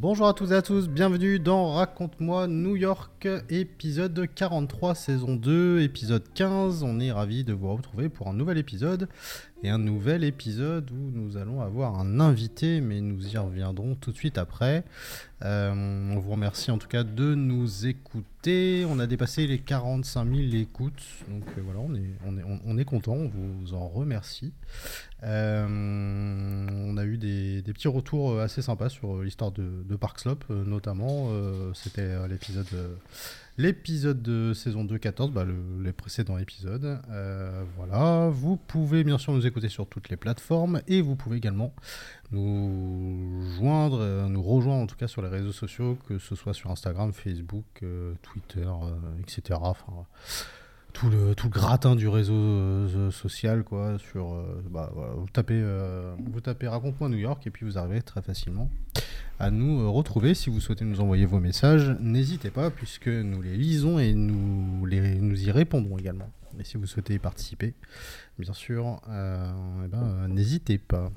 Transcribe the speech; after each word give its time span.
Bonjour 0.00 0.28
à 0.28 0.32
toutes 0.32 0.52
et 0.52 0.54
à 0.54 0.62
tous, 0.62 0.88
bienvenue 0.88 1.38
dans 1.38 1.74
Raconte-moi 1.74 2.48
New 2.48 2.74
York, 2.74 3.28
épisode 3.50 4.26
43, 4.34 4.94
saison 4.94 5.36
2, 5.36 5.82
épisode 5.82 6.24
15. 6.32 6.82
On 6.84 6.98
est 7.00 7.12
ravis 7.12 7.44
de 7.44 7.52
vous 7.52 7.70
retrouver 7.70 8.08
pour 8.08 8.28
un 8.28 8.32
nouvel 8.32 8.56
épisode 8.56 9.10
et 9.62 9.68
un 9.68 9.78
nouvel 9.78 10.24
épisode 10.24 10.90
où 10.90 11.10
nous 11.12 11.36
allons 11.36 11.60
avoir 11.60 11.98
un 11.98 12.20
invité, 12.20 12.80
mais 12.80 13.00
nous 13.00 13.28
y 13.28 13.36
reviendrons 13.36 13.94
tout 13.94 14.12
de 14.12 14.16
suite 14.16 14.38
après. 14.38 14.84
Euh, 15.42 15.72
on 15.72 16.18
vous 16.18 16.30
remercie 16.30 16.70
en 16.70 16.78
tout 16.78 16.88
cas 16.88 17.02
de 17.02 17.34
nous 17.34 17.86
écouter. 17.86 18.86
On 18.88 18.98
a 18.98 19.06
dépassé 19.06 19.46
les 19.46 19.58
45 19.58 20.24
000 20.24 20.38
écoutes, 20.54 21.02
donc 21.28 21.44
euh, 21.56 21.62
voilà, 21.62 21.80
on 21.80 21.94
est, 21.94 22.10
on 22.26 22.38
est, 22.38 22.60
on 22.66 22.78
est 22.78 22.84
content, 22.84 23.12
on 23.14 23.28
vous 23.28 23.74
en 23.74 23.88
remercie. 23.88 24.52
Euh, 25.22 25.66
on 25.68 26.96
a 26.96 27.04
eu 27.04 27.18
des, 27.18 27.62
petits 27.72 27.88
retours 27.88 28.40
assez 28.40 28.62
sympas 28.62 28.88
sur 28.88 29.22
l'histoire 29.22 29.52
de, 29.52 29.82
de 29.86 29.96
Park 29.96 30.20
Slope, 30.20 30.48
notamment. 30.48 31.28
C'était 31.74 32.28
l'épisode 32.28 32.66
l'épisode 33.60 34.22
de 34.22 34.54
saison 34.54 34.84
2, 34.84 34.96
14, 34.96 35.32
bah, 35.32 35.44
les 35.82 35.92
précédents 35.92 36.38
épisodes. 36.38 36.98
Euh, 37.10 37.62
voilà, 37.76 38.30
vous 38.30 38.56
pouvez 38.56 39.04
bien 39.04 39.18
sûr 39.18 39.34
nous 39.34 39.46
écouter 39.46 39.68
sur 39.68 39.86
toutes 39.86 40.08
les 40.08 40.16
plateformes 40.16 40.80
et 40.88 41.02
vous 41.02 41.14
pouvez 41.14 41.36
également 41.36 41.74
nous 42.32 43.42
joindre, 43.56 43.98
euh, 44.00 44.28
nous 44.28 44.42
rejoindre 44.42 44.82
en 44.82 44.86
tout 44.86 44.96
cas 44.96 45.08
sur 45.08 45.20
les 45.20 45.28
réseaux 45.28 45.52
sociaux, 45.52 45.98
que 46.08 46.18
ce 46.18 46.34
soit 46.34 46.54
sur 46.54 46.70
Instagram, 46.70 47.12
Facebook, 47.12 47.66
euh, 47.82 48.14
Twitter, 48.22 48.68
etc. 49.20 49.58
Enfin, 49.60 50.06
tout 50.92 51.08
le, 51.10 51.34
tout 51.34 51.48
gratin 51.48 51.96
du 51.96 52.08
réseau 52.08 53.10
social, 53.10 53.64
quoi. 53.64 53.98
Sur, 54.10 54.44
bah, 54.70 54.92
vous 55.16 55.28
tapez, 55.32 55.62
vous 56.32 56.40
tapez 56.40 56.68
Raconte-moi 56.68 57.08
New 57.08 57.18
York 57.18 57.46
et 57.46 57.50
puis 57.50 57.64
vous 57.64 57.78
arrivez 57.78 58.02
très 58.02 58.22
facilement 58.22 58.68
à 59.40 59.50
nous 59.50 59.80
euh, 59.80 59.88
retrouver. 59.88 60.34
Si 60.34 60.50
vous 60.50 60.60
souhaitez 60.60 60.84
nous 60.84 61.00
envoyer 61.00 61.24
vos 61.24 61.40
messages, 61.40 61.96
n'hésitez 61.98 62.50
pas, 62.50 62.70
puisque 62.70 63.08
nous 63.08 63.42
les 63.42 63.56
lisons 63.56 63.98
et 63.98 64.12
nous, 64.12 64.86
les, 64.86 65.16
nous 65.16 65.42
y 65.42 65.50
répondrons 65.50 65.98
également. 65.98 66.30
Et 66.58 66.64
si 66.64 66.76
vous 66.76 66.86
souhaitez 66.86 67.14
y 67.14 67.18
participer, 67.18 67.74
bien 68.38 68.52
sûr, 68.52 69.00
euh, 69.08 69.50
eh 69.84 69.88
ben, 69.88 70.02
euh, 70.02 70.28
n'hésitez 70.28 70.78
pas. 70.78 71.10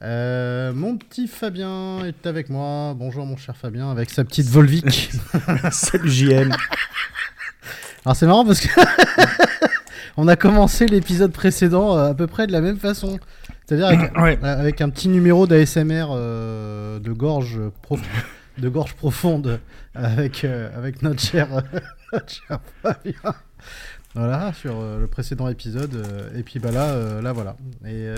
mon 0.00 0.96
petit 0.96 1.26
Fabien 1.26 2.04
est 2.04 2.26
avec 2.26 2.48
moi. 2.48 2.94
Bonjour 2.94 3.26
mon 3.26 3.36
cher 3.36 3.56
Fabien, 3.56 3.90
avec 3.90 4.10
sa 4.10 4.24
petite 4.24 4.46
Volvic. 4.46 5.10
Salut 5.72 6.10
JM. 6.10 6.54
Alors 8.04 8.16
c'est 8.16 8.26
marrant 8.26 8.44
parce 8.44 8.60
que 8.60 8.68
on 10.16 10.26
a 10.26 10.34
commencé 10.34 10.86
l'épisode 10.86 11.32
précédent 11.32 11.96
à 11.96 12.14
peu 12.14 12.26
près 12.26 12.46
de 12.46 12.52
la 12.52 12.60
même 12.60 12.78
façon. 12.78 13.18
C'est-à-dire 13.64 14.10
avec, 14.44 14.80
un 14.80 14.90
petit 14.90 15.08
numéro 15.08 15.46
d'ASMR 15.46 16.06
euh, 16.10 16.98
de 16.98 17.12
gorge 17.12 17.60
de 18.58 18.68
gorge 18.68 18.94
profonde 18.94 19.60
avec 19.94 20.44
euh, 20.44 20.68
avec 20.76 21.02
notre 21.02 21.20
cher, 21.20 21.48
Fabien. 22.82 23.34
Voilà 24.14 24.52
sur 24.52 24.78
euh, 24.78 25.00
le 25.00 25.06
précédent 25.06 25.48
épisode 25.48 26.04
et 26.36 26.42
puis 26.42 26.58
bah 26.58 26.70
là 26.70 27.20
là 27.20 27.32
voilà. 27.32 27.56
Et 27.86 28.14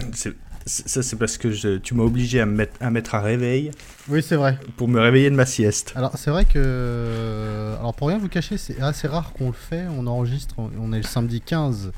ça 0.66 1.02
c'est 1.02 1.16
parce 1.16 1.38
que 1.38 1.76
tu 1.78 1.94
m'as 1.94 2.02
obligé 2.02 2.40
à 2.40 2.46
me 2.46 2.54
mettre 2.54 2.72
à 2.80 2.90
mettre 2.90 3.14
un 3.14 3.20
réveil. 3.20 3.70
Oui 4.08 4.22
c'est 4.22 4.36
vrai. 4.36 4.58
Pour 4.76 4.88
me 4.88 5.00
réveiller 5.00 5.30
de 5.30 5.36
ma 5.36 5.46
sieste. 5.46 5.92
Alors 5.94 6.16
c'est 6.16 6.30
vrai 6.30 6.44
que 6.44 7.74
alors 7.78 7.94
pour 7.94 8.08
rien 8.08 8.18
vous 8.18 8.28
cacher 8.28 8.58
c'est 8.58 8.80
assez 8.80 9.06
rare 9.06 9.32
qu'on 9.32 9.46
le 9.46 9.52
fait. 9.52 9.84
On 9.98 10.06
enregistre 10.06 10.56
on 10.58 10.92
est 10.92 10.98
le 10.98 11.04
samedi 11.04 11.40
15 11.40 11.92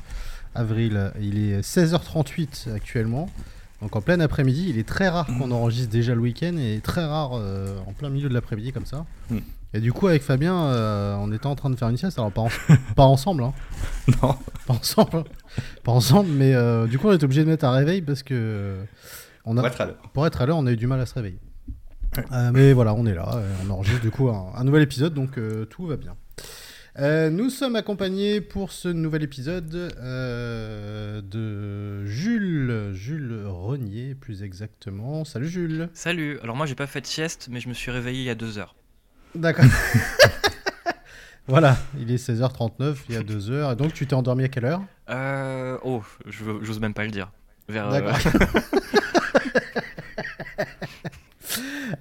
avril. 0.53 1.11
Il 1.19 1.37
est 1.37 1.61
16h38 1.61 2.73
actuellement. 2.73 3.29
Donc 3.81 3.95
en 3.95 4.01
plein 4.01 4.19
après-midi, 4.19 4.67
il 4.69 4.79
est 4.79 4.87
très 4.87 5.07
rare 5.07 5.27
qu'on 5.27 5.51
enregistre 5.51 5.91
déjà 5.91 6.15
le 6.15 6.21
week-end 6.21 6.55
et 6.57 6.79
très 6.81 7.05
rare 7.05 7.31
euh, 7.33 7.77
en 7.85 7.93
plein 7.93 8.09
milieu 8.09 8.27
de 8.27 8.33
l'après-midi 8.33 8.71
comme 8.71 8.85
ça. 8.85 9.05
Hmm. 9.29 9.39
Et 9.73 9.79
du 9.79 9.91
coup, 9.91 10.07
avec 10.07 10.21
Fabien, 10.21 10.55
euh, 10.55 11.15
on 11.19 11.31
était 11.31 11.45
en 11.45 11.55
train 11.55 11.69
de 11.69 11.75
faire 11.75 11.89
une 11.89 11.97
sieste, 11.97 12.17
alors 12.17 12.31
pas, 12.31 12.45
pas 12.95 13.03
ensemble, 13.03 13.43
hein. 13.43 13.53
Non. 14.21 14.35
Pas 14.65 14.73
ensemble, 14.73 15.23
pas 15.83 15.91
ensemble, 15.91 16.29
mais 16.31 16.53
euh, 16.53 16.87
du 16.87 16.97
coup, 16.97 17.07
on 17.07 17.13
est 17.13 17.23
obligé 17.23 17.43
de 17.43 17.49
mettre 17.49 17.65
un 17.65 17.71
réveil 17.71 18.01
parce 18.01 18.23
que. 18.23 18.77
On 19.45 19.57
a, 19.57 19.61
pour 19.61 19.67
être 19.67 19.81
à 19.81 19.85
l'heure. 19.85 20.11
Pour 20.13 20.27
être 20.27 20.41
à 20.41 20.45
l'heure, 20.45 20.57
on 20.57 20.65
a 20.65 20.71
eu 20.71 20.77
du 20.77 20.87
mal 20.87 20.99
à 20.99 21.05
se 21.05 21.13
réveiller. 21.13 21.39
mais 22.51 22.73
voilà, 22.73 22.93
on 22.93 23.05
est 23.05 23.13
là, 23.13 23.41
on 23.65 23.69
enregistre 23.69 24.01
du 24.01 24.11
coup 24.11 24.29
un 24.29 24.63
nouvel 24.63 24.81
épisode, 24.83 25.13
donc 25.13 25.39
tout 25.69 25.87
va 25.87 25.95
bien. 25.95 26.15
Euh, 26.99 27.29
nous 27.29 27.51
sommes 27.51 27.75
accompagnés 27.75 28.41
pour 28.41 28.71
ce 28.71 28.87
nouvel 28.87 29.21
épisode 29.21 29.93
euh, 29.99 31.21
de 31.21 32.03
Jules, 32.07 32.89
Jules 32.93 33.43
Renier 33.45 34.15
plus 34.15 34.41
exactement. 34.41 35.23
Salut 35.23 35.47
Jules. 35.47 35.89
Salut. 35.93 36.39
Alors 36.41 36.55
moi 36.55 36.65
j'ai 36.65 36.73
pas 36.73 36.87
fait 36.87 37.01
de 37.01 37.05
sieste, 37.05 37.49
mais 37.51 37.59
je 37.59 37.69
me 37.69 37.75
suis 37.75 37.91
réveillé 37.91 38.21
il 38.21 38.25
y 38.25 38.31
a 38.31 38.35
deux 38.35 38.57
heures. 38.57 38.75
D'accord. 39.37 39.65
voilà, 41.47 41.77
il 41.99 42.11
est 42.11 42.15
16h39, 42.15 42.95
il 43.09 43.15
y 43.15 43.17
a 43.17 43.23
deux 43.23 43.51
heures. 43.51 43.71
Et 43.71 43.75
donc 43.75 43.93
tu 43.93 44.05
t'es 44.07 44.13
endormi 44.13 44.43
à 44.43 44.47
quelle 44.49 44.65
heure? 44.65 44.81
Euh, 45.09 45.77
Oh, 45.83 46.03
j'ose 46.25 46.79
même 46.79 46.93
pas 46.93 47.05
le 47.05 47.11
dire. 47.11 47.31
Vers. 47.69 47.89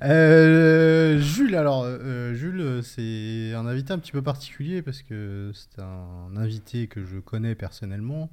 Euh, 0.03 1.19
Jules, 1.21 1.55
alors, 1.55 1.85
euh, 1.85 2.35
Jules, 2.35 2.81
c'est 2.83 3.55
un 3.55 3.67
invité 3.67 3.93
un 3.93 3.99
petit 3.99 4.13
peu 4.13 4.23
particulier 4.23 4.83
parce 4.83 5.03
que 5.03 5.53
c'est 5.55 5.81
un 5.81 6.37
invité 6.37 6.87
que 6.89 7.05
je 7.05 7.19
connais 7.19 7.55
personnellement. 7.55 8.31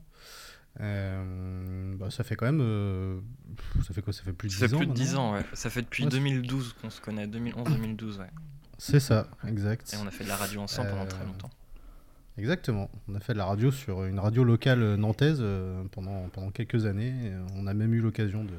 Euh, 0.79 1.95
bah, 1.97 2.09
ça 2.09 2.23
fait 2.23 2.35
quand 2.35 2.51
même. 2.51 3.21
ça 3.85 3.93
fait 3.93 4.01
quoi? 4.01 4.13
Ça 4.13 4.23
fait 4.23 4.33
plus 4.33 4.49
de 4.49 4.53
10 4.53 4.63
ans 4.63 4.67
Ça 4.67 4.67
fait 4.67 4.77
plus 4.77 4.87
de 4.87 4.93
10 4.93 5.15
ans, 5.15 5.33
ouais. 5.33 5.45
Ça 5.53 5.69
fait 5.69 5.81
depuis 5.83 6.05
2012 6.05 6.75
qu'on 6.81 6.89
se 6.89 6.99
connaît, 6.99 7.27
2011-2012, 7.27 8.19
ouais. 8.19 8.25
C'est 8.77 8.99
ça, 8.99 9.27
exact. 9.47 9.93
Et 9.93 9.97
on 10.03 10.07
a 10.07 10.11
fait 10.11 10.23
de 10.23 10.29
la 10.29 10.35
radio 10.35 10.61
ensemble 10.61 10.89
pendant 10.89 11.05
très 11.05 11.25
longtemps. 11.25 11.49
Exactement. 12.37 12.89
On 13.07 13.15
a 13.15 13.19
fait 13.19 13.33
de 13.33 13.37
la 13.37 13.45
radio 13.45 13.71
sur 13.71 14.05
une 14.05 14.19
radio 14.19 14.43
locale 14.43 14.95
nantaise 14.95 15.43
pendant, 15.91 16.29
pendant 16.29 16.49
quelques 16.49 16.85
années. 16.85 17.13
On 17.55 17.67
a 17.67 17.73
même 17.73 17.93
eu 17.93 17.99
l'occasion 17.99 18.43
de 18.43 18.53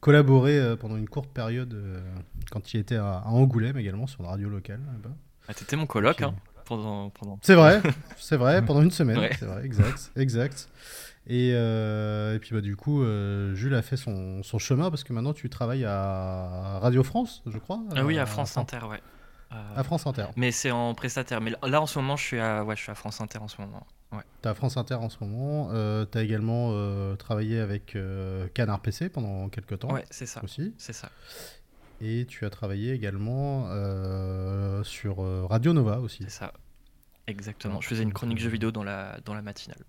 collaboré 0.00 0.58
euh, 0.58 0.76
pendant 0.76 0.96
une 0.96 1.08
courte 1.08 1.30
période 1.30 1.74
euh, 1.74 2.00
quand 2.50 2.72
il 2.72 2.80
était 2.80 2.96
à, 2.96 3.22
Angoulême 3.26 3.78
également 3.78 4.06
sur 4.06 4.20
une 4.20 4.26
radio 4.26 4.48
locale. 4.48 4.80
Ah, 5.48 5.54
t'étais 5.54 5.76
mon 5.76 5.86
coloc 5.86 6.22
hein, 6.22 6.34
pendant, 6.64 7.10
pendant... 7.10 7.38
C'est 7.42 7.54
vrai, 7.54 7.80
c'est 8.16 8.36
vrai, 8.36 8.64
pendant 8.64 8.82
une 8.82 8.90
semaine, 8.90 9.28
c'est 9.38 9.46
vrai, 9.46 9.64
exact, 9.64 10.12
exact. 10.16 10.68
Et, 11.26 11.52
euh, 11.54 12.36
et, 12.36 12.38
puis 12.38 12.54
bah, 12.54 12.60
du 12.60 12.76
coup, 12.76 13.04
Jules 13.54 13.74
a 13.74 13.82
fait 13.82 13.96
son, 13.96 14.42
son, 14.42 14.58
chemin 14.58 14.90
parce 14.90 15.04
que 15.04 15.12
maintenant 15.12 15.34
tu 15.34 15.50
travailles 15.50 15.84
à 15.84 16.78
Radio 16.80 17.02
France, 17.02 17.42
je 17.46 17.58
crois. 17.58 17.80
Ah 17.94 18.04
oui, 18.04 18.18
à 18.18 18.26
France 18.26 18.56
Inter, 18.56 18.84
ouais. 18.88 19.00
À 19.50 19.82
France 19.82 20.06
Inter. 20.06 20.26
Mais 20.36 20.52
c'est 20.52 20.70
en 20.70 20.94
prestataire. 20.94 21.40
Mais 21.40 21.52
là, 21.62 21.80
en 21.80 21.86
ce 21.86 21.98
moment, 21.98 22.16
je 22.16 22.24
suis 22.24 22.40
à, 22.40 22.64
ouais, 22.64 22.76
je 22.76 22.82
suis 22.82 22.92
à 22.92 22.94
France 22.94 23.20
Inter 23.20 23.38
en 23.38 23.48
ce 23.48 23.60
moment. 23.60 23.86
Ouais. 24.12 24.22
Tu 24.42 24.48
as 24.48 24.54
France 24.54 24.76
Inter 24.76 24.94
en 24.94 25.08
ce 25.08 25.18
moment. 25.20 25.70
Euh, 25.72 26.06
tu 26.10 26.18
as 26.18 26.22
également 26.22 26.70
euh, 26.72 27.14
travaillé 27.16 27.58
avec 27.60 27.94
euh, 27.96 28.48
Canard 28.54 28.80
PC 28.80 29.08
pendant 29.08 29.48
quelques 29.48 29.78
temps. 29.78 29.92
Ouais, 29.92 30.04
c'est 30.10 30.26
ça. 30.26 30.42
Aussi. 30.42 30.74
C'est 30.78 30.92
ça. 30.92 31.10
Et 32.00 32.26
tu 32.26 32.46
as 32.46 32.50
travaillé 32.50 32.92
également 32.92 33.68
sur 34.84 35.18
Radio 35.48 35.72
Nova 35.72 35.98
aussi. 35.98 36.22
C'est 36.24 36.30
ça. 36.30 36.52
Exactement. 37.26 37.80
Je 37.80 37.88
faisais 37.88 38.04
une 38.04 38.12
chronique 38.12 38.38
jeux 38.38 38.48
vidéo 38.48 38.70
dans 38.70 38.84
la, 38.84 39.18
dans 39.24 39.34
la 39.34 39.42
matinale. 39.42 39.80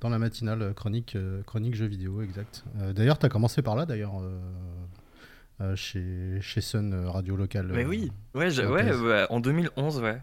Dans 0.00 0.08
la 0.08 0.18
matinale, 0.18 0.72
chronique, 0.74 1.16
chronique 1.46 1.74
jeux 1.74 1.86
vidéo, 1.86 2.22
exact. 2.22 2.64
d'ailleurs, 2.94 3.18
tu 3.18 3.26
as 3.26 3.28
commencé 3.28 3.60
par 3.60 3.74
là, 3.74 3.86
d'ailleurs. 3.86 4.22
Chez, 5.74 6.38
chez 6.40 6.60
Sun 6.60 6.94
Radio 7.06 7.36
Local. 7.36 7.66
Mais 7.72 7.84
oui, 7.84 8.12
ouais, 8.34 8.60
ouais, 8.60 9.26
en 9.30 9.40
2011, 9.40 10.00
ouais 10.00 10.20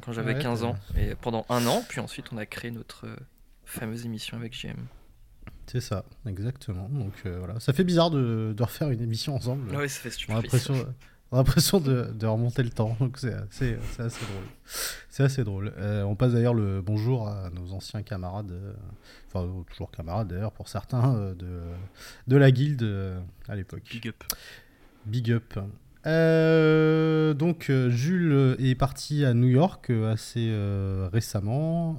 quand 0.00 0.12
j'avais 0.12 0.38
15 0.38 0.64
ans, 0.64 0.76
et 0.96 1.14
pendant 1.14 1.46
un 1.48 1.66
an, 1.66 1.84
puis 1.88 2.00
ensuite 2.00 2.26
on 2.32 2.38
a 2.38 2.46
créé 2.46 2.70
notre 2.70 3.06
euh, 3.06 3.16
fameuse 3.64 4.04
émission 4.04 4.36
avec 4.36 4.54
JM. 4.54 4.76
C'est 5.66 5.80
ça, 5.80 6.04
exactement. 6.26 6.88
Donc 6.88 7.12
euh, 7.24 7.38
voilà, 7.38 7.58
ça 7.60 7.72
fait 7.72 7.84
bizarre 7.84 8.10
de, 8.10 8.54
de, 8.56 8.62
refaire 8.62 8.90
une 8.90 9.02
émission 9.02 9.34
ensemble. 9.34 9.74
Ouais, 9.74 9.88
ça 9.88 10.10
fait 10.10 10.30
On 11.32 11.36
a 11.36 11.38
l'impression 11.38 11.80
de, 11.80 12.04
de, 12.12 12.26
remonter 12.26 12.62
le 12.62 12.70
temps, 12.70 12.96
donc 13.00 13.18
c'est 13.18 13.34
assez, 13.34 13.76
assez, 13.98 14.24
drôle. 14.24 14.44
C'est 15.08 15.24
assez 15.24 15.44
drôle. 15.44 15.72
Euh, 15.76 16.02
on 16.04 16.14
passe 16.14 16.32
d'ailleurs 16.32 16.54
le 16.54 16.82
bonjour 16.82 17.28
à 17.28 17.50
nos 17.50 17.72
anciens 17.72 18.02
camarades, 18.02 18.52
euh, 18.52 18.72
enfin 19.28 19.64
toujours 19.70 19.90
camarades 19.90 20.28
d'ailleurs 20.28 20.52
pour 20.52 20.68
certains, 20.68 21.16
euh, 21.16 21.34
de, 21.34 21.62
de 22.28 22.36
la 22.36 22.50
guilde 22.50 22.88
à 23.48 23.56
l'époque. 23.56 23.82
Big 23.90 24.08
up. 24.08 24.22
Big 25.06 25.30
up. 25.32 25.54
donc 27.38 27.70
Jules 27.88 28.56
est 28.58 28.74
parti 28.74 29.24
à 29.24 29.34
New 29.34 29.48
York 29.48 29.90
assez 29.90 30.52
récemment. 31.12 31.96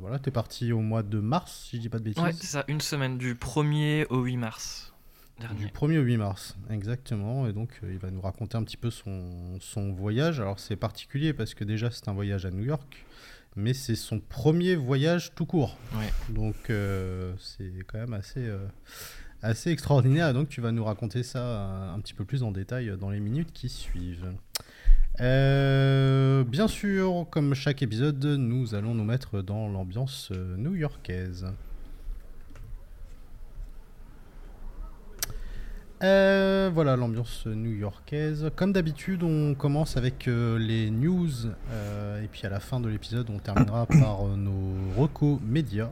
voilà, 0.00 0.18
t'es 0.18 0.30
parti 0.30 0.72
au 0.72 0.80
mois 0.80 1.02
de 1.02 1.20
mars, 1.20 1.66
si 1.68 1.76
je 1.76 1.82
dis 1.82 1.88
pas 1.88 1.98
de 1.98 2.04
bêtises. 2.04 2.22
Ouais, 2.22 2.32
c'est 2.32 2.46
ça, 2.46 2.64
une 2.68 2.80
semaine 2.80 3.18
du 3.18 3.34
1er 3.34 4.06
au 4.10 4.22
8 4.22 4.36
mars. 4.36 4.88
Du 5.56 5.66
1er 5.68 5.98
au 5.98 6.02
8 6.02 6.16
mars, 6.16 6.56
exactement. 6.68 7.46
Et 7.46 7.52
donc, 7.52 7.70
euh, 7.82 7.92
il 7.92 7.98
va 7.98 8.10
nous 8.10 8.20
raconter 8.20 8.56
un 8.56 8.64
petit 8.64 8.76
peu 8.76 8.90
son, 8.90 9.58
son 9.60 9.92
voyage. 9.92 10.40
Alors, 10.40 10.58
c'est 10.58 10.74
particulier 10.74 11.32
parce 11.32 11.54
que 11.54 11.62
déjà, 11.62 11.90
c'est 11.92 12.08
un 12.08 12.12
voyage 12.12 12.44
à 12.44 12.50
New 12.50 12.64
York, 12.64 13.06
mais 13.54 13.72
c'est 13.72 13.94
son 13.94 14.18
premier 14.18 14.74
voyage 14.74 15.34
tout 15.36 15.46
court. 15.46 15.78
Donc, 16.28 16.70
euh, 16.70 17.34
c'est 17.38 17.72
quand 17.86 17.98
même 17.98 18.14
assez, 18.14 18.40
euh, 18.40 18.66
assez 19.42 19.70
extraordinaire. 19.70 20.28
Et 20.28 20.32
donc, 20.32 20.48
tu 20.48 20.60
vas 20.60 20.72
nous 20.72 20.84
raconter 20.84 21.22
ça 21.22 21.92
un, 21.94 22.00
petit 22.00 22.14
peu 22.14 22.24
plus 22.24 22.42
en 22.42 22.50
détail 22.52 22.92
dans 22.98 23.10
les 23.10 23.20
minutes 23.20 23.52
qui 23.52 23.68
suivent. 23.68 24.32
bien 25.18 26.68
sûr, 26.68 27.26
comme 27.30 27.54
chaque 27.54 27.82
épisode, 27.82 28.24
nous 28.24 28.74
allons 28.74 28.94
nous 28.94 29.04
mettre 29.04 29.42
dans 29.42 29.68
l'ambiance 29.68 30.30
new-yorkaise. 30.56 31.46
Euh, 36.02 36.70
voilà 36.72 36.96
l'ambiance 36.96 37.46
new-yorkaise. 37.46 38.50
Comme 38.54 38.72
d'habitude, 38.72 39.22
on 39.24 39.54
commence 39.54 39.96
avec 39.96 40.28
euh, 40.28 40.56
les 40.56 40.90
news 40.90 41.28
euh, 41.72 42.22
et 42.22 42.28
puis 42.28 42.46
à 42.46 42.48
la 42.48 42.60
fin 42.60 42.78
de 42.78 42.88
l'épisode, 42.88 43.28
on 43.30 43.38
terminera 43.38 43.86
par 44.00 44.24
nos 44.36 44.74
recos 44.96 45.40
médias. 45.42 45.90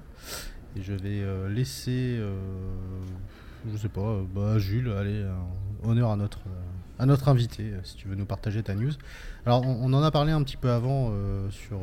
Et 0.77 0.83
je 0.83 0.93
vais 0.93 1.25
laisser, 1.49 2.21
je 3.71 3.77
sais 3.77 3.89
pas, 3.89 4.21
bah, 4.35 4.59
Jules, 4.59 4.93
allez, 4.93 5.25
honneur 5.85 6.11
à 6.11 6.17
notre, 6.17 6.41
à 6.99 7.07
notre 7.07 7.29
invité, 7.29 7.73
si 7.85 7.97
tu 7.97 8.09
veux 8.09 8.15
nous 8.15 8.27
partager 8.27 8.63
ta 8.63 8.75
news. 8.75 8.93
Alors, 9.45 9.67
on, 9.67 9.93
en 9.93 10.03
a 10.03 10.11
parlé 10.11 10.33
un 10.33 10.43
petit 10.43 10.57
peu 10.57 10.71
avant 10.71 11.13
sur, 11.51 11.81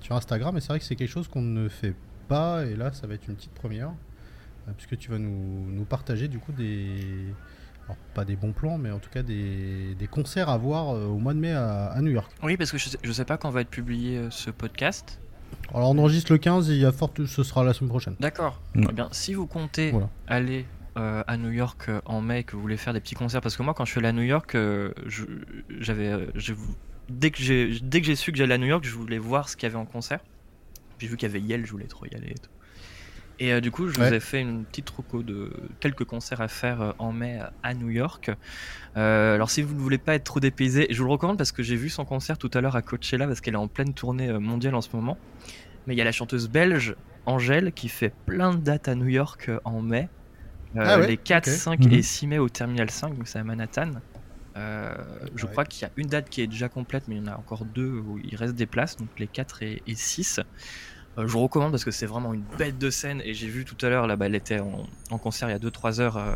sur 0.00 0.16
Instagram, 0.16 0.56
et 0.56 0.60
c'est 0.60 0.68
vrai 0.68 0.78
que 0.78 0.84
c'est 0.84 0.96
quelque 0.96 1.10
chose 1.10 1.28
qu'on 1.28 1.42
ne 1.42 1.68
fait 1.68 1.94
pas, 2.28 2.64
et 2.64 2.76
là, 2.76 2.92
ça 2.92 3.06
va 3.06 3.14
être 3.14 3.28
une 3.28 3.34
petite 3.34 3.54
première 3.54 3.90
puisque 4.72 4.96
tu 4.96 5.10
vas 5.10 5.18
nous, 5.18 5.70
nous, 5.70 5.84
partager 5.84 6.28
du 6.28 6.38
coup 6.38 6.52
des, 6.52 7.34
pas 8.14 8.24
des 8.24 8.36
bons 8.36 8.52
plans, 8.52 8.78
mais 8.78 8.90
en 8.90 8.98
tout 8.98 9.10
cas 9.10 9.22
des, 9.22 9.94
des 9.98 10.06
concerts 10.06 10.48
à 10.48 10.56
voir 10.56 10.94
euh, 10.94 11.06
au 11.06 11.18
mois 11.18 11.34
de 11.34 11.38
mai 11.38 11.52
à, 11.52 11.96
New 12.00 12.10
York. 12.10 12.30
Oui, 12.42 12.56
parce 12.56 12.72
que 12.72 12.78
je 12.78 12.88
sais, 12.88 12.98
je 13.02 13.12
sais 13.12 13.24
pas 13.24 13.36
quand 13.36 13.50
va 13.50 13.60
être 13.60 13.70
publié 13.70 14.18
euh, 14.18 14.30
ce 14.30 14.50
podcast. 14.50 15.18
Alors 15.72 15.90
on 15.90 15.98
enregistre 15.98 16.32
le 16.32 16.38
15 16.38 16.70
et 16.70 16.74
il 16.74 16.80
y 16.80 16.84
a 16.84 16.92
forte, 16.92 17.26
ce 17.26 17.42
sera 17.42 17.62
la 17.64 17.72
semaine 17.72 17.90
prochaine. 17.90 18.16
D'accord. 18.20 18.60
Eh 18.74 18.92
bien, 18.92 19.08
si 19.12 19.34
vous 19.34 19.46
comptez 19.46 19.94
aller 20.26 20.66
euh, 20.96 21.22
à 21.26 21.36
New 21.36 21.50
York 21.50 21.90
en 22.04 22.20
mai, 22.20 22.44
que 22.44 22.56
vous 22.56 22.62
voulez 22.62 22.76
faire 22.76 22.92
des 22.92 23.00
petits 23.00 23.14
concerts, 23.14 23.40
parce 23.40 23.56
que 23.56 23.62
moi 23.62 23.74
quand 23.74 23.84
je 23.84 23.90
suis 23.90 23.98
allé 23.98 24.08
à 24.08 24.12
New 24.12 24.22
York, 24.22 24.56
j'avais, 25.80 26.28
dès 27.08 27.30
que 27.30 27.38
j'ai, 27.38 27.78
dès 27.82 28.00
que 28.00 28.06
j'ai 28.06 28.16
su 28.16 28.32
que 28.32 28.38
j'allais 28.38 28.54
à 28.54 28.58
New 28.58 28.66
York, 28.66 28.84
je 28.84 28.94
voulais 28.94 29.18
voir 29.18 29.48
ce 29.48 29.56
qu'il 29.56 29.68
y 29.68 29.70
avait 29.70 29.78
en 29.78 29.86
concert. 29.86 30.20
J'ai 30.98 31.08
vu 31.08 31.16
qu'il 31.16 31.28
y 31.28 31.30
avait 31.30 31.40
Yale, 31.40 31.66
je 31.66 31.70
voulais 31.70 31.86
trop 31.86 32.06
y 32.06 32.14
aller 32.14 32.30
et 32.30 32.38
tout. 32.38 32.50
Et 33.40 33.52
euh, 33.52 33.60
du 33.60 33.70
coup, 33.70 33.88
je 33.88 34.00
vous 34.00 34.12
ai 34.12 34.20
fait 34.20 34.40
une 34.40 34.64
petite 34.64 34.88
roco 34.90 35.22
de 35.22 35.50
quelques 35.80 36.04
concerts 36.04 36.40
à 36.40 36.48
faire 36.48 36.80
euh, 36.80 36.92
en 36.98 37.12
mai 37.12 37.40
à 37.62 37.74
New 37.74 37.90
York. 37.90 38.30
Euh, 38.96 39.34
alors, 39.34 39.50
si 39.50 39.62
vous 39.62 39.74
ne 39.74 39.80
voulez 39.80 39.98
pas 39.98 40.14
être 40.14 40.24
trop 40.24 40.40
dépaysé, 40.40 40.86
je 40.90 40.98
vous 40.98 41.04
le 41.04 41.12
recommande 41.12 41.36
parce 41.36 41.50
que 41.50 41.62
j'ai 41.62 41.76
vu 41.76 41.88
son 41.88 42.04
concert 42.04 42.38
tout 42.38 42.50
à 42.54 42.60
l'heure 42.60 42.76
à 42.76 42.82
Coachella 42.82 43.26
parce 43.26 43.40
qu'elle 43.40 43.54
est 43.54 43.58
en 43.58 43.68
pleine 43.68 43.92
tournée 43.92 44.32
mondiale 44.38 44.74
en 44.74 44.80
ce 44.80 44.94
moment. 44.94 45.18
Mais 45.86 45.94
il 45.94 45.98
y 45.98 46.00
a 46.00 46.04
la 46.04 46.12
chanteuse 46.12 46.48
belge 46.48 46.94
Angèle 47.26 47.72
qui 47.72 47.88
fait 47.88 48.12
plein 48.26 48.54
de 48.54 48.58
dates 48.58 48.88
à 48.88 48.94
New 48.94 49.08
York 49.08 49.50
en 49.64 49.82
mai. 49.82 50.08
Ah 50.76 50.98
les 50.98 51.16
4, 51.16 51.48
5 51.48 51.86
et 51.92 52.02
6 52.02 52.26
mhm. 52.26 52.30
mai 52.30 52.38
au 52.38 52.48
Terminal 52.48 52.90
5, 52.90 53.16
donc 53.16 53.28
c'est 53.28 53.38
à 53.38 53.44
Manhattan. 53.44 53.92
je 54.56 55.46
crois 55.46 55.64
qu'il 55.64 55.82
y 55.82 55.84
a 55.84 55.90
une 55.96 56.08
date 56.08 56.28
qui 56.28 56.42
est 56.42 56.46
déjà 56.46 56.68
complète, 56.68 57.04
mais 57.08 57.16
il 57.16 57.22
y 57.22 57.28
en 57.28 57.32
a 57.32 57.36
encore 57.36 57.64
deux 57.64 57.90
où 57.90 58.18
il 58.18 58.36
reste 58.36 58.54
des 58.54 58.66
places, 58.66 58.96
donc 58.96 59.08
les 59.18 59.26
4 59.26 59.62
et, 59.62 59.82
et 59.86 59.94
6. 59.94 60.40
Euh, 61.18 61.26
je 61.26 61.32
vous 61.32 61.40
recommande 61.40 61.70
parce 61.70 61.84
que 61.84 61.90
c'est 61.90 62.06
vraiment 62.06 62.34
une 62.34 62.44
bête 62.58 62.78
de 62.78 62.90
scène 62.90 63.20
et 63.24 63.34
j'ai 63.34 63.48
vu 63.48 63.64
tout 63.64 63.76
à 63.84 63.88
l'heure, 63.88 64.06
là, 64.06 64.16
bah, 64.16 64.26
elle 64.26 64.34
était 64.34 64.60
en, 64.60 65.18
concert 65.18 65.48
il 65.48 65.52
y 65.52 65.54
a 65.54 65.58
2-3 65.58 66.00
heures 66.00 66.16
euh, 66.16 66.34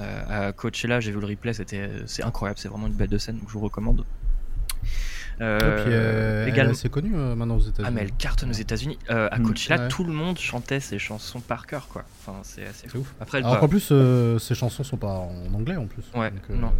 euh, 0.00 0.48
à 0.48 0.52
Coachella, 0.52 1.00
j'ai 1.00 1.12
vu 1.12 1.20
le 1.20 1.26
replay, 1.26 1.52
c'était, 1.52 1.90
c'est 2.06 2.24
incroyable, 2.24 2.58
c'est 2.58 2.68
vraiment 2.68 2.86
une 2.86 2.94
bête 2.94 3.10
de 3.10 3.18
scène, 3.18 3.38
donc 3.38 3.48
je 3.48 3.52
vous 3.52 3.60
recommande. 3.60 4.04
Euh, 5.40 6.46
également... 6.46 6.74
C'est 6.74 6.88
connu 6.88 7.10
maintenant 7.10 7.56
aux 7.56 7.60
États-Unis. 7.60 7.86
Ah, 7.86 7.90
mais 7.90 8.02
elle 8.02 8.12
cartonne 8.12 8.50
aux 8.50 8.54
États-Unis. 8.54 8.98
à 9.08 9.38
mm. 9.38 9.42
Coachella, 9.42 9.88
tout 9.88 10.04
le 10.04 10.12
monde 10.12 10.38
chantait 10.38 10.80
ses 10.80 10.98
chansons 10.98 11.40
par 11.40 11.66
cœur, 11.66 11.88
quoi. 11.88 12.04
Enfin, 12.20 12.38
c'est 12.42 12.66
assez 12.66 12.88
fou. 12.88 12.98
Ouf. 12.98 13.14
Après, 13.20 13.38
Alors 13.38 13.60
qu'en 13.60 13.68
plus, 13.68 13.92
ces 14.38 14.54
chansons 14.54 14.84
sont 14.84 14.96
pas 14.96 15.14
en 15.14 15.54
anglais 15.54 15.76
en 15.76 15.86
plus. 15.86 16.04
Ouais, 16.14 16.32
non. 16.50 16.72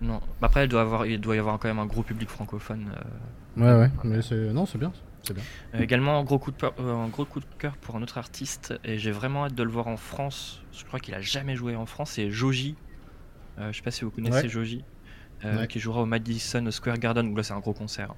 non. 0.00 0.20
Après, 0.40 0.64
il 0.64 0.68
doit, 0.68 0.82
avoir, 0.82 1.06
il 1.06 1.20
doit 1.20 1.36
y 1.36 1.38
avoir 1.38 1.58
quand 1.58 1.68
même 1.68 1.78
un 1.78 1.86
gros 1.86 2.02
public 2.02 2.28
francophone. 2.28 2.90
ouais, 3.56 3.74
ouais, 3.74 3.90
mais 4.04 4.22
c'est... 4.22 4.52
non, 4.52 4.66
c'est 4.66 4.78
bien. 4.78 4.92
Euh, 5.30 5.80
également, 5.80 6.18
un 6.18 6.24
gros, 6.24 6.38
coup 6.38 6.50
de 6.50 6.56
euh, 6.64 6.94
un 6.94 7.08
gros 7.08 7.24
coup 7.24 7.40
de 7.40 7.46
cœur 7.58 7.76
pour 7.76 7.96
un 7.96 8.02
autre 8.02 8.18
artiste, 8.18 8.74
et 8.84 8.98
j'ai 8.98 9.10
vraiment 9.10 9.46
hâte 9.46 9.54
de 9.54 9.62
le 9.62 9.70
voir 9.70 9.88
en 9.88 9.96
France. 9.96 10.62
Je 10.72 10.84
crois 10.84 11.00
qu'il 11.00 11.14
a 11.14 11.20
jamais 11.20 11.56
joué 11.56 11.76
en 11.76 11.86
France, 11.86 12.12
c'est 12.12 12.30
Joji. 12.30 12.76
Euh, 13.58 13.70
je 13.70 13.76
sais 13.76 13.82
pas 13.82 13.90
si 13.90 14.04
vous 14.04 14.10
connaissez 14.10 14.48
Joji. 14.48 14.84
Qui 15.68 15.80
jouera 15.80 16.02
au 16.02 16.06
Madison 16.06 16.70
Square 16.70 16.98
Garden, 16.98 17.28
où 17.28 17.36
là 17.36 17.42
c'est 17.42 17.54
un 17.54 17.60
gros 17.60 17.72
concert. 17.72 18.14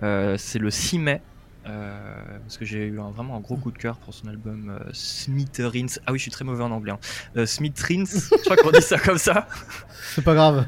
c'est 0.00 0.58
le 0.58 0.70
6 0.70 0.98
mai, 0.98 1.20
parce 1.64 2.58
que 2.58 2.64
j'ai 2.64 2.86
eu 2.86 2.96
vraiment 2.96 3.36
un 3.36 3.40
gros 3.40 3.56
coup 3.56 3.70
de 3.70 3.78
cœur 3.78 3.96
pour 3.96 4.14
son 4.14 4.28
album 4.28 4.78
Smitherins. 4.92 5.98
Ah 6.06 6.12
oui, 6.12 6.18
je 6.18 6.22
suis 6.22 6.30
très 6.30 6.44
mauvais 6.44 6.64
en 6.64 6.70
anglais. 6.70 6.92
Hein. 6.92 7.46
Smitherins, 7.46 8.06
je 8.06 8.44
crois 8.44 8.56
qu'on 8.56 8.70
dit 8.70 8.82
ça 8.82 8.98
comme 8.98 9.18
ça. 9.18 9.46
C'est 10.14 10.24
pas 10.24 10.34
grave. 10.34 10.66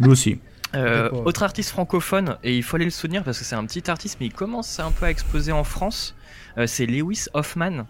Nous 0.00 0.10
aussi. 0.10 0.38
Euh, 0.74 1.10
autre 1.10 1.42
artiste 1.42 1.70
francophone, 1.70 2.36
et 2.42 2.56
il 2.56 2.62
faut 2.62 2.76
aller 2.76 2.84
le 2.84 2.90
soutenir 2.90 3.22
parce 3.22 3.38
que 3.38 3.44
c'est 3.44 3.54
un 3.54 3.64
petit 3.64 3.88
artiste, 3.90 4.16
mais 4.20 4.26
il 4.26 4.32
commence 4.32 4.80
un 4.80 4.90
peu 4.90 5.06
à 5.06 5.10
exploser 5.10 5.52
en 5.52 5.64
France. 5.64 6.14
Euh, 6.58 6.66
c'est 6.66 6.86
Lewis 6.86 7.26
Hoffman, 7.32 7.86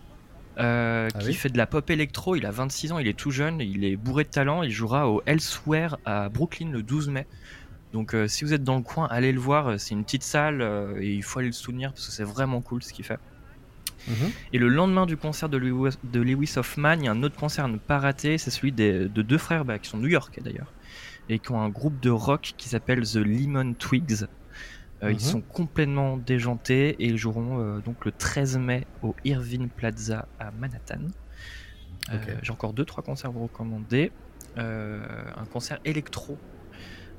euh, 0.59 1.09
ah 1.13 1.19
qui 1.19 1.35
fait 1.35 1.49
de 1.49 1.59
la 1.59 1.67
pop 1.67 1.89
électro. 1.91 2.37
Il 2.37 2.47
a 2.47 2.51
26 2.51 2.93
ans, 2.93 2.99
il 2.99 3.09
est 3.09 3.19
tout 3.19 3.31
jeune, 3.31 3.61
il 3.61 3.85
est 3.85 3.97
bourré 3.97 4.25
de 4.25 4.29
talent. 4.29 4.63
Il 4.63 4.71
jouera 4.71 5.09
au 5.09 5.23
Elsewhere 5.27 5.97
à 6.05 6.29
Brooklyn 6.29 6.71
le 6.71 6.83
12 6.83 7.09
mai. 7.09 7.27
Donc 7.93 8.17
si 8.27 8.45
vous 8.45 8.53
êtes 8.53 8.65
dans 8.65 8.77
le 8.77 8.83
coin, 8.83 9.07
allez 9.09 9.33
le 9.33 9.39
voir. 9.39 9.79
C'est 9.79 9.95
une 9.95 10.05
petite 10.05 10.25
salle 10.25 10.63
et 11.01 11.13
il 11.13 11.23
faut 11.23 11.39
aller 11.39 11.49
le 11.49 11.55
soutenir 11.55 11.93
parce 11.93 12.07
que 12.07 12.13
c'est 12.13 12.25
vraiment 12.25 12.61
cool 12.61 12.83
ce 12.83 12.93
qu'il 12.93 13.05
fait. 13.05 13.21
Mhm. 14.09 14.31
Et 14.53 14.59
le 14.59 14.69
lendemain 14.69 15.07
du 15.07 15.17
concert 15.17 15.49
de 15.49 15.57
Lewis, 15.57 15.97
de 16.03 16.21
Lewis, 16.21 16.55
Hoffman, 16.57 16.95
il 16.95 17.05
y 17.05 17.09
a 17.09 17.13
un 17.13 17.23
autre 17.23 17.37
concert 17.37 17.67
à 17.67 17.69
ne 17.69 17.77
pas 17.77 18.01
rater. 18.01 18.37
C'est 18.37 18.51
celui 18.51 18.73
de 18.73 19.07
deux 19.07 19.39
frères 19.39 19.65
bah, 19.65 19.79
qui 19.79 19.89
sont 19.89 19.99
new-yorkais 19.99 20.41
d'ailleurs 20.41 20.73
et 21.29 21.39
qui 21.39 21.51
ont 21.53 21.61
un 21.61 21.69
groupe 21.69 22.01
de 22.01 22.11
rock 22.11 22.55
qui 22.57 22.69
s'appelle 22.69 23.03
The 23.03 23.17
Lemon 23.17 23.75
Twigs. 23.75 24.27
Euh, 25.05 25.13
ils 25.13 25.15
mhm. 25.15 25.21
sont 25.21 25.41
complètement 25.41 26.17
déjantés 26.17 26.91
et 26.99 27.07
ils 27.07 27.19
joueront 27.19 27.61
euh, 27.61 27.81
donc 27.81 28.05
le 28.05 28.13
13 28.13 28.59
mai 28.59 28.87
au 29.03 29.15
Irving 29.25 29.69
Plaza 29.69 30.27
à 30.39 30.51
Manhattan. 30.51 31.01
Euh, 32.13 32.19
j'ai 32.43 32.53
encore 32.53 32.73
deux 32.73 32.85
trois 32.85 33.03
concerts 33.03 33.31
à 33.31 33.33
vous 33.33 33.45
recommander. 33.45 34.13
un 34.57 35.47
concert 35.53 35.79
électro 35.85 36.39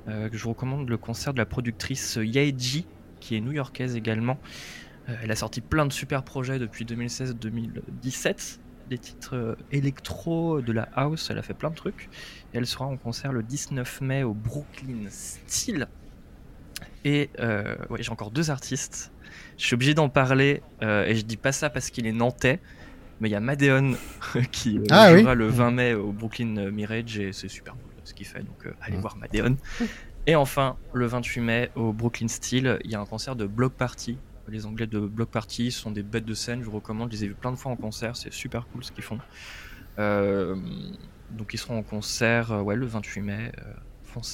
que 0.08 0.38
je 0.38 0.44
vous 0.44 0.50
recommande 0.50 0.88
le 0.88 0.98
concert 0.98 1.34
de 1.34 1.40
la 1.40 1.48
productrice 1.48 2.20
Yaeji 2.22 2.86
qui 3.20 3.36
est 3.36 3.42
new-yorkaise 3.42 3.96
également. 3.96 4.38
elle 5.08 5.32
a 5.32 5.36
sorti 5.36 5.62
plein 5.62 5.88
de 5.88 5.92
super 5.92 6.24
projets 6.24 6.60
depuis 6.60 6.86
2016-2017 6.86 8.60
des 8.88 9.00
titres 9.00 9.58
électro, 9.72 10.62
de 10.62 10.72
la 10.72 10.88
house, 10.94 11.32
elle 11.32 11.40
a 11.40 11.42
fait 11.42 11.56
plein 11.56 11.72
de 11.72 11.76
trucs 11.76 12.08
elle 12.54 12.68
sera 12.68 12.86
en 12.86 12.98
concert 12.98 13.34
le 13.34 13.42
19 13.42 14.02
mai 14.02 14.24
au 14.24 14.34
Brooklyn 14.34 15.10
Steel. 15.10 15.88
Et 17.06 17.30
euh, 17.40 17.76
ouais, 17.90 18.04
j'ai 18.04 18.12
encore 18.12 18.32
deux 18.32 18.52
artistes. 18.52 19.12
Je 19.58 19.66
suis 19.66 19.76
obligé 19.76 19.94
d'en 19.94 20.10
parler 20.10 20.62
euh, 20.82 21.06
et 21.06 21.16
je 21.16 21.24
dis 21.24 21.38
pas 21.38 21.54
ça 21.54 21.70
parce 21.70 21.90
qu'il 21.90 22.08
est 22.08 22.12
nantais. 22.12 22.60
Mais 23.22 23.30
il 23.30 23.32
y 23.32 23.36
a 23.36 23.40
Madeon 23.40 23.94
qui 24.52 24.78
euh, 24.78 24.84
ah 24.90 25.18
jouera 25.18 25.36
le 25.36 25.48
20 25.48 25.72
mai 25.72 25.94
au 25.94 26.12
Brooklyn 26.12 26.70
Mirage 26.72 27.18
et 27.18 27.32
c'est 27.32 27.48
super 27.48 27.74
cool 27.76 27.92
ce 28.04 28.14
qu'il 28.14 28.26
fait. 28.26 28.40
Donc 28.40 28.68
allez 28.82 28.98
voir 28.98 29.16
Madeon. 29.16 29.56
Et 30.28 30.36
enfin, 30.36 30.76
le 30.94 31.06
28 31.06 31.42
mai 31.42 31.72
au 31.76 31.94
Brooklyn 31.94 32.28
Steel, 32.28 32.80
il 32.84 32.90
y 32.90 32.96
a 32.96 33.00
un 33.00 33.06
concert 33.06 33.36
de 33.36 33.46
Block 33.46 33.74
Party. 33.74 34.18
Les 34.48 34.66
Anglais 34.66 34.88
de 34.88 35.00
Block 35.00 35.30
Party 35.30 35.72
sont 35.72 35.92
des 35.92 36.04
bêtes 36.04 36.26
de 36.26 36.34
scène, 36.34 36.62
je 36.62 36.66
vous 36.66 36.72
recommande. 36.72 37.12
Je 37.12 37.18
les 37.18 37.24
ai 37.26 37.28
vus 37.28 37.36
plein 37.36 37.52
de 37.52 37.56
fois 37.56 37.72
en 37.72 37.76
concert, 37.76 38.16
c'est 38.16 38.34
super 38.34 38.68
cool 38.68 38.84
ce 38.84 38.92
qu'ils 38.92 39.04
font. 39.04 39.20
Euh, 40.00 40.56
donc 41.32 41.54
ils 41.54 41.58
seront 41.58 41.78
en 41.78 41.84
concert 41.84 42.52
euh, 42.52 42.62
ouais, 42.62 42.76
le 42.76 42.86
28 42.86 43.22
mai. 43.22 43.52
Euh, 43.60 43.74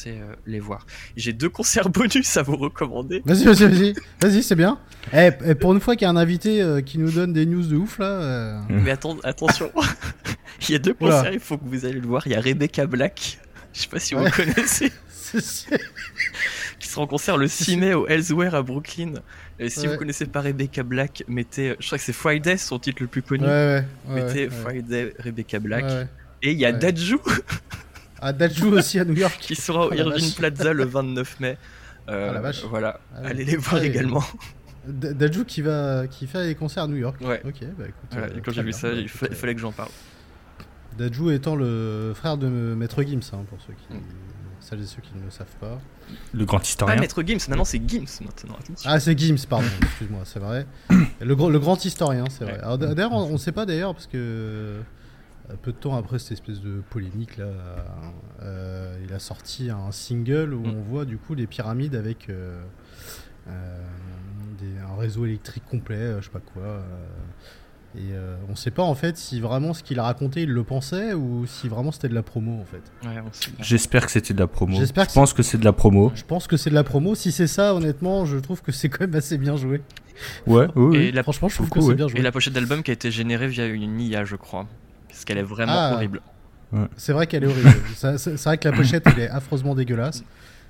euh, 0.07 0.35
les 0.45 0.59
voir. 0.59 0.85
J'ai 1.15 1.33
deux 1.33 1.49
concerts 1.49 1.89
bonus 1.89 2.37
à 2.37 2.43
vous 2.43 2.57
recommander. 2.57 3.21
Vas-y, 3.25 3.45
vas-y, 3.45 3.67
vas-y. 3.67 3.93
Vas-y, 4.21 4.43
c'est 4.43 4.55
bien. 4.55 4.79
Eh, 5.13 5.31
eh, 5.45 5.55
pour 5.55 5.73
une 5.73 5.79
fois 5.79 5.95
qu'il 5.95 6.05
y 6.05 6.07
a 6.07 6.11
un 6.11 6.17
invité 6.17 6.63
qui 6.85 6.97
nous 6.97 7.11
donne 7.11 7.33
des 7.33 7.45
news 7.45 7.63
de 7.63 7.75
ouf 7.75 7.99
là. 7.99 8.61
Mais 8.69 8.91
attends, 8.91 9.17
attention. 9.23 9.71
il 10.69 10.73
y 10.73 10.75
a 10.75 10.79
deux 10.79 10.93
concerts, 10.93 11.33
il 11.33 11.39
faut 11.39 11.57
que 11.57 11.65
vous 11.65 11.85
allez 11.85 11.99
le 11.99 12.07
voir. 12.07 12.23
Il 12.25 12.31
y 12.31 12.35
a 12.35 12.41
Rebecca 12.41 12.85
Black. 12.85 13.39
Je 13.73 13.81
sais 13.81 13.87
pas 13.87 13.99
si 13.99 14.15
vous 14.15 14.29
connaissez. 14.29 14.91
qui 16.79 16.87
sera 16.89 17.03
en 17.03 17.07
concert 17.07 17.37
le 17.37 17.47
6 17.47 17.77
mai 17.77 17.93
au 17.93 18.05
Elsewhere 18.05 18.53
à 18.53 18.61
Brooklyn. 18.61 19.13
Et 19.59 19.69
si 19.69 19.87
vous 19.87 19.95
connaissez 19.95 20.25
pas 20.25 20.41
Rebecca 20.41 20.83
Black, 20.83 21.23
mettez. 21.27 21.75
Je 21.79 21.85
crois 21.85 21.97
que 21.97 22.03
c'est 22.03 22.13
Friday, 22.13 22.57
son 22.57 22.79
titre 22.79 23.01
le 23.01 23.07
plus 23.07 23.21
connu. 23.21 23.45
mettez 24.09 24.49
Friday, 24.49 25.13
Rebecca 25.19 25.59
Black. 25.59 25.85
Et 26.43 26.51
il 26.51 26.59
y 26.59 26.65
a 26.65 26.71
Daju. 26.71 27.19
Ah, 28.21 28.33
Daju 28.33 28.67
aussi 28.73 28.99
à 28.99 29.05
New 29.05 29.15
York. 29.15 29.37
qui 29.39 29.55
sera 29.55 29.87
au 29.87 29.89
oh, 29.91 29.95
Irving 29.95 30.33
Plaza 30.33 30.73
le 30.73 30.85
29 30.85 31.39
mai. 31.39 31.57
Euh, 32.09 32.27
ah, 32.29 32.33
la 32.33 32.41
vache. 32.41 32.63
Voilà, 32.65 32.99
ah 33.15 33.21
allez 33.25 33.43
les 33.43 33.57
voir 33.57 33.81
également. 33.81 34.23
Daju 34.85 35.45
qui 35.45 35.61
va 35.61 36.07
qui 36.07 36.25
fait 36.25 36.47
des 36.47 36.55
concerts 36.55 36.83
à 36.83 36.87
New 36.87 36.97
York. 36.97 37.17
Ouais. 37.21 37.41
Ok, 37.45 37.59
bah 37.77 37.85
écoute. 37.87 38.15
Euh, 38.15 38.39
quand 38.43 38.51
j'ai 38.51 38.63
vu 38.63 38.73
ça, 38.73 38.89
il, 38.91 39.07
fallait 39.09 39.53
que 39.53 39.61
j'en 39.61 39.71
parle. 39.71 39.91
Daju 40.97 41.31
étant 41.31 41.55
le 41.55 42.13
frère 42.15 42.37
de 42.37 42.47
Maître 42.47 43.01
Gims, 43.03 43.19
hein, 43.33 43.45
pour 43.49 43.59
ceux 43.61 43.73
qui, 43.73 43.93
mm. 43.93 44.01
celles 44.59 44.81
et 44.81 44.85
ceux 44.85 45.01
qui 45.01 45.11
ne 45.15 45.23
le 45.23 45.29
savent 45.29 45.55
pas. 45.59 45.79
Le 46.33 46.45
grand 46.45 46.59
historien. 46.59 46.95
Ah, 46.97 46.99
Maître 46.99 47.23
Gims, 47.23 47.37
maintenant 47.47 47.63
c'est 47.63 47.81
Gims 47.87 48.21
maintenant. 48.25 48.57
Ah, 48.85 48.99
c'est 48.99 49.17
Gims, 49.17 49.45
pardon, 49.47 49.67
excuse-moi, 49.81 50.21
c'est 50.25 50.39
vrai. 50.39 50.65
Le, 50.89 51.35
le, 51.35 51.59
grand 51.59 51.83
historien, 51.85 52.25
c'est 52.29 52.43
vrai. 52.43 52.59
D'ailleurs, 52.77 53.13
on 53.13 53.33
ne 53.33 53.37
sait 53.37 53.51
pas 53.51 53.65
d'ailleurs, 53.65 53.93
parce 53.93 54.07
que 54.07 54.17
euh, 54.17 54.81
peu 55.61 55.71
de 55.71 55.77
temps 55.77 55.95
après 55.95 56.19
cette 56.19 56.33
espèce 56.33 56.61
de 56.61 56.81
polémique 56.89 57.37
là, 57.37 57.49
euh, 58.41 58.95
il 59.03 59.13
a 59.13 59.19
sorti 59.19 59.69
un 59.69 59.91
single 59.91 60.53
où 60.53 60.65
mm. 60.65 60.75
on 60.77 60.81
voit 60.81 61.05
du 61.05 61.17
coup 61.17 61.33
les 61.33 61.47
pyramides 61.47 61.95
avec 61.95 62.29
euh, 62.29 62.61
un 63.47 64.95
réseau 64.99 65.25
électrique 65.25 65.63
complet, 65.69 66.15
je 66.19 66.25
sais 66.25 66.31
pas 66.31 66.39
quoi. 66.39 66.83
Et 67.93 68.13
euh, 68.13 68.37
on 68.47 68.55
sait 68.55 68.71
pas 68.71 68.83
en 68.83 68.95
fait 68.95 69.17
si 69.17 69.41
vraiment 69.41 69.73
ce 69.73 69.83
qu'il 69.83 69.99
a 69.99 70.03
raconté 70.03 70.43
il 70.43 70.49
le 70.49 70.63
pensait 70.63 71.13
ou 71.13 71.45
si 71.45 71.67
vraiment 71.67 71.91
c'était 71.91 72.07
de 72.07 72.13
la 72.13 72.23
promo 72.23 72.61
en 72.61 72.63
fait. 72.63 72.81
J'espère 73.59 74.05
que 74.05 74.11
c'était 74.11 74.33
de 74.33 74.39
la 74.39 74.47
promo. 74.47 74.77
Je 74.77 75.13
pense 75.13 75.33
que 75.33 75.43
c'est 75.43 75.57
de 75.57 75.65
la 75.65 75.73
promo. 75.73 76.11
Je 76.15 76.23
pense 76.23 76.47
que 76.47 76.55
c'est 76.55 76.69
de 76.69 76.75
la 76.75 76.85
promo. 76.85 77.15
Si 77.15 77.33
c'est 77.33 77.47
ça, 77.47 77.75
honnêtement, 77.75 78.25
je 78.25 78.37
trouve 78.37 78.61
que 78.61 78.71
c'est 78.71 78.87
quand 78.87 79.01
même 79.01 79.15
assez 79.15 79.37
bien 79.37 79.57
joué. 79.57 79.81
Ouais, 80.47 80.67
oui, 80.75 80.97
Et 80.97 81.11
la... 81.11 81.23
franchement, 81.23 81.49
je 81.49 81.55
trouve 81.55 81.69
que 81.69 81.81
c'est 81.81 81.95
bien 81.95 82.07
joué. 82.07 82.19
Et 82.19 82.23
la 82.23 82.31
pochette 82.31 82.53
d'album 82.53 82.81
qui 82.81 82.91
a 82.91 82.93
été 82.93 83.11
générée 83.11 83.47
via 83.47 83.65
une 83.65 83.99
IA, 83.99 84.23
je 84.23 84.37
crois. 84.37 84.67
Parce 85.21 85.25
qu'elle 85.25 85.37
est 85.37 85.43
vraiment 85.43 85.73
ah. 85.75 85.93
horrible. 85.93 86.19
C'est 86.97 87.13
vrai 87.13 87.27
qu'elle 87.27 87.43
est 87.43 87.47
horrible. 87.47 87.69
c'est 88.17 88.43
vrai 88.43 88.57
que 88.57 88.67
la 88.67 88.75
pochette 88.75 89.03
elle 89.05 89.19
est 89.19 89.29
affreusement 89.29 89.75
dégueulasse. 89.75 90.23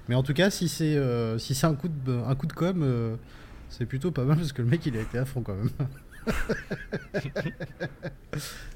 Mais 0.10 0.16
en 0.16 0.24
tout 0.24 0.34
cas, 0.34 0.50
si 0.50 0.68
c'est 0.68 0.98
euh, 0.98 1.38
si 1.38 1.56
c'est 1.56 1.68
un 1.68 1.74
coup 1.74 1.88
de 1.88 2.20
un 2.28 2.36
coup 2.36 2.48
de 2.48 2.54
com, 2.54 2.82
euh, 2.84 3.16
c'est 3.70 3.86
plutôt 3.86 4.12
pas 4.12 4.26
mal 4.26 4.36
parce 4.36 4.52
que 4.52 4.62
le 4.62 4.68
mec 4.68 4.86
il 4.86 4.98
a 4.98 5.00
été 5.00 5.18
à 5.20 5.24
fond 5.24 5.40
quand 5.42 5.56
même. 5.56 5.70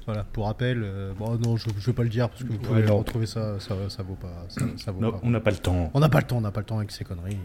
voilà, 0.06 0.24
pour 0.24 0.46
rappel, 0.46 0.80
euh, 0.82 1.12
bon 1.12 1.36
non, 1.36 1.58
je, 1.58 1.68
je 1.78 1.86
vais 1.86 1.92
pas 1.92 2.04
le 2.04 2.08
dire 2.08 2.30
parce 2.30 2.42
que 2.42 2.48
vous 2.48 2.58
pouvez 2.58 2.86
retrouver 2.86 3.26
ça, 3.26 3.60
ça, 3.60 3.74
ça 3.90 4.02
vaut 4.02 4.14
pas. 4.14 4.46
Ça, 4.48 4.92
vaut 4.92 5.12
pas. 5.12 5.20
On 5.22 5.28
n'a 5.28 5.40
pas 5.40 5.50
le 5.50 5.58
temps. 5.58 5.90
On 5.92 6.00
n'a 6.00 6.08
pas 6.08 6.20
le 6.20 6.26
temps, 6.26 6.38
on 6.38 6.40
n'a 6.40 6.52
pas 6.52 6.60
le 6.60 6.66
temps 6.66 6.78
avec 6.78 6.90
ces 6.90 7.04
conneries. 7.04 7.36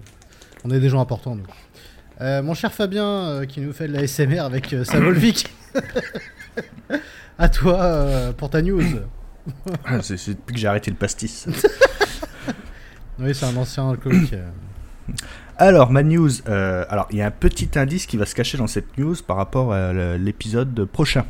On 0.63 0.71
est 0.71 0.79
des 0.79 0.87
gens 0.87 1.01
importants, 1.01 1.35
nous. 1.35 1.43
Euh, 2.21 2.41
mon 2.41 2.53
cher 2.53 2.71
Fabien, 2.71 3.05
euh, 3.05 3.45
qui 3.45 3.59
nous 3.59 3.73
fait 3.73 3.89
de 3.89 3.93
la 3.93 4.07
SMR 4.07 4.39
avec 4.39 4.73
sa 4.85 5.01
Volvic. 5.01 5.47
à 7.37 7.49
toi 7.49 8.33
pour 8.37 8.49
ta 8.49 8.61
news. 8.61 8.83
Ah, 9.85 10.03
c'est 10.03 10.15
depuis 10.29 10.53
que 10.53 10.59
j'ai 10.59 10.67
arrêté 10.67 10.91
le 10.91 10.97
pastis. 10.97 11.47
oui, 13.19 13.33
c'est 13.33 13.47
un 13.47 13.57
ancien 13.57 13.89
alcoolique. 13.89 14.35
Alors, 15.57 15.91
ma 15.91 16.03
news. 16.03 16.29
Euh, 16.47 16.85
alors, 16.89 17.07
il 17.11 17.17
y 17.17 17.21
a 17.21 17.27
un 17.27 17.31
petit 17.31 17.69
indice 17.77 18.05
qui 18.05 18.17
va 18.17 18.25
se 18.25 18.35
cacher 18.35 18.57
dans 18.57 18.67
cette 18.67 18.97
news 18.97 19.15
par 19.25 19.37
rapport 19.37 19.73
à 19.73 19.93
l'épisode 20.17 20.85
prochain 20.85 21.25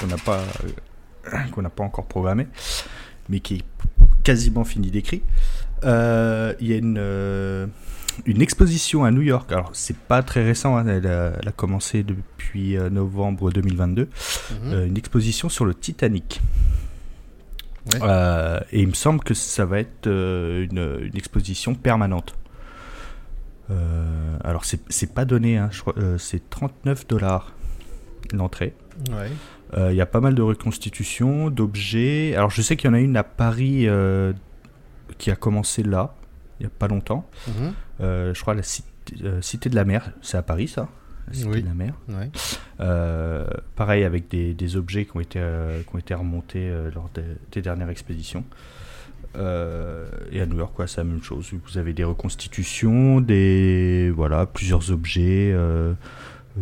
qu'on 0.00 0.06
n'a 0.06 0.16
pas, 0.16 0.40
euh, 1.32 1.38
qu'on 1.52 1.62
n'a 1.62 1.70
pas 1.70 1.84
encore 1.84 2.06
programmé, 2.06 2.46
mais 3.28 3.40
qui 3.40 3.56
est 3.56 3.64
quasiment 4.26 4.64
fini 4.64 4.90
d'écrit. 4.90 5.22
Euh, 5.84 6.52
il 6.60 6.66
y 6.66 6.72
a 6.72 6.76
une, 6.76 7.68
une 8.26 8.42
exposition 8.42 9.04
à 9.04 9.12
New 9.12 9.22
York. 9.22 9.52
Alors, 9.52 9.70
c'est 9.72 9.96
pas 9.96 10.22
très 10.22 10.44
récent, 10.44 10.76
hein, 10.76 10.86
elle, 10.88 11.06
a, 11.06 11.52
commencé 11.52 12.02
depuis 12.02 12.76
novembre 12.90 13.52
2022. 13.52 14.08
Mhm. 14.64 14.86
une 14.88 14.96
exposition 14.96 15.48
sur 15.48 15.64
le 15.64 15.74
Titanic. 15.74 16.40
et 17.94 18.80
il 18.80 18.88
me 18.88 18.94
semble 18.94 19.20
que 19.22 19.34
ça 19.34 19.64
va 19.64 19.78
être 19.78 20.06
une, 20.08 20.98
une 21.02 21.16
exposition 21.16 21.76
permanente. 21.76 22.34
Euh, 23.70 24.36
alors, 24.44 24.64
c'est 24.64 25.12
pas 25.12 25.24
donné, 25.24 25.58
hein, 25.58 25.70
euh, 25.98 26.18
c'est 26.18 26.48
39 26.50 27.06
dollars 27.06 27.52
l'entrée. 28.32 28.74
Euh, 29.10 29.28
il 29.76 29.94
y 29.94 30.00
a 30.00 30.06
pas 30.06 30.20
mal 30.20 30.34
de 30.34 30.42
reconstitutions, 30.42 31.50
d'objets. 31.50 32.34
Alors, 32.34 32.50
je 32.50 32.62
sais 32.62 32.76
qu'il 32.76 32.88
y 32.88 32.90
en 32.90 32.94
a 32.94 33.00
une 33.00 33.16
à 33.16 33.24
Paris 33.24 33.86
qui 35.18 35.30
a 35.30 35.36
commencé 35.36 35.82
là, 35.82 36.14
il 36.58 36.62
n'y 36.62 36.66
a 36.66 36.70
pas 36.70 36.88
longtemps. 36.88 37.28
Mhm. 37.48 37.72
je 38.00 38.40
crois 38.40 38.54
la 38.54 38.62
cité, 38.62 39.68
de 39.68 39.74
la 39.74 39.84
mer, 39.84 40.12
c'est 40.22 40.36
à 40.36 40.42
Paris 40.42 40.68
ça 40.68 40.88
la 41.28 41.34
Cité 41.34 41.62
de 41.62 41.66
la 41.66 41.74
mer. 41.74 41.94
pareil 43.74 44.04
avec 44.04 44.28
des, 44.28 44.76
objets 44.76 45.04
qui 45.04 45.16
ont 45.16 45.20
été, 45.20 45.40
qui 45.88 45.94
ont 45.94 45.98
été 45.98 46.14
remontés 46.14 46.70
lors 46.94 47.10
des, 47.52 47.62
dernières 47.62 47.90
expéditions. 47.90 48.44
Euh, 49.36 50.06
et 50.32 50.40
à 50.40 50.46
New 50.46 50.56
York, 50.56 50.72
c'est 50.86 50.98
la 50.98 51.04
même 51.04 51.22
chose. 51.22 51.52
Vous 51.52 51.78
avez 51.78 51.92
des 51.92 52.04
reconstitutions, 52.04 53.20
des 53.20 54.10
voilà, 54.14 54.46
plusieurs 54.46 54.90
objets, 54.90 55.52
euh, 55.52 55.92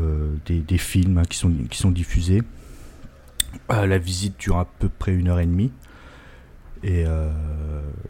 euh, 0.01 0.35
des, 0.47 0.79
films 0.79 1.19
hein, 1.19 1.25
qui 1.29 1.39
sont 1.39 1.53
qui 1.71 1.79
sont 1.79 1.91
diffusés. 1.91 2.43
La 3.69 3.99
visite 3.99 4.39
dure 4.39 4.59
à 4.59 4.65
peu 4.65 4.89
près 4.89 5.13
une 5.13 5.29
heure 5.29 5.41
et 5.41 5.47
demie. 5.47 5.73
Et, 6.83 7.05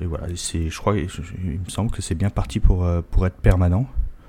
voilà, 0.01 0.27
c'est, 0.37 0.69
je 0.69 0.79
crois, 0.79 0.97
il 0.97 1.61
me 1.61 1.69
semble 1.69 1.91
que 1.91 2.03
c'est 2.03 2.15
bien 2.15 2.31
parti 2.31 2.61
pour 2.61 2.87
pour 3.11 3.27
être 3.27 3.37
permanent. 3.37 3.89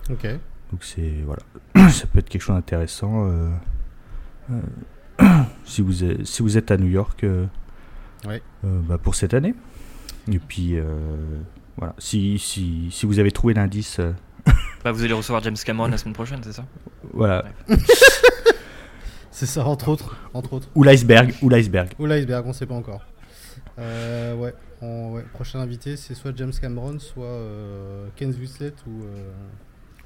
Ok. 0.09 0.27
Donc 0.71 0.83
c'est 0.83 1.13
voilà, 1.25 1.89
ça 1.91 2.07
peut 2.07 2.19
être 2.19 2.29
quelque 2.29 2.41
chose 2.41 2.55
d'intéressant. 2.55 3.29
si 5.65 5.81
vous 5.81 6.03
êtes, 6.03 6.25
si 6.25 6.43
vous 6.43 6.57
êtes 6.57 6.69
à 6.71 6.77
New 6.77 6.89
York, 6.89 7.25
bah, 8.63 8.97
pour 8.97 9.15
cette 9.15 9.33
année. 9.33 9.55
Et 10.31 10.39
puis, 10.39 10.77
euh, 10.77 10.83
voilà. 11.77 11.93
Si, 11.97 12.39
si, 12.39 12.89
si 12.91 13.05
vous 13.05 13.19
avez 13.19 13.31
trouvé 13.31 13.53
l'indice. 13.53 13.99
Euh, 13.99 14.11
bah, 14.83 14.91
vous 14.91 15.03
allez 15.03 15.13
recevoir 15.13 15.43
James 15.43 15.55
Cameron 15.63 15.87
la 15.87 15.97
semaine 15.97 16.13
prochaine, 16.13 16.39
c'est 16.43 16.53
ça? 16.53 16.65
Voilà. 17.13 17.45
c'est 19.35 19.45
ça, 19.47 19.65
entre 19.65 19.89
autres, 19.89 20.15
entre 20.33 20.53
autres. 20.53 20.69
Ou 20.75 20.83
l'iceberg, 20.83 21.33
ou 21.41 21.49
l'iceberg. 21.49 21.89
Ou 21.99 22.05
l'iceberg, 22.05 22.47
on 22.47 22.53
sait 22.53 22.65
pas 22.65 22.75
encore. 22.75 23.05
Euh, 23.77 24.33
ouais, 24.33 24.53
ouais, 24.81 25.23
prochain 25.33 25.59
invité, 25.59 25.97
c'est 25.97 26.13
soit 26.13 26.31
James 26.37 26.53
Cameron, 26.53 26.99
soit 26.99 27.25
euh, 27.25 28.07
Ken 28.15 28.33
Winslet 28.33 28.71
ou, 28.87 29.03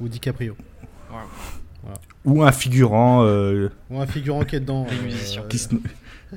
ou 0.01 0.07
DiCaprio. 0.07 0.57
Ou 2.25 2.41
un 2.41 2.51
figurant. 2.51 3.24
Ou 3.91 4.01
un 4.01 4.07
figurant 4.07 4.43
qui 4.45 4.55
est 4.55 4.62
dedans. 4.62 4.88
les 4.89 5.00
musiciens. 5.00 5.43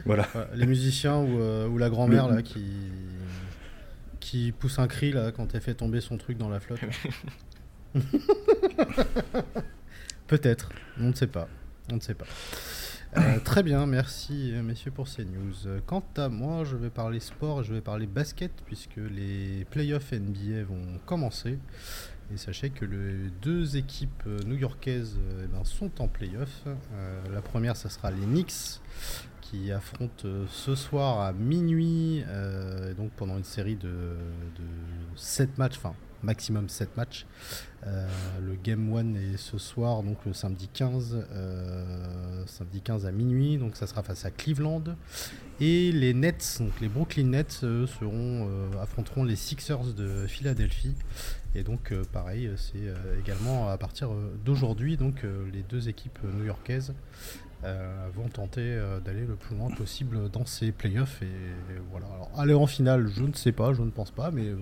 voilà. 0.04 0.28
Les 0.54 0.66
musiciens 0.66 1.16
ou, 1.16 1.40
ou 1.72 1.78
la 1.78 1.88
grand-mère 1.88 2.28
là 2.28 2.42
qui 2.42 2.62
qui 4.20 4.52
pousse 4.52 4.78
un 4.78 4.86
cri 4.86 5.12
là 5.12 5.32
quand 5.32 5.54
elle 5.54 5.60
fait 5.62 5.74
tomber 5.74 6.02
son 6.02 6.18
truc 6.18 6.36
dans 6.36 6.50
la 6.50 6.60
flotte. 6.60 6.80
Peut-être, 10.26 10.70
on 11.00 11.08
ne 11.08 11.14
sait 11.14 11.26
pas. 11.26 11.48
On 11.90 11.96
ne 11.96 12.00
sait 12.00 12.14
pas. 12.14 12.26
Euh, 13.16 13.38
très 13.44 13.62
bien, 13.62 13.84
merci 13.86 14.52
euh, 14.54 14.62
messieurs 14.62 14.90
pour 14.90 15.06
ces 15.06 15.24
news. 15.24 15.80
Quant 15.86 16.04
à 16.16 16.28
moi, 16.28 16.64
je 16.64 16.76
vais 16.76 16.90
parler 16.90 17.20
sport 17.20 17.60
et 17.60 17.64
je 17.64 17.74
vais 17.74 17.80
parler 17.80 18.06
basket 18.06 18.52
puisque 18.64 18.96
les 18.96 19.66
playoffs 19.70 20.12
NBA 20.12 20.64
vont 20.64 20.98
commencer. 21.04 21.58
Et 22.32 22.38
sachez 22.38 22.70
que 22.70 22.86
les 22.86 23.30
deux 23.42 23.76
équipes 23.76 24.22
euh, 24.26 24.38
new-yorkaises 24.44 25.18
eh 25.42 25.46
ben, 25.46 25.64
sont 25.64 26.00
en 26.00 26.08
playoffs. 26.08 26.64
la 27.30 27.42
première, 27.42 27.76
ça 27.76 27.90
sera 27.90 28.10
les 28.10 28.24
Knicks 28.24 28.80
qui 29.52 29.70
affronte 29.70 30.24
euh, 30.24 30.46
ce 30.48 30.74
soir 30.74 31.20
à 31.20 31.32
minuit, 31.32 32.24
euh, 32.26 32.94
donc 32.94 33.10
pendant 33.12 33.36
une 33.36 33.44
série 33.44 33.76
de, 33.76 33.88
de 33.88 34.64
7 35.14 35.58
matchs, 35.58 35.76
enfin 35.76 35.94
maximum 36.22 36.68
7 36.68 36.96
matchs. 36.96 37.26
Euh, 37.86 38.08
le 38.40 38.54
Game 38.54 38.92
1 38.94 39.14
est 39.14 39.36
ce 39.36 39.58
soir, 39.58 40.02
donc 40.02 40.18
le 40.24 40.32
samedi 40.32 40.68
15, 40.72 41.26
samedi 42.46 42.80
15 42.80 43.06
à 43.06 43.12
minuit, 43.12 43.58
donc 43.58 43.76
ça 43.76 43.86
sera 43.86 44.02
face 44.02 44.24
à 44.24 44.30
Cleveland. 44.30 44.84
Et 45.60 45.92
les 45.92 46.14
Nets, 46.14 46.58
donc 46.60 46.80
les 46.80 46.88
Brooklyn 46.88 47.24
Nets, 47.24 47.52
seront, 47.52 48.48
affronteront 48.80 49.24
les 49.24 49.36
Sixers 49.36 49.94
de 49.94 50.26
Philadelphie. 50.26 50.94
Et 51.54 51.62
donc 51.62 51.92
pareil, 52.12 52.50
c'est 52.56 52.92
également 53.20 53.68
à 53.68 53.76
partir 53.78 54.10
d'aujourd'hui, 54.44 54.96
donc 54.96 55.24
les 55.52 55.62
deux 55.62 55.88
équipes 55.88 56.18
new-yorkaises 56.22 56.94
euh, 57.64 58.08
vont 58.12 58.28
tenter 58.28 58.60
euh, 58.60 58.98
d'aller 58.98 59.24
le 59.24 59.36
plus 59.36 59.54
loin 59.56 59.70
possible 59.70 60.28
dans 60.30 60.44
ces 60.44 60.72
playoffs. 60.72 61.22
Et, 61.22 61.28
voilà. 61.90 62.06
Alors, 62.06 62.30
aller 62.36 62.54
en 62.54 62.66
finale, 62.66 63.06
je 63.06 63.22
ne 63.22 63.32
sais 63.32 63.52
pas, 63.52 63.72
je 63.72 63.82
ne 63.82 63.90
pense 63.90 64.10
pas, 64.10 64.32
mais 64.32 64.48
euh, 64.48 64.56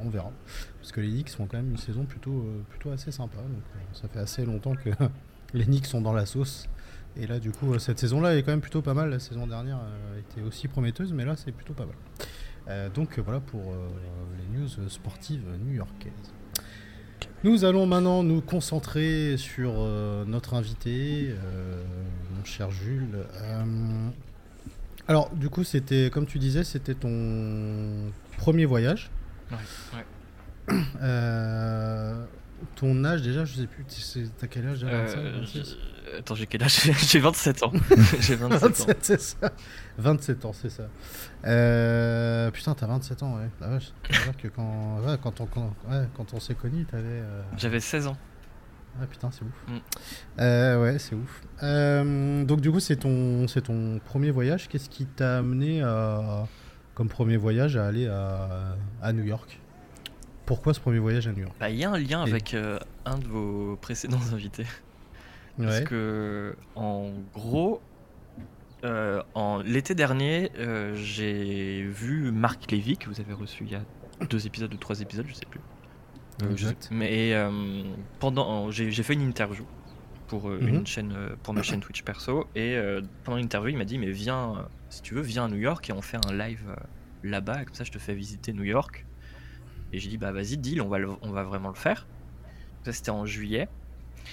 on 0.00 0.08
verra. 0.08 0.30
Parce 0.78 0.92
que 0.92 1.00
les 1.00 1.10
Knicks 1.10 1.30
font 1.30 1.46
quand 1.46 1.56
même 1.56 1.70
une 1.70 1.78
saison 1.78 2.04
plutôt, 2.04 2.46
plutôt 2.70 2.90
assez 2.90 3.10
sympa. 3.10 3.38
Donc, 3.38 3.62
ça 3.92 4.06
fait 4.08 4.20
assez 4.20 4.44
longtemps 4.44 4.74
que 4.74 4.90
les 5.54 5.64
Knicks 5.64 5.86
sont 5.86 6.00
dans 6.00 6.12
la 6.12 6.26
sauce. 6.26 6.68
Et 7.16 7.26
là, 7.26 7.40
du 7.40 7.50
coup, 7.50 7.76
cette 7.78 7.98
saison-là 7.98 8.36
est 8.36 8.42
quand 8.42 8.52
même 8.52 8.60
plutôt 8.60 8.82
pas 8.82 8.94
mal. 8.94 9.10
La 9.10 9.18
saison 9.18 9.46
dernière 9.46 9.80
était 10.18 10.42
aussi 10.42 10.68
prometteuse, 10.68 11.12
mais 11.12 11.24
là, 11.24 11.36
c'est 11.36 11.52
plutôt 11.52 11.74
pas 11.74 11.86
mal. 11.86 12.90
donc 12.92 13.18
voilà 13.20 13.40
pour 13.40 13.72
les 14.36 14.58
news 14.58 14.68
sportives 14.88 15.44
new-yorkaises. 15.64 16.34
Nous 17.44 17.64
allons 17.64 17.86
maintenant 17.86 18.22
nous 18.22 18.40
concentrer 18.40 19.36
sur 19.36 19.74
notre 20.26 20.54
invité, 20.54 21.34
mon 22.36 22.44
cher 22.44 22.70
Jules. 22.70 23.18
alors, 25.06 25.30
du 25.34 25.50
coup, 25.50 25.62
c'était, 25.62 26.10
comme 26.10 26.26
tu 26.26 26.38
disais, 26.38 26.64
c'était 26.64 26.94
ton 26.94 28.10
premier 28.38 28.64
voyage. 28.64 29.10
Ouais, 29.50 29.58
ouais. 29.98 30.04
Euh, 31.02 32.24
ton 32.76 33.04
âge 33.04 33.22
déjà, 33.22 33.44
je 33.44 33.54
sais 33.54 33.66
plus, 33.66 33.84
t'as 34.38 34.46
quel 34.46 34.66
âge 34.66 34.84
euh, 34.84 35.44
Attends, 36.18 36.34
j'ai 36.34 36.46
quel 36.46 36.62
âge 36.62 36.90
J'ai 37.08 37.18
27 37.18 37.62
ans. 37.62 37.72
j'ai 38.20 38.36
27, 38.36 38.90
ans. 38.90 38.94
c'est 39.00 39.20
ça. 39.20 39.52
27 39.98 40.44
ans, 40.44 40.52
c'est 40.52 40.70
ça. 40.70 40.84
Euh, 41.46 42.50
putain, 42.50 42.74
t'as 42.74 42.86
27 42.86 43.22
ans, 43.22 43.36
ouais. 43.36 43.48
La 43.60 43.68
vache. 43.68 43.92
que 44.42 44.48
quand, 44.48 45.00
ouais, 45.06 45.16
quand 45.22 45.40
on, 45.40 45.46
quand, 45.46 45.72
ouais, 45.88 46.06
quand 46.16 46.34
on 46.34 46.40
s'est 46.40 46.54
connus, 46.54 46.84
t'avais. 46.84 47.04
Euh... 47.06 47.42
J'avais 47.56 47.80
16 47.80 48.08
ans. 48.08 48.16
Ah 49.00 49.06
putain, 49.06 49.30
c'est 49.32 49.42
ouf. 49.42 49.64
Mm. 49.66 49.78
Euh, 50.40 50.82
ouais, 50.82 50.98
c'est 50.98 51.14
ouf. 51.16 51.42
Euh, 51.62 52.44
donc 52.44 52.60
du 52.60 52.70
coup, 52.70 52.80
c'est 52.80 52.96
ton, 52.96 53.48
c'est 53.48 53.62
ton 53.62 53.98
premier 54.04 54.30
voyage. 54.30 54.68
Qu'est-ce 54.68 54.88
qui 54.88 55.06
t'a 55.06 55.38
amené 55.38 55.82
à, 55.82 56.46
comme 56.94 57.08
premier 57.08 57.36
voyage 57.36 57.76
à 57.76 57.86
aller 57.86 58.06
à, 58.06 58.76
à 59.02 59.12
New 59.12 59.24
York? 59.24 59.58
Pourquoi 60.46 60.74
ce 60.74 60.80
premier 60.80 60.98
voyage 60.98 61.26
à 61.26 61.32
New 61.32 61.40
York? 61.40 61.54
Bah, 61.58 61.70
Il 61.70 61.76
y 61.76 61.84
a 61.84 61.90
un 61.90 61.98
lien 61.98 62.22
avec 62.22 62.54
euh, 62.54 62.78
un 63.04 63.18
de 63.18 63.26
vos 63.26 63.76
précédents 63.76 64.20
invités. 64.32 64.66
Parce 65.58 65.80
que, 65.80 66.56
en 66.74 67.10
gros, 67.32 67.80
euh, 68.84 69.22
en 69.34 69.58
l'été 69.58 69.94
dernier, 69.94 70.50
euh, 70.58 70.94
j'ai 70.94 71.82
vu 71.82 72.32
Marc 72.32 72.70
Lévy, 72.70 72.96
que 72.96 73.08
vous 73.08 73.20
avez 73.20 73.32
reçu 73.32 73.64
il 73.64 73.72
y 73.72 73.74
a 73.76 73.82
deux 74.28 74.46
épisodes 74.46 74.72
ou 74.72 74.76
trois 74.76 75.00
épisodes, 75.00 75.26
je 75.28 75.34
sais 75.34 75.46
plus. 75.46 75.60
exact. 76.50 76.88
mais 76.90 77.34
pendant, 78.18 78.70
j'ai 78.70 79.02
fait 79.02 79.14
une 79.14 79.22
interview 79.22 79.64
pour 80.26 80.52
une 80.52 80.78
mhm. 80.78 80.86
chaîne, 80.86 81.14
pour 81.42 81.54
ma 81.54 81.62
chaîne 81.62 81.80
Twitch 81.80 82.02
perso, 82.02 82.46
et 82.54 82.76
pendant 83.22 83.38
l'interview, 83.38 83.70
il 83.70 83.78
m'a 83.78 83.84
dit 83.84 83.98
mais 83.98 84.10
viens, 84.10 84.66
si 84.88 85.02
tu 85.02 85.14
veux, 85.14 85.22
viens 85.22 85.44
à 85.44 85.48
New 85.48 85.58
York 85.58 85.88
et 85.88 85.92
on 85.92 86.02
fait 86.02 86.18
un 86.26 86.32
live 86.32 86.74
là-bas, 87.22 87.64
comme 87.64 87.74
ça 87.74 87.84
je 87.84 87.92
te 87.92 87.98
fais 87.98 88.14
visiter 88.14 88.52
New 88.52 88.64
York. 88.64 89.06
Et 89.94 90.00
j'ai 90.00 90.08
dit, 90.08 90.18
bah 90.18 90.32
vas-y, 90.32 90.56
deal, 90.56 90.82
on 90.82 90.88
va, 90.88 90.98
on 91.22 91.30
va 91.30 91.44
vraiment 91.44 91.68
le 91.68 91.76
faire. 91.76 92.08
Ça, 92.84 92.92
c'était 92.92 93.10
en 93.10 93.26
juillet. 93.26 93.68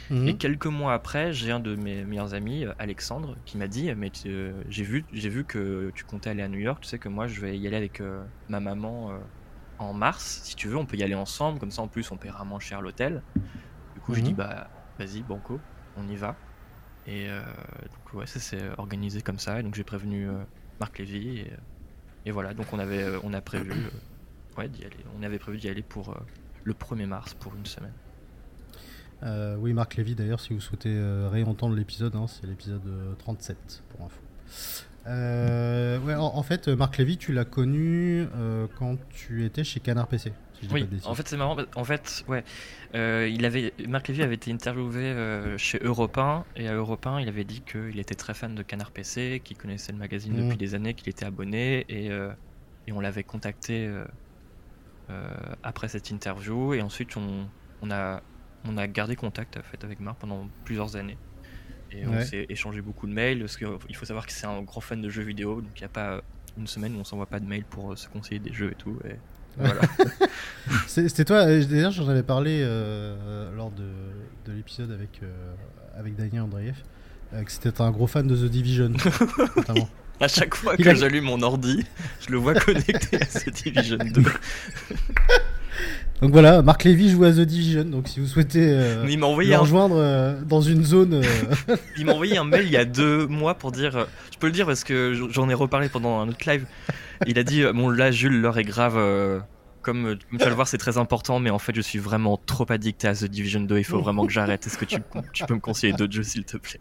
Mhm. 0.09 0.27
Et 0.27 0.37
quelques 0.37 0.67
mois 0.67 0.93
après, 0.93 1.33
j'ai 1.33 1.51
un 1.51 1.59
de 1.59 1.75
mes 1.75 2.03
meilleurs 2.03 2.33
amis, 2.33 2.65
euh, 2.65 2.73
Alexandre, 2.79 3.35
qui 3.45 3.57
m'a 3.57 3.67
dit, 3.67 3.93
mais 3.95 4.11
euh, 4.25 4.63
j'ai 4.69 4.83
vu, 4.83 5.43
que 5.43 5.91
tu 5.95 6.03
comptais 6.03 6.29
aller 6.29 6.43
à 6.43 6.47
New 6.47 6.59
York. 6.59 6.81
Tu 6.81 6.89
sais 6.89 6.99
que 6.99 7.09
moi, 7.09 7.27
je 7.27 7.41
vais 7.41 7.57
y 7.57 7.67
aller 7.67 7.77
avec 7.77 8.01
euh, 8.01 8.23
ma 8.49 8.59
maman 8.59 9.11
en 9.79 9.93
mars. 9.93 10.41
Si 10.43 10.55
tu 10.55 10.67
veux, 10.67 10.77
on 10.77 10.85
peut 10.85 10.97
y 10.97 11.03
aller 11.03 11.15
ensemble. 11.15 11.59
Comme 11.59 11.71
ça, 11.71 11.81
en 11.81 11.87
plus, 11.87 12.11
on 12.11 12.17
paiera 12.17 12.43
moins 12.43 12.59
cher 12.59 12.81
l'hôtel. 12.81 13.21
Du 13.93 14.01
coup, 14.01 14.13
je 14.13 14.21
dis, 14.21 14.31
mhm. 14.31 14.37
bah 14.37 14.69
vas-y, 14.99 15.21
banco, 15.21 15.59
on 15.97 16.07
y 16.07 16.15
va. 16.15 16.35
Et 17.07 17.27
donc, 17.27 18.13
ouais, 18.13 18.27
ça 18.27 18.39
s'est 18.39 18.69
organisé 18.77 19.21
comme 19.21 19.39
ça. 19.39 19.59
Et 19.59 19.63
donc, 19.63 19.75
j'ai 19.75 19.83
prévenu 19.83 20.27
Marc 20.79 20.99
Lévy. 20.99 21.39
Et, 21.39 21.53
et, 22.25 22.31
voilà, 22.31 22.53
donc 22.53 22.71
on 22.73 22.79
avait, 22.79 23.05
on 23.23 23.33
a 23.33 23.41
prévu 23.41 23.71
ouais, 24.57 24.69
d'y 24.69 24.85
aller. 24.85 24.97
On 25.17 25.23
avait 25.23 25.39
prévu 25.39 25.57
d'y 25.57 25.69
aller 25.69 25.83
pour 25.83 26.15
le 26.63 26.73
1er 26.73 27.07
mars, 27.07 27.33
pour 27.33 27.55
une 27.55 27.65
semaine. 27.65 27.93
Euh, 29.23 29.55
oui, 29.57 29.73
Marc 29.73 29.95
Lévy, 29.95 30.15
d'ailleurs, 30.15 30.39
si 30.39 30.53
vous 30.53 30.61
souhaitez 30.61 30.93
euh, 30.93 31.29
réentendre 31.31 31.75
l'épisode, 31.75 32.15
hein, 32.15 32.25
c'est 32.27 32.47
l'épisode 32.47 32.81
37, 33.19 33.83
pour 33.89 34.05
info. 34.05 34.19
ouais, 35.05 36.15
en, 36.15 36.43
fait, 36.43 36.67
Marc 36.67 36.97
Lévy, 36.97 37.17
tu 37.17 37.31
l'as 37.33 37.45
connu 37.45 38.27
quand 38.77 38.97
tu 39.09 39.45
étais 39.45 39.63
chez 39.63 39.79
Canard 39.79 40.07
PC. 40.07 40.33
oui, 40.71 40.87
en 41.05 41.15
fait, 41.15 41.27
c'est 41.27 41.37
marrant. 41.37 41.57
En 41.75 41.83
fait, 41.83 42.23
ouais, 42.27 42.43
il 42.93 43.45
avait, 43.45 43.73
Marc 43.87 44.07
Lévy 44.07 44.23
avait 44.23 44.35
été 44.35 44.51
interviewé 44.51 45.15
chez 45.57 45.79
Europe 45.83 46.17
1, 46.17 46.45
et 46.55 46.67
à 46.67 46.73
Europe 46.73 47.05
1, 47.05 47.21
il 47.21 47.27
avait 47.27 47.43
dit 47.43 47.61
qu'il 47.61 47.99
était 47.99 48.15
très 48.15 48.33
fan 48.33 48.55
de 48.55 48.63
Canard 48.63 48.91
PC, 48.91 49.41
qu'il 49.43 49.57
connaissait 49.57 49.91
le 49.91 49.99
magazine 49.99 50.33
mmh. 50.33 50.43
depuis 50.45 50.57
des 50.57 50.75
années, 50.75 50.93
qu'il 50.93 51.09
était 51.09 51.25
abonné, 51.25 51.85
et, 51.89 52.07
et 52.87 52.91
on 52.91 52.99
l'avait 52.99 53.23
contacté 53.23 53.89
euh, 55.11 55.27
après 55.63 55.87
cette 55.87 56.09
interview. 56.09 56.73
Et 56.73 56.81
ensuite, 56.81 57.17
on, 57.17 57.47
on, 57.81 57.91
a, 57.91 58.21
on 58.65 58.77
a 58.77 58.87
gardé 58.87 59.15
contact 59.15 59.57
en 59.57 59.63
fait, 59.63 59.83
avec 59.83 59.99
Marc 59.99 60.17
pendant 60.19 60.47
plusieurs 60.65 60.95
années. 60.95 61.17
Et 61.91 62.07
on 62.07 62.21
s'est 62.21 62.45
échangé 62.47 62.81
beaucoup 62.81 63.05
de 63.05 63.11
mails. 63.11 63.39
Parce 63.39 63.57
qu'il 63.57 63.95
faut 63.95 64.05
savoir 64.05 64.25
que 64.25 64.31
c'est 64.31 64.45
un 64.45 64.61
grand 64.61 64.79
fan 64.79 65.01
de 65.01 65.09
jeux 65.09 65.23
vidéo. 65.23 65.61
Donc 65.61 65.71
il 65.75 65.81
n'y 65.81 65.85
a 65.85 65.89
pas 65.89 66.21
une 66.57 66.67
semaine 66.67 66.95
où 66.95 66.99
on 66.99 67.03
s'envoie 67.03 67.25
pas 67.25 67.39
de 67.39 67.45
mails 67.45 67.65
pour 67.65 67.91
euh, 67.91 67.95
se 67.95 68.07
conseiller 68.07 68.39
des 68.39 68.53
jeux 68.53 68.71
et 68.71 68.75
tout. 68.75 68.97
Et 69.05 69.15
voilà. 69.57 69.81
C'était 70.87 71.25
toi, 71.25 71.39
euh, 71.39 71.65
d'ailleurs 71.65 71.91
j'en 71.91 72.07
avais 72.07 72.23
parlé 72.23 72.61
lors 73.55 73.71
de, 73.71 73.89
de 74.45 74.53
l'épisode 74.53 74.91
avec, 74.91 75.21
avec 75.97 76.15
Daniel 76.15 76.43
Andreev, 76.43 76.77
que 77.31 77.51
c'était 77.51 77.81
un 77.81 77.91
gros 77.91 78.07
fan 78.07 78.27
de 78.27 78.35
The 78.35 78.49
Division. 78.49 78.93
notamment. 79.57 79.89
À 80.21 80.27
chaque 80.27 80.53
fois 80.53 80.77
que 80.77 80.93
j'allume 80.93 81.25
mon 81.25 81.41
ordi, 81.41 81.83
je 82.19 82.31
le 82.31 82.37
vois 82.37 82.53
connecté 82.59 83.15
à 83.15 83.25
The 83.25 83.49
Division 83.49 83.97
2. 83.97 84.23
Donc 86.21 86.33
voilà, 86.33 86.61
Marc 86.61 86.83
Lévy 86.83 87.09
joue 87.09 87.23
à 87.23 87.31
The 87.31 87.41
Division. 87.41 87.83
Donc 87.83 88.07
si 88.07 88.19
vous 88.19 88.27
souhaitez 88.27 88.69
euh, 88.69 89.05
il 89.09 89.19
le 89.19 89.57
rejoindre 89.57 89.95
euh, 89.97 90.39
dans 90.43 90.61
une 90.61 90.83
zone. 90.83 91.15
Euh, 91.15 91.75
il 91.97 92.05
m'a 92.05 92.13
envoyé 92.13 92.37
un 92.37 92.43
mail 92.43 92.65
il 92.65 92.71
y 92.71 92.77
a 92.77 92.85
deux 92.85 93.25
mois 93.25 93.55
pour 93.55 93.71
dire. 93.71 94.07
Je 94.31 94.37
peux 94.37 94.45
le 94.45 94.53
dire 94.53 94.67
parce 94.67 94.83
que 94.83 95.13
j'en 95.31 95.49
ai 95.49 95.55
reparlé 95.55 95.89
pendant 95.89 96.19
un 96.19 96.29
autre 96.29 96.47
live. 96.47 96.65
Il 97.25 97.39
a 97.39 97.43
dit 97.43 97.63
Bon, 97.73 97.89
là, 97.89 98.11
Jules, 98.11 98.39
l'heure 98.39 98.59
est 98.59 98.63
grave. 98.63 98.99
Comme, 99.81 100.15
tu 100.29 100.37
vas 100.37 100.49
le 100.49 100.53
voir, 100.53 100.67
c'est 100.67 100.77
très 100.77 100.99
important, 100.99 101.39
mais 101.39 101.49
en 101.49 101.57
fait, 101.57 101.75
je 101.75 101.81
suis 101.81 101.97
vraiment 101.97 102.37
trop 102.37 102.67
addicté 102.69 103.07
à 103.07 103.15
The 103.15 103.25
Division 103.25 103.61
2. 103.61 103.79
Il 103.79 103.83
faut 103.83 103.99
vraiment 103.99 104.27
que 104.27 104.31
j'arrête. 104.31 104.67
Est-ce 104.67 104.77
que 104.77 104.85
tu, 104.85 104.97
tu 105.33 105.43
peux 105.45 105.55
me 105.55 105.59
conseiller 105.59 105.93
d'autres 105.93 106.13
jeux, 106.13 106.21
s'il 106.21 106.45
te 106.45 106.57
plaît? 106.57 106.79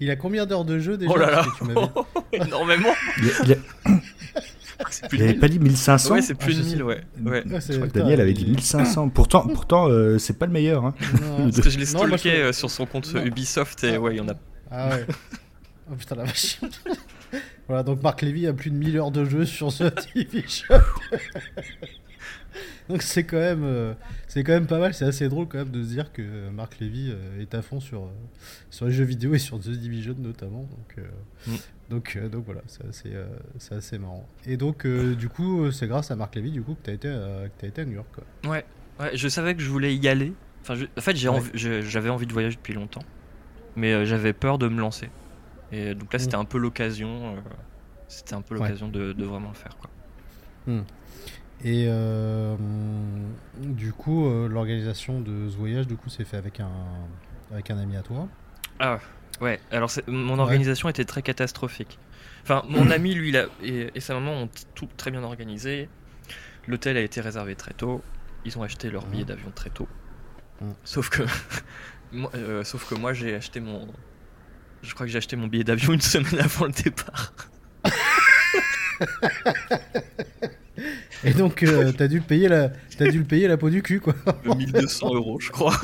Il 0.00 0.10
a 0.10 0.16
combien 0.16 0.46
d'heures 0.46 0.64
de 0.64 0.78
jeu 0.78 0.96
déjà? 0.96 1.12
Oh 1.12 1.18
là 1.18 1.30
là 1.30 1.44
Énormément 2.32 2.94
Il 3.18 3.56
avait 5.12 5.34
pas 5.34 5.48
dit 5.48 5.58
1500 5.58 6.14
Ouais, 6.14 6.22
c'est 6.22 6.34
plus 6.34 6.58
de 6.58 6.62
1000, 6.62 6.82
ouais. 6.82 7.00
ouais. 7.24 7.42
je 7.46 7.74
crois 7.74 7.88
que 7.88 7.92
Daniel 7.92 8.20
avait 8.20 8.32
dit 8.32 8.46
1500. 8.46 9.08
Pourtant, 9.10 9.46
pourtant 9.46 9.88
euh, 9.88 10.18
c'est 10.18 10.38
pas 10.38 10.46
le 10.46 10.52
meilleur. 10.52 10.84
Hein. 10.84 10.94
parce 11.38 11.60
que 11.60 11.70
je 11.70 11.78
l'ai 11.78 11.86
stalké 11.86 12.32
euh, 12.32 12.52
sur 12.52 12.70
son 12.70 12.86
compte 12.86 13.12
Ubisoft 13.24 13.84
et 13.84 13.98
ouais, 13.98 14.14
il 14.14 14.18
y 14.18 14.20
en 14.20 14.28
a. 14.28 14.34
Ah 14.70 14.90
ouais. 14.90 15.06
Oh 15.90 15.94
putain 15.94 16.16
la 16.16 16.24
vache. 16.24 16.60
voilà, 17.66 17.82
donc 17.82 18.02
Marc 18.02 18.22
Lévy 18.22 18.46
a 18.46 18.52
plus 18.52 18.70
de 18.70 18.76
1000 18.76 18.96
heures 18.98 19.10
de 19.10 19.24
jeu 19.24 19.44
sur 19.44 19.72
ce 19.72 19.84
TV 20.14 20.44
Shop. 20.46 20.74
Donc 22.88 23.02
c'est 23.02 23.24
quand 23.24 23.38
même, 23.38 23.64
euh, 23.64 23.92
c'est 24.28 24.42
quand 24.42 24.52
même 24.52 24.66
pas 24.66 24.78
mal. 24.78 24.94
C'est 24.94 25.04
assez 25.04 25.28
drôle 25.28 25.46
quand 25.46 25.58
même 25.58 25.70
de 25.70 25.82
se 25.82 25.88
dire 25.88 26.12
que 26.12 26.48
Marc 26.50 26.78
Lévy 26.80 27.10
euh, 27.10 27.40
est 27.40 27.54
à 27.54 27.62
fond 27.62 27.80
sur 27.80 28.04
euh, 28.04 28.10
sur 28.70 28.86
les 28.86 28.92
jeux 28.92 29.04
vidéo 29.04 29.34
et 29.34 29.38
sur 29.38 29.58
The 29.58 29.68
Division 29.68 30.14
notamment. 30.18 30.62
Donc 30.62 31.06
mm. 31.46 31.56
Donc 31.88 32.18
donc 32.30 32.44
voilà, 32.44 32.60
c'est 32.66 32.86
assez, 32.86 33.12
c'est 33.58 33.74
assez 33.74 33.98
marrant. 33.98 34.28
Et 34.46 34.56
donc 34.56 34.86
du 34.86 35.28
coup, 35.28 35.70
c'est 35.70 35.86
grâce 35.86 36.10
à 36.10 36.16
Marc 36.16 36.34
Lévy 36.34 36.50
du 36.50 36.62
coup 36.62 36.74
que 36.74 36.82
t'as 36.82 36.92
été 36.92 37.08
que 37.08 37.64
as 37.64 37.68
été 37.68 37.82
à 37.82 37.84
New 37.84 37.94
York. 37.94 38.08
Quoi. 38.14 38.50
Ouais, 38.50 38.64
ouais, 39.00 39.16
je 39.16 39.28
savais 39.28 39.54
que 39.54 39.62
je 39.62 39.70
voulais 39.70 39.94
y 39.94 40.08
aller. 40.08 40.32
Enfin, 40.62 40.74
en 40.96 41.00
fait, 41.00 41.16
j'avais 41.16 42.10
envie 42.10 42.26
de 42.26 42.32
voyager 42.32 42.56
depuis 42.56 42.74
longtemps, 42.74 43.04
mais 43.76 44.04
j'avais 44.04 44.32
peur 44.32 44.58
de 44.58 44.68
me 44.68 44.80
lancer. 44.80 45.10
Et 45.72 45.94
donc 45.94 46.12
là, 46.12 46.18
c'était 46.18 46.36
mm. 46.36 46.40
un 46.40 46.44
peu 46.44 46.58
l'occasion. 46.58 47.36
c'était 48.08 48.34
un 48.34 48.42
peu 48.42 48.54
l'occasion 48.54 48.88
de, 48.88 49.12
de, 49.12 49.24
vraiment 49.24 49.48
le 49.48 49.54
faire 49.54 49.76
quoi. 49.76 49.90
Mm. 50.66 50.82
Et 51.64 51.86
euh, 51.88 52.56
du 53.58 53.92
coup, 53.92 54.26
euh, 54.26 54.48
l'organisation 54.48 55.20
de 55.20 55.48
ce 55.48 55.56
voyage, 55.56 55.88
du 55.88 55.96
coup, 55.96 56.08
s'est 56.08 56.24
fait 56.24 56.36
avec 56.36 56.60
un, 56.60 56.70
avec 57.50 57.70
un 57.70 57.78
ami 57.78 57.96
à 57.96 58.02
toi? 58.02 58.28
Ah 58.78 59.00
ouais. 59.40 59.60
Alors 59.70 59.90
mon 60.06 60.38
organisation 60.38 60.88
était 60.88 61.04
très 61.04 61.22
catastrophique. 61.22 61.98
Enfin, 62.42 62.64
mon 62.68 62.90
ami, 62.90 63.14
lui, 63.14 63.34
et, 63.62 64.00
sa 64.00 64.14
maman 64.14 64.42
ont 64.42 64.48
tout 64.74 64.88
très 64.96 65.10
bien 65.10 65.22
organisé. 65.22 65.88
L'hôtel 66.66 66.96
a 66.96 67.00
été 67.00 67.20
réservé 67.20 67.54
très 67.54 67.72
tôt. 67.72 68.02
Ils 68.44 68.58
ont 68.58 68.62
acheté 68.62 68.90
leur 68.90 69.06
billet 69.06 69.24
d'avion 69.24 69.50
très 69.54 69.70
tôt. 69.70 69.88
Sauf 70.84 71.08
que, 71.08 71.22
moi, 72.12 72.30
euh, 72.34 72.64
sauf 72.64 72.88
que 72.88 72.94
moi, 72.94 73.12
j'ai 73.12 73.34
acheté 73.34 73.60
mon. 73.60 73.88
Je 74.82 74.94
crois 74.94 75.06
que 75.06 75.12
j'ai 75.12 75.18
acheté 75.18 75.36
mon 75.36 75.46
billet 75.46 75.64
d'avion 75.64 75.92
une 75.92 76.00
semaine 76.00 76.38
avant 76.40 76.66
le 76.66 76.72
départ. 76.72 77.32
Et 81.24 81.32
donc, 81.32 81.62
euh, 81.62 81.92
t'as 81.92 82.06
dû, 82.06 82.20
payer 82.20 82.48
la... 82.48 82.70
As 83.00 83.08
dû 83.08 83.18
le 83.18 83.24
payer 83.24 83.48
la 83.48 83.56
peau 83.56 83.70
du 83.70 83.82
cul, 83.82 84.00
quoi. 84.00 84.14
1200 84.44 85.14
euros, 85.14 85.40
je 85.40 85.50
crois. 85.50 85.76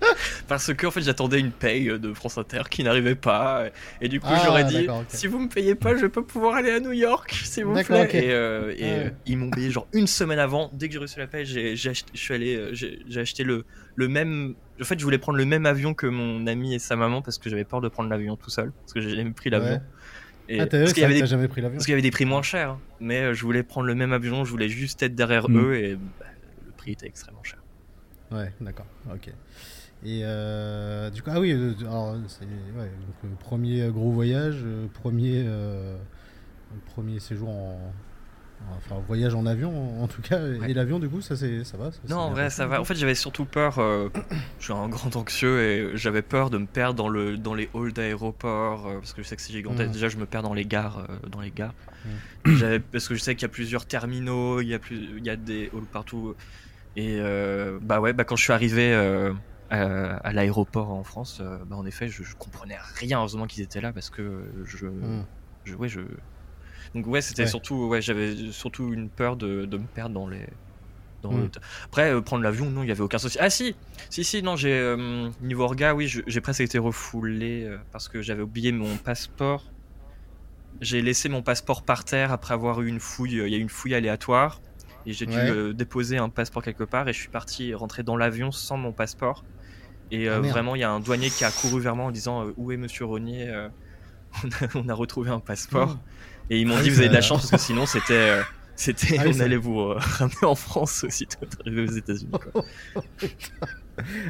Parce 0.48 0.72
que 0.72 0.86
en 0.86 0.90
fait 0.90 1.02
j'attendais 1.02 1.40
une 1.40 1.50
paye 1.50 1.86
de 1.86 2.12
France 2.12 2.38
Inter 2.38 2.62
qui 2.70 2.84
n'arrivait 2.84 3.14
pas 3.14 3.66
et 4.00 4.08
du 4.08 4.20
coup 4.20 4.28
ah, 4.30 4.42
j'aurais 4.44 4.64
dit 4.64 4.86
si 5.08 5.26
vous 5.26 5.38
me 5.38 5.48
payez 5.48 5.74
pas 5.74 5.96
je 5.96 6.06
peux 6.06 6.24
pouvoir 6.24 6.54
aller 6.54 6.70
à 6.70 6.80
New 6.80 6.92
York 6.92 7.32
s'il 7.44 7.64
vous 7.64 7.74
plaît 7.82 8.08
et, 8.12 8.30
euh, 8.30 8.72
euh, 8.80 9.10
ils 9.26 9.36
m'ont 9.36 9.50
payé 9.50 9.70
genre 9.70 9.88
une 9.92 10.06
semaine 10.06 10.38
avant 10.38 10.70
dès 10.72 10.88
que 10.88 10.94
j'ai 10.94 11.00
reçu 11.00 11.18
la 11.18 11.26
paye 11.26 11.44
j'ai 11.44 11.72
acheté, 11.90 12.10
je 12.14 12.20
suis 12.20 12.34
allé 12.34 12.70
j'ai 12.72 13.20
acheté 13.20 13.44
le, 13.44 13.64
le 13.96 14.08
même 14.08 14.54
en 14.80 14.84
fait 14.84 14.98
je 14.98 15.04
voulais 15.04 15.18
prendre 15.18 15.38
le 15.38 15.44
même 15.44 15.66
avion 15.66 15.94
que 15.94 16.06
mon 16.06 16.46
ami 16.46 16.74
et 16.74 16.78
sa 16.78 16.96
maman 16.96 17.22
parce 17.22 17.38
que 17.38 17.50
j'avais 17.50 17.64
peur 17.64 17.80
de 17.80 17.88
prendre 17.88 18.08
l'avion 18.08 18.36
tout 18.36 18.50
seul 18.50 18.72
parce 18.72 18.92
que 18.92 19.00
j'ai 19.00 19.14
jamais 19.14 19.32
pris 19.32 19.50
l'avion 19.50 19.80
Et, 20.48 20.60
ah, 20.60 20.66
parce 20.66 20.92
qu'il 20.92 21.02
y 21.02 21.04
avait 21.04 21.20
des... 21.20 21.22
qu'il 21.22 21.88
y 21.88 21.92
avait 21.92 22.02
des 22.02 22.10
prix 22.10 22.24
moins 22.24 22.42
chers. 22.42 22.70
Hein. 22.70 22.80
Mais 23.00 23.20
euh, 23.20 23.34
je 23.34 23.42
voulais 23.42 23.62
prendre 23.62 23.86
le 23.86 23.94
même 23.94 24.12
avion, 24.14 24.44
je 24.44 24.50
voulais 24.50 24.68
juste 24.68 25.02
être 25.02 25.14
derrière 25.14 25.50
mm. 25.50 25.58
eux 25.58 25.76
et 25.76 25.94
bah, 25.94 26.26
le 26.64 26.72
prix 26.72 26.92
était 26.92 27.06
extrêmement 27.06 27.42
cher. 27.42 27.58
Ouais, 28.30 28.52
d'accord. 28.60 28.86
Ok. 29.12 29.30
Et 30.04 30.20
euh, 30.22 31.10
du 31.10 31.22
coup, 31.22 31.30
ah 31.32 31.40
oui, 31.40 31.52
euh, 31.52 31.74
alors 31.80 32.16
c'est 32.28 32.44
ouais, 32.44 32.90
donc, 33.22 33.38
premier 33.38 33.88
gros 33.88 34.12
voyage, 34.12 34.64
premier, 34.94 35.46
premier 36.86 37.18
séjour 37.18 37.48
en, 37.48 37.92
Enfin, 38.76 38.96
voyage 39.06 39.34
en 39.34 39.46
avion, 39.46 40.02
en 40.02 40.08
tout 40.08 40.20
cas. 40.20 40.40
Et 40.66 40.74
l'avion, 40.74 40.98
du 40.98 41.08
coup, 41.08 41.20
ça, 41.20 41.36
ça 41.36 41.76
va 41.76 41.90
Non, 42.08 42.16
en 42.16 42.30
vrai, 42.30 42.50
ça 42.50 42.66
va. 42.66 42.80
En 42.80 42.84
fait, 42.84 42.96
j'avais 42.96 43.14
surtout 43.14 43.44
peur. 43.44 43.78
Euh, 43.78 44.08
je 44.58 44.64
suis 44.64 44.72
un 44.72 44.88
grand 44.88 45.14
anxieux 45.16 45.62
et 45.62 45.96
j'avais 45.96 46.22
peur 46.22 46.50
de 46.50 46.58
me 46.58 46.66
perdre 46.66 46.94
dans, 46.94 47.08
le, 47.08 47.36
dans 47.36 47.54
les 47.54 47.70
halls 47.74 47.92
d'aéroport 47.92 48.86
euh, 48.86 48.98
parce 48.98 49.12
que 49.12 49.22
je 49.22 49.28
sais 49.28 49.36
que 49.36 49.42
c'est 49.42 49.52
gigantesque. 49.52 49.90
Mm. 49.90 49.92
Déjà, 49.92 50.08
je 50.08 50.16
me 50.16 50.26
perds 50.26 50.42
dans 50.42 50.54
les 50.54 50.64
gares. 50.64 50.98
Euh, 50.98 51.28
dans 51.28 51.40
les 51.40 51.50
gares. 51.50 51.74
Mm. 52.44 52.78
Parce 52.92 53.08
que 53.08 53.14
je 53.14 53.20
sais 53.20 53.34
qu'il 53.34 53.42
y 53.42 53.46
a 53.46 53.48
plusieurs 53.48 53.86
terminaux, 53.86 54.60
il 54.60 54.68
y 54.68 54.74
a, 54.74 54.78
plus, 54.78 55.08
il 55.16 55.24
y 55.24 55.30
a 55.30 55.36
des 55.36 55.70
halls 55.72 55.86
partout. 55.90 56.34
Et 56.96 57.20
bah 57.80 58.00
ouais, 58.00 58.12
bah, 58.12 58.24
quand 58.24 58.36
je 58.36 58.42
suis 58.42 58.52
arrivé 58.52 58.92
à 59.70 60.32
l'aéroport 60.32 60.90
en 60.90 61.04
France, 61.04 61.42
bah, 61.66 61.76
en 61.76 61.86
effet, 61.86 62.08
je, 62.08 62.22
je 62.22 62.34
comprenais 62.36 62.78
rien. 62.96 63.18
Heureusement 63.18 63.46
qu'ils 63.46 63.62
étaient 63.62 63.80
là 63.80 63.92
parce 63.92 64.10
que 64.10 64.44
je. 64.64 64.86
Mm. 64.86 65.24
je 65.64 65.74
ouais, 65.74 65.88
je 65.88 66.00
donc 66.94 67.06
ouais, 67.06 67.20
c'était 67.20 67.46
surtout, 67.46 67.86
ouais, 67.88 68.00
j'avais 68.00 68.52
surtout 68.52 68.92
une 68.92 69.08
peur 69.08 69.36
de, 69.36 69.64
de 69.64 69.78
me 69.78 69.86
perdre 69.86 70.14
dans 70.14 70.28
les. 70.28 70.46
Dans 71.22 71.32
hmm. 71.32 71.50
Après, 71.86 72.12
euh, 72.12 72.20
prendre 72.20 72.44
l'avion, 72.44 72.70
non, 72.70 72.84
il 72.84 72.88
y 72.88 72.92
avait 72.92 73.00
aucun 73.00 73.18
souci. 73.18 73.38
Ah 73.40 73.50
si, 73.50 73.74
si, 74.08 74.22
si, 74.22 74.40
non, 74.40 74.54
j'ai 74.54 74.72
euh, 74.72 75.28
niveau 75.40 75.64
orga, 75.64 75.92
oui, 75.92 76.06
j'ai 76.06 76.40
presque 76.40 76.60
été 76.60 76.78
refoulé 76.78 77.64
euh, 77.64 77.76
parce 77.90 78.08
que 78.08 78.22
j'avais 78.22 78.42
oublié 78.42 78.70
mon 78.70 78.96
passeport. 78.98 79.64
J'ai 80.80 81.02
laissé 81.02 81.28
mon 81.28 81.42
passeport 81.42 81.82
par 81.82 82.04
terre 82.04 82.30
après 82.30 82.54
avoir 82.54 82.82
eu 82.82 82.86
une 82.86 83.00
fouille. 83.00 83.32
Il 83.32 83.48
y 83.48 83.54
a 83.54 83.58
eu 83.58 83.60
une 83.60 83.68
fouille 83.68 83.94
aléatoire 83.94 84.60
et 85.06 85.12
j'ai 85.12 85.26
dû 85.26 85.74
déposer 85.74 86.18
un 86.18 86.28
passeport 86.28 86.62
quelque 86.62 86.84
part 86.84 87.08
et 87.08 87.12
je 87.12 87.18
suis 87.18 87.30
parti 87.30 87.74
rentrer 87.74 88.04
dans 88.04 88.16
l'avion 88.16 88.52
sans 88.52 88.76
mon 88.76 88.92
passeport. 88.92 89.44
Et 90.10 90.28
ah, 90.28 90.40
vraiment, 90.40 90.74
il 90.74 90.80
y 90.80 90.84
a 90.84 90.90
un 90.90 91.00
douanier 91.00 91.30
qui 91.30 91.44
a 91.44 91.50
couru 91.50 91.80
vers 91.80 91.96
moi 91.96 92.06
en 92.06 92.10
disant 92.10 92.46
où 92.56 92.72
est 92.72 92.76
Monsieur 92.76 93.04
Rognier 93.04 93.52
on 94.44 94.48
a, 94.48 94.68
on, 94.74 94.88
a, 94.88 94.94
retrouvé 94.94 95.30
un 95.30 95.40
passeport. 95.40 95.96
Oh. 95.96 96.08
Et 96.50 96.60
ils 96.60 96.66
m'ont 96.66 96.76
ah 96.76 96.82
dit, 96.82 96.90
vous 96.90 97.00
avez 97.00 97.08
de 97.08 97.14
la 97.14 97.20
chance 97.20 97.50
parce 97.50 97.62
que 97.62 97.66
sinon, 97.66 97.86
c'était. 97.86 98.14
Euh, 98.14 98.42
c'était, 98.76 99.18
ah 99.18 99.24
on 99.26 99.40
allait 99.40 99.56
vous 99.56 99.80
euh, 99.80 99.96
ramener 99.98 100.44
en 100.44 100.54
France 100.54 101.02
aussitôt 101.02 101.44
arrivé 101.60 101.82
aux 101.82 101.92
États-Unis. 101.92 102.30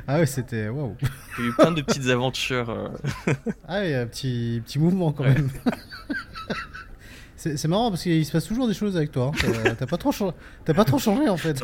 ah 0.07 0.21
ouais, 0.21 0.27
c'était 0.27 0.71
waouh. 0.71 0.97
Il 1.39 1.45
y 1.45 1.47
a 1.47 1.51
eu 1.51 1.53
plein 1.53 1.71
de 1.71 1.83
petites 1.83 2.09
aventures. 2.09 2.71
Euh. 2.71 2.89
ah 3.69 3.81
ouais, 3.81 3.95
un 3.95 4.07
petit, 4.07 4.63
petit 4.65 4.79
mouvement 4.79 5.13
quand 5.13 5.25
même. 5.25 5.51
C'est 7.37 7.69
marrant 7.69 7.91
parce 7.91 8.03
qu'il 8.03 8.25
se 8.25 8.33
passe 8.33 8.47
toujours 8.47 8.67
des 8.67 8.75
choses 8.75 8.97
avec 8.97 9.13
toi. 9.13 9.33
Hein. 9.35 9.75
T'as 9.79 9.87
pas, 9.87 9.99
trop 9.99 10.13
pas 10.65 10.85
trop 10.85 10.99
changé 10.99 11.29
en 11.29 11.37
fait. 11.37 11.63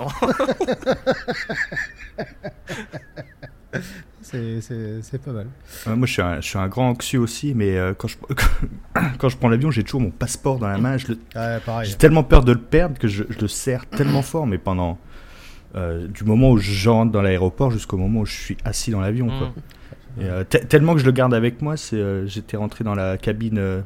c'est 4.23 5.23
pas 5.23 5.33
mal. 5.33 5.47
moi, 5.87 6.07
je 6.07 6.13
suis, 6.13 6.23
un, 6.23 6.41
je 6.41 6.49
suis, 6.49 6.59
un, 6.59 6.69
grand 6.69 6.91
anxieux 6.91 7.21
aussi, 7.21 7.55
mais 7.55 7.77
euh, 7.77 7.95
quand, 7.95 8.09
je, 8.09 8.17
quand 9.19 9.29
je 9.29 9.37
prends 9.37 9.49
l'avion, 9.49 9.71
j'ai 9.71 9.85
toujours 9.85 10.01
mon 10.01 10.11
passeport 10.11 10.59
dans 10.59 10.69
la 10.69 10.79
main. 10.79 10.97
J'ai 10.97 11.95
tellement 11.97 12.25
peur 12.25 12.45
de 12.45 12.53
le 12.53 12.61
perdre 12.61 12.99
que 12.99 13.09
je, 13.09 13.25
le 13.25 13.49
serre 13.49 13.87
tellement 13.87 14.23
fort, 14.23 14.47
mais 14.47 14.59
pendant. 14.59 14.99
Euh, 15.77 16.07
du 16.07 16.23
moment 16.23 16.53
où 16.53 16.57
j'entre 16.57 17.11
dans 17.11 17.21
l'aéroport 17.21 17.73
jusqu'au 17.73 17.97
moment 17.97 18.21
où 18.21 18.27
je 18.27 18.33
suis 18.33 18.57
assis 18.65 18.93
dans 18.93 19.01
l'avion. 19.01 19.27
Mm. 19.27 19.53
Euh, 20.21 20.45
tellement 20.45 20.95
que 20.95 21.01
je 21.01 21.05
le 21.05 21.11
garde 21.11 21.35
avec 21.35 21.63
moi, 21.63 21.77
c'est 21.77 22.29
j'étais 22.29 22.57
rentré 22.57 22.85
dans 22.85 22.95
la 22.95 23.19
cabine 23.19 23.83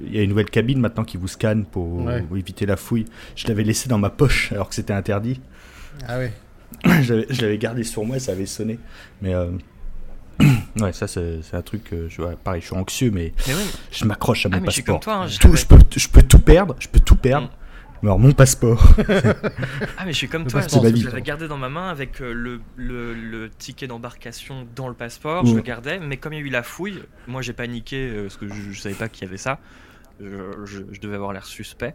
il 0.00 0.14
y 0.14 0.18
a 0.18 0.22
une 0.22 0.30
nouvelle 0.30 0.48
cabine 0.48 0.80
maintenant 0.80 1.04
qui 1.04 1.18
vous 1.18 1.28
scanne 1.28 1.66
pour, 1.66 2.10
éviter 2.34 2.64
la 2.64 2.78
fouille. 2.78 3.04
Je 3.36 3.48
l'avais 3.48 3.64
laissé 3.64 3.90
dans 3.90 3.98
ma 3.98 4.08
poche 4.08 4.50
alors 4.52 4.70
que 4.70 4.74
c'était 4.74 4.94
interdit. 4.94 5.42
Ah 6.06 6.16
ouais. 6.16 6.32
je 7.00 7.42
l'avais 7.42 7.58
gardé 7.58 7.84
sur 7.84 8.04
moi, 8.04 8.18
ça 8.18 8.32
avait 8.32 8.46
sonné. 8.46 8.78
Mais 9.22 9.34
euh, 9.34 9.50
ouais, 10.80 10.92
ça 10.92 11.06
c'est 11.06 11.40
un 11.52 11.62
truc. 11.62 11.94
je, 12.08 12.22
pareil, 12.36 12.60
je 12.60 12.66
suis 12.66 12.76
anxieux, 12.76 13.10
mais, 13.10 13.32
je 13.90 14.04
m'accroche 14.04 14.46
à 14.46 14.48
mon 14.48 14.58
ah, 14.58 14.60
passeport. 14.60 15.00
Toi, 15.00 15.14
hein, 15.14 15.26
je, 15.26 15.38
peux, 15.66 15.78
je 15.96 16.08
peux 16.08 16.22
tout 16.22 16.38
perdre, 16.38 16.76
je 16.78 16.88
peux 16.88 17.00
tout 17.00 17.16
perdre. 17.16 17.48
Mm. 17.48 17.58
Mais 18.02 18.08
alors 18.08 18.18
mon 18.20 18.32
passeport. 18.32 18.94
ah 19.98 20.04
mais 20.04 20.12
je 20.12 20.18
suis 20.18 20.28
comme 20.28 20.46
toi, 20.46 20.60
je 20.60 21.04
l'avais 21.04 21.22
gardé 21.22 21.48
dans 21.48 21.56
ma 21.56 21.68
main 21.68 21.88
avec 21.88 22.20
euh, 22.20 22.32
le, 22.32 22.60
le, 22.76 23.12
le 23.12 23.50
ticket 23.50 23.88
d'embarcation 23.88 24.68
dans 24.76 24.86
le 24.88 24.94
passeport, 24.94 25.44
je 25.44 25.56
le 25.56 25.62
gardais, 25.62 25.98
mais 25.98 26.16
comme 26.16 26.32
il 26.32 26.40
y 26.40 26.42
a 26.42 26.46
eu 26.46 26.50
la 26.50 26.62
fouille, 26.62 27.02
moi 27.26 27.42
j'ai 27.42 27.52
paniqué 27.52 28.08
euh, 28.08 28.22
parce 28.22 28.36
que 28.36 28.48
je, 28.48 28.70
je 28.70 28.80
savais 28.80 28.94
pas 28.94 29.08
qu'il 29.08 29.24
y 29.24 29.28
avait 29.28 29.36
ça, 29.36 29.58
je, 30.20 30.84
je 30.92 31.00
devais 31.00 31.16
avoir 31.16 31.32
l'air 31.32 31.44
suspect. 31.44 31.94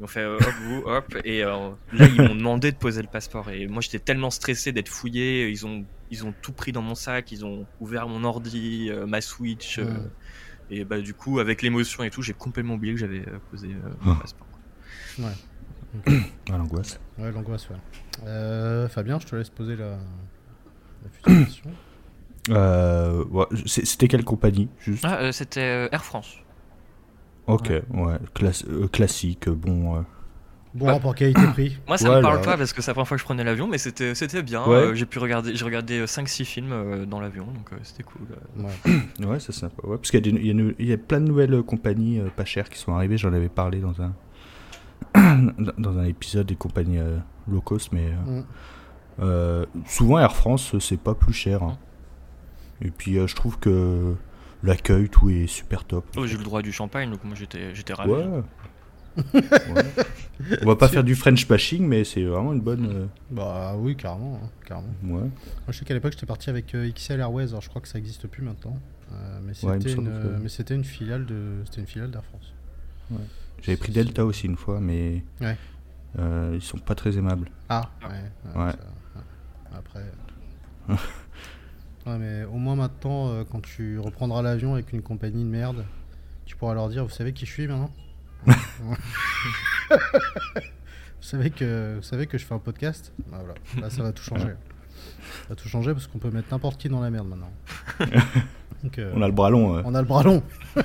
Ils 0.00 0.04
ont 0.04 0.06
fait 0.06 0.20
euh, 0.20 0.36
hop, 0.36 0.54
vous, 0.62 0.82
hop. 0.86 1.16
Et 1.24 1.44
euh, 1.44 1.68
là, 1.92 2.06
ils 2.06 2.22
m'ont 2.22 2.34
demandé 2.34 2.72
de 2.72 2.76
poser 2.76 3.02
le 3.02 3.08
passeport. 3.08 3.50
Et 3.50 3.66
moi, 3.66 3.82
j'étais 3.82 3.98
tellement 3.98 4.30
stressé 4.30 4.72
d'être 4.72 4.88
fouillé. 4.88 5.50
Ils 5.50 5.66
ont, 5.66 5.84
ils 6.10 6.24
ont 6.24 6.32
tout 6.40 6.52
pris 6.52 6.72
dans 6.72 6.80
mon 6.80 6.94
sac. 6.94 7.30
Ils 7.32 7.44
ont 7.44 7.66
ouvert 7.80 8.08
mon 8.08 8.24
ordi, 8.24 8.88
euh, 8.90 9.04
ma 9.04 9.20
Switch. 9.20 9.78
et 10.70 10.84
bah, 10.84 11.00
du 11.00 11.12
coup, 11.12 11.38
avec 11.38 11.60
l'émotion 11.60 12.02
et 12.02 12.08
tout, 12.08 12.22
j'ai 12.22 12.32
complètement 12.32 12.74
oublié 12.74 12.94
que 12.94 13.00
j'avais 13.00 13.24
posé 13.50 13.68
mon 14.00 14.12
ah. 14.12 14.18
passeport. 14.22 14.46
Ouais. 15.18 16.22
ah, 16.50 16.56
l'angoisse. 16.56 16.98
Ouais, 17.18 17.30
l'angoisse, 17.30 17.68
ouais. 17.68 18.88
Fabien, 18.88 19.18
je 19.20 19.26
te 19.26 19.36
laisse 19.36 19.50
poser 19.50 19.76
la, 19.76 19.98
la 21.04 21.10
future 21.12 21.44
question. 21.44 21.70
Ouais, 22.48 23.46
C'était 23.66 24.08
quelle 24.08 24.24
compagnie 24.24 24.70
juste? 24.78 25.04
Ah, 25.06 25.30
C'était 25.30 25.90
Air 25.92 26.04
France. 26.06 26.38
Ok, 27.50 27.68
ouais, 27.68 28.18
euh, 28.68 28.88
classique, 28.88 29.48
bon. 29.48 29.96
Euh. 29.96 30.00
Bon 30.72 30.86
bah, 30.86 30.92
rapport 30.92 31.16
qualité-prix. 31.16 31.78
Moi, 31.88 31.98
ça 31.98 32.08
me 32.08 32.22
parle 32.22 32.42
pas 32.42 32.56
parce 32.56 32.72
que 32.72 32.80
c'est 32.80 32.92
la 32.92 32.94
première 32.94 33.08
fois 33.08 33.16
que 33.16 33.20
je 33.20 33.24
prenais 33.24 33.42
l'avion, 33.42 33.66
mais 33.66 33.76
c'était 33.76 34.14
c'était 34.14 34.40
bien. 34.42 34.62
Euh, 34.68 34.94
j'ai 34.94 35.04
pu 35.04 35.18
regarder, 35.18 35.56
j'ai 35.56 35.64
regardé 35.64 36.04
5-6 36.04 36.44
films 36.44 37.06
dans 37.06 37.20
l'avion, 37.20 37.46
donc 37.46 37.70
c'était 37.82 38.04
cool. 38.04 38.20
Ouais, 38.56 39.26
ouais 39.26 39.40
c'est 39.40 39.50
sympa. 39.50 39.84
Ouais, 39.84 39.96
parce 39.96 40.12
qu'il 40.12 40.24
y, 40.24 40.52
y, 40.52 40.86
y, 40.86 40.92
a 40.92 40.96
plein 40.96 41.20
de 41.20 41.26
nouvelles 41.26 41.60
compagnies 41.64 42.20
pas 42.36 42.44
chères 42.44 42.68
qui 42.68 42.78
sont 42.78 42.94
arrivées. 42.94 43.18
J'en 43.18 43.32
avais 43.32 43.48
parlé 43.48 43.80
dans 43.80 43.96
un 44.00 44.12
dans 45.78 45.98
un 45.98 46.04
épisode 46.04 46.46
des 46.46 46.54
compagnies 46.54 47.00
low 47.48 47.60
cost, 47.60 47.90
mais 47.90 48.12
mm. 49.18 49.64
souvent 49.86 50.20
Air 50.20 50.36
France 50.36 50.78
c'est 50.78 51.00
pas 51.00 51.14
plus 51.14 51.34
cher. 51.34 51.64
Hein. 51.64 51.78
Et 52.80 52.92
puis 52.92 53.14
je 53.26 53.34
trouve 53.34 53.58
que 53.58 54.14
l'accueil, 54.62 55.08
tout 55.08 55.30
est 55.30 55.46
super 55.46 55.84
top. 55.84 56.04
Oh, 56.16 56.26
j'ai 56.26 56.34
eu 56.34 56.38
le 56.38 56.44
droit 56.44 56.62
du 56.62 56.72
champagne, 56.72 57.10
donc 57.10 57.24
moi 57.24 57.34
j'étais, 57.34 57.74
j'étais 57.74 57.92
ravi. 57.92 58.10
Ouais. 58.10 58.42
On 60.62 60.66
va 60.66 60.76
pas 60.76 60.88
faire 60.88 61.04
du 61.04 61.14
French 61.14 61.46
bashing, 61.46 61.86
mais 61.86 62.04
c'est 62.04 62.24
vraiment 62.24 62.52
une 62.52 62.60
bonne. 62.60 62.86
Euh, 62.86 63.06
bah 63.30 63.74
oui, 63.76 63.96
carrément. 63.96 64.40
Hein, 64.42 64.48
carrément. 64.64 64.94
Ouais. 65.02 65.20
Moi, 65.20 65.30
je 65.68 65.78
sais 65.78 65.84
qu'à 65.84 65.94
l'époque 65.94 66.12
j'étais 66.12 66.26
parti 66.26 66.50
avec 66.50 66.74
euh, 66.74 66.90
XL 66.90 67.20
Airways, 67.20 67.48
alors 67.48 67.60
je 67.60 67.68
crois 67.68 67.82
que 67.82 67.88
ça 67.88 67.98
existe 67.98 68.26
plus 68.26 68.42
maintenant. 68.42 68.78
Euh, 69.12 69.40
mais 69.42 69.54
c'était 69.54 69.92
une, 69.92 70.38
mais 70.40 70.48
c'était 70.48 70.74
une 70.74 70.84
filiale 70.84 71.26
de, 71.26 71.62
c'était 71.64 71.80
une 71.80 71.86
filiale 71.86 72.10
d'Air 72.10 72.24
France. 72.24 72.54
Ouais. 73.10 73.18
J'avais 73.62 73.76
pris 73.76 73.92
Delta 73.92 74.24
aussi 74.24 74.46
une 74.46 74.56
fois, 74.56 74.80
mais 74.80 75.24
ouais. 75.40 75.56
ils 76.54 76.62
sont 76.62 76.78
pas 76.78 76.94
très 76.94 77.18
aimables. 77.18 77.50
Ah 77.68 77.90
ouais. 78.02 78.60
ouais. 78.62 78.72
Après. 79.74 80.04
Ouais, 82.06 82.16
mais 82.18 82.44
au 82.44 82.56
moins 82.56 82.76
maintenant, 82.76 83.28
euh, 83.28 83.44
quand 83.50 83.60
tu 83.60 83.98
reprendras 83.98 84.42
l'avion 84.42 84.74
avec 84.74 84.92
une 84.92 85.02
compagnie 85.02 85.44
de 85.44 85.48
merde, 85.48 85.84
tu 86.46 86.56
pourras 86.56 86.74
leur 86.74 86.88
dire 86.88 87.04
Vous 87.04 87.10
savez 87.10 87.32
qui 87.32 87.46
je 87.46 87.52
suis 87.52 87.66
maintenant 87.66 87.90
vous, 88.46 88.96
savez 91.20 91.50
que, 91.50 91.96
vous 91.96 92.02
savez 92.02 92.26
que 92.26 92.38
je 92.38 92.46
fais 92.46 92.54
un 92.54 92.58
podcast 92.58 93.12
bah, 93.30 93.38
voilà. 93.44 93.54
Là, 93.78 93.90
ça 93.90 94.02
va 94.02 94.12
tout 94.12 94.22
changer. 94.22 94.46
Ça 94.46 95.48
va 95.50 95.54
tout 95.56 95.68
changer 95.68 95.92
parce 95.92 96.06
qu'on 96.06 96.18
peut 96.18 96.30
mettre 96.30 96.48
n'importe 96.50 96.80
qui 96.80 96.88
dans 96.88 97.00
la 97.00 97.10
merde 97.10 97.28
maintenant. 97.28 97.52
Euh, 98.98 99.12
on 99.14 99.20
a 99.20 99.26
le 99.26 99.34
bras 99.34 99.50
long. 99.50 99.82
On 99.84 99.94
a 99.94 100.00
le 100.00 100.08
bras 100.08 100.22
long. 100.22 100.42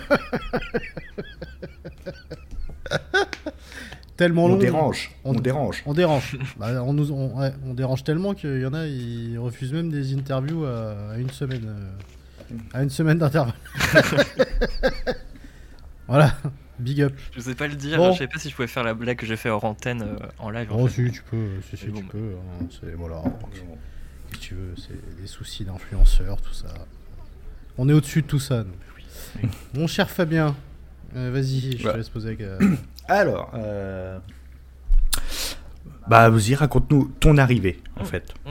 tellement 4.17 4.45
on 4.45 4.57
Dérange. 4.57 5.11
On, 5.23 5.33
dérange. 5.33 5.83
On 5.85 5.93
dérange. 5.93 6.37
Bah, 6.57 6.83
on, 6.83 6.93
nous, 6.93 7.11
on, 7.11 7.73
dérange 7.73 8.03
tellement 8.03 8.33
qu'il 8.33 8.61
y 8.61 8.65
en 8.65 8.73
a, 8.73 8.85
ils 8.85 9.37
refusent 9.37 9.73
même 9.73 9.89
des 9.89 10.13
interviews 10.13 10.65
à, 10.65 11.17
une 11.17 11.29
semaine. 11.29 11.65
Euh, 11.65 12.55
à 12.73 12.83
une 12.83 12.89
semaine 12.89 13.17
d'intervalle. 13.17 13.53
voilà. 16.07 16.35
Big 16.79 17.01
up. 17.01 17.13
Je 17.31 17.39
sais 17.39 17.55
pas 17.55 17.67
le 17.67 17.75
dire, 17.75 18.11
je 18.13 18.17
sais 18.17 18.27
pas 18.27 18.37
si 18.37 18.49
je 18.49 18.55
pouvais 18.55 18.67
faire 18.67 18.83
la 18.83 18.93
blague 18.93 19.17
que 19.17 19.25
j'ai 19.25 19.37
fait 19.37 19.49
hors 19.49 19.63
antenne 19.63 20.01
euh, 20.01 20.27
en 20.39 20.49
live. 20.49 20.67
Oh, 20.71 20.87
si, 20.89 21.09
tu 21.09 21.23
peux, 21.23 21.61
si, 21.69 21.77
si, 21.77 21.85
tu 21.85 22.03
peux. 22.03 22.33
Hein, 22.61 22.67
c'est, 22.69 22.93
voilà. 22.93 23.23
Si 24.33 24.39
tu 24.39 24.55
veux, 24.55 24.73
c'est 24.75 25.21
des 25.21 25.27
soucis 25.27 25.63
d'influenceurs, 25.63 26.41
tout 26.41 26.53
ça. 26.53 26.67
On 27.77 27.87
est 27.87 27.93
au-dessus 27.93 28.21
de 28.23 28.27
tout 28.27 28.39
ça. 28.39 28.65
Mon 29.73 29.87
cher 29.87 30.09
Fabien, 30.09 30.55
euh, 31.15 31.31
vas-y, 31.31 31.77
je 31.77 31.83
te 31.89 31.97
laisse 31.97 32.09
poser. 32.09 32.37
Alors, 33.07 33.51
euh... 33.53 34.19
bah, 36.07 36.29
vas-y, 36.29 36.55
raconte-nous 36.55 37.11
ton 37.19 37.37
arrivée, 37.37 37.79
en 37.99 38.03
mmh. 38.03 38.05
fait. 38.05 38.33
Mmh. 38.45 38.49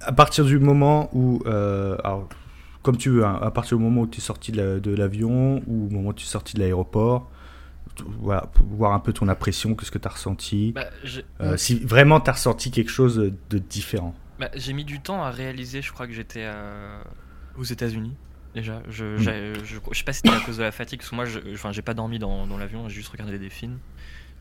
À 0.00 0.12
partir 0.12 0.44
du 0.44 0.58
moment 0.58 1.08
où, 1.12 1.42
euh, 1.46 1.96
alors, 2.04 2.28
comme 2.82 2.96
tu 2.96 3.10
veux, 3.10 3.24
hein, 3.24 3.38
à 3.42 3.50
partir 3.50 3.78
du 3.78 3.82
moment 3.82 4.02
où 4.02 4.06
tu 4.06 4.18
es 4.18 4.22
sorti 4.22 4.52
de 4.52 4.94
l'avion 4.94 5.62
ou 5.66 5.86
au 5.86 5.90
moment 5.90 6.10
où 6.10 6.12
tu 6.12 6.24
es 6.24 6.28
sorti 6.28 6.54
de 6.54 6.60
l'aéroport, 6.60 7.30
voilà, 8.20 8.42
pour 8.52 8.66
voir 8.66 8.92
un 8.92 9.00
peu 9.00 9.12
ton 9.12 9.28
impression, 9.28 9.74
qu'est-ce 9.74 9.90
que 9.90 9.98
tu 9.98 10.08
as 10.08 10.10
ressenti. 10.10 10.72
Bah, 10.72 10.86
euh, 11.40 11.56
si 11.56 11.76
vraiment 11.78 12.20
tu 12.20 12.28
as 12.28 12.34
ressenti 12.34 12.70
quelque 12.70 12.90
chose 12.90 13.16
de 13.16 13.58
différent. 13.58 14.14
Bah, 14.38 14.50
j'ai 14.54 14.72
mis 14.72 14.84
du 14.84 15.00
temps 15.00 15.22
à 15.22 15.30
réaliser, 15.30 15.80
je 15.80 15.92
crois 15.92 16.06
que 16.06 16.12
j'étais 16.12 16.46
aux 17.56 17.64
États-Unis. 17.64 18.14
Déjà, 18.54 18.82
je, 18.88 19.04
hmm. 19.04 19.18
je, 19.64 19.78
je, 19.90 19.98
sais 19.98 20.04
pas 20.04 20.12
si 20.12 20.20
c'était 20.22 20.30
à 20.30 20.40
cause 20.40 20.58
de 20.58 20.62
la 20.62 20.72
fatigue, 20.72 21.00
parce 21.00 21.10
que 21.10 21.16
moi, 21.16 21.24
je, 21.24 21.40
j'ai 21.72 21.82
pas 21.82 21.94
dormi 21.94 22.18
dans, 22.18 22.46
dans 22.46 22.56
l'avion, 22.56 22.88
j'ai 22.88 22.94
juste 22.94 23.08
regardé 23.08 23.38
des 23.38 23.50
films. 23.50 23.78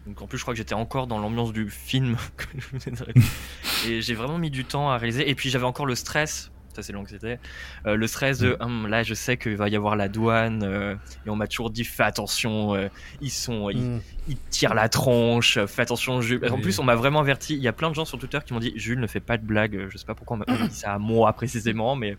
Donc 0.06 0.22
en 0.22 0.28
plus, 0.28 0.38
je 0.38 0.44
crois 0.44 0.54
que 0.54 0.58
j'étais 0.58 0.76
encore 0.76 1.08
dans 1.08 1.18
l'ambiance 1.18 1.54
du 1.54 1.70
film. 1.70 2.18
et 3.88 4.02
j'ai 4.02 4.14
vraiment 4.14 4.38
mis 4.38 4.52
du 4.52 4.66
temps 4.66 4.92
à 4.92 4.98
réaliser. 4.98 5.30
Et 5.30 5.36
puis 5.36 5.50
j'avais 5.50 5.66
encore 5.66 5.86
le 5.86 5.96
stress 5.96 6.52
ça 6.74 6.82
c'est 6.82 6.94
l'anxiété. 6.94 7.38
Euh, 7.86 7.96
le 7.96 8.08
stress 8.08 8.40
de 8.40 8.58
mm. 8.60 8.64
hum, 8.64 8.88
là 8.88 9.04
je 9.04 9.14
sais 9.14 9.38
qu'il 9.38 9.56
va 9.56 9.70
y 9.70 9.76
avoir 9.76 9.96
la 9.96 10.10
douane 10.10 10.64
euh, 10.64 10.96
et 11.26 11.30
on 11.30 11.36
m'a 11.36 11.48
toujours 11.48 11.70
dit 11.70 11.84
fais 11.84 12.04
attention, 12.04 12.76
euh, 12.76 12.88
ils 13.22 13.32
sont 13.32 13.70
mm. 13.70 14.02
ils, 14.28 14.38
tirent 14.50 14.74
la 14.74 14.90
tronche, 14.90 15.64
fais 15.66 15.82
attention 15.82 16.22
Jules. 16.22 16.42
En 16.52 16.60
plus 16.60 16.80
on 16.80 16.84
m'a 16.84 16.96
vraiment 16.96 17.20
averti, 17.20 17.56
il 17.56 17.62
y 17.62 17.68
a 17.68 17.74
plein 17.74 17.90
de 17.90 17.96
gens 17.96 18.06
sur 18.06 18.18
Twitter 18.18 18.40
qui 18.46 18.54
m'ont 18.54 18.60
dit 18.60 18.74
Jules 18.76 19.00
ne 19.00 19.08
fais 19.08 19.20
pas 19.20 19.38
de 19.38 19.46
blagues, 19.46 19.88
je 19.90 19.98
sais 19.98 20.06
pas 20.06 20.16
pourquoi 20.16 20.38
on 20.38 20.52
m'a 20.52 20.68
dit 20.68 20.76
ça 20.76 20.94
à 20.94 21.00
moi 21.00 21.32
précisément 21.34 21.96
mais 21.96 22.18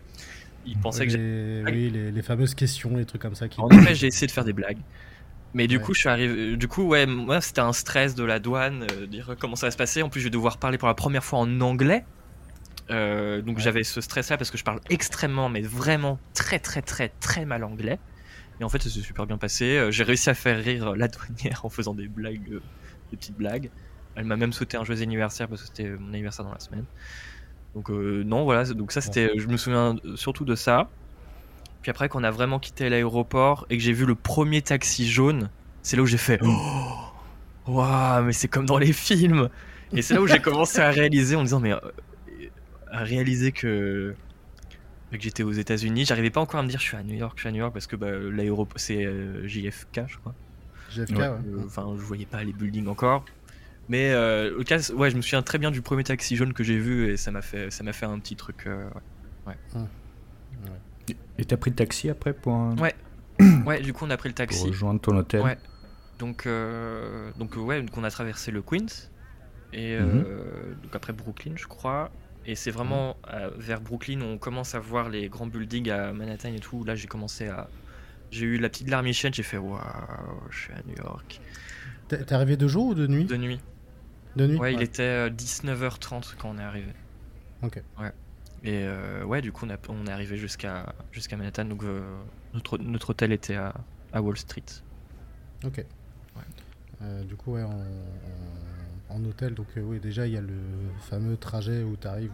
ils 0.65 0.77
pensaient 0.77 1.07
que 1.07 1.63
oui 1.65 1.89
les, 1.89 2.21
fameuses 2.21 2.55
questions, 2.55 2.95
les 2.95 3.05
trucs 3.05 3.21
comme 3.21 3.35
ça 3.35 3.47
qui 3.47 3.59
En 3.59 3.69
effet, 3.69 3.95
j'ai 3.95 4.07
essayé 4.07 4.27
de 4.27 4.31
faire 4.31 4.45
des 4.45 4.53
blagues. 4.53 4.79
Mais 5.53 5.67
du 5.67 5.79
coup, 5.79 5.93
je 5.93 5.99
suis 5.99 6.09
arrivé. 6.09 6.57
Du 6.57 6.67
coup, 6.67 6.83
ouais, 6.83 7.05
moi, 7.05 7.39
c'était 7.39 7.61
un 7.61 7.71
stress 7.71 8.13
de 8.13 8.25
la 8.25 8.39
douane, 8.39 8.85
dire 9.07 9.35
comment 9.39 9.55
ça 9.55 9.67
va 9.67 9.71
se 9.71 9.77
passer. 9.77 10.01
En 10.01 10.09
plus, 10.09 10.19
je 10.19 10.25
vais 10.25 10.31
devoir 10.31 10.57
parler 10.57 10.77
pour 10.77 10.89
la 10.89 10.95
première 10.95 11.23
fois 11.23 11.39
en 11.39 11.61
anglais. 11.61 12.03
Euh, 12.91 13.41
donc 13.41 13.57
j'avais 13.57 13.83
ce 13.83 13.99
stress-là 13.99 14.37
parce 14.37 14.51
que 14.51 14.57
je 14.57 14.63
parle 14.63 14.79
extrêmement, 14.89 15.49
mais 15.49 15.61
vraiment 15.61 16.19
très 16.33 16.59
très 16.59 16.81
très 16.81 17.09
très 17.09 17.45
mal 17.45 17.63
anglais. 17.63 17.99
Et 18.59 18.63
en 18.63 18.69
fait, 18.69 18.81
ça 18.81 18.89
s'est 18.89 19.01
super 19.01 19.25
bien 19.25 19.37
passé. 19.37 19.77
Euh, 19.77 19.91
j'ai 19.91 20.03
réussi 20.03 20.29
à 20.29 20.33
faire 20.33 20.61
rire 20.63 20.95
la 20.95 21.07
douanière 21.09 21.65
en 21.65 21.69
faisant 21.69 21.93
des 21.93 22.07
blagues, 22.07 22.49
euh, 22.51 22.61
des 23.11 23.17
petites 23.17 23.37
blagues. 23.37 23.69
Elle 24.15 24.25
m'a 24.25 24.37
même 24.37 24.53
souhaité 24.53 24.77
un 24.77 24.83
joyeux 24.83 25.01
anniversaire 25.01 25.47
parce 25.47 25.61
que 25.61 25.67
c'était 25.67 25.89
mon 25.89 26.09
anniversaire 26.09 26.45
dans 26.45 26.53
la 26.53 26.59
semaine. 26.59 26.85
Donc 27.75 27.89
non, 27.89 28.43
voilà. 28.45 28.63
Donc 28.73 28.91
ça, 28.91 29.01
c'était. 29.01 29.37
Je 29.37 29.47
me 29.47 29.57
souviens 29.57 29.95
surtout 30.15 30.45
de 30.45 30.55
ça. 30.55 30.89
Puis 31.81 31.91
après, 31.91 32.09
quand 32.09 32.19
on 32.19 32.23
a 32.23 32.31
vraiment 32.31 32.57
quitté 32.57 32.89
l'aéroport 32.89 33.67
et 33.69 33.77
que 33.77 33.83
j'ai 33.83 33.93
vu 33.93 34.07
le 34.07 34.15
premier 34.15 34.63
taxi 34.63 35.07
jaune, 35.07 35.51
c'est 35.83 35.95
là 35.95 36.01
où 36.01 36.07
j'ai 36.07 36.17
fait. 36.17 36.39
Oh, 36.41 36.51
waouh, 37.67 38.23
mais 38.23 38.33
c'est 38.33 38.47
comme 38.47 38.65
dans 38.65 38.79
les 38.79 38.91
films. 38.91 39.49
Et 39.93 40.01
c'est 40.01 40.15
là 40.15 40.21
où 40.21 40.25
j'ai 40.25 40.39
commencé 40.39 40.79
à 40.79 40.89
réaliser 40.89 41.35
en 41.35 41.43
disant 41.43 41.59
mais 41.59 41.73
à 42.91 43.03
réaliser 43.03 43.51
que, 43.51 44.15
que 45.11 45.21
j'étais 45.21 45.43
aux 45.43 45.51
États-Unis. 45.51 46.05
J'arrivais 46.05 46.31
pas 46.31 46.41
encore 46.41 46.59
à 46.59 46.63
me 46.63 46.69
dire 46.69 46.79
je 46.79 46.85
suis 46.85 46.97
à 46.97 47.03
New 47.03 47.15
York, 47.15 47.33
je 47.35 47.41
suis 47.41 47.49
à 47.49 47.51
New 47.51 47.59
York 47.59 47.73
parce 47.73 47.87
que 47.87 47.95
bah, 47.95 48.09
l'aéroport 48.11 48.79
c'est 48.79 49.05
euh, 49.05 49.47
JFK, 49.47 50.01
je 50.07 50.17
crois. 50.17 50.33
JFK, 50.89 51.17
ouais. 51.17 51.23
Euh, 51.23 51.63
enfin, 51.65 51.93
je 51.95 52.01
voyais 52.01 52.25
pas 52.25 52.43
les 52.43 52.53
buildings 52.53 52.87
encore. 52.87 53.25
Mais 53.87 54.11
euh, 54.11 54.57
au 54.59 54.63
cas, 54.63 54.79
ouais, 54.93 55.11
je 55.11 55.15
me 55.15 55.21
souviens 55.21 55.43
très 55.43 55.57
bien 55.57 55.71
du 55.71 55.81
premier 55.81 56.03
taxi 56.03 56.35
jaune 56.35 56.53
que 56.53 56.63
j'ai 56.63 56.77
vu 56.77 57.11
et 57.11 57.17
ça 57.17 57.31
m'a 57.31 57.41
fait, 57.41 57.71
ça 57.71 57.83
m'a 57.83 57.93
fait 57.93 58.05
un 58.05 58.19
petit 58.19 58.35
truc. 58.35 58.67
ouais. 59.47 59.55
Hum. 59.75 59.87
Et 61.37 61.45
t'as 61.45 61.57
pris 61.57 61.69
le 61.69 61.75
taxi 61.75 62.09
après 62.09 62.33
pour 62.33 62.53
un... 62.53 62.75
Ouais. 62.77 62.95
ouais, 63.65 63.81
du 63.81 63.93
coup 63.93 64.05
on 64.05 64.09
a 64.09 64.17
pris 64.17 64.29
le 64.29 64.35
taxi. 64.35 64.61
Pour 64.61 64.69
rejoindre 64.69 65.01
ton 65.01 65.15
hôtel. 65.17 65.41
Ouais. 65.41 65.57
Donc, 66.17 66.47
donc 67.37 67.55
ouais, 67.57 67.81
donc 67.81 67.95
on 67.97 68.03
a 68.03 68.09
traversé 68.09 68.51
le 68.51 68.61
Queens 68.61 69.09
et 69.73 69.99
mhm. 69.99 70.23
donc 70.81 70.95
après 70.95 71.13
Brooklyn, 71.13 71.53
je 71.55 71.67
crois. 71.67 72.09
Et 72.47 72.55
c'est 72.55 72.71
vraiment 72.71 73.17
euh, 73.33 73.49
vers 73.57 73.81
Brooklyn 73.81 74.21
où 74.21 74.25
on 74.25 74.37
commence 74.37 74.75
à 74.75 74.79
voir 74.79 75.09
les 75.09 75.29
grands 75.29 75.47
buildings 75.47 75.89
à 75.89 76.13
Manhattan 76.13 76.53
et 76.53 76.59
tout. 76.59 76.83
Là, 76.83 76.95
j'ai 76.95 77.07
commencé 77.07 77.47
à. 77.47 77.67
J'ai 78.31 78.45
eu 78.45 78.57
la 78.57 78.69
petite 78.69 78.89
larme 78.89 79.07
j'ai 79.11 79.43
fait 79.43 79.57
waouh, 79.57 79.79
je 80.49 80.57
suis 80.57 80.73
à 80.73 80.81
New 80.87 80.95
York. 80.95 81.39
T'es 82.07 82.33
arrivé 82.33 82.57
de 82.57 82.67
jour 82.67 82.87
ou 82.87 82.93
de 82.93 83.07
nuit? 83.07 83.25
De 83.25 83.37
nuit. 83.37 83.59
De 84.35 84.47
nuit 84.47 84.57
Ouais, 84.57 84.73
il 84.73 84.81
était 84.81 85.29
19h30 85.29 86.15
euh, 86.15 86.19
quand 86.37 86.49
on 86.49 86.57
est 86.57 86.63
arrivé. 86.63 86.91
Ok. 87.61 87.81
Ouais. 87.99 88.11
Et 88.63 88.83
euh, 88.83 89.23
ouais, 89.23 89.41
du 89.41 89.51
coup, 89.51 89.65
on, 89.65 89.69
a, 89.69 89.77
on 89.89 90.07
est 90.07 90.11
arrivé 90.11 90.37
jusqu'à 90.37 90.93
jusqu'à 91.11 91.37
Manhattan. 91.37 91.65
Donc, 91.65 91.83
notre, 92.53 92.77
notre 92.77 93.11
hôtel 93.11 93.31
était 93.31 93.55
à, 93.55 93.73
à 94.13 94.21
Wall 94.21 94.37
Street. 94.37 94.63
Ok. 95.63 95.85
Ouais. 96.35 97.23
du 97.23 97.35
coup, 97.35 97.53
ouais, 97.53 97.63
on 97.63 97.83
en 99.09 99.23
hôtel. 99.25 99.53
Donc 99.53 99.67
euh, 99.77 99.81
oui, 99.81 99.99
déjà 99.99 100.27
il 100.27 100.33
y 100.33 100.37
a 100.37 100.41
le 100.41 100.59
fameux 100.99 101.37
trajet 101.37 101.83
où 101.83 101.95
tu 101.95 102.07
arrives 102.07 102.31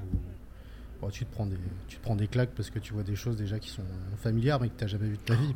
où 1.02 1.10
tu, 1.10 1.26
te 1.26 1.34
prends 1.34 1.48
des, 1.48 1.58
tu 1.88 1.98
te 1.98 2.04
prends 2.04 2.16
des 2.16 2.28
claques 2.28 2.52
parce 2.56 2.70
que 2.70 2.78
tu 2.78 2.94
vois 2.94 3.02
des 3.02 3.16
choses 3.16 3.36
déjà 3.36 3.58
qui 3.58 3.70
sont 3.70 3.82
familières 4.18 4.60
mais 4.60 4.70
que 4.70 4.78
tu 4.78 4.84
n'as 4.84 4.88
jamais 4.88 5.08
vu 5.08 5.18
de 5.18 5.22
ta 5.22 5.34
vie, 5.34 5.52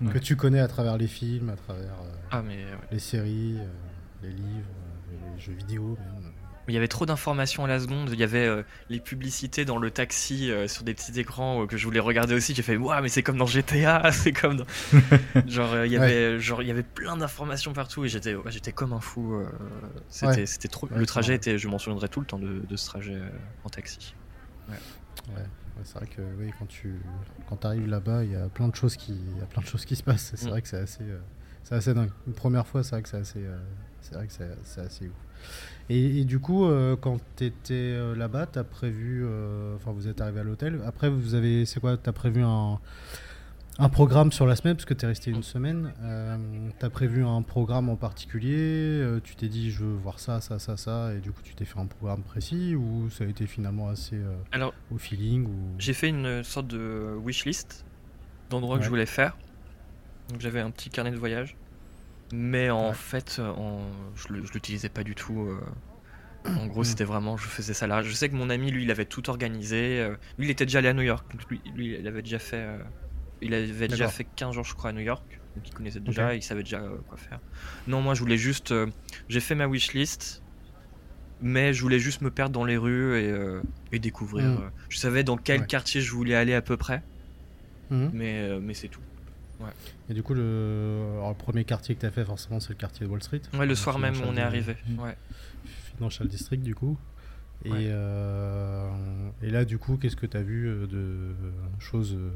mais 0.00 0.12
que 0.12 0.18
tu 0.18 0.36
connais 0.36 0.60
à 0.60 0.68
travers 0.68 0.96
les 0.96 1.08
films, 1.08 1.50
à 1.50 1.56
travers 1.56 1.94
euh, 1.94 2.14
ah, 2.30 2.42
mais, 2.42 2.64
les 2.92 3.00
séries, 3.00 3.56
euh, 3.58 3.66
les 4.22 4.30
livres, 4.30 4.70
les 5.34 5.40
jeux 5.40 5.52
vidéo 5.52 5.96
il 6.68 6.74
y 6.74 6.76
avait 6.76 6.88
trop 6.88 7.04
d'informations 7.06 7.64
à 7.64 7.68
la 7.68 7.78
seconde. 7.78 8.10
Il 8.12 8.18
y 8.18 8.22
avait 8.22 8.46
euh, 8.46 8.62
les 8.88 9.00
publicités 9.00 9.64
dans 9.64 9.78
le 9.78 9.90
taxi 9.90 10.50
euh, 10.50 10.66
sur 10.66 10.84
des 10.84 10.94
petits 10.94 11.18
écrans 11.18 11.62
euh, 11.62 11.66
que 11.66 11.76
je 11.76 11.84
voulais 11.84 12.00
regarder 12.00 12.34
aussi. 12.34 12.54
J'ai 12.54 12.62
fait 12.62 12.76
waouh, 12.76 13.02
mais 13.02 13.08
c'est 13.08 13.22
comme 13.22 13.36
dans 13.36 13.46
GTA, 13.46 14.10
c'est 14.12 14.32
comme 14.32 14.56
dans... 14.56 14.66
genre 15.46 15.84
il 15.84 15.92
y 15.92 15.96
avait 15.96 16.38
genre 16.40 16.62
il 16.62 16.68
y 16.68 16.70
avait 16.70 16.82
plein 16.82 17.16
d'informations 17.16 17.72
partout 17.72 18.04
et 18.04 18.08
j'étais 18.08 18.34
j'étais 18.46 18.72
comme 18.72 18.92
un 18.92 19.00
fou. 19.00 19.42
c'était 20.08 20.46
c'était 20.46 20.68
trop. 20.68 20.88
le 20.94 21.06
trajet 21.06 21.34
était, 21.34 21.58
je 21.58 21.68
m'en 21.68 21.78
souviendrai 21.78 22.08
tout 22.08 22.20
le 22.20 22.26
temps 22.26 22.38
de, 22.38 22.76
ce 22.76 22.86
trajet 22.86 23.18
en 23.64 23.68
taxi. 23.68 24.14
Ouais. 24.68 25.42
c'est 25.82 25.96
vrai 25.96 26.06
que 26.06 26.22
oui, 26.38 26.50
quand 26.58 26.66
tu 26.66 26.94
quand 27.48 27.64
arrives 27.64 27.86
là-bas, 27.86 28.24
il 28.24 28.32
y 28.32 28.36
a 28.36 28.48
plein 28.48 28.68
de 28.68 28.74
choses 28.74 28.96
qui 28.96 29.12
il 29.12 29.38
y 29.38 29.42
a 29.42 29.46
plein 29.46 29.62
de 29.62 29.66
choses 29.66 29.84
qui 29.84 29.96
se 29.96 30.02
passent. 30.02 30.32
C'est 30.34 30.46
mm. 30.46 30.50
vrai 30.50 30.62
que 30.62 30.68
c'est 30.68 30.78
assez 30.78 31.04
c'est 31.62 31.74
assez 31.74 31.94
dingue. 31.94 32.10
Une 32.26 32.34
première 32.34 32.66
fois, 32.66 32.82
c'est 32.82 32.92
vrai 32.92 33.02
que 33.02 33.08
c'est 33.08 33.18
assez 33.18 33.44
c'est 34.04 34.14
vrai 34.14 34.26
que 34.26 34.32
c'est 34.32 34.80
assez 34.80 35.06
ouf. 35.06 35.14
Et, 35.90 36.24
du 36.24 36.38
coup, 36.38 36.64
euh, 36.64 36.96
quand 36.96 37.18
tu 37.36 37.44
étais 37.44 37.74
euh, 37.74 38.14
là-bas, 38.14 38.46
tu 38.46 38.58
as 38.58 38.64
prévu. 38.64 39.22
Euh, 39.24 39.76
enfin, 39.76 39.92
vous 39.92 40.08
êtes 40.08 40.20
arrivé 40.20 40.40
à 40.40 40.42
l'hôtel. 40.42 40.80
Après, 40.86 41.08
vous 41.08 41.34
avez. 41.34 41.66
C'est 41.66 41.80
quoi 41.80 41.96
Tu 41.96 42.08
as 42.08 42.12
prévu 42.12 42.42
un, 42.42 42.78
un, 43.78 43.88
programme 43.90 44.32
sur 44.32 44.46
la 44.46 44.56
semaine, 44.56 44.76
parce 44.76 44.86
que 44.86 44.94
tu 44.94 45.04
es 45.04 45.08
resté 45.08 45.30
une 45.30 45.42
semaine. 45.42 45.92
tu 46.78 46.86
as 46.86 46.90
prévu 46.90 47.24
un 47.24 47.42
programme 47.42 47.88
en 47.88 47.96
particulier 47.96 49.06
Tu 49.24 49.36
t'es 49.36 49.48
dit, 49.48 49.70
je 49.70 49.84
veux 49.84 49.94
voir 49.94 50.20
ça, 50.20 50.40
ça, 50.40 50.58
ça, 50.58 50.76
ça. 50.76 51.14
Et 51.14 51.20
du 51.20 51.32
coup, 51.32 51.42
tu 51.42 51.54
t'es 51.54 51.64
fait 51.64 51.78
un 51.78 51.86
programme 51.86 52.22
précis 52.22 52.74
Ou 52.74 53.10
ça 53.10 53.24
a 53.24 53.26
été 53.26 53.46
finalement 53.46 53.88
assez 53.88 54.18
Alors, 54.52 54.72
au 54.90 54.98
feeling 54.98 55.46
ou... 55.46 55.54
J'ai 55.78 55.94
fait 55.94 56.08
une 56.08 56.42
sorte 56.44 56.66
de 56.68 57.14
wish 57.22 57.44
list 57.44 57.84
d'endroits 58.48 58.78
que 58.78 58.84
je 58.84 58.90
voulais 58.90 59.06
faire. 59.06 59.36
Donc, 60.30 60.40
j'avais 60.40 60.60
un 60.60 60.70
petit 60.70 60.88
carnet 60.88 61.10
de 61.10 61.16
voyage. 61.16 61.56
Mais 62.36 62.68
en 62.68 62.92
fait, 62.92 63.36
euh, 63.38 63.52
je 64.16 64.32
l'utilisais 64.52 64.88
pas 64.88 65.04
du 65.04 65.14
tout. 65.14 65.40
Euh. 65.40 65.60
En 66.44 66.66
gros, 66.66 66.80
mm. 66.80 66.84
c'était 66.84 67.04
vraiment, 67.04 67.36
je 67.36 67.46
faisais 67.46 67.74
ça 67.74 67.86
là. 67.86 68.02
Je 68.02 68.12
sais 68.12 68.28
que 68.28 68.34
mon 68.34 68.50
ami, 68.50 68.72
lui, 68.72 68.82
il 68.82 68.90
avait 68.90 69.04
tout 69.04 69.30
organisé. 69.30 70.00
Euh. 70.00 70.16
Lui, 70.36 70.48
il 70.48 70.50
était 70.50 70.66
déjà 70.66 70.80
allé 70.80 70.88
à 70.88 70.94
New 70.94 71.02
York. 71.02 71.24
lui, 71.48 71.96
il 71.98 72.06
avait 72.08 72.22
déjà 72.22 72.40
fait, 72.40 72.66
il 73.40 73.54
avait 73.54 73.88
déjà 73.88 74.08
fait 74.08 74.24
15 74.24 74.54
jours, 74.54 74.64
je 74.64 74.74
crois, 74.74 74.90
à 74.90 74.92
New 74.92 75.00
York. 75.00 75.40
Donc, 75.54 75.68
il 75.68 75.74
connaissait 75.74 76.00
déjà, 76.00 76.34
il 76.34 76.42
savait 76.42 76.64
déjà 76.64 76.82
quoi 77.08 77.16
faire. 77.16 77.38
Non, 77.86 78.00
moi, 78.02 78.14
je 78.14 78.20
voulais 78.20 78.36
juste. 78.36 78.74
J'ai 79.28 79.40
fait 79.40 79.54
ma 79.54 79.68
wishlist, 79.68 80.42
mais 81.40 81.72
je 81.72 81.82
voulais 81.82 82.00
juste 82.00 82.20
me 82.20 82.32
perdre 82.32 82.52
dans 82.52 82.64
les 82.64 82.76
rues 82.76 83.16
et, 83.92 83.98
découvrir. 84.00 84.44
Mm. 84.44 84.70
Je 84.88 84.98
savais 84.98 85.22
dans 85.22 85.36
quel 85.36 85.66
quartier 85.66 86.00
je 86.00 86.10
voulais 86.10 86.34
aller 86.34 86.54
à 86.54 86.62
peu 86.62 86.76
près, 86.76 87.04
mm. 87.90 88.08
mais, 88.12 88.60
mais 88.60 88.74
c'est 88.74 88.88
tout. 88.88 89.00
Et 90.08 90.14
du 90.14 90.22
coup, 90.22 90.34
le, 90.34 91.20
premier 91.38 91.64
quartier 91.64 91.94
que 91.94 92.00
tu 92.00 92.06
as 92.06 92.10
fait, 92.10 92.24
forcément, 92.24 92.60
c'est 92.60 92.70
le 92.70 92.74
quartier 92.76 93.06
de 93.06 93.10
Wall 93.10 93.22
Street. 93.22 93.42
Ouais, 93.54 93.66
le 93.66 93.74
soir 93.74 93.98
même, 93.98 94.14
on 94.26 94.36
est 94.36 94.42
arrivé. 94.42 94.76
Ouais. 94.98 95.16
Financial 95.96 96.28
District, 96.28 96.62
du 96.62 96.74
coup. 96.74 96.98
Et, 97.64 97.70
euh, 97.72 98.90
et 99.42 99.48
là, 99.48 99.64
du 99.64 99.78
coup, 99.78 99.96
qu'est-ce 99.96 100.16
que 100.16 100.26
tu 100.26 100.36
as 100.36 100.42
vu 100.42 100.66
euh, 100.66 100.86
de 100.86 101.34
choses 101.78 102.14
euh, 102.14 102.30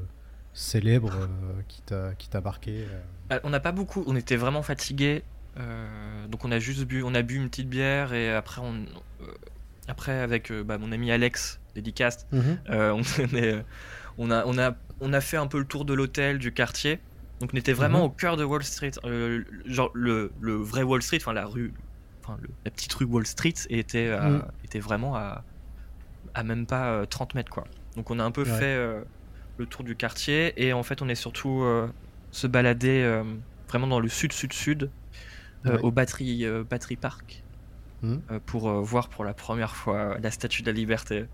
célèbres 0.54 1.28
qui 1.68 1.82
t'a 1.82 2.40
marqué 2.40 2.86
bah, 3.28 3.40
On 3.44 3.50
n'a 3.50 3.60
pas 3.60 3.72
beaucoup, 3.72 4.04
on 4.06 4.16
était 4.16 4.36
vraiment 4.36 4.62
fatigués. 4.62 5.22
donc 6.30 6.44
on 6.44 6.52
a 6.52 6.58
juste 6.58 6.84
bu, 6.84 7.02
on 7.02 7.14
a 7.14 7.22
bu 7.22 7.36
une 7.36 7.50
petite 7.50 7.68
bière 7.68 8.14
et 8.14 8.32
après 8.32 8.62
on, 8.62 8.86
après 9.86 10.18
avec 10.18 10.50
bah, 10.52 10.78
mon 10.78 10.92
ami 10.92 11.10
Alex 11.10 11.60
dédicace, 11.74 12.26
mhm. 12.32 12.58
on, 12.70 13.02
on, 14.18 14.30
a, 14.30 14.44
on 14.46 14.58
a 14.58 14.74
on 15.00 15.12
a 15.12 15.20
fait 15.20 15.36
un 15.36 15.46
peu 15.46 15.58
le 15.58 15.64
tour 15.64 15.84
de 15.84 15.94
l'hôtel, 15.94 16.38
du 16.38 16.52
quartier. 16.52 17.00
Donc 17.40 17.50
on 17.54 17.56
était 17.56 17.72
vraiment 17.72 17.98
mhm. 17.98 18.04
au 18.04 18.10
cœur 18.10 18.36
de 18.36 18.44
Wall 18.44 18.64
Street. 18.64 18.92
Euh, 19.04 19.44
genre 19.64 19.90
le, 19.94 20.30
vrai 20.40 20.82
Wall 20.82 21.02
Street, 21.02 21.18
enfin 21.20 21.32
la 21.32 21.46
rue, 21.46 21.72
enfin 22.22 22.36
la 22.64 22.70
petite 22.70 22.92
rue 22.94 23.04
Wall 23.04 23.26
Street 23.26 23.54
était, 23.70 24.16
mhm. 24.18 24.42
était 24.64 24.80
vraiment 24.80 25.16
à, 25.16 25.44
à 26.34 26.42
même 26.42 26.66
pas 26.66 27.06
30 27.06 27.30
euh, 27.30 27.38
mètres 27.38 27.50
quoi. 27.50 27.64
Donc 27.96 28.10
on 28.10 28.18
a 28.18 28.24
un 28.24 28.30
peu 28.30 28.44
fait 28.44 28.64
euh, 28.64 29.02
le 29.56 29.66
tour 29.66 29.84
du 29.84 29.96
quartier 29.96 30.52
et 30.56 30.72
en 30.72 30.82
fait 30.82 31.02
on 31.02 31.08
est 31.08 31.14
surtout 31.14 31.64
se 32.30 32.46
balader 32.46 33.22
vraiment 33.68 33.86
dans 33.86 34.00
le 34.00 34.08
sud-sud-sud 34.08 34.90
au 35.82 35.90
Battery, 35.90 36.46
Battery 36.68 36.96
Park 36.96 37.42
mhm. 38.02 38.20
pour 38.46 38.68
voir 38.82 39.08
pour 39.08 39.24
la 39.24 39.34
première 39.34 39.76
fois 39.76 40.18
la 40.20 40.30
Statue 40.30 40.62
de 40.62 40.70
la 40.70 40.76
Liberté 40.76 41.26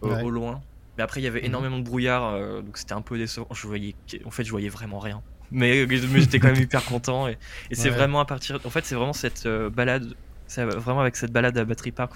au 0.00 0.30
loin. 0.30 0.62
Mais 0.96 1.02
après, 1.02 1.20
il 1.20 1.24
y 1.24 1.26
avait 1.26 1.40
mhm. 1.40 1.46
énormément 1.46 1.78
de 1.78 1.84
brouillard, 1.84 2.38
donc 2.62 2.76
c'était 2.76 2.92
un 2.92 3.02
peu 3.02 3.18
décevant. 3.18 3.48
Je 3.52 3.66
voyais, 3.66 3.94
en 4.24 4.30
fait, 4.30 4.44
je 4.44 4.50
voyais 4.50 4.68
vraiment 4.68 4.98
rien. 4.98 5.22
Mais, 5.50 5.86
j'étais 5.86 6.38
quand 6.38 6.52
même 6.52 6.62
hyper 6.62 6.84
content. 6.84 7.28
Et, 7.28 7.36
c'est 7.72 7.90
vraiment 7.90 8.20
à 8.20 8.24
partir. 8.24 8.58
En 8.64 8.70
fait, 8.70 8.84
c'est 8.84 8.94
vraiment 8.94 9.12
cette 9.12 9.46
balade. 9.46 10.14
C'est 10.46 10.64
vraiment 10.64 11.00
avec 11.00 11.16
cette 11.16 11.32
balade 11.32 11.56
à 11.56 11.64
Battery 11.64 11.90
Park 11.90 12.12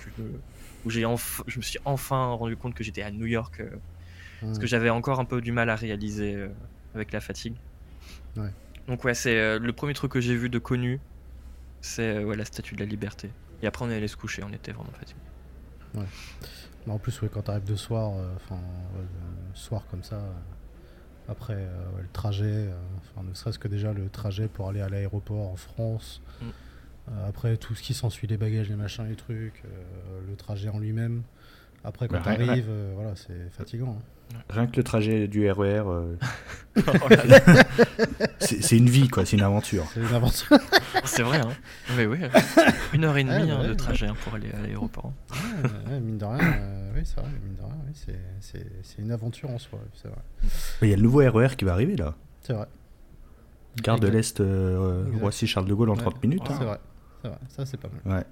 où 0.84 0.90
j'ai 0.90 1.00
je 1.00 1.56
me 1.56 1.62
suis 1.62 1.78
enfin 1.84 2.32
rendu 2.32 2.56
compte 2.56 2.74
que 2.74 2.84
j'étais 2.84 3.02
à 3.02 3.10
New 3.10 3.26
York. 3.26 3.62
Parce 4.40 4.58
que 4.58 4.66
j'avais 4.66 4.90
encore 4.90 5.20
un 5.20 5.24
peu 5.24 5.40
du 5.40 5.52
mal 5.52 5.70
à 5.70 5.76
réaliser 5.76 6.46
avec 6.94 7.12
la 7.12 7.20
fatigue. 7.20 7.54
Ouais. 8.36 8.50
Donc 8.88 9.04
ouais, 9.04 9.14
c'est 9.14 9.38
euh, 9.38 9.58
le 9.58 9.72
premier 9.72 9.92
truc 9.92 10.12
que 10.12 10.20
j'ai 10.20 10.34
vu 10.34 10.48
de 10.48 10.58
connu, 10.58 10.98
c'est 11.80 12.16
euh, 12.16 12.24
ouais, 12.24 12.36
la 12.36 12.44
statue 12.44 12.74
de 12.74 12.80
la 12.80 12.86
liberté. 12.86 13.30
Et 13.62 13.66
après 13.66 13.84
on 13.84 13.90
est 13.90 13.96
allé 13.96 14.08
se 14.08 14.16
coucher, 14.16 14.42
on 14.42 14.52
était 14.52 14.72
vraiment 14.72 14.92
fatigué. 14.98 15.20
Ouais. 15.94 16.06
Mais 16.88 16.94
en 16.94 16.98
plus, 16.98 17.20
ouais, 17.20 17.28
quand 17.30 17.42
t'arrives 17.42 17.64
de 17.64 17.76
soir, 17.76 18.12
euh, 18.16 18.54
soir 19.52 19.84
comme 19.90 20.02
ça, 20.02 20.22
après 21.28 21.54
le 21.98 22.08
trajet, 22.14 22.70
ne 23.22 23.34
serait-ce 23.34 23.58
que 23.58 23.68
déjà 23.68 23.92
le 23.92 24.08
trajet 24.08 24.48
pour 24.48 24.70
aller 24.70 24.80
à 24.80 24.88
l'aéroport 24.88 25.50
en 25.50 25.56
France, 25.56 26.22
mm. 26.40 26.46
après 27.28 27.58
tout 27.58 27.74
ce 27.74 27.82
qui 27.82 27.92
s'ensuit, 27.92 28.26
les 28.26 28.38
bagages, 28.38 28.70
les 28.70 28.76
machins, 28.76 29.06
les 29.06 29.16
trucs, 29.16 29.62
le 30.26 30.34
trajet 30.36 30.70
en 30.70 30.78
lui-même. 30.78 31.24
Après, 31.84 32.08
quand 32.08 32.22
t'arrives, 32.22 32.70
voilà, 32.94 33.14
c'est 33.16 33.50
fatigant. 33.50 33.98
Hein. 33.98 34.17
Rien 34.50 34.66
que 34.66 34.76
le 34.76 34.82
trajet 34.82 35.28
du 35.28 35.50
RER, 35.50 35.80
e 35.80 35.84
euh, 35.86 36.16
c'est 38.40 38.76
une 38.76 38.88
vie, 38.88 39.08
quoi, 39.08 39.24
c'est 39.24 39.36
une 39.36 39.42
aventure. 39.42 39.84
C'est 39.92 40.00
une 40.00 40.14
aventure. 40.14 40.58
c'est 41.04 41.22
vrai, 41.22 41.38
hein. 41.40 41.50
Mais 41.96 42.06
oui, 42.06 42.18
une 42.92 43.04
heure 43.04 43.16
et 43.16 43.24
demie 43.24 43.50
hein, 43.50 43.66
de 43.66 43.74
trajet 43.74 44.06
hein, 44.06 44.14
pour 44.24 44.34
aller 44.34 44.50
à 44.52 44.60
l'aéroport. 44.60 45.12
mine 46.00 46.18
de 46.18 46.24
rien, 46.24 46.38
euh, 46.40 46.92
oui, 46.94 47.02
c'est 47.04 47.20
vrai, 47.20 47.30
mine 47.44 47.56
de 47.56 47.62
rien, 47.62 48.16
c'est 48.40 48.98
une 48.98 49.12
aventure 49.12 49.50
en 49.50 49.58
soi, 49.58 49.80
c'est 49.94 50.08
vrai. 50.08 50.18
Il 50.82 50.88
y 50.88 50.92
a 50.92 50.96
le 50.96 51.02
nouveau 51.02 51.18
RER 51.18 51.46
e 51.46 51.54
qui 51.54 51.64
va 51.64 51.72
arriver 51.72 51.96
là. 51.96 52.14
C'est 52.42 52.52
vrai. 52.52 52.66
Gare 53.82 54.00
de 54.00 54.08
l'Est, 54.08 54.40
euh, 54.40 55.04
voici 55.12 55.46
Charles 55.46 55.66
de 55.66 55.74
Gaulle 55.74 55.90
en 55.90 55.96
30 55.96 56.22
minutes. 56.22 56.42
C'est 56.46 56.64
vrai, 56.64 56.80
c'est 57.22 57.28
vrai, 57.28 57.38
ça 57.48 57.66
c'est 57.66 57.76
pas 57.76 57.88
mal. 57.88 58.16
Ouais. 58.18 58.24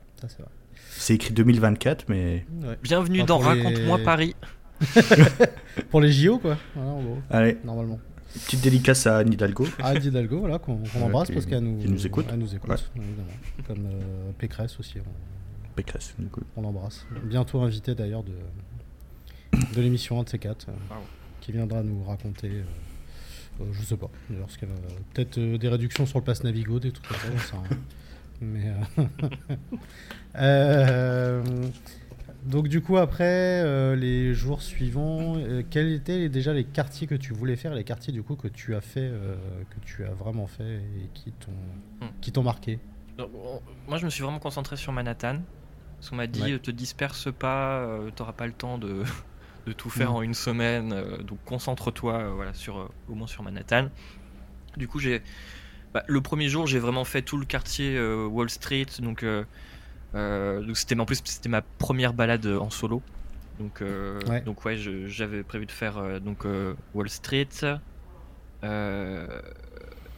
C'est 0.91 1.15
écrit 1.15 1.33
2024, 1.33 2.09
mais. 2.09 2.47
Bienvenue 2.83 3.23
dans 3.23 3.39
Raconte-moi 3.39 3.99
Paris. 4.05 4.35
pour 5.91 6.01
les 6.01 6.13
JO, 6.13 6.39
quoi. 6.39 6.57
Voilà, 6.75 6.91
en 6.91 7.03
gros. 7.03 7.19
Allez. 7.31 7.57
Normalement. 7.65 7.99
Petite 8.45 8.61
dédicace 8.61 9.07
à 9.07 9.19
Anne 9.19 9.33
Hidalgo. 9.33 9.67
À 9.79 9.89
Anne 9.89 10.05
Hidalgo, 10.05 10.41
voilà, 10.41 10.59
qu'on 10.59 10.81
embrasse 11.01 11.31
parce 11.31 11.47
qu'elle 11.47 11.63
nous, 11.63 11.83
nous 11.83 12.07
écoute. 12.07 12.27
Elle 12.31 12.39
nous 12.39 12.55
écoute, 12.55 12.91
évidemment. 12.97 13.29
Comme 13.67 13.87
euh, 13.87 14.31
Pécresse 14.39 14.79
aussi. 14.79 14.99
On, 14.99 15.75
Pécresse, 15.75 16.15
du 16.19 16.27
coup. 16.27 16.43
On 16.57 16.63
l'embrasse. 16.63 17.07
Bientôt 17.25 17.61
invité 17.61 17.95
d'ailleurs 17.95 18.23
de, 18.23 18.33
de 19.75 19.81
l'émission 19.81 20.21
1 20.21 20.25
de 20.25 20.29
ces 20.29 20.39
4 20.39 20.67
qui 21.41 21.53
viendra 21.53 21.83
nous 21.83 22.03
raconter. 22.03 22.49
Euh, 22.49 22.63
euh, 23.61 23.65
je 23.73 23.83
sais 23.83 23.97
pas. 23.97 24.11
Peut-être 25.15 25.39
des 25.39 25.69
réductions 25.69 26.05
sur 26.05 26.19
le 26.19 26.25
pass 26.25 26.43
Navigo, 26.43 26.81
des 26.81 26.93
trucs 26.93 27.07
comme 27.07 27.39
ça, 27.39 27.57
Mais. 28.41 28.73
Euh, 30.37 31.43
Donc 32.47 32.69
du 32.69 32.81
coup 32.81 32.97
après 32.97 33.25
euh, 33.65 33.97
les 33.97 34.33
jours 34.33 34.63
suivants, 34.63 35.35
euh, 35.37 35.63
quels 35.69 35.93
étaient 35.93 36.29
déjà 36.29 36.53
les 36.53 36.63
quartiers 36.63 37.09
que 37.09 37.17
tu 37.17 37.33
voulais 37.33 37.57
faire, 37.57 37.75
les 37.75 37.83
quartiers 37.83 38.13
du 38.13 38.23
coup 38.23 38.37
que 38.37 38.47
tu 38.47 38.77
as 38.77 38.81
fait, 38.81 39.01
euh, 39.01 39.35
que 39.69 39.85
tu 39.85 40.05
as 40.05 40.13
vraiment 40.13 40.47
fait 40.47 40.77
et 40.77 41.11
qui 41.13 41.33
t'ont 41.33 41.51
hmm. 42.01 42.11
qui 42.21 42.31
t'ont 42.31 42.45
marqué? 42.45 42.79
Moi 43.89 43.99
je 43.99 44.05
me 44.05 44.11
suis 44.11 44.23
vraiment 44.23 44.39
concentré 44.39 44.77
sur 44.77 44.93
Manhattan. 44.93 45.41
Parce 45.97 46.11
qu'on 46.11 46.17
m'a 46.17 46.27
dit 46.27 46.61
te 46.61 46.71
disperse 46.71 47.33
pas, 47.33 47.89
t'auras 48.15 48.35
pas 48.35 48.47
le 48.47 48.53
temps 48.53 48.79
de, 48.79 49.03
de 49.67 49.73
tout 49.73 49.91
faire 49.91 50.13
hmm. 50.13 50.17
en 50.17 50.23
une 50.23 50.35
semaine, 50.35 50.95
donc 51.27 51.39
concentre-toi 51.45 52.33
voilà 52.35 52.55
sur 52.55 52.91
au 53.09 53.15
moins 53.15 53.27
sur 53.27 53.43
Manhattan. 53.43 53.89
Du 54.77 54.87
coup 54.87 55.01
j'ai 55.01 55.21
bah, 55.95 56.05
le 56.07 56.21
premier 56.21 56.49
jour 56.49 56.69
j'ai 56.69 56.79
vraiment 56.79 57.05
fait 57.05 57.23
tout 57.23 57.39
le 57.39 57.47
quartier 57.47 57.99
Wall 57.99 58.51
Street 58.51 58.87
donc 59.01 59.25
donc 60.17 60.77
c'était 60.77 60.99
en 60.99 61.07
plus 61.07 61.21
c'était 61.25 61.49
ma 61.49 61.63
première 61.63 62.13
balade 62.13 62.47
en 62.47 62.71
solo. 62.71 63.03
Donc 63.59 63.81
euh, 63.81 64.21
ouais. 64.29 64.41
donc 64.43 64.65
ouais, 64.65 64.77
j'avais 65.07 65.43
prévu 65.43 65.67
de 65.67 65.73
faire 65.73 65.99
euh, 65.99 66.19
donc 66.19 66.47
Wall 66.95 67.09
Street. 67.09 67.49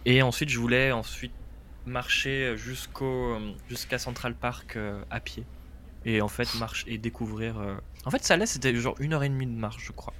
et 0.04 0.22
ensuite 0.22 0.48
je 0.48 0.58
voulais 0.58 0.92
ensuite 0.92 1.32
marcher 1.86 2.54
jusqu'au 2.56 3.38
jusqu'à 3.68 3.98
Central 3.98 4.34
Park 4.34 4.78
à 5.10 5.20
pied 5.20 5.44
et 6.04 6.20
en 6.20 6.28
fait 6.28 6.48
marcher 6.58 6.92
et 6.92 6.98
découvrir 6.98 7.56
en 8.04 8.10
fait 8.10 8.24
ça 8.24 8.36
laisse 8.36 8.52
c'était 8.52 8.74
genre 8.74 8.94
une 9.00 9.14
heure 9.14 9.24
et 9.24 9.28
demie 9.28 9.46
de 9.46 9.52
marche 9.52 9.84
je 9.86 9.92
crois 9.92 10.14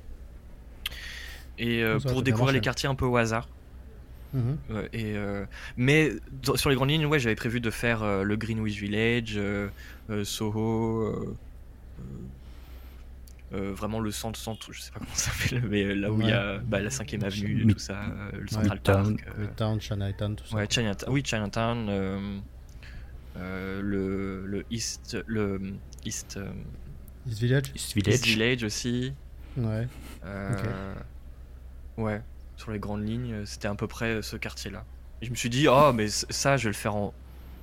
et 1.58 1.84
pour 2.06 2.22
découvrir 2.22 2.52
les 2.52 2.60
quartiers 2.60 2.88
un 2.88 2.94
peu 2.94 3.04
au 3.04 3.16
hasard 3.16 3.48
Mhm. 4.34 4.58
et, 4.92 5.16
euh, 5.16 5.46
mais 5.76 6.12
sur 6.56 6.68
les 6.68 6.76
grandes 6.76 6.90
lignes, 6.90 7.06
ouais, 7.06 7.18
j'avais 7.18 7.34
prévu 7.34 7.60
de 7.60 7.70
faire 7.70 8.02
euh, 8.02 8.22
le 8.22 8.36
Greenwich 8.36 8.78
Village, 8.78 9.34
euh, 9.36 9.68
Soho, 10.24 11.36
vraiment 13.50 14.00
le 14.00 14.10
centre, 14.10 14.38
centre, 14.38 14.70
je 14.72 14.82
sais 14.82 14.90
pas 14.90 14.98
comment 14.98 15.10
ça 15.14 15.30
s'appelle, 15.30 15.62
mais 15.68 15.94
là 15.94 16.12
où 16.12 16.20
il 16.20 16.28
y 16.28 16.32
a 16.32 16.58
bah, 16.58 16.80
la 16.80 16.90
5ème 16.90 17.24
avenue, 17.24 17.66
tout 17.72 17.78
ça, 17.78 18.02
le 18.38 18.46
Central 18.48 18.80
Park. 18.80 19.26
le 19.38 19.46
Town, 19.48 19.80
Chinatown, 19.80 20.36
tout 20.36 20.44
ça. 20.46 20.56
Ouais, 20.56 20.66
Chinatown, 20.68 21.12
oui, 21.12 21.22
Chinatown, 21.24 22.42
le, 23.36 24.44
le 24.46 24.64
East, 24.70 25.16
le 25.26 25.60
East, 26.04 26.38
East 27.26 27.38
Village. 27.40 27.72
East 27.74 27.94
Village. 27.94 28.14
East 28.14 28.26
Village 28.26 28.62
aussi. 28.64 29.12
Ouais. 29.56 29.88
Ouais 31.96 32.20
sur 32.58 32.72
les 32.72 32.78
grandes 32.78 33.08
lignes, 33.08 33.32
euh, 33.32 33.46
c'était 33.46 33.68
à 33.68 33.74
peu 33.74 33.86
près 33.86 34.16
euh, 34.16 34.22
ce 34.22 34.36
quartier-là. 34.36 34.84
Et 35.22 35.26
je 35.26 35.30
me 35.30 35.36
suis 35.36 35.48
dit, 35.48 35.68
oh, 35.68 35.92
mais 35.94 36.08
ça, 36.08 36.56
je 36.56 36.64
vais 36.64 36.70
le 36.70 36.76
faire 36.76 36.94
en. 36.94 37.14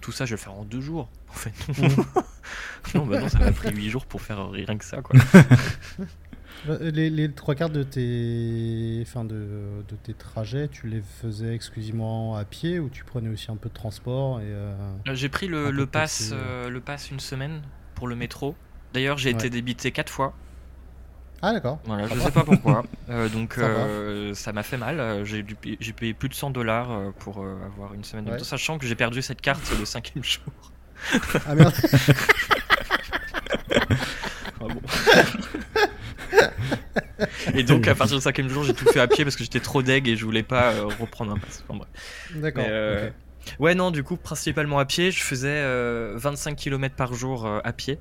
Tout 0.02 0.12
ça, 0.12 0.26
je 0.26 0.32
vais 0.32 0.38
le 0.38 0.42
faire 0.42 0.54
en 0.54 0.64
deux 0.64 0.82
jours. 0.82 1.10
En 1.28 1.38
fait, 1.38 1.52
non, 2.96 3.06
bah 3.06 3.20
non, 3.20 3.28
ça 3.28 3.40
m'a 3.40 3.52
pris 3.52 3.70
huit 3.70 3.90
jours 3.90 4.06
pour 4.06 4.22
faire 4.22 4.50
rien 4.52 4.78
que 4.78 4.86
ça, 4.86 5.02
quoi. 5.02 5.20
les, 6.80 7.10
les, 7.10 7.30
trois 7.30 7.56
quarts 7.56 7.70
de 7.70 7.84
tes, 7.84 9.04
enfin 9.06 9.26
de, 9.26 9.84
de, 9.86 9.96
tes 10.02 10.14
trajets, 10.14 10.70
tu 10.70 10.88
les 10.88 11.02
faisais 11.02 11.54
exclusivement 11.54 12.38
à 12.38 12.46
pied 12.46 12.80
ou 12.80 12.88
tu 12.88 13.04
prenais 13.04 13.28
aussi 13.28 13.52
un 13.52 13.58
peu 13.58 13.68
de 13.68 13.74
transport 13.74 14.40
et 14.40 14.46
euh, 14.46 14.74
J'ai 15.14 15.28
pris 15.28 15.48
le, 15.48 15.72
le 15.72 15.86
pass, 15.86 16.32
le 16.32 16.80
pass 16.80 17.12
une 17.12 17.20
semaine 17.20 17.62
pour 17.96 18.08
le 18.08 18.16
métro. 18.16 18.56
D'ailleurs, 18.94 19.18
j'ai 19.18 19.32
été 19.32 19.50
débité 19.50 19.92
quatre 19.92 20.10
fois. 20.10 20.34
Ah 21.48 21.54
d'accord. 21.54 21.78
Voilà, 21.86 22.08
je 22.08 22.20
sais 22.20 22.32
pas 22.32 22.44
pourquoi. 22.44 22.84
Euh, 23.08 23.30
donc 23.30 23.60
euh, 23.60 24.34
ça 24.34 24.52
m'a 24.52 24.64
fait 24.64 24.78
mal. 24.78 25.00
Euh, 25.00 25.24
j'ai 25.26 25.46
j'ai 25.80 25.94
payé 25.94 26.16
plus 26.16 26.28
de 26.28 26.34
100 26.34 26.50
dollars 26.50 27.14
pour 27.20 27.46
avoir 27.64 27.94
une 27.94 28.04
semaine 28.04 28.26
de 28.26 28.44
sachant 28.44 28.80
que 28.80 28.88
j'ai 28.88 28.96
perdu 28.96 29.22
cette 29.22 29.42
carte 29.42 29.62
le 29.78 29.86
cinquième 29.86 30.24
jour. 30.24 30.42
Ah 31.46 31.54
merde. 31.54 31.76
ah, 34.60 34.64
bon. 34.64 34.82
et 37.54 37.62
donc 37.62 37.88
à 37.88 37.94
partir 37.94 38.18
du 38.18 38.24
cinquième 38.24 38.50
jour, 38.50 38.64
j'ai 38.64 38.74
tout 38.74 38.88
fait 38.88 39.00
à 39.00 39.08
pied 39.08 39.24
parce 39.24 39.36
que 39.36 39.44
j'étais 39.44 39.60
trop 39.60 39.84
deg 39.84 40.08
et 40.08 40.16
je 40.16 40.26
voulais 40.26 40.42
pas 40.42 40.72
reprendre 41.00 41.32
un 41.32 41.38
pass. 41.38 41.64
D'accord. 42.34 42.66
Ouais 43.60 43.76
non, 43.76 43.92
du 43.92 44.02
coup 44.04 44.18
principalement 44.18 44.80
à 44.80 44.86
pied. 44.86 45.12
Je 45.12 45.22
faisais 45.22 45.64
25 46.16 46.56
km 46.56 46.96
par 46.96 47.14
jour 47.14 47.48
à 47.64 47.72
pied. 47.72 48.00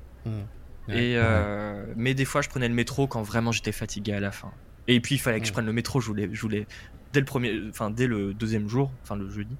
Et 0.89 1.15
euh, 1.17 1.85
mais 1.95 2.13
des 2.13 2.25
fois, 2.25 2.41
je 2.41 2.49
prenais 2.49 2.67
le 2.67 2.73
métro 2.73 3.07
quand 3.07 3.23
vraiment 3.23 3.51
j'étais 3.51 3.71
fatigué 3.71 4.13
à 4.13 4.19
la 4.19 4.31
fin. 4.31 4.51
Et 4.87 4.99
puis, 4.99 5.15
il 5.15 5.17
fallait 5.17 5.39
que 5.39 5.47
je 5.47 5.53
prenne 5.53 5.65
le 5.65 5.73
métro. 5.73 5.99
Je 5.99 6.07
voulais, 6.07 6.29
je 6.31 6.41
voulais 6.41 6.67
dès 7.11 7.19
le 7.19 7.25
premier, 7.25 7.53
enfin 7.69 7.89
dès 7.89 8.07
le 8.07 8.33
deuxième 8.33 8.67
jour, 8.67 8.91
enfin 9.03 9.15
le 9.15 9.29
jeudi. 9.29 9.55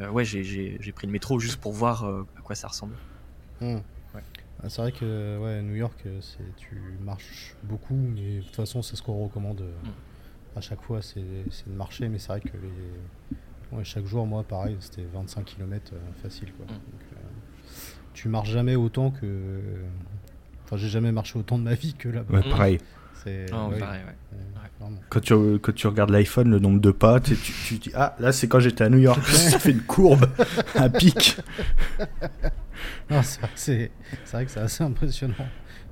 Euh, 0.00 0.10
ouais, 0.10 0.24
j'ai 0.24 0.92
pris 0.94 1.06
le 1.06 1.12
métro 1.12 1.38
juste 1.38 1.60
pour 1.60 1.72
voir 1.72 2.04
euh, 2.04 2.26
à 2.38 2.40
quoi 2.42 2.54
ça 2.54 2.68
ressemble. 2.68 2.94
Hmm. 3.60 3.78
Ah, 4.62 4.70
c'est 4.70 4.80
vrai 4.80 4.92
que 4.92 5.38
ouais, 5.38 5.60
New 5.62 5.74
York, 5.74 6.06
c'est 6.22 6.56
tu 6.56 6.80
marches 7.04 7.54
beaucoup, 7.62 7.94
mais 7.94 8.38
de 8.38 8.42
toute 8.42 8.56
façon, 8.56 8.80
c'est 8.80 8.96
ce 8.96 9.02
qu'on 9.02 9.22
recommande 9.24 9.60
hmm. 9.60 10.58
à 10.58 10.60
chaque 10.62 10.80
fois, 10.80 11.02
c'est 11.02 11.20
de 11.20 11.74
marcher. 11.74 12.08
Mais 12.08 12.18
c'est 12.18 12.28
vrai 12.28 12.40
que 12.40 12.56
les... 12.56 13.84
chaque 13.84 14.06
jour, 14.06 14.26
moi, 14.26 14.42
pareil, 14.42 14.76
c'était 14.80 15.04
25 15.12 15.44
km 15.44 15.92
facile. 16.22 16.52
Quoi. 16.54 16.66
Hmm. 16.74 16.80
tu 18.14 18.28
marches 18.30 18.50
jamais 18.50 18.76
autant 18.76 19.10
que 19.10 19.60
Enfin, 20.66 20.76
j'ai 20.76 20.88
jamais 20.88 21.12
marché 21.12 21.38
autant 21.38 21.58
de 21.58 21.62
ma 21.62 21.74
vie 21.74 21.94
que 21.94 22.08
là-bas. 22.08 22.38
Ouais, 22.38 22.50
pareil. 22.50 22.80
Quand 25.08 25.20
tu, 25.20 25.34
quand 25.60 25.72
tu 25.72 25.86
regardes 25.86 26.10
l'iPhone, 26.10 26.50
le 26.50 26.58
nombre 26.58 26.80
de 26.80 26.90
pas, 26.90 27.20
tu, 27.20 27.36
tu, 27.36 27.74
dis 27.78 27.90
Ah, 27.94 28.14
là, 28.18 28.32
c'est 28.32 28.48
quand 28.48 28.60
j'étais 28.60 28.84
à 28.84 28.88
New 28.88 28.98
York. 28.98 29.24
ça 29.26 29.58
fait 29.58 29.70
une 29.70 29.82
courbe, 29.82 30.26
un 30.74 30.90
pic. 30.90 31.36
c'est 33.54 33.90
vrai 34.32 34.44
que 34.44 34.50
c'est 34.50 34.60
assez 34.60 34.84
impressionnant. 34.84 35.34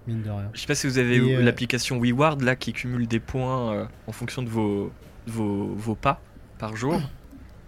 Mine 0.06 0.22
de 0.22 0.30
rien. 0.30 0.50
Je 0.52 0.60
sais 0.60 0.66
pas 0.66 0.74
si 0.74 0.86
vous 0.86 0.98
avez 0.98 1.16
eu 1.16 1.36
euh, 1.36 1.42
l'application 1.42 1.98
WeWard 1.98 2.42
là 2.42 2.56
qui 2.56 2.72
cumule 2.72 3.06
des 3.06 3.20
points 3.20 3.72
euh, 3.72 3.86
en 4.06 4.12
fonction 4.12 4.42
de 4.42 4.48
vos, 4.48 4.92
vos, 5.26 5.74
vos, 5.74 5.94
pas 5.94 6.20
par 6.58 6.76
jour. 6.76 7.00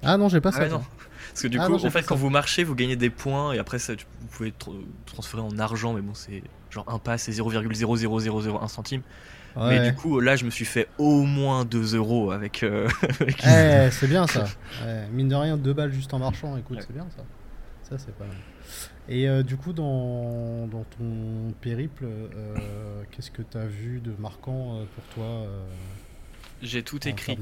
Ah 0.02 0.18
non, 0.18 0.28
j'ai 0.28 0.40
pas 0.40 0.50
ah 0.54 0.68
ça. 0.68 0.68
Parce 0.68 1.42
que 1.42 1.48
du 1.48 1.58
ah 1.58 1.66
coup, 1.66 1.74
en 1.74 1.90
fait, 1.90 2.02
quand 2.02 2.14
vous 2.14 2.30
marchez, 2.30 2.62
vous 2.62 2.74
gagnez 2.74 2.96
des 2.96 3.10
points 3.10 3.52
et 3.52 3.58
après, 3.58 3.78
ça, 3.78 3.94
vous 3.94 4.26
pouvez 4.28 4.52
transférer 5.06 5.42
en 5.42 5.58
argent, 5.58 5.94
mais 5.94 6.02
bon, 6.02 6.14
c'est 6.14 6.42
genre 6.76 6.84
un 6.88 6.98
pas, 6.98 7.18
c'est 7.18 7.32
0,00001 7.32 8.68
centime. 8.68 9.02
Mais 9.56 9.90
du 9.90 9.96
coup, 9.96 10.20
là, 10.20 10.36
je 10.36 10.44
me 10.44 10.50
suis 10.50 10.66
fait 10.66 10.86
au 10.98 11.22
moins 11.22 11.64
2 11.64 11.96
euros 11.96 12.30
avec. 12.30 12.62
Euh, 12.62 12.88
eh, 13.20 13.90
c'est 13.90 14.06
bien 14.06 14.26
ça. 14.26 14.44
mine 15.12 15.28
de 15.28 15.34
rien, 15.34 15.56
2 15.56 15.72
balles 15.72 15.92
juste 15.92 16.12
en 16.12 16.18
marchant, 16.18 16.56
écoute, 16.56 16.78
c'est 16.80 16.92
bien 16.92 17.06
ça. 17.16 17.24
Ça, 17.82 17.98
c'est 17.98 18.14
pas 18.16 18.24
mal. 18.24 18.36
Et 19.08 19.28
euh, 19.28 19.42
du 19.42 19.56
coup, 19.56 19.72
dans, 19.72 20.66
dans, 20.66 20.84
ton 20.98 21.54
périple, 21.60 22.04
euh, 22.04 23.02
qu'est-ce 23.10 23.30
que 23.30 23.42
tu 23.42 23.56
as 23.56 23.66
vu 23.66 24.00
de 24.00 24.12
marquant 24.18 24.80
pour 24.94 25.04
toi 25.14 25.46
J'ai 26.60 26.82
tout 26.82 27.06
écrit. 27.08 27.38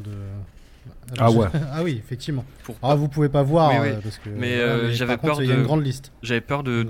Ah 1.19 1.33
ouais. 1.33 1.49
ah 1.73 1.83
oui, 1.83 1.97
effectivement. 1.99 2.45
Ah, 2.83 2.95
vous 2.95 3.09
pouvez 3.09 3.31
pas 3.31 3.43
voir 3.43 3.73
parce 4.03 4.19
que. 4.19 4.29
Mais, 4.29 4.93
j'avais 4.93 5.17
peur 5.17 5.39
de. 5.39 5.43
Il 5.43 5.49
y 5.49 5.53
a 5.53 5.57
une 5.57 5.65
grande 5.65 5.85
liste. 5.85 6.13
J'avais 6.23 6.43
peur 6.43 6.63
de 6.63 6.87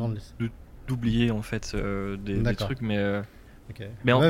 d'oublier 0.87 1.31
en 1.31 1.43
fait 1.43 1.75
des, 1.77 2.39
des, 2.39 2.57
trucs, 2.57 2.81
mais. 2.81 3.23
Mais 4.05 4.13
en... 4.13 4.21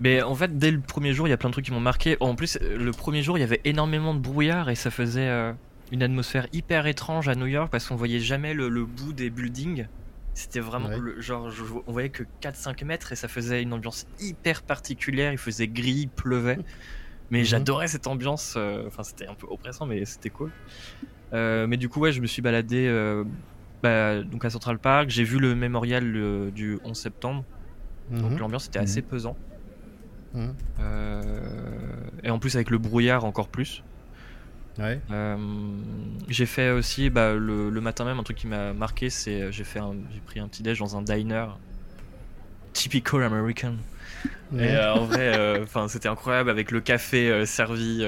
Mais 0.00 0.22
en 0.22 0.34
fait, 0.34 0.58
dès 0.58 0.70
le 0.70 0.80
premier 0.80 1.12
jour, 1.12 1.26
il 1.26 1.30
y 1.30 1.34
a 1.34 1.36
plein 1.36 1.48
de 1.48 1.52
trucs 1.52 1.64
qui 1.64 1.72
m'ont 1.72 1.80
marqué. 1.80 2.16
En 2.20 2.34
plus, 2.34 2.58
le 2.60 2.90
premier 2.92 3.22
jour, 3.22 3.38
il 3.38 3.40
y 3.40 3.44
avait 3.44 3.60
énormément 3.64 4.14
de 4.14 4.20
brouillard 4.20 4.68
et 4.68 4.74
ça 4.74 4.90
faisait 4.90 5.28
euh, 5.28 5.52
une 5.90 6.02
atmosphère 6.02 6.46
hyper 6.52 6.86
étrange 6.86 7.28
à 7.28 7.34
New 7.34 7.46
York 7.46 7.70
parce 7.70 7.86
qu'on 7.88 7.96
voyait 7.96 8.20
jamais 8.20 8.52
le, 8.52 8.68
bout 8.84 9.12
des 9.12 9.30
buildings. 9.30 9.86
C'était 10.34 10.60
vraiment 10.60 10.88
le, 10.88 11.18
genre, 11.22 11.50
on 11.86 11.92
voyait 11.92 12.10
que 12.10 12.24
4-5 12.42 12.84
mètres 12.84 13.12
et 13.12 13.16
ça 13.16 13.26
faisait 13.26 13.62
une 13.62 13.72
ambiance 13.72 14.06
hyper 14.20 14.62
particulière. 14.62 15.32
Il 15.32 15.38
faisait 15.38 15.68
gris, 15.68 16.00
il 16.02 16.08
pleuvait. 16.08 16.58
Mais 17.30 17.40
mhm. 17.40 17.44
j'adorais 17.46 17.88
cette 17.88 18.06
ambiance. 18.06 18.54
Euh, 18.56 18.86
enfin, 18.86 19.02
c'était 19.02 19.26
un 19.26 19.34
peu 19.34 19.48
oppressant, 19.48 19.84
mais 19.84 20.04
c'était 20.04 20.30
cool. 20.30 20.52
Euh, 21.32 21.66
mais 21.66 21.76
du 21.76 21.88
coup, 21.88 21.98
ouais, 21.98 22.12
je 22.12 22.20
me 22.20 22.28
suis 22.28 22.40
baladé 22.40 22.86
bah, 23.82 24.22
donc 24.22 24.44
à 24.44 24.50
Central 24.50 24.78
Park. 24.78 25.10
J'ai 25.10 25.24
vu 25.24 25.38
le 25.38 25.54
mémorial 25.54 26.50
du 26.52 26.78
11 26.84 26.96
septembre. 26.96 27.44
Donc 28.10 28.32
mhm. 28.32 28.38
l'ambiance 28.38 28.66
était 28.66 28.78
assez 28.78 29.02
mhm. 29.02 29.08
pesant. 29.08 29.36
Mhm. 30.34 30.54
Euh, 30.80 31.40
et 32.22 32.30
en 32.30 32.38
plus 32.38 32.54
avec 32.54 32.70
le 32.70 32.78
brouillard 32.78 33.24
encore 33.24 33.48
plus. 33.48 33.82
Euh, 34.78 35.36
j'ai 36.28 36.44
fait 36.44 36.70
aussi 36.70 37.08
bah, 37.08 37.32
le, 37.32 37.70
matin 37.80 38.04
même 38.04 38.18
un 38.18 38.22
truc 38.22 38.36
qui 38.36 38.46
m'a 38.46 38.74
marqué, 38.74 39.08
c'est 39.08 39.50
j'ai 39.50 39.64
fait 39.64 39.80
j'ai 40.12 40.20
pris 40.20 40.38
un 40.38 40.48
petit 40.48 40.62
déj 40.62 40.80
dans 40.80 40.98
un 40.98 41.02
diner 41.02 41.46
typical 42.74 43.22
American. 43.22 43.76
Et 44.54 44.76
euh, 44.76 44.94
en 44.94 45.04
vrai, 45.06 45.62
enfin 45.62 45.88
c'était 45.88 46.08
incroyable 46.08 46.50
avec 46.50 46.70
le 46.70 46.80
café 46.80 47.46
servi. 47.46 48.06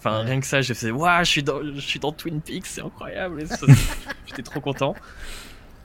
Enfin 0.00 0.22
rien 0.22 0.40
que 0.40 0.46
ça, 0.46 0.62
j'ai 0.62 0.72
fait 0.72 0.90
waouh, 0.90 1.24
je 1.24 1.30
suis 1.30 1.42
dans 1.42 1.62
je 1.62 1.80
suis 1.80 2.00
dans 2.00 2.10
Twin 2.10 2.40
Peaks, 2.40 2.66
c'est 2.66 2.80
incroyable. 2.80 3.44
J'étais 4.26 4.42
trop 4.42 4.60
content. 4.60 4.94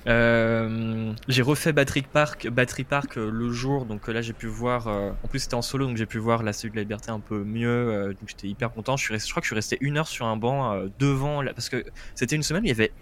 Euh, 0.07 1.11
j'ai 1.27 1.41
refait 1.41 1.73
Battery 1.73 2.03
Park, 2.03 2.47
Battery 2.47 2.85
Park 2.85 3.17
euh, 3.17 3.29
le 3.29 3.51
jour, 3.51 3.85
donc 3.85 4.07
euh, 4.07 4.13
là 4.13 4.21
j'ai 4.21 4.33
pu 4.33 4.45
voir. 4.47 4.87
en 4.87 5.27
plus 5.27 5.39
c'était 5.39 5.55
en 5.55 5.61
solo, 5.61 5.85
donc 5.87 5.97
j'ai 5.97 6.05
pu 6.05 6.17
voir 6.17 6.43
la 6.43 6.53
Cellule 6.53 6.73
de 6.73 6.77
la 6.77 6.83
Liberté 6.83 7.11
un 7.11 7.19
peu 7.19 7.43
mieux. 7.43 8.15
donc 8.17 8.29
j'étais 8.29 8.47
hyper 8.47 8.71
content. 8.71 8.95
Je, 8.95 9.03
suis 9.03 9.13
resté, 9.13 9.27
je 9.27 9.33
crois 9.33 9.41
que 9.41 9.45
je 9.45 9.49
suis 9.49 9.55
resté 9.55 9.77
une 9.81 9.97
heure 9.97 10.07
sur 10.07 10.25
un 10.25 10.37
banc 10.37 10.79
devant, 10.97 11.41
là, 11.41 11.53
parce 11.53 11.67
que 11.67 11.83
c'était 12.13 12.37
une 12.37 12.43
semaine 12.43 12.63
où 12.63 12.65
il 12.67 12.69
y 12.69 12.71
avait 12.71 12.93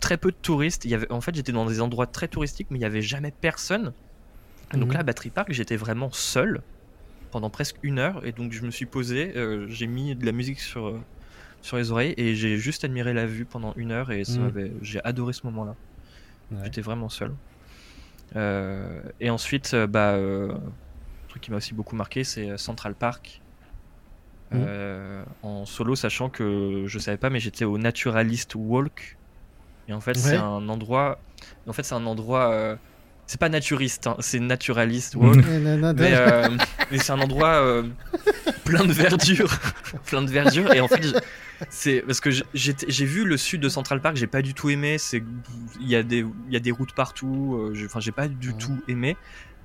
très 0.00 0.18
peu 0.18 0.30
de 0.32 0.36
touristes. 0.36 0.84
Il 0.84 0.90
y 0.90 0.94
avait, 0.94 1.10
en 1.10 1.22
fait, 1.22 1.34
j'étais 1.34 1.52
dans 1.52 1.64
des 1.64 1.80
endroits 1.80 2.06
très 2.06 2.28
touristiques, 2.28 2.66
mais 2.70 2.78
il 2.78 2.82
y 2.82 2.86
avait 2.86 3.02
jamais 3.02 3.30
personne. 3.30 3.94
Donc 4.74 4.88
mhm. 4.88 4.94
là, 4.94 5.02
Battery 5.02 5.30
Park, 5.30 5.48
j'étais 5.50 5.76
vraiment 5.76 6.10
seul 6.12 6.60
pendant 7.30 7.50
presque 7.50 7.76
une 7.82 7.98
heure, 7.98 8.24
et 8.26 8.32
donc 8.32 8.52
je 8.52 8.62
me 8.62 8.70
suis 8.70 8.86
posé, 8.86 9.32
j'ai 9.68 9.86
mis 9.86 10.14
de 10.14 10.24
la 10.26 10.32
musique 10.32 10.60
sur 10.60 10.98
sur 11.60 11.76
les 11.76 11.90
oreilles 11.90 12.14
et 12.16 12.34
j'ai 12.34 12.56
juste 12.56 12.84
admiré 12.84 13.12
la 13.12 13.26
vue 13.26 13.44
pendant 13.44 13.74
une 13.76 13.90
heure 13.90 14.12
et 14.12 14.22
mhm. 14.28 14.78
j'ai 14.80 15.02
adoré 15.04 15.32
ce 15.32 15.44
moment-là. 15.46 15.74
J'étais 16.64 16.80
vraiment 16.80 17.08
seul. 17.08 17.34
Euh, 18.36 19.00
et 19.20 19.30
ensuite, 19.30 19.72
euh, 19.74 19.86
bah, 19.86 20.12
euh, 20.12 20.52
un 20.52 21.28
truc 21.28 21.42
qui 21.42 21.50
m'a 21.50 21.58
aussi 21.58 21.74
beaucoup 21.74 21.96
marqué, 21.96 22.24
c'est 22.24 22.56
Central 22.58 22.94
Park. 22.94 23.40
Mmh. 24.50 24.64
en 25.42 25.66
solo, 25.66 25.94
sachant 25.94 26.30
que 26.30 26.84
je 26.86 26.98
savais 26.98 27.18
pas, 27.18 27.28
mais 27.28 27.38
j'étais 27.38 27.66
au 27.66 27.76
Naturalist 27.76 28.54
Walk. 28.54 29.18
Et 29.88 29.92
en 29.92 30.00
fait, 30.00 30.14
c'est 30.14 30.36
un 30.36 30.66
endroit. 30.70 31.20
En 31.66 31.74
fait, 31.74 31.82
c'est 31.82 31.94
un 31.94 32.06
endroit. 32.06 32.78
C'est 33.28 33.38
pas 33.38 33.48
naturiste, 33.48 34.08
hein, 34.08 34.16
c'est 34.18 34.40
naturaliste 34.40 35.14
walk. 35.14 35.36
mais, 35.96 36.16
mais 36.90 36.98
c'est 36.98 37.12
un 37.12 37.20
endroit 37.20 37.84
plein 38.64 38.84
de 38.84 38.92
verdure, 38.92 39.50
plein 40.06 40.22
de 40.22 40.30
verdure. 40.30 40.72
Et 40.74 40.80
en 40.80 40.88
fait, 40.88 41.16
c'est 41.70 42.00
parce 42.06 42.20
que 42.20 42.30
j'ai 42.54 43.04
vu 43.04 43.24
le 43.24 43.36
sud 43.36 43.60
de 43.60 43.68
Central 43.68 44.00
Park, 44.00 44.16
j'ai 44.16 44.26
pas 44.26 44.42
du 44.42 44.54
tout 44.54 44.70
aimé. 44.70 44.98
C'est 44.98 45.22
il 45.80 45.88
y 45.88 45.96
a 45.96 46.02
des 46.02 46.24
il 46.46 46.52
y 46.52 46.56
a 46.56 46.60
des 46.60 46.70
routes 46.70 46.92
partout. 46.92 47.56
Euh, 47.58 47.86
enfin, 47.86 48.00
j'ai 48.00 48.12
pas 48.12 48.28
du 48.28 48.54
tout 48.54 48.78
aimé. 48.88 49.16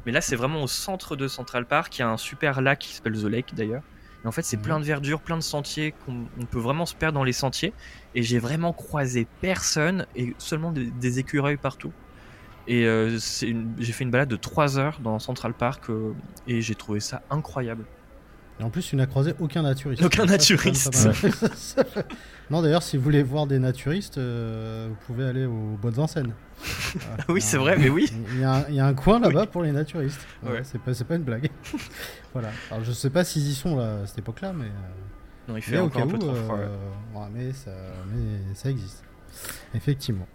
Mais 0.06 0.12
là, 0.12 0.22
c'est 0.22 0.36
vraiment 0.36 0.64
au 0.64 0.68
centre 0.68 1.16
de 1.16 1.28
Central 1.28 1.66
Park. 1.66 1.98
Il 1.98 2.02
y 2.02 2.04
a 2.04 2.10
un 2.10 2.18
super 2.18 2.62
lac 2.62 2.80
qui 2.80 2.94
s'appelle 2.94 3.14
The 3.14 3.26
Lake 3.26 3.56
d'ailleurs. 3.56 3.84
Et 4.24 4.28
en 4.28 4.32
fait, 4.32 4.44
c'est 4.44 4.58
plein 4.58 4.80
de 4.80 4.86
verdure, 4.86 5.20
plein 5.20 5.36
de 5.36 5.44
sentiers 5.44 5.94
qu'on 6.06 6.46
peut 6.46 6.60
vraiment 6.60 6.86
se 6.86 6.96
perdre 6.96 7.18
dans 7.18 7.26
les 7.26 7.34
sentiers. 7.34 7.74
Et 8.16 8.24
j'ai 8.24 8.40
vraiment 8.40 8.72
croisé 8.72 9.28
personne 9.42 10.06
et 10.16 10.34
seulement 10.38 10.72
des, 10.72 11.20
écureuils 11.20 11.58
partout. 11.58 11.92
Et 12.68 12.86
euh, 12.86 13.18
j'ai 13.18 13.92
fait 13.92 14.04
une 14.04 14.12
balade 14.12 14.30
de 14.30 14.36
3 14.36 14.80
heures 14.80 15.00
dans 15.04 15.20
Central 15.20 15.54
Park 15.54 15.90
euh, 15.90 16.14
et 16.48 16.62
j'ai 16.62 16.76
trouvé 16.76 17.00
ça 17.00 17.22
incroyable. 17.30 17.86
Et 18.60 18.64
en 18.64 18.70
plus, 18.70 18.84
tu 18.84 18.96
n'as 18.96 19.08
croisé 19.08 19.34
aucun 19.40 19.64
naturiste. 19.64 20.04
Aucun 20.04 20.26
naturiste. 20.26 20.94
non, 22.52 22.62
d'ailleurs, 22.62 22.84
si 22.84 22.98
vous 22.98 23.04
voulez 23.04 23.24
voir 23.24 23.48
des 23.48 23.58
naturistes, 23.58 24.20
euh, 24.20 24.90
vous 24.90 24.96
pouvez 25.08 25.26
aller 25.26 25.46
aux 25.46 25.78
Bonnes 25.82 26.00
Enseignes. 26.00 26.34
oui, 27.30 27.42
c'est 27.42 27.58
vrai, 27.58 27.78
mais 27.78 27.90
oui. 27.90 28.12
Il 28.34 28.40
y, 28.40 28.44
a 28.80 28.86
un, 28.86 28.94
coin 28.94 29.20
là-bas 29.20 29.48
pour 29.48 29.64
les 29.64 29.72
naturistes. 29.72 30.26
Ouais. 30.44 30.62
C'est 30.64 30.80
pas, 30.80 30.92
pas 30.94 31.16
une 31.16 31.24
blague. 31.24 31.50
voilà. 32.34 32.50
Alors, 32.70 32.84
je 32.84 32.92
sais 32.92 33.10
pas 33.10 33.24
s'ils 33.24 33.48
y 33.48 33.56
sont 33.56 33.76
là, 33.76 34.02
à 34.04 34.06
cette 34.06 34.20
époque-là, 34.20 34.54
mais. 34.54 34.66
Euh, 34.66 35.48
non, 35.48 35.58
il 35.58 35.62
fait 35.62 35.80
encore 35.80 36.04
un 36.04 36.08
peu 36.08 36.20
trop 36.20 36.36
froid. 36.36 36.60
Euh, 36.60 37.28
mais, 37.34 37.52
ça, 37.54 37.72
mais 38.14 38.54
ça 38.54 38.70
existe. 38.70 39.04
Effectivement. 39.74 40.28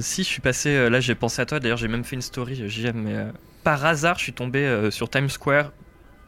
Si 0.00 0.22
je 0.22 0.28
suis 0.28 0.40
passé, 0.40 0.90
là 0.90 1.00
j'ai 1.00 1.14
pensé 1.14 1.42
à 1.42 1.46
toi, 1.46 1.60
d'ailleurs 1.60 1.78
j'ai 1.78 1.88
même 1.88 2.04
fait 2.04 2.16
une 2.16 2.22
story, 2.22 2.68
j'aime, 2.68 3.02
mais 3.02 3.26
par 3.64 3.84
hasard 3.84 4.18
je 4.18 4.24
suis 4.24 4.32
tombé 4.32 4.88
sur 4.90 5.08
Times 5.10 5.28
Square 5.28 5.70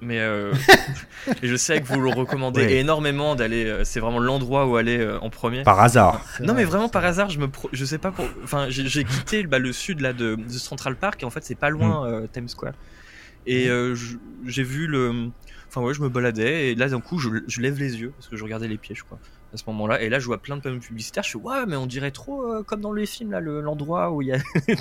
mais 0.03 0.19
euh, 0.19 0.53
je 1.43 1.57
sais 1.57 1.81
que 1.81 1.87
vous 1.87 2.01
le 2.01 2.11
recommandez 2.11 2.75
énormément 2.75 3.37
d'aller. 3.37 3.65
Euh, 3.65 3.85
c'est 3.85 4.01
vraiment 4.01 4.19
l'endroit 4.19 4.67
où 4.67 4.77
aller 4.77 4.99
euh, 4.99 5.19
en 5.21 5.31
premier. 5.31 5.63
Par 5.63 5.81
hasard. 5.81 6.25
Non, 6.41 6.55
mais 6.55 6.65
vraiment 6.65 6.89
par 6.89 7.05
hasard, 7.05 7.31
je 7.31 7.39
me, 7.39 7.49
je 7.73 7.85
sais 7.85 7.99
pas 7.99 8.11
pour. 8.11 8.27
Enfin, 8.43 8.67
j'ai 8.69 9.05
quitté 9.05 9.45
bah, 9.45 9.61
le 9.61 9.73
sud 9.73 10.01
là 10.01 10.13
de, 10.13 10.37
Central 10.49 10.97
Park 10.97 11.23
et 11.23 11.27
en 11.27 11.31
fait 11.31 11.45
c'est 11.45 11.55
pas 11.55 11.71
loin 11.71 12.23
mm. 12.23 12.29
Times 12.29 12.49
Square. 12.49 12.75
Et 13.47 13.71
j'ai 14.45 14.65
vu 14.65 14.87
le. 14.89 15.31
Enfin 15.69 15.81
ouais, 15.81 15.95
je 15.95 16.03
me 16.03 16.11
baladais 16.11 16.73
et 16.73 16.75
là 16.75 16.89
d'un 16.89 17.01
coup 17.01 17.19
je, 17.19 17.31
je, 17.47 17.61
lève 17.63 17.79
les 17.79 17.99
yeux 17.99 18.13
parce 18.19 18.29
que 18.29 18.37
je 18.37 18.45
regardais 18.45 18.69
les 18.69 18.77
pièges 18.77 19.05
quoi 19.05 19.19
à 19.53 19.57
ce 19.57 19.65
moment-là. 19.67 20.01
Et 20.03 20.09
là 20.09 20.19
je 20.19 20.27
vois 20.27 20.39
plein 20.39 20.57
de 20.57 20.63
panneaux 20.63 20.81
publicitaires. 20.81 21.23
Je 21.23 21.31
suis 21.31 21.39
ouais 21.39 21.67
mais 21.67 21.77
on 21.77 21.87
dirait 21.87 22.11
trop 22.11 22.63
comme 22.65 22.81
dans 22.81 22.93
les 22.93 23.07
films 23.07 23.33
là 23.33 23.41
l'endroit 23.41 24.11
où 24.11 24.23
il 24.23 24.29
y 24.29 24.33
a. 24.33 24.37
et 24.67 24.77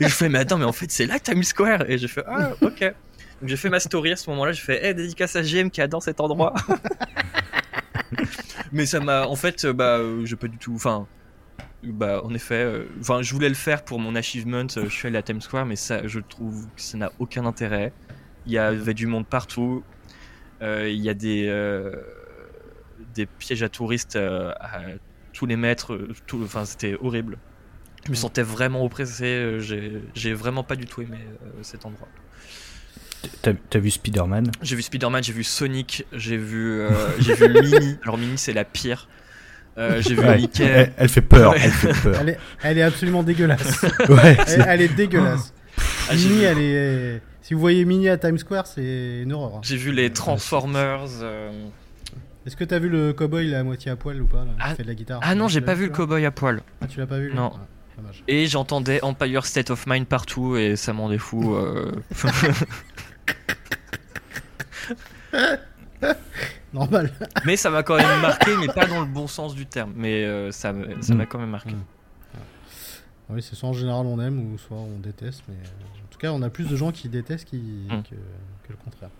je 0.00 0.08
fais 0.08 0.28
mais 0.28 0.38
attends 0.40 0.58
mais 0.58 0.64
en 0.64 0.72
fait 0.72 0.90
c'est 0.90 1.06
là 1.06 1.18
Times 1.18 1.42
Square 1.42 1.90
et 1.90 1.98
j'ai 1.98 2.08
fait 2.08 2.24
ah 2.26 2.52
ok. 2.60 2.94
Donc 3.40 3.50
j'ai 3.50 3.56
fait 3.56 3.68
ma 3.68 3.80
story 3.80 4.12
à 4.12 4.16
ce 4.16 4.30
moment-là, 4.30 4.52
j'ai 4.52 4.62
fait 4.62 4.84
hey, 4.84 4.94
dédicace 4.94 5.36
à 5.36 5.42
GM 5.42 5.68
qui 5.68 5.82
adore 5.82 6.02
cet 6.02 6.20
endroit. 6.20 6.54
Mais 8.72 8.86
ça 8.86 9.00
m'a 9.00 9.26
en 9.26 9.36
fait 9.36 9.66
bah 9.66 9.98
euh, 9.98 10.24
j'ai 10.24 10.36
pas 10.36 10.48
du 10.48 10.56
tout 10.58 10.74
enfin 10.74 11.06
bah 11.82 12.22
en 12.24 12.32
effet 12.34 12.54
euh, 12.54 12.84
enfin 13.00 13.22
je 13.22 13.32
voulais 13.32 13.48
le 13.48 13.54
faire 13.54 13.84
pour 13.84 13.98
mon 13.98 14.14
achievement, 14.14 14.66
euh, 14.76 14.84
je 14.84 14.88
suis 14.88 15.06
allé 15.06 15.18
à 15.18 15.22
Times 15.22 15.40
Square 15.40 15.66
mais 15.66 15.76
ça 15.76 16.06
je 16.06 16.20
trouve 16.20 16.66
que 16.74 16.80
ça 16.80 16.96
n'a 16.96 17.12
aucun 17.18 17.44
intérêt. 17.44 17.92
Il 18.46 18.52
y 18.52 18.58
avait 18.58 18.94
du 18.94 19.06
monde 19.06 19.26
partout. 19.26 19.82
il 20.62 20.94
y 20.94 21.08
a 21.08 21.14
des 21.14 21.46
des 23.16 23.26
pièges 23.26 23.62
à 23.62 23.68
touristes 23.68 24.16
à 24.16 24.82
tous 25.32 25.46
les 25.46 25.56
mètres, 25.56 25.98
tout, 26.26 26.40
enfin 26.42 26.64
c'était 26.64 26.96
horrible. 27.00 27.38
Je 28.04 28.10
me 28.10 28.16
sentais 28.16 28.42
vraiment 28.42 28.84
oppressé, 28.84 29.58
j'ai 30.14 30.34
vraiment 30.34 30.62
pas 30.62 30.76
du 30.76 30.86
tout 30.86 31.02
aimé 31.02 31.18
cet 31.62 31.86
endroit. 31.86 32.08
T'as 33.42 33.78
vu 33.78 33.90
Spider-Man? 33.90 34.50
J'ai 34.62 34.76
vu 34.76 34.82
Spider-Man, 34.82 35.22
j'ai 35.22 35.32
vu 35.32 35.44
Sonic, 35.44 36.04
j'ai 36.12 36.36
vu, 36.36 36.80
euh, 36.80 36.90
j'ai 37.18 37.34
vu 37.34 37.48
Mini. 37.62 37.98
Alors 38.02 38.18
Mini 38.18 38.38
c'est 38.38 38.52
la 38.52 38.64
pire. 38.64 39.08
Euh, 39.78 40.00
j'ai 40.00 40.14
vu 40.14 40.26
Mickey. 40.36 40.90
Elle, 40.96 41.08
fait 41.08 41.20
peur. 41.20 41.54
Elle, 42.62 42.78
est, 42.78 42.82
absolument 42.82 43.22
dégueulasse. 43.22 43.82
ouais, 44.08 44.36
elle, 44.66 44.80
est 44.80 44.94
dégueulasse. 44.94 45.52
Ah, 46.08 46.14
Mini, 46.14 46.44
elle 46.44 46.58
est. 46.58 47.22
Si 47.42 47.52
vous 47.52 47.60
voyez 47.60 47.84
Mini 47.84 48.08
à 48.08 48.16
Times 48.16 48.38
Square, 48.38 48.66
c'est 48.66 49.20
une 49.22 49.32
horreur. 49.34 49.60
J'ai 49.62 49.76
vu 49.76 49.92
les 49.92 50.10
Transformers. 50.10 51.08
Euh. 51.20 51.52
Est-ce 52.46 52.56
que 52.56 52.64
t'as 52.64 52.78
vu 52.78 52.88
le 52.88 53.12
cowboy 53.12 53.54
à 53.54 53.64
moitié 53.64 53.90
à 53.90 53.96
poil 53.96 54.20
ou 54.22 54.26
pas 54.26 54.44
là, 54.44 54.52
ah, 54.60 54.74
fait 54.74 54.84
de 54.84 54.88
la 54.88 54.94
guitare 54.94 55.20
Ah 55.22 55.34
non, 55.34 55.48
j'ai 55.48 55.60
pas 55.60 55.74
vu 55.74 55.86
le 55.86 55.92
cowboy 55.92 56.24
à 56.24 56.30
poil. 56.30 56.62
Ah, 56.80 56.86
tu 56.86 57.00
l'as 57.00 57.06
pas 57.06 57.18
vu 57.18 57.34
Non. 57.34 57.52
Ah, 57.54 57.66
et 58.28 58.46
j'entendais 58.46 59.02
Empire 59.02 59.44
State 59.46 59.70
of 59.70 59.86
Mind 59.86 60.06
partout 60.06 60.56
et 60.56 60.76
ça 60.76 60.92
m'en 60.92 61.10
fou. 61.18 61.56
Normal. 66.72 67.10
Mais 67.44 67.56
ça 67.56 67.70
m'a 67.70 67.82
quand 67.82 67.96
même 67.96 68.20
marqué, 68.20 68.56
mais 68.58 68.68
pas 68.68 68.86
dans 68.86 69.00
le 69.00 69.06
bon 69.06 69.26
sens 69.26 69.54
du 69.54 69.66
terme. 69.66 69.92
Mais 69.96 70.24
euh, 70.24 70.52
ça 70.52 70.74
ça 71.00 71.14
m'a 71.14 71.24
mm. 71.24 71.26
quand 71.26 71.38
même 71.38 71.50
marqué. 71.50 71.72
Mm. 71.72 71.84
Oui, 73.30 73.42
c'est 73.42 73.56
soit 73.56 73.68
en 73.68 73.72
général 73.72 74.06
on 74.06 74.20
aime 74.20 74.52
ou 74.52 74.58
soit 74.58 74.76
on 74.76 74.98
déteste. 74.98 75.42
Mais 75.48 75.54
euh, 75.54 76.04
en 76.04 76.08
tout 76.10 76.18
cas, 76.18 76.32
on 76.32 76.42
a 76.42 76.50
plus 76.50 76.68
de 76.68 76.76
gens 76.76 76.92
qui 76.92 77.08
détestent 77.08 77.46
qui, 77.46 77.86
mm. 77.88 78.02
que, 78.02 78.14
le 78.70 78.76
contraire. 78.76 79.10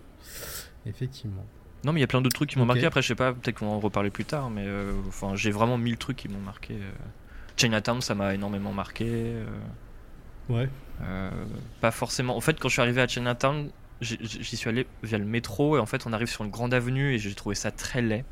Effectivement. 0.85 1.45
Non, 1.83 1.93
mais 1.93 1.99
il 1.99 2.01
y 2.01 2.03
a 2.03 2.07
plein 2.07 2.21
d'autres 2.21 2.35
trucs 2.35 2.49
qui 2.49 2.59
m'ont 2.59 2.65
marqué. 2.65 2.85
Après, 2.85 3.01
je 3.01 3.07
sais 3.07 3.15
pas, 3.15 3.33
peut-être 3.33 3.59
qu'on 3.59 3.67
va 3.67 3.73
en 3.73 3.79
reparler 3.79 4.09
plus 4.09 4.25
tard, 4.25 4.49
mais 4.49 4.65
enfin, 5.07 5.35
j'ai 5.35 5.51
vraiment 5.51 5.77
mille 5.77 5.97
trucs 5.97 6.17
qui 6.17 6.27
m'ont 6.27 6.39
marqué. 6.39 6.75
Chinatown, 7.55 8.01
ça 8.01 8.15
m'a 8.15 8.33
énormément 8.33 8.73
marqué. 8.73 9.33
Ouais. 10.49 10.69
pas 11.81 11.91
forcément. 11.91 12.35
En 12.35 12.41
fait, 12.41 12.59
quand 12.59 12.67
je 12.67 12.73
suis 12.73 12.81
arrivé 12.81 13.01
à 13.01 13.07
Chinatown, 13.07 13.69
j'y 14.01 14.57
suis 14.57 14.69
allé 14.69 14.87
via 15.03 15.17
le 15.17 15.25
métro 15.25 15.77
et 15.77 15.79
en 15.79 15.85
fait, 15.85 16.05
on 16.05 16.13
arrive 16.13 16.27
sur 16.27 16.43
une 16.43 16.51
grande 16.51 16.73
avenue 16.73 17.13
et 17.13 17.19
j'ai 17.19 17.33
trouvé 17.33 17.55
ça 17.55 17.71
très 17.71 18.01
laid. 18.01 18.25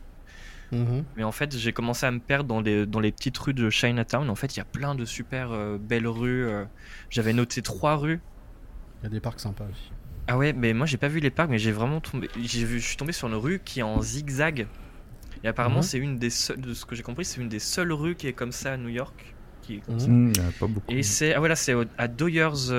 Mhm. 0.72 1.04
Mais 1.16 1.24
en 1.24 1.32
fait, 1.32 1.56
j'ai 1.56 1.74
commencé 1.74 2.06
à 2.06 2.12
me 2.12 2.20
perdre 2.20 2.48
dans 2.48 2.62
les, 2.62 2.86
dans 2.86 3.00
les 3.00 3.12
petites 3.12 3.38
rues 3.38 3.54
de 3.54 3.70
Chinatown. 3.70 4.30
En 4.30 4.36
fait, 4.36 4.56
il 4.56 4.60
y 4.60 4.62
a 4.62 4.66
plein 4.66 4.96
de 4.96 5.06
super 5.06 5.52
euh, 5.52 5.78
belles 5.78 6.08
rues. 6.08 6.46
Euh. 6.48 6.66
J'avais 7.10 7.34
noté 7.34 7.62
trois 7.62 7.96
rues. 7.96 8.20
Il 9.02 9.04
y 9.04 9.08
a 9.08 9.10
des 9.10 9.20
parcs 9.20 9.40
sympas 9.40 9.66
aussi. 9.66 9.92
Ah 10.28 10.38
ouais, 10.38 10.54
mais 10.54 10.74
moi 10.74 10.86
j'ai 10.86 10.98
pas 10.98 11.08
vu 11.08 11.20
les 11.20 11.30
parcs, 11.30 11.50
mais 11.50 11.60
j'ai 11.60 11.72
vraiment 11.72 12.02
tombé. 12.02 12.30
J'ai 12.42 12.66
vu, 12.66 12.80
je 12.80 12.88
suis 12.88 12.98
tombé 12.98 13.12
sur 13.12 13.28
une 13.28 13.36
rue 13.36 13.60
qui 13.64 13.80
est 13.80 13.84
en 13.84 14.02
zigzag. 14.02 14.68
Et 15.44 15.48
apparemment, 15.48 15.78
mhm. 15.78 15.84
c'est 15.84 15.98
une 16.00 16.18
des 16.18 16.32
seules, 16.32 16.60
de 16.60 16.74
ce 16.74 16.86
que 16.86 16.96
j'ai 16.96 17.04
compris, 17.04 17.26
c'est 17.26 17.40
une 17.40 17.50
des 17.50 17.60
seules 17.60 17.94
rues 17.94 18.16
qui 18.16 18.28
est 18.28 18.34
comme 18.34 18.52
ça 18.52 18.74
à 18.74 18.78
New 18.78 18.90
York. 18.90 19.36
Qui 19.62 19.76
est 19.76 19.80
comme 19.80 20.00
ça. 20.00 20.08
Mhm. 20.08 20.34
pas 20.60 20.68
beaucoup. 20.68 20.92
Et 20.92 21.04
c'est, 21.04 21.36
ah 21.36 21.40
voilà, 21.40 21.56
c'est 21.56 21.76
à 21.98 22.08
Doyers. 22.08 22.72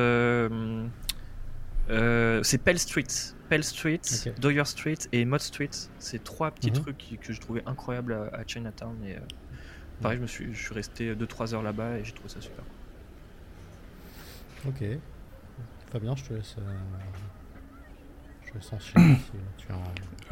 Euh, 1.89 2.41
c'est 2.43 2.59
Pell 2.59 2.79
Street. 2.79 3.05
Pell 3.49 3.63
Street, 3.63 4.01
Doyer 4.41 4.65
Street 4.65 4.99
et 5.13 5.25
Mott 5.25 5.41
Street. 5.41 5.71
C'est 6.01 6.25
trois 6.25 6.51
petits 6.51 6.73
mhm. 6.73 6.81
trucs 6.81 7.19
que 7.21 7.33
je 7.33 7.41
trouvais 7.41 7.63
incroyables 7.67 8.13
à, 8.33 8.43
Chinatown. 8.45 8.97
Et, 9.07 9.15
euh, 9.15 9.21
pareil, 10.01 10.17
je, 10.17 10.23
me 10.23 10.27
suis, 10.27 10.53
je 10.53 10.61
suis 10.61 10.75
resté 10.75 11.15
2-3 11.15 11.55
heures 11.55 11.63
là-bas 11.63 11.99
et 11.99 12.05
j'ai 12.05 12.13
trouvé 12.13 12.29
ça 12.29 12.41
super. 12.41 12.65
Ok. 14.67 14.83
Fabien, 15.93 16.17
je 16.17 16.25
te 16.25 16.35
laisse. 16.35 16.57
Euh, 18.57 19.15
tu 19.59 19.67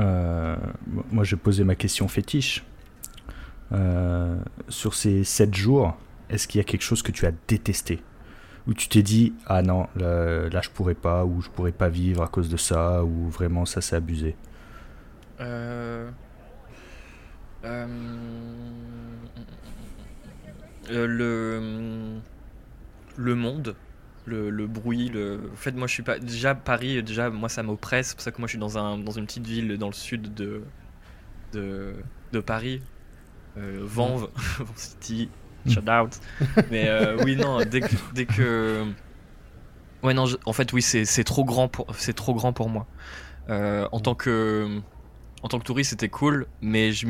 euh, 0.01 0.57
moi, 1.11 1.25
j'ai 1.25 1.37
posé 1.37 1.65
ma 1.65 1.75
question 1.75 2.09
fétiche. 2.09 2.65
sur 4.69 4.95
ces 4.95 5.25
7 5.25 5.55
jours, 5.55 5.97
est-ce 6.31 6.49
qu'il 6.49 6.59
y 6.59 6.61
a 6.61 6.65
quelque 6.65 6.83
chose 6.83 7.03
que 7.03 7.13
tu 7.13 7.27
as 7.27 7.33
détesté? 7.49 8.03
Où 8.67 8.73
tu 8.73 8.89
t'es 8.89 9.03
dit 9.03 9.35
ah 9.47 9.61
non 9.61 9.89
là, 9.95 10.61
je 10.63 10.71
pourrais 10.71 10.95
pas 10.95 11.25
ou 11.27 11.43
je 11.43 11.51
pourrais 11.51 11.73
pas 11.73 11.91
vivre 11.91 12.23
à 12.23 12.29
cause 12.29 12.49
de 12.49 12.57
ça 12.57 13.05
ou 13.05 13.29
vraiment 13.29 13.67
ça 13.67 13.83
c'est 13.83 13.97
abusé? 13.97 14.37
Euh... 15.41 16.11
Euh... 17.65 17.87
euh 20.91 21.07
le 21.07 22.21
le 23.17 23.35
monde 23.35 23.77
le, 24.27 24.51
le, 24.51 24.67
bruit 24.67 25.11
le 25.11 25.51
en 25.53 25.57
fait 25.57 25.73
moi 25.73 25.87
je 25.87 25.93
suis 25.93 26.03
pas 26.03 26.19
déjà 26.19 26.55
Paris 26.55 27.03
déjà 27.03 27.29
moi 27.31 27.49
ça 27.49 27.63
m'oppresse 27.63 28.09
c'est 28.09 28.15
pour 28.15 28.23
ça 28.23 28.31
que 28.31 28.39
moi 28.39 28.47
je 28.47 28.53
suis 28.53 28.59
dans 28.59 28.79
un 28.79 28.97
dans 28.99 29.13
une 29.13 29.27
petite 29.27 29.47
ville 29.47 29.77
dans 29.77 29.89
le 29.89 29.93
sud 29.93 30.33
de 30.35 30.63
de, 31.53 31.95
de 32.33 32.41
Paris 32.41 32.81
euh, 33.57 33.81
Vanves 33.83 34.29
City 34.77 35.29
Shut 35.67 35.89
out. 35.89 36.21
Mais 36.71 36.89
euh, 36.89 37.17
oui, 37.25 37.37
non, 37.37 37.61
dès 37.65 37.81
que, 37.81 37.95
dès 38.15 38.27
que. 38.27 38.85
Ouais, 40.03 40.15
non, 40.15 40.27
en 40.45 40.53
fait, 40.53 40.73
oui, 40.73 40.83
c'est 40.83 41.25
trop 41.25 41.45
grand 41.45 41.69
pour, 41.69 41.87
c'est 41.97 42.13
trop 42.13 42.35
grand 42.35 42.53
pour 42.53 42.69
moi. 42.69 42.87
Euh, 43.49 43.89
en 43.93 44.01
tant 44.01 44.15
que, 44.15 44.81
en 45.43 45.49
tant 45.49 45.59
que 45.59 45.65
touriste, 45.65 45.91
c'était 45.91 46.09
cool, 46.09 46.47
mais 46.61 46.93
je 46.93 47.07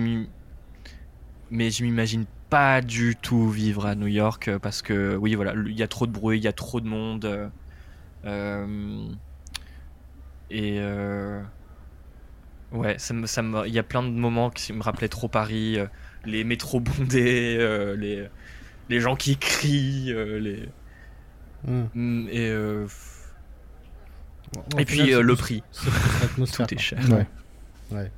mais 1.55 1.71
je 1.71 1.83
m'imagine 1.85 2.27
pas 2.51 2.83
du 2.83 3.17
tout 3.17 3.49
vivre 3.49 3.87
à 3.87 3.95
New 3.95 4.07
York 4.07 4.51
parce 4.59 4.83
que, 4.83 5.17
oui, 5.17 5.35
voilà, 5.35 5.55
il 5.55 5.79
y 5.79 5.83
a 5.83 5.89
trop 5.89 6.07
de 6.07 6.13
bruit, 6.13 6.39
il 6.39 6.45
y 6.45 6.49
a 6.49 6.53
trop 6.53 6.81
de 6.81 6.87
monde. 6.87 7.51
Euh, 8.25 9.07
et 10.51 10.81
ouais, 12.73 12.99
ça 12.99 13.15
me, 13.15 13.27
ça 13.27 13.43
il 13.67 13.73
y 13.73 13.79
a 13.79 13.83
plein 13.83 14.03
de 14.03 14.09
moments 14.09 14.51
qui 14.51 14.73
me 14.73 14.83
rappelaient 14.83 15.09
trop 15.09 15.29
Paris, 15.29 15.79
les 16.25 16.45
métros 16.45 16.81
bondés, 16.81 17.57
les 17.99 18.29
les 18.89 19.01
gens 19.01 19.17
qui 19.17 19.37
crient, 19.37 20.13
euh, 20.13 20.39
les. 20.39 20.69
Hmm. 21.67 22.27
Et. 22.31 22.49
Euh, 22.49 22.87
et 24.79 24.85
puis 24.85 25.13
euh, 25.13 25.23
le 25.23 25.35
prix. 25.35 25.63
Tout 26.37 26.75
est 26.75 26.79
cher. 26.79 27.01
Ouais. 27.11 27.27
ouais. 27.91 28.11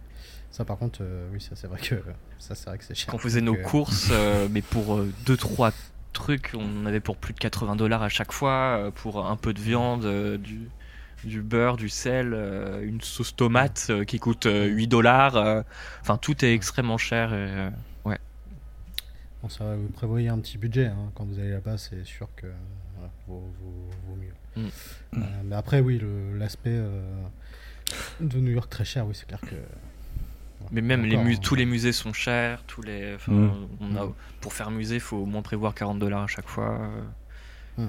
Ça 0.57 0.65
par 0.65 0.79
contre, 0.79 1.03
oui, 1.33 1.41
ça 1.41 1.51
c'est 1.55 1.67
vrai 1.67 1.79
que 1.79 1.97
ça 2.39 2.55
c'est 2.55 2.71
vrai 2.71 2.79
que 2.79 2.85
c'est 2.85 2.95
cher. 2.95 3.09
Quand 3.11 3.17
on 3.17 3.21
faisait 3.21 3.43
nos 3.43 3.57
courses, 3.57 4.11
mais 4.51 4.63
pour 4.63 5.03
2-3 5.27 5.73
trucs, 6.15 6.53
on 6.55 6.87
avait 6.87 7.01
pour 7.01 7.19
plus 7.19 7.35
de 7.35 7.39
80 7.39 7.77
dollars 7.77 8.03
à 8.03 8.09
chaque 8.09 8.33
fois, 8.33 8.91
pour 8.95 9.27
un 9.27 9.37
peu 9.37 9.53
de 9.53 9.61
viande, 9.61 10.39
du, 10.39 10.71
du 11.25 11.43
beurre, 11.43 11.77
du 11.77 11.91
sel, 11.91 12.33
une 12.83 13.03
sauce 13.03 13.37
tomate 13.37 13.93
qui 14.07 14.19
coûte 14.19 14.49
8 14.51 14.87
dollars. 14.87 15.65
Enfin, 16.01 16.17
tout 16.17 16.43
est 16.43 16.55
extrêmement 16.55 16.97
cher. 16.97 17.35
Et, 17.35 17.71
ça, 19.49 19.77
vous 19.77 19.89
prévoyez 19.89 20.29
un 20.29 20.39
petit 20.39 20.59
budget 20.59 20.87
hein. 20.87 21.13
quand 21.15 21.25
vous 21.25 21.39
allez 21.39 21.51
là-bas, 21.51 21.79
c'est 21.79 22.05
sûr 22.05 22.29
que 22.35 22.47
vaut, 23.29 23.45
mieux. 24.17 24.63
Mm. 24.63 24.69
Euh, 25.15 25.21
mais 25.45 25.57
après, 25.57 25.81
oui, 25.81 26.01
l'aspect 26.35 26.71
euh, 26.71 27.23
de 28.21 28.39
New 28.39 28.53
York 28.53 28.71
très 28.71 28.85
cher, 28.85 29.07
oui, 29.07 29.15
c'est 29.15 29.27
clair 29.27 29.41
que. 29.41 29.57
Mais 30.71 30.81
même 30.81 31.05
les 31.05 31.39
tous 31.39 31.55
les 31.55 31.67
musées 31.67 31.93
sont 31.93 32.13
chers, 32.13 32.63
tous 32.65 32.83
les. 32.83 33.17
Mm. 33.27 33.51
On 33.81 33.97
a, 33.97 34.13
pour 34.41 34.53
faire 34.53 34.71
musée, 34.71 34.97
il 34.97 35.01
faut 35.01 35.19
au 35.19 35.27
moins 35.27 35.43
prévoir 35.43 35.75
40 35.75 35.99
dollars 35.99 36.23
à 36.23 36.27
chaque 36.27 36.49
fois. 36.49 36.91
Mm. 37.77 37.87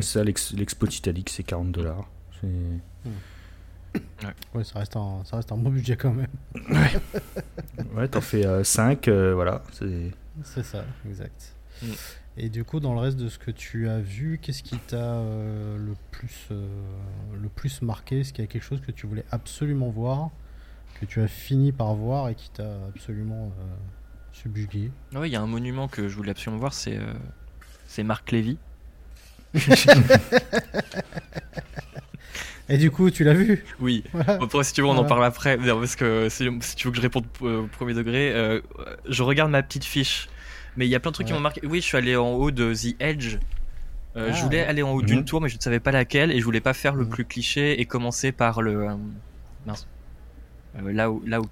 ça, 0.00 0.24
l'expo 0.24 0.86
Titanic, 0.86 1.30
c'est 1.30 1.42
40 1.44 1.72
dollars. 1.72 2.08
Ouais. 3.94 4.64
ça 4.64 4.78
reste, 4.78 4.96
un, 4.96 5.22
ça 5.24 5.36
reste 5.36 5.52
un 5.52 5.56
bon 5.56 5.70
budget 5.70 5.96
quand 5.96 6.12
même. 6.12 6.28
Ouais, 6.54 6.92
ouais 7.94 8.08
t'en 8.08 8.20
fais 8.20 8.64
5, 8.64 9.08
euh, 9.08 9.12
euh, 9.12 9.34
voilà. 9.34 9.62
C'est 10.44 10.64
ça, 10.64 10.84
exact. 11.06 11.54
Et 12.36 12.48
du 12.48 12.64
coup, 12.64 12.80
dans 12.80 12.94
le 12.94 13.00
reste 13.00 13.18
de 13.18 13.28
ce 13.28 13.38
que 13.38 13.50
tu 13.50 13.88
as 13.88 14.00
vu, 14.00 14.38
qu'est-ce 14.40 14.62
qui 14.62 14.78
t'a 14.78 14.96
euh, 14.96 15.76
le, 15.76 15.94
plus, 16.10 16.48
le 16.50 17.48
plus 17.48 17.82
marqué? 17.82 18.20
Est-ce 18.20 18.32
qu'il 18.32 18.42
y 18.42 18.48
a 18.48 18.50
quelque 18.50 18.64
chose 18.64 18.80
que 18.80 18.90
tu 18.90 19.06
voulais 19.06 19.24
absolument 19.30 19.90
voir, 19.90 20.30
que 21.00 21.04
tu 21.04 21.20
as 21.20 21.28
fini 21.28 21.72
par 21.72 21.94
voir 21.94 22.28
et 22.30 22.34
qui 22.34 22.50
t'a 22.50 22.86
absolument 22.88 23.52
subjugué? 24.32 24.90
Oui, 25.14 25.28
il 25.28 25.32
y 25.32 25.36
a 25.36 25.42
un 25.42 25.46
monument 25.46 25.88
que 25.88 26.08
je 26.08 26.16
voulais 26.16 26.30
absolument 26.30 26.58
voir, 26.58 26.72
c'est 26.72 26.98
c'est 27.86 28.02
Marc 28.02 28.32
Lévy. 28.32 28.56
Et 32.68 32.78
du 32.78 32.90
coup, 32.90 33.10
tu 33.10 33.22
l'as 33.22 33.34
vu? 33.34 33.64
Oui. 33.80 34.02
si 34.62 34.72
tu 34.72 34.80
veux, 34.80 34.86
on 34.86 34.96
en 34.96 35.04
parle 35.04 35.26
après. 35.26 35.58
Parce 35.58 35.94
que 35.96 36.30
si, 36.30 36.48
tu 36.74 36.86
veux 36.86 36.90
que 36.90 36.96
je 36.96 37.02
réponde 37.02 37.26
au 37.42 37.66
premier 37.66 37.92
degré, 37.92 38.32
euh, 38.32 38.62
je 39.06 39.22
regarde 39.22 39.50
ma 39.50 39.62
petite 39.62 39.84
fiche. 39.84 40.30
Mais 40.76 40.86
il 40.86 40.90
y 40.90 40.94
a 40.94 41.00
plein 41.00 41.10
de 41.10 41.14
trucs 41.14 41.26
qui 41.26 41.32
m'ont 41.32 41.40
marqué. 41.40 41.60
Oui, 41.64 41.80
je 41.80 41.86
suis 41.86 41.96
allé 41.96 42.16
en 42.16 42.32
haut 42.32 42.50
de 42.50 42.72
The 42.74 42.96
Edge. 43.00 43.38
Euh, 44.16 44.32
je 44.32 44.40
ah, 44.40 44.44
voulais 44.44 44.64
aller 44.64 44.82
en 44.82 44.92
haut 44.92 45.02
d'une 45.02 45.20
mhm. 45.20 45.24
tour, 45.24 45.40
mais 45.40 45.48
je 45.48 45.56
ne 45.56 45.60
savais 45.60 45.80
pas 45.80 45.90
laquelle. 45.90 46.30
Et 46.30 46.38
je 46.38 46.44
voulais 46.44 46.60
pas 46.60 46.74
faire 46.74 46.94
le 46.94 47.04
mhm. 47.04 47.10
plus 47.10 47.24
cliché 47.24 47.80
et 47.80 47.84
commencer 47.84 48.32
par 48.32 48.62
le. 48.62 48.88
Euh, 48.88 48.94
mince. 49.66 49.86
là 50.84 51.10
où. 51.10 51.22
Là 51.26 51.40
où... 51.40 51.46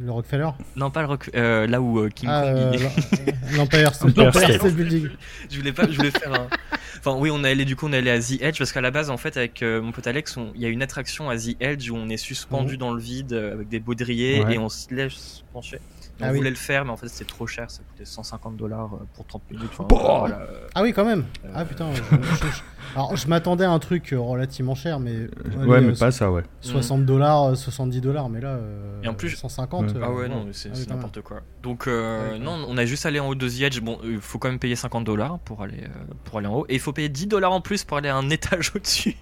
Le 0.00 0.10
Rockefeller 0.10 0.50
Non, 0.74 0.90
pas 0.90 1.02
le 1.02 1.08
Rockefeller. 1.08 1.66
là 1.68 1.80
où 1.80 2.08
King 2.08 2.28
ah, 2.30 2.52
Kong. 2.52 2.80
L'Empire 3.56 3.94
State 3.94 4.74
Building. 4.74 5.10
Je 5.50 5.58
voulais 5.58 5.72
pas. 5.72 5.88
Je 5.88 5.96
voulais 5.96 6.10
faire 6.10 6.34
un. 6.34 6.48
Enfin, 7.00 7.16
oui, 7.18 7.30
on 7.32 7.42
est 7.44 7.50
allé 7.50 7.64
du 7.64 7.76
coup, 7.76 7.86
on 7.86 7.92
est 7.94 7.98
allé 7.98 8.10
à 8.10 8.20
The 8.20 8.42
Edge 8.42 8.58
parce 8.58 8.72
qu'à 8.72 8.82
la 8.82 8.90
base, 8.90 9.08
en 9.08 9.16
fait, 9.16 9.38
avec 9.38 9.62
euh, 9.62 9.80
mon 9.80 9.90
pote 9.90 10.06
Alex, 10.06 10.36
il 10.54 10.60
y 10.60 10.66
a 10.66 10.68
une 10.68 10.82
attraction 10.82 11.30
à 11.30 11.36
The 11.38 11.56
Edge 11.58 11.90
où 11.90 11.96
on 11.96 12.10
est 12.10 12.18
suspendu 12.18 12.74
mhm. 12.74 12.78
dans 12.78 12.92
le 12.92 13.00
vide 13.00 13.32
euh, 13.32 13.54
avec 13.54 13.68
des 13.68 13.80
baudriers 13.80 14.44
et 14.50 14.58
on 14.58 14.68
se 14.68 14.92
laisse 14.94 15.42
pencher. 15.54 15.80
On 16.20 16.24
ah 16.26 16.32
voulait 16.32 16.50
le 16.50 16.56
faire, 16.56 16.84
mais 16.84 16.90
en 16.90 16.96
fait, 16.96 17.08
c'était 17.08 17.28
trop 17.28 17.46
cher. 17.46 17.70
Ça 17.70 17.82
coûtait 17.82 18.04
150 18.04 18.56
dollars 18.56 18.94
euh, 18.94 19.06
pour 19.14 19.26
30 19.26 19.42
minutes. 19.50 19.70
ah 20.74 20.82
oui, 20.82 20.92
quand 20.92 21.04
même. 21.04 21.24
ah 21.54 21.64
putain. 21.64 21.90
alors, 22.94 23.16
je 23.16 23.26
m'attendais 23.28 23.64
à 23.64 23.70
un 23.70 23.78
truc 23.78 24.14
relativement 24.16 24.74
cher, 24.74 25.00
mais. 25.00 25.28
ouais, 25.66 25.80
mais 25.80 25.92
pas 25.92 26.10
ça, 26.10 26.30
ouais. 26.30 26.42
60 26.60 27.04
dollars, 27.04 27.56
70 27.56 28.00
dollars, 28.00 28.28
mais 28.28 28.40
là. 28.40 28.58
et 29.02 29.08
en 29.08 29.14
plus. 29.14 29.30
150. 29.30 29.96
ah 30.02 30.10
ouais, 30.12 30.28
non, 30.28 30.46
c'est 30.52 30.70
ah 30.74 30.94
n'importe 30.94 31.22
quoi. 31.22 31.40
Donc, 31.62 31.86
non, 31.86 32.64
on 32.68 32.76
a 32.76 32.84
juste 32.84 33.06
allé 33.06 33.20
en 33.20 33.28
haut 33.28 33.34
de 33.34 33.48
The 33.48 33.62
Edge. 33.62 33.80
Bon, 33.80 33.98
il 34.04 34.20
faut 34.20 34.38
quand 34.38 34.48
même 34.48 34.58
payer 34.58 34.76
50 34.76 35.04
dollars 35.04 35.38
pour 35.40 35.62
aller, 35.62 35.84
pour 36.24 36.38
aller 36.38 36.46
en 36.46 36.58
haut. 36.58 36.66
Et 36.68 36.74
il 36.74 36.80
faut 36.80 36.92
payer 36.92 37.08
10 37.08 37.26
dollars 37.26 37.52
en 37.52 37.60
plus 37.60 37.84
pour 37.84 37.96
aller 37.96 38.08
à 38.08 38.16
un 38.16 38.28
étage 38.30 38.72
au-dessus. 38.74 39.16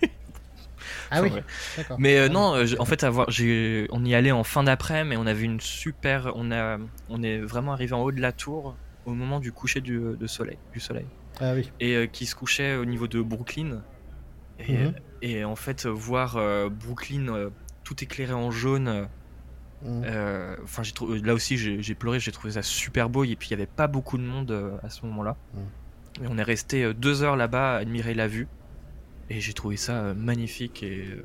Ah 1.11 1.23
oui. 1.23 1.31
Mais 1.99 2.19
euh, 2.19 2.29
non, 2.29 2.63
en 2.79 2.85
fait, 2.85 3.05
avoir, 3.05 3.29
on 3.91 4.05
y 4.05 4.15
allait 4.15 4.33
en 4.33 4.45
fin 4.45 4.65
d'après, 4.65 5.05
mais 5.05 5.17
on 5.17 5.27
avait 5.27 5.45
une 5.45 5.61
super. 5.61 6.33
On 6.35 6.51
a, 6.51 6.79
on 7.09 7.23
est 7.23 7.39
vraiment 7.39 7.73
arrivé 7.73 7.93
en 7.93 8.03
haut 8.03 8.13
de 8.13 8.21
la 8.21 8.33
tour 8.33 8.77
au 9.07 9.13
moment 9.13 9.41
du 9.41 9.53
coucher 9.53 9.81
du, 9.81 9.99
de 9.99 10.27
soleil, 10.27 10.59
du 10.73 10.81
soleil. 10.81 11.07
Ah 11.41 11.55
oui. 11.55 11.71
Et 11.81 11.95
euh, 11.95 12.07
qui 12.07 12.27
se 12.27 12.35
couchait 12.35 12.77
au 12.77 12.85
niveau 12.85 13.07
de 13.07 13.23
Brooklyn. 13.23 13.83
Et, 14.59 14.77
mhm. 14.77 14.95
et 15.23 15.45
en 15.45 15.57
fait, 15.57 15.87
voir 15.87 16.37
euh, 16.37 16.69
Brooklyn 16.69 17.51
tout 17.85 18.03
éclairé 18.03 18.33
en 18.33 18.51
jaune. 18.51 19.09
Mhm. 19.83 20.05
Enfin, 20.65 20.83
j'ai 20.83 20.93
là 21.23 21.35
aussi, 21.35 21.57
j'ai 21.57 21.95
pleuré. 21.95 22.21
J'ai 22.21 22.33
trouvé 22.33 22.53
ça 22.55 22.63
super 22.63 23.09
beau. 23.09 23.25
Et 23.25 23.37
puis, 23.37 23.49
il 23.49 23.51
y 23.53 23.55
avait 23.55 23.67
pas 23.67 23.87
beaucoup 23.87 24.19
de 24.19 24.25
monde 24.25 24.79
à 24.83 24.91
ce 24.91 25.07
moment-là. 25.07 25.37
Mhm. 25.55 26.25
Et 26.25 26.27
on 26.29 26.37
est 26.37 26.43
resté 26.43 26.93
deux 26.95 27.23
heures 27.23 27.37
là-bas 27.37 27.77
à 27.77 27.79
admirer 27.79 28.15
la 28.15 28.27
vue. 28.27 28.49
Et 29.31 29.41
j'ai 29.41 29.53
trouvé 29.53 29.77
ça 29.77 29.93
euh, 29.93 30.15
magnifique 30.15 30.83
et, 30.83 31.07
euh, 31.07 31.23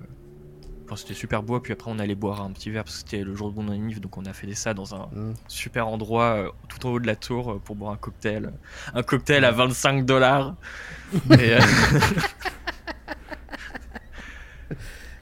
c'était 0.95 1.13
super 1.13 1.43
beau. 1.43 1.59
Puis 1.59 1.73
après, 1.73 1.91
on 1.91 1.99
allait 1.99 2.15
boire 2.15 2.41
un 2.41 2.51
petit 2.51 2.69
verre 2.69 2.83
parce 2.83 3.03
que 3.03 3.09
c'était 3.09 3.23
le 3.23 3.35
jour 3.35 3.51
de 3.51 3.55
mon 3.55 3.69
anniversaire. 3.69 4.01
Donc, 4.01 4.17
on 4.17 4.25
a 4.25 4.33
fait 4.33 4.53
ça 4.53 4.73
dans 4.73 4.95
un 4.95 5.07
mm. 5.07 5.33
super 5.47 5.87
endroit 5.87 6.35
euh, 6.35 6.49
tout 6.67 6.85
en 6.85 6.91
haut 6.91 6.99
de 6.99 7.07
la 7.07 7.15
tour 7.15 7.51
euh, 7.51 7.59
pour 7.59 7.75
boire 7.75 7.93
un 7.93 7.97
cocktail. 7.97 8.51
Un 8.93 9.03
cocktail 9.03 9.45
à 9.45 9.51
25 9.51 10.05
dollars. 10.05 10.55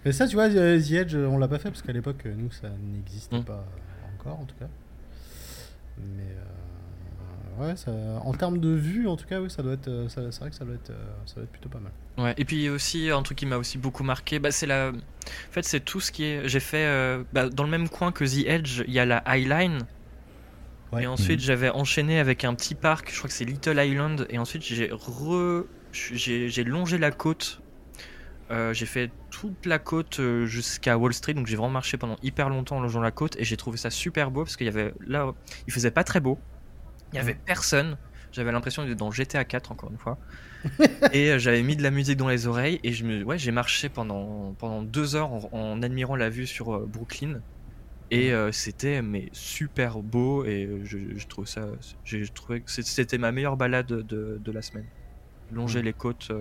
Mais 0.03 0.11
ça, 0.11 0.27
tu 0.27 0.35
vois, 0.35 0.49
The 0.49 0.91
Edge, 0.91 1.15
on 1.15 1.37
l'a 1.37 1.47
pas 1.47 1.59
fait 1.59 1.69
parce 1.69 1.83
qu'à 1.83 1.93
l'époque, 1.93 2.25
nous, 2.25 2.51
ça 2.51 2.69
n'existait 2.69 3.39
mm. 3.39 3.45
pas 3.45 3.65
encore 4.17 4.39
en 4.39 4.45
tout 4.45 4.55
cas. 4.59 4.67
Mais 5.97 6.35
ouais, 7.59 7.75
ça, 7.75 7.91
en 7.91 8.33
termes 8.33 8.59
de 8.59 8.69
vue, 8.69 9.07
en 9.07 9.15
tout 9.15 9.25
cas, 9.25 9.39
oui, 9.41 9.49
ça 9.49 9.63
doit 9.63 9.73
être, 9.73 9.87
euh, 9.87 10.07
c'est 10.07 10.39
vrai 10.39 10.49
que 10.49 10.55
ça 10.55 10.65
doit 10.65 10.75
être, 10.75 10.89
euh, 10.89 11.13
ça 11.25 11.35
doit 11.35 11.43
être 11.43 11.51
plutôt 11.51 11.69
pas 11.69 11.79
mal. 11.79 11.91
Ouais, 12.17 12.33
et 12.37 12.45
puis 12.45 12.69
aussi 12.69 13.09
un 13.09 13.21
truc 13.23 13.37
qui 13.37 13.45
m'a 13.45 13.57
aussi 13.57 13.77
beaucoup 13.77 14.03
marqué, 14.03 14.39
bah, 14.39 14.51
c'est 14.51 14.65
la, 14.65 14.89
en 14.91 15.51
fait, 15.51 15.63
c'est 15.63 15.79
tout 15.79 15.99
ce 15.99 16.11
qui 16.11 16.25
est, 16.25 16.47
j'ai 16.47 16.59
fait 16.59 16.85
euh, 16.85 17.23
bah, 17.33 17.49
dans 17.49 17.63
le 17.63 17.69
même 17.69 17.89
coin 17.89 18.11
que 18.11 18.23
The 18.25 18.47
Edge, 18.47 18.83
il 18.87 18.93
y 18.93 18.99
a 18.99 19.05
la 19.05 19.17
Highline. 19.25 19.79
Et 20.99 21.07
ensuite, 21.07 21.39
j'avais 21.39 21.69
enchaîné 21.69 22.19
avec 22.19 22.43
un 22.43 22.53
petit 22.53 22.75
parc, 22.75 23.11
je 23.13 23.17
crois 23.17 23.29
que 23.29 23.33
c'est 23.33 23.45
Little 23.45 23.79
Island, 23.79 24.27
et 24.29 24.37
ensuite 24.37 24.61
j'ai 24.61 24.89
re, 24.91 25.63
j'ai 25.93 26.63
longé 26.65 26.97
la 26.97 27.11
côte. 27.11 27.61
j'ai 28.49 28.85
fait 28.85 29.09
toute 29.29 29.65
la 29.65 29.79
côte 29.79 30.19
jusqu'à 30.43 30.97
Wall 30.97 31.13
Street, 31.13 31.33
donc 31.33 31.47
j'ai 31.47 31.55
vraiment 31.55 31.71
marché 31.71 31.95
pendant 31.95 32.17
hyper 32.23 32.49
longtemps 32.49 32.75
en 32.75 32.81
longeant 32.81 32.99
la 32.99 33.11
côte, 33.11 33.37
et 33.37 33.45
j'ai 33.45 33.55
trouvé 33.55 33.77
ça 33.77 33.89
super 33.89 34.31
beau 34.31 34.43
parce 34.43 34.57
qu'il 34.57 34.65
y 34.65 34.69
avait 34.69 34.93
là, 35.07 35.33
il 35.65 35.71
faisait 35.71 35.91
pas 35.91 36.03
très 36.03 36.19
beau. 36.19 36.37
Il 37.13 37.17
y 37.17 37.19
avait 37.19 37.33
personne. 37.33 37.97
J'avais 38.31 38.51
l'impression 38.51 38.85
d'être 38.85 38.97
dans 38.97 39.11
GTA 39.11 39.43
4 39.43 39.71
encore 39.71 39.91
une 39.91 39.97
fois. 39.97 40.17
et 41.11 41.31
euh, 41.31 41.39
j'avais 41.39 41.63
mis 41.63 41.75
de 41.75 41.83
la 41.83 41.91
musique 41.91 42.17
dans 42.17 42.29
les 42.29 42.47
oreilles 42.47 42.79
et 42.83 42.93
je 42.93 43.03
me, 43.03 43.23
ouais, 43.23 43.37
j'ai 43.37 43.51
marché 43.51 43.89
pendant 43.89 44.53
pendant 44.59 44.83
deux 44.83 45.15
heures 45.15 45.53
en, 45.53 45.81
admirant 45.81 46.15
la 46.15 46.29
vue 46.29 46.47
sur 46.47 46.73
euh, 46.73 46.85
Brooklyn. 46.87 47.41
Et 48.11 48.33
euh, 48.33 48.51
c'était 48.51 49.01
mais 49.01 49.29
super 49.31 49.99
beau 49.99 50.43
et 50.45 50.81
je, 50.83 50.97
je 51.15 51.27
trouve 51.27 51.47
ça, 51.47 51.65
j'ai 52.03 52.27
trouvé 52.27 52.59
que 52.61 52.69
c'était 52.69 53.17
ma 53.17 53.31
meilleure 53.31 53.55
balade 53.55 53.87
de, 53.87 54.03
de 54.43 54.51
la 54.51 54.61
semaine. 54.61 54.85
Longer 55.53 55.81
les 55.81 55.93
côtes 55.93 56.31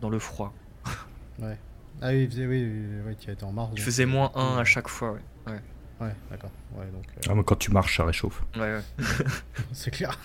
dans 0.00 0.10
le 0.10 0.18
froid. 0.18 0.52
ouais. 1.38 1.56
Ah 2.02 2.08
oui, 2.08 2.28
oui, 2.36 2.72
oui, 3.06 3.16
tu 3.16 3.30
étais 3.30 3.44
en 3.44 3.52
mars. 3.52 3.70
Il 3.76 3.82
faisait 3.82 4.06
moins 4.06 4.32
1 4.34 4.58
à 4.58 4.64
chaque 4.64 4.88
fois, 4.88 5.12
ouais. 5.12 5.20
ouais. 5.46 5.60
Ouais, 6.00 6.14
d'accord. 6.30 6.50
Ouais, 6.74 6.86
donc, 6.86 7.04
euh, 7.08 7.32
ah, 7.38 7.42
quand 7.44 7.56
tu 7.56 7.70
marches, 7.70 7.98
ça 7.98 8.04
réchauffe. 8.04 8.42
Ouais, 8.56 8.76
ouais. 8.76 8.82
c'est 9.72 9.90
clair. 9.90 10.18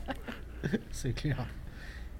c'est 0.92 1.12
clair. 1.12 1.44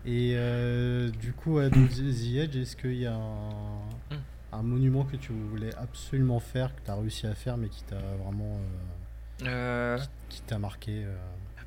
Et 0.05 0.35
euh, 0.35 1.11
du 1.11 1.33
coup, 1.33 1.59
à 1.59 1.71
The 1.71 1.77
Edge, 1.77 2.57
est-ce 2.57 2.75
qu'il 2.75 2.97
y 2.97 3.07
a 3.07 3.15
hmm. 3.15 4.17
un, 4.53 4.63
monument 4.63 5.05
que 5.05 5.17
tu 5.17 5.33
voulais 5.33 5.73
absolument 5.77 6.41
faire, 6.41 6.75
que 6.75 6.81
tu 6.85 6.91
as 6.91 6.97
réussi 6.97 7.27
à 7.29 7.35
faire, 7.35 7.57
mais 7.57 7.69
qui 7.69 7.85
t'a 7.85 8.01
vraiment. 8.25 8.59
Euh, 9.45 9.99
qui, 10.29 10.43
t'a 10.43 10.59
marqué 10.59 11.05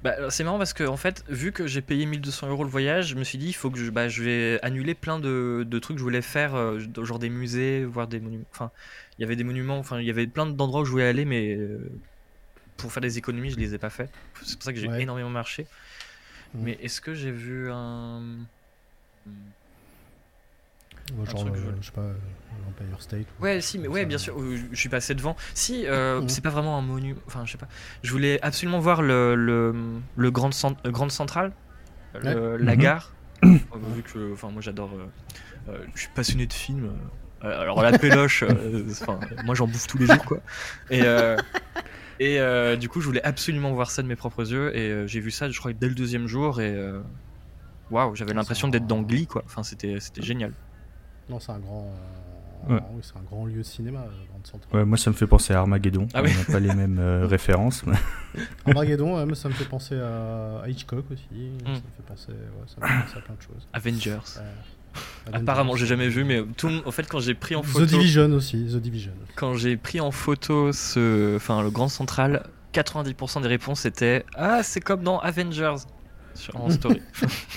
bah, 0.03 0.29
c'est 0.29 0.43
marrant 0.43 0.59
parce 0.59 0.73
que 0.73 0.83
en 0.83 0.97
fait, 0.97 1.23
vu 1.29 1.51
que 1.51 1.65
j'ai 1.65 1.81
payé 1.81 2.05
1200 2.05 2.49
euros 2.49 2.63
le 2.63 2.69
voyage, 2.69 3.07
je 3.07 3.15
me 3.15 3.23
suis 3.23 3.39
dit 3.39 3.47
il 3.47 3.53
faut 3.53 3.71
que 3.71 3.79
je, 3.79 3.89
bah, 3.89 4.07
je 4.07 4.21
vais 4.21 4.59
annuler 4.61 4.93
plein 4.93 5.17
de, 5.19 5.65
de, 5.67 5.79
trucs 5.79 5.95
que 5.95 5.99
je 5.99 6.03
voulais 6.03 6.21
faire, 6.21 6.55
genre 7.03 7.17
des 7.17 7.29
musées, 7.29 7.85
voir 7.85 8.07
des 8.07 8.19
monuments. 8.19 8.45
Enfin, 8.51 8.69
il 9.17 9.21
y 9.21 9.25
avait 9.25 9.35
des 9.35 9.43
monuments, 9.43 9.79
enfin 9.79 9.99
il 9.99 10.05
y 10.05 10.09
avait 10.09 10.27
plein 10.27 10.45
d'endroits 10.45 10.81
où 10.81 10.85
je 10.85 10.91
voulais 10.91 11.07
aller, 11.07 11.25
mais 11.25 11.55
euh, 11.55 11.89
pour 12.77 12.91
faire 12.91 13.01
des 13.01 13.17
économies, 13.17 13.51
je 13.51 13.57
les 13.57 13.73
ai 13.73 13.77
pas 13.77 13.89
fait. 13.89 14.09
C'est 14.43 14.55
pour 14.55 14.63
ça 14.63 14.73
que 14.73 14.79
j'ai 14.79 14.87
énormément 14.99 15.29
marché. 15.29 15.67
Mmh. 16.53 16.59
Mais 16.61 16.77
est-ce 16.81 16.99
que 16.99 17.13
j'ai 17.13 17.31
vu 17.31 17.71
un. 17.71 18.21
genre, 21.23 21.47
euh, 21.47 21.73
je... 21.81 21.85
sais 21.85 21.91
pas, 21.93 22.07
l'Empire 22.65 23.01
State. 23.01 23.27
Ouais, 23.39 23.61
si, 23.61 23.79
mais 23.79 23.87
ouais, 23.87 24.05
bien 24.05 24.17
sûr, 24.17 24.37
je 24.71 24.75
suis 24.75 24.89
passé 24.89 25.15
devant. 25.15 25.37
Si, 25.53 25.87
euh, 25.87 26.21
mmh. 26.21 26.29
c'est 26.29 26.43
pas 26.43 26.49
vraiment 26.49 26.77
un 26.77 26.81
monument. 26.81 27.19
Enfin, 27.27 27.45
je 27.45 27.53
sais 27.53 27.57
pas. 27.57 27.69
Je 28.03 28.11
voulais 28.11 28.41
absolument 28.41 28.79
voir 28.79 29.01
le, 29.01 29.35
le, 29.35 29.73
le 30.17 30.31
Grand, 30.31 30.49
Grand 30.83 31.09
Central, 31.09 31.53
la 32.15 32.57
mmh. 32.57 32.75
gare. 32.75 33.13
vu 33.43 34.03
que, 34.03 34.33
enfin, 34.33 34.49
moi 34.49 34.61
j'adore. 34.61 34.91
je 35.93 36.01
suis 36.01 36.09
passionné 36.13 36.47
de 36.47 36.53
films. 36.53 36.91
Euh, 37.45 37.61
alors 37.61 37.81
la 37.81 37.97
péloche, 37.97 38.43
euh, 38.43 38.83
moi 39.45 39.55
j'en 39.55 39.67
bouffe 39.67 39.87
tous 39.87 39.97
les 39.97 40.07
jours 40.07 40.25
quoi. 40.25 40.39
Et, 40.89 41.01
euh, 41.03 41.37
et 42.19 42.77
du 42.77 42.89
coup 42.89 43.01
je 43.01 43.05
voulais 43.07 43.23
absolument 43.23 43.73
voir 43.73 43.91
ça 43.91 44.01
de 44.01 44.07
mes 44.07 44.15
propres 44.15 44.51
yeux 44.51 44.75
et 44.75 45.07
j'ai 45.07 45.19
vu 45.19 45.31
ça 45.31 45.49
je 45.49 45.59
crois 45.59 45.73
dès 45.73 45.87
le 45.87 45.95
deuxième 45.95 46.27
jour 46.27 46.61
et 46.61 46.75
waouh 47.91 48.15
j'avais 48.15 48.33
l'impression 48.33 48.67
d'être 48.67 48.87
dans 48.87 49.01
Glee 49.01 49.27
quoi. 49.27 49.43
Enfin 49.45 49.63
c'était 49.63 49.99
c'était 49.99 50.21
génial. 50.21 50.53
Non 51.29 51.39
c'est 51.39 51.51
un 51.51 51.59
grand 51.59 51.93
oui, 52.67 52.77
c'est 53.03 53.15
un 53.15 53.21
grand 53.21 53.45
lieu 53.45 53.57
de 53.57 53.63
cinéma, 53.63 54.05
Ouais, 54.73 54.85
moi 54.85 54.97
ça 54.97 55.11
me 55.11 55.15
fait 55.15 55.27
penser 55.27 55.53
à 55.53 55.59
Armageddon. 55.59 56.07
Ah 56.15 56.21
On 56.21 56.23
n'a 56.23 56.45
pas 56.51 56.59
les 56.59 56.73
mêmes 56.73 56.99
références. 57.23 57.83
Armageddon, 58.65 59.23
moi, 59.23 59.35
ça 59.35 59.49
me 59.49 59.53
fait 59.53 59.65
penser 59.65 59.99
à, 59.99 60.63
Hitchcock 60.67 61.05
aussi. 61.11 61.51
Ça, 61.63 61.69
me 61.69 61.75
fait 61.75 62.03
penser, 62.07 62.31
ça 62.67 62.81
me 62.81 62.87
fait 62.87 63.01
penser 63.01 63.17
à 63.17 63.21
plein 63.21 63.35
de 63.35 63.41
choses. 63.41 63.67
Avengers. 63.71 64.39
Apparemment, 65.33 65.75
j'ai 65.75 65.85
jamais 65.85 66.07
vu, 66.07 66.23
mais 66.23 66.43
tout, 66.57 66.69
en 66.85 66.91
fait, 66.91 67.07
quand 67.07 67.19
j'ai 67.19 67.33
pris 67.33 67.55
en 67.55 67.63
photo. 67.63 67.85
The 67.85 67.89
Division 67.89 68.31
aussi, 68.33 68.65
The 68.65 68.77
Division. 68.77 69.13
Quand 69.35 69.55
j'ai 69.55 69.77
pris 69.77 69.99
en 69.99 70.11
photo 70.11 70.71
ce, 70.71 71.35
enfin, 71.35 71.63
le 71.63 71.71
Grand 71.71 71.89
Central, 71.89 72.43
90% 72.73 73.41
des 73.41 73.47
réponses 73.47 73.85
étaient 73.85 74.25
Ah, 74.35 74.61
c'est 74.63 74.81
comme 74.81 75.03
dans 75.03 75.19
Avengers 75.19 75.75
sur 76.35 76.55
en 76.61 76.69
story. 76.69 77.01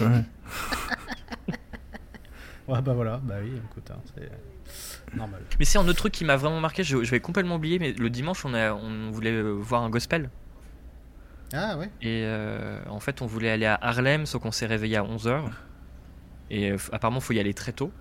ouais. 0.01 0.07
ouais, 2.69 2.83
bah 2.83 2.93
voilà, 2.95 3.21
bah 3.23 3.35
oui, 3.43 3.51
écoute, 3.71 3.91
hein, 3.91 3.99
c'est 4.15 5.17
normal. 5.17 5.41
Mais 5.59 5.65
c'est 5.65 5.79
un 5.79 5.87
autre 5.87 5.99
truc 5.99 6.13
qui 6.13 6.25
m'a 6.25 6.37
vraiment 6.37 6.61
marqué, 6.61 6.85
je, 6.85 6.97
vais 6.97 7.21
complètement 7.21 7.57
oublier, 7.57 7.79
mais 7.79 7.93
le 7.93 8.09
dimanche, 8.11 8.45
on, 8.45 8.55
a, 8.55 8.73
on 8.73 9.11
voulait 9.11 9.43
voir 9.43 9.83
un 9.83 9.91
gospel. 9.91 10.31
Ah 11.53 11.79
ouais 11.79 11.87
Et 12.03 12.25
euh, 12.25 12.79
en 12.89 13.01
fait, 13.01 13.23
on 13.23 13.27
voulait 13.27 13.51
aller 13.51 13.67
à 13.67 13.79
Harlem, 13.81 14.27
sauf 14.27 14.43
qu'on 14.43 14.53
s'est 14.53 14.67
réveillé 14.67 14.97
à 14.97 15.03
11h. 15.03 15.45
Et 16.51 16.71
euh, 16.71 16.77
apparemment, 16.93 17.21
il 17.21 17.25
faut 17.25 17.33
y 17.33 17.41
aller 17.41 17.55
très 17.55 17.73
tôt. 17.73 17.93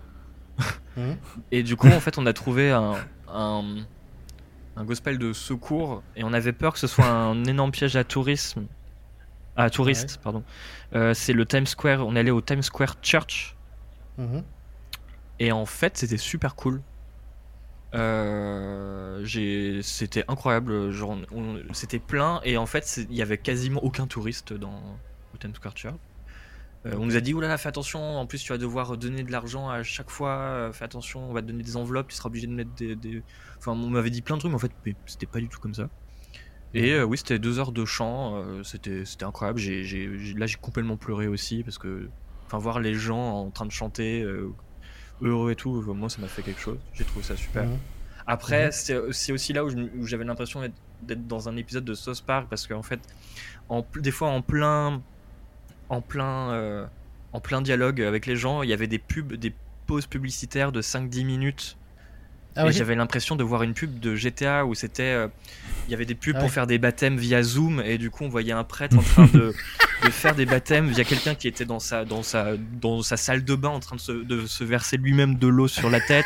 Mmh. 0.98 1.12
et 1.52 1.62
du 1.62 1.76
coup, 1.76 1.90
en 1.90 2.00
fait, 2.00 2.18
on 2.18 2.26
a 2.26 2.34
trouvé 2.34 2.72
un, 2.72 2.96
un, 3.32 3.86
gospel 4.80 5.20
de 5.20 5.32
secours 5.32 6.02
et 6.16 6.24
on 6.24 6.34
avait 6.34 6.54
peur 6.54 6.74
que 6.74 6.80
ce 6.80 6.88
soit 6.88 7.06
un 7.06 7.46
énorme 7.46 7.70
piège 7.70 7.96
à 7.96 8.04
tourisme. 8.04 8.66
À 9.56 9.70
touristes, 9.70 10.20
pardon. 10.24 10.44
Euh, 10.96 11.14
c'est 11.14 11.34
le 11.34 11.46
Times 11.46 11.68
Square. 11.68 12.00
On 12.08 12.16
allait 12.16 12.32
au 12.32 12.42
Times 12.42 12.64
Square 12.64 12.96
Church. 13.04 13.56
Mmh. 14.18 14.40
Et 15.38 15.52
en 15.52 15.68
fait, 15.68 15.98
c'était 15.98 16.18
super 16.18 16.56
cool. 16.56 16.82
Euh, 17.94 19.24
c'était 19.82 20.26
incroyable. 20.28 20.92
C'était 21.74 22.00
plein 22.00 22.42
et 22.44 22.58
en 22.58 22.66
fait, 22.66 23.06
il 23.10 23.16
y 23.16 23.22
avait 23.22 23.38
quasiment 23.38 23.84
aucun 23.84 24.08
touriste 24.08 24.54
dans 24.54 24.98
le 25.34 25.40
Times 25.40 25.56
Square 25.56 25.78
Church. 25.78 25.96
Euh, 26.88 26.96
on 26.98 27.06
nous 27.06 27.16
a 27.16 27.22
dit, 27.22 27.34
oulala, 27.34 27.58
fais 27.58 27.70
attention, 27.70 28.18
en 28.18 28.26
plus 28.26 28.42
tu 28.42 28.52
vas 28.52 28.58
devoir 28.58 28.98
donner 28.98 29.24
de 29.24 29.32
l'argent 29.32 29.70
à 29.70 29.84
chaque 29.84 30.10
fois, 30.10 30.38
euh, 30.38 30.72
fais 30.72 30.86
attention, 30.86 31.30
on 31.30 31.34
va 31.34 31.42
te 31.42 31.48
donner 31.48 31.64
des 31.64 31.76
enveloppes, 31.76 32.08
tu 32.08 32.16
seras 32.16 32.28
obligé 32.28 32.48
de 32.48 32.54
mettre 32.54 32.72
des... 32.76 33.24
Enfin, 33.58 33.74
on 33.74 33.90
m'avait 33.90 34.10
dit 34.10 34.22
plein 34.22 34.36
de 34.36 34.42
trucs, 34.42 34.52
mais 34.52 34.56
en 34.56 34.60
fait, 34.60 34.72
c'était 35.06 35.26
pas 35.26 35.40
du 35.40 35.50
tout 35.50 35.60
comme 35.60 35.74
ça. 35.74 35.90
Et 36.74 36.94
euh, 36.94 37.04
oui, 37.04 37.18
c'était 37.18 37.40
deux 37.40 37.60
heures 37.60 37.72
de 37.72 37.86
chant, 37.86 38.44
c'était 38.64 39.04
incroyable. 39.22 39.60
là, 39.60 40.46
j'ai 40.46 40.58
complètement 40.60 40.98
pleuré 40.98 41.28
aussi, 41.28 41.64
parce 41.64 41.78
que 41.78 42.10
enfin, 42.46 42.58
voir 42.58 42.80
les 42.80 42.94
gens 42.94 43.42
en 43.42 43.50
train 43.50 43.66
de 43.66 43.72
chanter, 43.72 44.26
heureux 45.22 45.52
et 45.52 45.56
tout, 45.56 45.82
moi, 45.94 46.10
ça 46.10 46.22
m'a 46.22 46.28
fait 46.28 46.44
quelque 46.44 46.62
chose. 46.62 46.78
J'ai 46.94 47.06
trouvé 47.06 47.26
ça 47.26 47.36
super. 47.36 47.66
Après, 48.28 48.72
c'est 48.72 48.98
aussi 48.98 49.54
là 49.54 49.64
où 49.64 50.06
j'avais 50.06 50.26
l'impression 50.26 50.62
d'être 51.02 51.28
dans 51.28 51.50
un 51.50 51.56
épisode 51.56 51.86
de 51.86 51.94
South 51.94 52.22
Park, 52.22 52.48
parce 52.50 52.68
qu'en 52.68 52.84
fait, 52.84 53.00
en, 53.70 53.86
des 53.96 54.12
fois, 54.12 54.30
en 54.30 54.42
plein 54.42 55.02
en 55.90 56.02
plein, 56.02 56.52
euh, 56.52 56.86
en 57.34 57.40
plein 57.40 57.62
dialogue 57.62 58.02
avec 58.02 58.26
les 58.26 58.36
gens. 58.36 58.64
Il 58.64 58.70
y 58.70 58.74
avait 58.74 58.88
des 58.88 59.00
pubs, 59.00 59.34
des 59.34 59.54
pauses 59.86 60.08
publicitaires 60.08 60.72
de 60.72 60.82
5-10 60.82 61.26
minutes. 61.26 61.78
Ah 62.60 62.66
et 62.66 62.72
j'avais 62.72 62.96
l'impression 62.96 63.36
de 63.36 63.44
voir 63.44 63.62
une 63.62 63.76
pub 63.76 64.00
de 64.00 64.16
GTA 64.16 64.66
où 64.66 64.74
c'était. 64.74 65.04
Euh, 65.04 65.28
il 65.88 65.92
y 65.92 65.94
avait 65.94 66.06
des 66.06 66.16
pubs 66.16 66.36
ah 66.36 66.40
pour 66.40 66.52
faire 66.52 66.66
des 66.66 66.80
baptêmes 66.80 67.18
via 67.18 67.44
Zoom 67.44 67.82
et 67.82 67.98
du 67.98 68.10
coup 68.10 68.24
on 68.24 68.30
voyait 68.30 68.52
un 68.52 68.64
prêtre 68.64 68.98
en 68.98 69.04
train 69.04 69.26
de, 69.28 69.54
de 70.04 70.10
faire 70.10 70.34
des 70.34 70.46
baptêmes 70.46 70.90
via 70.90 71.04
quelqu'un 71.04 71.36
qui 71.36 71.48
était 71.48 71.66
dans 71.66 71.80
sa, 71.80 72.04
dans, 72.04 72.24
sa, 72.24 72.58
dans 72.58 73.04
sa 73.04 73.16
salle 73.16 73.46
de 73.46 73.56
bain 73.56 73.70
en 73.70 73.80
train 73.80 73.96
de 73.96 74.02
se, 74.02 74.12
de 74.12 74.48
se 74.48 74.64
verser 74.64 74.98
lui-même 74.98 75.36
de 75.36 75.48
l'eau 75.48 75.68
sur 75.68 75.90
la 75.90 76.02
tête. 76.02 76.26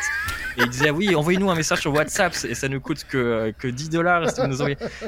Et 0.56 0.62
il 0.62 0.70
disait 0.70 0.88
ah 0.88 0.92
oui, 0.92 1.14
envoyez-nous 1.14 1.50
un 1.50 1.54
message 1.54 1.80
sur 1.80 1.92
WhatsApp 1.92 2.34
et 2.48 2.54
ça 2.54 2.68
ne 2.68 2.78
coûte 2.78 3.04
que, 3.08 3.52
que 3.58 3.68
10 3.68 3.90
dollars. 3.90 4.24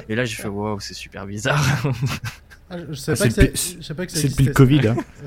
Et 0.08 0.14
là 0.14 0.24
j'ai 0.26 0.36
fait 0.36 0.48
waouh, 0.48 0.78
c'est 0.78 0.94
super 0.94 1.26
bizarre. 1.26 1.64
Ah, 2.70 2.76
je 2.88 2.94
savais 2.94 3.18
pas, 3.18 3.28
que 3.28 3.56
ça, 3.56 3.94
pas 3.94 4.06
que 4.06 4.12
C'est 4.12 4.30
depuis 4.30 4.46
le 4.46 4.52
Covid. 4.54 4.88
Hein. 4.88 4.96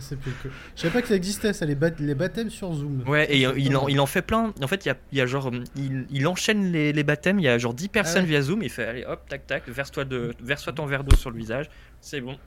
Je 0.75 0.81
savais 0.81 0.93
pas 0.93 1.01
que 1.03 1.07
ça 1.07 1.15
existait, 1.15 1.53
ça, 1.53 1.65
les, 1.65 1.77
les 1.99 2.15
baptêmes 2.15 2.49
sur 2.49 2.73
Zoom. 2.73 3.03
Ouais, 3.07 3.31
et 3.31 3.41
il 3.41 3.77
en, 3.77 3.87
il 3.87 3.99
en 3.99 4.07
fait 4.07 4.23
plein. 4.23 4.53
En 4.61 4.67
fait, 4.67 4.85
il 4.85 4.89
y 4.89 4.91
a, 4.91 4.97
y 5.11 5.21
a, 5.21 5.25
genre. 5.27 5.51
Il, 5.75 6.07
il 6.09 6.27
enchaîne 6.27 6.71
les, 6.71 6.91
les, 6.93 7.03
baptêmes, 7.03 7.39
il 7.39 7.43
y 7.43 7.47
a 7.47 7.57
genre 7.59 7.75
10 7.75 7.89
personnes 7.89 8.23
ah 8.23 8.27
via 8.27 8.41
Zoom. 8.41 8.63
Il 8.63 8.71
fait 8.71 8.85
allez, 8.85 9.05
hop, 9.05 9.21
tac, 9.29 9.45
tac, 9.45 9.69
verse-toi 9.69 10.05
verse 10.41 10.67
ton 10.75 10.87
verre 10.87 11.03
d'eau 11.03 11.15
sur 11.15 11.29
le 11.29 11.37
visage. 11.37 11.69
C'est 12.01 12.21
bon, 12.21 12.37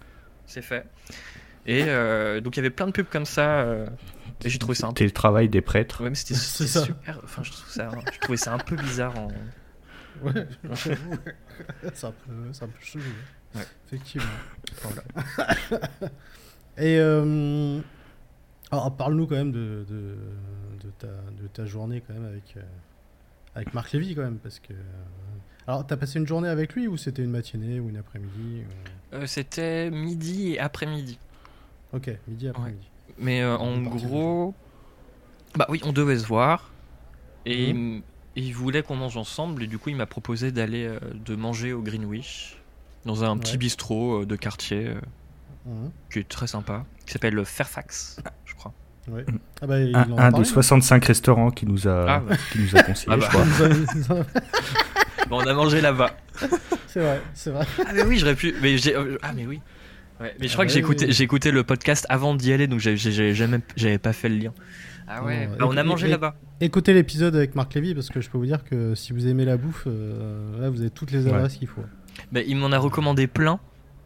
c'est 0.47 0.63
fait. 0.63 0.85
Et 1.67 1.85
euh, 1.87 2.41
donc, 2.41 2.57
il 2.57 2.59
y 2.59 2.61
avait 2.61 2.71
plein 2.71 2.87
de 2.87 2.93
pubs 2.93 3.09
comme 3.09 3.27
ça. 3.27 3.61
Euh, 3.61 3.87
Et 4.45 4.49
j'ai 4.49 4.59
trouvé 4.59 4.75
ça 4.75 4.89
un 4.89 4.93
peu. 4.93 5.05
le 5.05 5.11
travail 5.11 5.49
des 5.49 5.61
prêtres. 5.61 6.03
Ouais, 6.03 6.11
mais 6.11 6.17
c'était 6.17 6.35
super. 6.67 7.21
Enfin, 7.23 7.43
je, 7.43 7.53
trouve 7.53 7.71
ça, 7.71 7.91
je 8.13 8.19
trouvais 8.19 8.39
ça 8.39 8.55
un 8.55 8.59
peu 8.59 8.77
bizarre 8.77 9.17
en. 9.19 9.29
Ouais, 10.23 10.47
c'est 10.75 12.07
un 12.07 12.13
peu, 12.13 12.33
c'est 12.53 12.65
un 12.65 12.69
peu 12.69 12.81
chelou. 12.83 13.05
Ouais. 13.55 13.67
Effectivement. 13.87 14.29
Et 16.79 16.99
euh, 16.99 17.81
alors, 18.71 18.97
parle-nous 18.97 19.27
quand 19.27 19.35
même 19.35 19.51
de, 19.51 19.85
de, 19.89 20.17
de, 20.83 20.91
ta, 20.99 21.09
de 21.09 21.49
ta 21.53 21.67
journée 21.67 22.03
quand 22.07 22.15
même 22.15 22.27
avec, 22.27 22.55
euh, 22.57 22.63
avec 23.55 23.75
Marc 23.75 23.93
Lévy 23.93 24.15
quand 24.15 24.23
même, 24.23 24.39
parce 24.39 24.61
que. 24.61 24.73
Euh, 24.73 24.77
alors, 25.67 25.87
t'as 25.87 25.97
passé 25.97 26.19
une 26.19 26.27
journée 26.27 26.49
avec 26.49 26.75
lui 26.75 26.87
ou 26.87 26.97
c'était 26.97 27.23
une 27.23 27.31
matinée 27.31 27.81
ou 27.81 27.89
une 27.89 27.97
après-midi 27.97 28.63
euh, 29.13 29.27
C'était 29.27 29.91
midi 29.91 30.53
et 30.53 30.61
après-midi. 30.61 31.19
Ok, 31.93 32.11
midi 32.29 32.49
après-midi. 32.49 32.89
Mais 33.19 33.45
en 33.45 33.83
gros, 33.83 34.55
bah 35.57 35.67
oui, 35.69 35.81
on 35.85 35.93
devait 35.93 36.19
se 36.19 36.27
voir 36.27 36.71
et 37.45 37.75
mmh. 37.75 38.03
il 38.37 38.55
voulait 38.55 38.83
qu'on 38.83 38.97
mange 38.97 39.17
ensemble 39.17 39.63
et 39.65 39.67
du 39.67 39.79
coup 39.79 39.91
il 39.91 39.97
m'a 39.97 40.07
proposé 40.07 40.53
d'aller 40.53 40.91
de 41.13 41.37
manger 41.37 41.73
au 41.73 41.83
Greenwich 41.83 42.60
dans 43.05 43.25
un 43.25 43.37
petit 43.39 43.57
bistrot 43.57 44.25
de 44.25 44.37
quartier 44.37 44.95
mmh. 45.67 45.71
qui 46.13 46.19
est 46.21 46.29
très 46.29 46.47
sympa, 46.47 46.85
qui 47.07 47.13
s'appelle 47.13 47.45
Fairfax, 47.45 48.21
je 48.45 48.55
crois. 48.55 48.73
Ouais. 49.09 49.23
Mmh. 49.23 49.39
Ah 49.63 49.67
bah, 49.67 49.75
un, 50.19 50.31
des 50.33 50.45
65 50.45 51.05
restaurants 51.05 51.51
qui 51.51 51.67
nous 51.67 51.89
a, 51.89 52.07
ah 52.09 52.23
qui 52.53 52.61
nous 52.61 52.77
a 52.77 52.83
conseillé, 52.83 53.13
ah 53.13 53.17
bah. 53.17 53.29
je 53.31 54.05
crois. 54.05 54.17
bon, 55.29 55.39
on 55.39 55.47
a 55.47 55.55
mangé 55.55 55.81
là-bas. 55.81 56.11
C'est 56.87 57.01
vrai, 57.01 57.23
c'est 57.35 57.51
vrai. 57.51 57.65
Ah 57.87 57.93
mais 57.95 58.03
oui, 58.03 58.19
j'aurais 58.19 58.35
pu. 58.35 58.53
Mais 58.61 58.75
euh, 58.89 59.17
ah 59.23 59.33
mais 59.33 59.47
oui. 59.47 59.61
Ouais, 60.21 60.35
mais 60.41 60.49
je 60.49 60.53
crois 60.55 60.65
ah 60.65 60.67
que 60.67 60.73
j'ai 60.73 60.81
écouté, 60.81 61.13
j'ai 61.13 61.23
écouté 61.23 61.53
le 61.53 61.63
podcast 61.63 62.05
avant 62.09 62.35
d'y 62.35 62.53
aller, 62.53 62.67
donc 62.67 62.81
j'avais 62.81 63.99
pas 63.99 64.13
fait 64.13 64.29
le 64.29 64.37
lien. 64.37 64.53
Ah 65.07 65.23
ouais, 65.23 65.49
bah, 65.57 65.67
on 65.69 65.77
a 65.77 65.85
mangé 65.85 66.09
là-bas. 66.09 66.35
Écoutez 66.61 66.93
l'épisode 66.93 67.37
avec 67.37 67.55
Marc 67.55 67.75
Lévy 67.75 67.95
parce 67.95 68.09
que 68.09 68.21
je 68.21 68.29
peux 68.29 68.39
vous 68.39 68.47
dire 68.47 68.65
que 68.65 68.97
si 68.97 69.13
vous 69.13 69.29
aimez 69.29 69.45
la 69.45 69.57
bouffe, 69.57 69.85
euh, 69.87 70.61
là 70.61 70.69
vous 70.69 70.81
avez 70.81 70.91
toutes 70.91 71.13
les 71.13 71.29
adresses 71.29 71.59
qu'il 71.59 71.69
faut. 71.69 71.85
Bah, 72.33 72.41
il 72.47 72.57
m'en 72.57 72.73
a 72.73 72.79
recommandé 72.79 73.27
plein. 73.27 73.61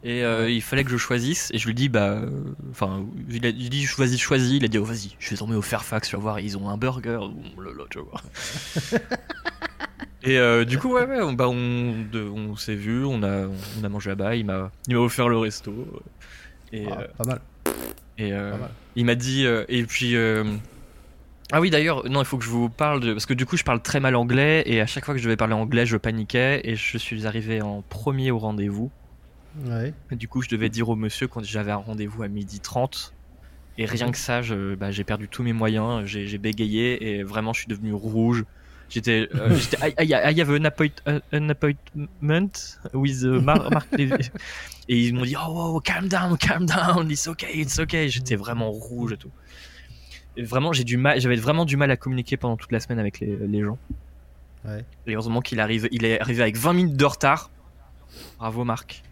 Et 0.04 0.22
euh, 0.22 0.50
il 0.50 0.60
fallait 0.60 0.84
que 0.84 0.90
je 0.90 0.98
choisisse. 0.98 1.50
Et 1.54 1.58
je 1.58 1.66
lui 1.66 1.74
dis, 1.74 1.88
bah. 1.88 2.10
Euh, 2.10 2.28
enfin, 2.70 3.06
il 3.30 3.46
a 3.46 3.52
dit, 3.52 3.84
choisis, 3.84 4.20
choisis. 4.20 4.52
Il 4.52 4.64
a 4.64 4.68
dit, 4.68 4.78
oh, 4.78 4.84
vas-y, 4.84 5.16
je 5.18 5.30
vais 5.30 5.36
tomber 5.36 5.56
au 5.56 5.62
Fairfax, 5.62 6.08
tu 6.08 6.16
vas 6.16 6.22
voir, 6.22 6.40
ils 6.40 6.58
ont 6.58 6.68
un 6.68 6.76
burger. 6.76 7.18
tu 7.90 7.98
vas 7.98 8.04
voir. 8.04 8.22
et 10.22 10.38
euh, 10.38 10.66
du 10.66 10.78
coup, 10.78 10.92
ouais, 10.92 11.06
ouais 11.06 11.22
on, 11.22 11.32
bah, 11.32 11.48
on, 11.48 12.06
on 12.12 12.56
s'est 12.56 12.74
vu, 12.74 13.04
on 13.04 13.22
a, 13.22 13.46
on 13.46 13.84
a 13.84 13.88
mangé 13.88 14.10
là-bas. 14.10 14.36
Il 14.36 14.44
m'a 14.44 14.70
offert 14.90 15.30
le 15.30 15.38
resto. 15.38 15.72
Et, 16.70 16.86
ah, 16.90 17.04
pas 17.16 17.24
mal. 17.24 17.40
Et 18.18 18.32
il 18.94 19.04
m'a 19.06 19.14
dit. 19.14 19.46
et 19.46 19.84
puis. 19.84 20.14
Ah 21.52 21.60
oui 21.60 21.70
d'ailleurs, 21.70 22.08
non 22.08 22.22
il 22.22 22.24
faut 22.24 22.38
que 22.38 22.44
je 22.44 22.50
vous 22.50 22.68
parle 22.68 23.00
de... 23.00 23.12
Parce 23.12 23.26
que 23.26 23.34
du 23.34 23.46
coup 23.46 23.56
je 23.56 23.64
parle 23.64 23.82
très 23.82 24.00
mal 24.00 24.16
anglais 24.16 24.62
et 24.66 24.80
à 24.80 24.86
chaque 24.86 25.04
fois 25.04 25.14
que 25.14 25.20
je 25.20 25.24
devais 25.24 25.36
parler 25.36 25.54
anglais 25.54 25.84
je 25.86 25.96
paniquais 25.96 26.60
et 26.64 26.74
je 26.74 26.98
suis 26.98 27.26
arrivé 27.26 27.60
en 27.60 27.82
premier 27.82 28.30
au 28.30 28.38
rendez-vous. 28.38 28.90
Du 30.10 30.28
coup, 30.28 30.42
je 30.42 30.48
devais 30.48 30.68
dire 30.68 30.88
au 30.88 30.96
monsieur 30.96 31.28
quand 31.28 31.44
j'avais 31.44 31.70
un 31.70 31.76
rendez-vous 31.76 32.22
à 32.22 32.28
midi 32.28 32.60
30. 32.60 33.12
Et 33.76 33.86
rien 33.86 34.10
que 34.10 34.18
ça, 34.18 34.40
bah, 34.78 34.90
j'ai 34.90 35.04
perdu 35.04 35.28
tous 35.28 35.42
mes 35.42 35.52
moyens, 35.52 36.04
j'ai 36.06 36.38
bégayé 36.38 37.18
et 37.18 37.22
vraiment 37.22 37.52
je 37.52 37.60
suis 37.60 37.68
devenu 37.68 37.92
rouge. 37.92 38.44
J'étais, 38.90 39.28
euh, 39.34 39.58
I, 39.98 40.40
have 40.40 40.50
an, 40.50 40.64
appointment 41.48 42.78
with 42.92 43.22
uh, 43.22 43.40
Mark 43.40 43.86
Et 44.88 45.00
ils 45.00 45.14
m'ont 45.14 45.24
dit, 45.24 45.34
oh, 45.34 45.80
calm 45.82 46.08
down, 46.08 46.36
calm 46.36 46.66
down, 46.66 47.10
it's 47.10 47.26
okay, 47.26 47.58
it's 47.58 47.78
okay. 47.78 48.08
J'étais 48.10 48.36
vraiment 48.36 48.70
rouge 48.70 49.12
et 49.12 49.16
tout. 49.16 49.30
Vraiment, 50.42 50.72
j'ai 50.72 50.84
du 50.84 50.96
mal, 50.96 51.20
j'avais 51.20 51.36
vraiment 51.36 51.64
du 51.64 51.76
mal 51.76 51.90
à 51.90 51.96
communiquer 51.96 52.36
pendant 52.36 52.56
toute 52.56 52.72
la 52.72 52.80
semaine 52.80 52.98
avec 52.98 53.20
les, 53.20 53.36
les 53.36 53.62
gens. 53.62 53.78
Ouais. 54.64 54.84
Et 55.06 55.14
heureusement 55.14 55.40
qu'il 55.40 55.60
arrive, 55.60 55.88
il 55.92 56.04
est 56.04 56.20
arrivé 56.20 56.42
avec 56.42 56.56
20 56.56 56.72
minutes 56.72 56.96
de 56.96 57.04
retard. 57.04 57.50
Bravo 58.38 58.64
Marc. 58.64 59.02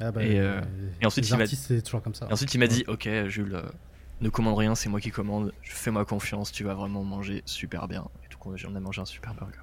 Ah 0.00 0.12
bah, 0.12 0.22
et, 0.22 0.38
euh, 0.38 0.60
et, 1.00 1.06
ensuite, 1.06 1.28
il 1.28 1.36
m'a 1.36 1.46
toujours 1.82 2.02
comme 2.02 2.14
ça. 2.14 2.28
ensuite, 2.30 2.54
il 2.54 2.58
m'a 2.58 2.68
dit 2.68 2.84
Ok, 2.86 3.08
Jules, 3.26 3.54
euh, 3.54 3.62
ne 4.20 4.28
commande 4.28 4.56
rien, 4.56 4.74
c'est 4.74 4.88
moi 4.88 5.00
qui 5.00 5.10
commande. 5.10 5.52
Fais-moi 5.62 6.04
confiance, 6.04 6.52
tu 6.52 6.64
vas 6.64 6.74
vraiment 6.74 7.02
manger 7.02 7.42
super 7.46 7.88
bien. 7.88 8.06
Et 8.24 8.28
tout, 8.28 8.38
on 8.44 8.74
a 8.74 8.80
mangé 8.80 9.00
un 9.00 9.04
super 9.04 9.34
burger. 9.34 9.58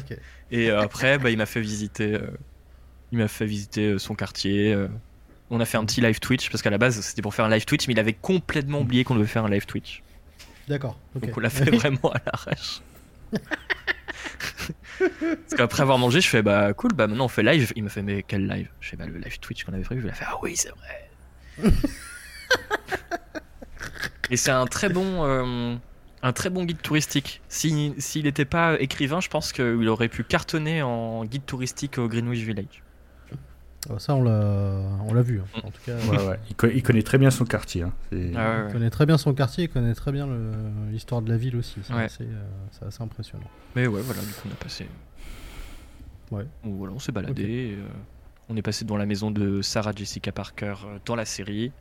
Et 0.50 0.70
euh, 0.70 0.80
après, 0.80 1.18
bah, 1.18 1.30
il 1.30 1.36
m'a 1.36 1.46
fait 1.46 1.60
visiter, 1.60 2.18
il 3.12 3.18
m'a 3.18 3.28
fait 3.28 3.46
visiter 3.46 3.98
son 3.98 4.14
quartier. 4.14 4.74
On 5.52 5.60
a 5.60 5.64
fait 5.66 5.76
un 5.76 5.84
petit 5.84 6.00
live 6.00 6.18
Twitch 6.18 6.50
parce 6.50 6.62
qu'à 6.62 6.70
la 6.70 6.78
base, 6.78 6.98
c'était 7.02 7.20
pour 7.20 7.34
faire 7.34 7.44
un 7.44 7.50
live 7.50 7.66
Twitch, 7.66 7.86
mais 7.86 7.92
il 7.92 8.00
avait 8.00 8.14
complètement 8.14 8.80
oublié 8.80 9.04
qu'on 9.04 9.14
devait 9.14 9.26
faire 9.26 9.44
un 9.44 9.50
live 9.50 9.66
Twitch. 9.66 10.02
D'accord. 10.66 10.98
Donc 11.14 11.36
on 11.36 11.40
l'a 11.40 11.50
fait 11.50 11.70
vraiment 11.76 12.10
à 12.12 12.20
l'arrache. 12.26 12.80
Parce 14.98 15.54
qu'après 15.56 15.82
avoir 15.82 15.98
mangé, 15.98 16.20
je 16.20 16.28
fais 16.28 16.42
bah 16.42 16.72
cool, 16.74 16.92
bah 16.94 17.06
maintenant 17.06 17.24
on 17.26 17.28
fait 17.28 17.42
live. 17.42 17.72
Il 17.76 17.82
me 17.82 17.88
fait 17.88 18.02
mais 18.02 18.22
quel 18.22 18.46
live? 18.46 18.68
Je 18.80 18.90
fais 18.90 18.96
bah 18.96 19.06
le 19.06 19.18
live 19.18 19.38
Twitch 19.40 19.64
qu'on 19.64 19.72
avait 19.72 19.82
prévu. 19.82 20.00
Je 20.00 20.06
lui 20.06 20.12
ai 20.12 20.16
fait 20.16 20.24
ah 20.26 20.38
oui, 20.42 20.56
c'est 20.56 20.70
vrai. 20.70 21.10
Et 24.30 24.36
c'est 24.36 24.52
un 24.52 24.66
très 24.66 24.88
bon. 24.88 25.24
Euh, 25.24 25.74
un 26.22 26.32
très 26.32 26.50
bon 26.50 26.64
guide 26.64 26.80
touristique. 26.80 27.42
S'il 27.48 28.22
n'était 28.22 28.44
pas 28.44 28.80
écrivain, 28.80 29.20
je 29.20 29.28
pense 29.28 29.52
qu'il 29.52 29.88
aurait 29.88 30.08
pu 30.08 30.24
cartonner 30.24 30.80
en 30.80 31.24
guide 31.24 31.44
touristique 31.44 31.98
au 31.98 32.08
Greenwich 32.08 32.42
Village. 32.42 32.82
Oh, 33.90 33.98
ça, 33.98 34.14
on 34.14 34.22
l'a 34.22 35.22
vu. 35.22 35.40
Hein. 35.40 35.60
En 35.64 35.70
tout 35.70 35.80
cas, 35.84 35.94
Il, 36.72 36.82
connaît 36.82 37.02
très 37.02 37.18
bien 37.18 37.30
son 37.30 37.44
quartier. 37.44 37.82
Hein. 37.82 37.92
Ah 38.36 38.64
il 38.68 38.72
connaît 38.72 38.90
très 38.90 39.06
bien 39.06 39.18
son 39.18 39.34
quartier, 39.34 39.64
il 39.64 39.68
connaît 39.68 39.94
très 39.94 40.12
bien 40.12 40.28
l'histoire 40.90 41.20
de 41.20 41.30
la 41.30 41.36
ville 41.36 41.56
aussi. 41.56 41.80
C'est 41.82 41.92
assez, 41.92 42.24
euh, 42.24 42.86
assez, 42.86 43.02
impressionnant. 43.02 43.50
Mais 43.74 43.86
ouais, 43.86 44.00
voilà, 44.00 44.20
du 44.20 44.28
coup, 44.28 44.48
on 44.48 44.52
a 44.52 44.56
passé. 44.56 44.86
Ouais. 46.30 46.46
voilà, 46.62 46.94
on 46.94 46.98
s'est 46.98 47.12
baladé. 47.12 47.76
Euh, 47.76 47.88
on 48.48 48.56
est 48.56 48.62
passé 48.62 48.84
devant 48.84 48.96
la 48.96 49.06
maison 49.06 49.30
de 49.30 49.62
Sarah 49.62 49.92
Jessica 49.94 50.30
Parker 50.30 50.74
euh, 50.86 50.98
dans 51.04 51.16
la 51.16 51.24
série. 51.24 51.72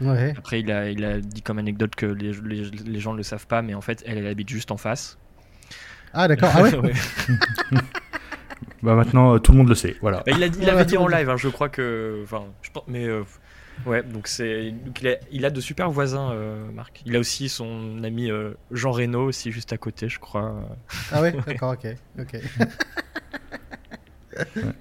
Ouais. 0.00 0.34
Après, 0.36 0.60
il 0.60 0.70
a, 0.70 0.90
il 0.90 1.04
a 1.04 1.20
dit 1.20 1.42
comme 1.42 1.58
anecdote 1.58 1.94
que 1.94 2.06
les, 2.06 2.32
les, 2.32 3.00
gens 3.00 3.12
ne 3.12 3.18
le 3.18 3.22
savent 3.22 3.46
pas, 3.46 3.62
mais 3.62 3.74
en 3.74 3.80
fait, 3.80 4.02
elle, 4.06 4.18
elle 4.18 4.26
habite 4.26 4.48
juste 4.48 4.70
en 4.70 4.76
face. 4.76 5.18
Ah, 6.12 6.28
d'accord. 6.28 6.50
Ah 6.54 6.62
ouais. 6.62 6.92
Bah 8.82 8.94
maintenant, 8.94 9.34
euh, 9.34 9.38
tout 9.38 9.52
le 9.52 9.58
monde 9.58 9.68
le 9.68 9.74
sait. 9.74 9.96
Voilà. 10.00 10.22
Bah, 10.26 10.32
il, 10.36 10.42
a, 10.42 10.46
il 10.46 10.70
avait 10.70 10.84
dit 10.84 10.96
en 10.96 11.06
live, 11.06 11.28
hein, 11.28 11.36
je 11.36 11.48
crois 11.48 11.68
que. 11.68 12.20
Enfin, 12.24 12.44
je 12.62 12.70
pense, 12.70 12.84
mais. 12.88 13.06
Euh, 13.06 13.22
ouais, 13.86 14.02
donc 14.02 14.26
c'est. 14.26 14.72
Il 15.00 15.08
a, 15.08 15.16
il 15.30 15.44
a 15.44 15.50
de 15.50 15.60
super 15.60 15.90
voisins, 15.90 16.32
euh, 16.32 16.70
Marc. 16.72 17.02
Il 17.04 17.16
a 17.16 17.18
aussi 17.18 17.48
son 17.48 18.02
ami 18.02 18.30
Jean 18.70 18.92
Reno, 18.92 19.26
aussi 19.26 19.52
juste 19.52 19.72
à 19.72 19.76
côté, 19.76 20.08
je 20.08 20.18
crois. 20.18 20.54
Ah 21.12 21.20
ouais, 21.22 21.34
d'accord, 21.46 21.72
ok. 21.72 21.94
ok. 22.18 22.40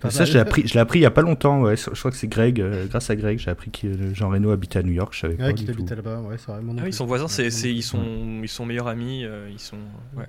Ça, 0.09 0.23
je 0.23 0.33
l'ai 0.33 0.39
appris, 0.39 0.65
je 0.65 0.73
l'ai 0.75 0.79
appris 0.79 0.99
il 0.99 1.01
y 1.01 1.05
a 1.05 1.11
pas 1.11 1.21
longtemps. 1.21 1.61
Ouais. 1.61 1.75
Je 1.75 1.89
crois 1.89 2.11
que 2.11 2.17
c'est 2.17 2.27
Greg, 2.27 2.63
grâce 2.87 3.09
à 3.09 3.15
Greg, 3.17 3.39
j'ai 3.39 3.49
appris 3.49 3.71
que 3.71 4.13
Jean 4.13 4.29
Reno 4.29 4.51
habitait 4.51 4.79
à 4.79 4.83
New 4.83 4.93
York. 4.93 5.13
Je 5.13 5.19
savais 5.19 5.35
ouais, 5.43 5.53
qu'il 5.53 5.69
habitait 5.69 5.95
là-bas. 5.95 6.21
Ouais, 6.21 6.37
c'est 6.37 6.51
vraiment. 6.51 6.73
Ah 6.77 6.83
oui, 6.85 6.93
son 6.93 7.05
voisin, 7.05 7.27
c'est, 7.27 7.47
ils 7.47 7.83
sont, 7.83 8.39
ils 8.41 8.47
sont 8.47 8.65
meilleurs 8.65 8.87
amis. 8.87 9.25
ils 9.51 9.59
sont. 9.59 9.79
Ouais. 10.15 10.27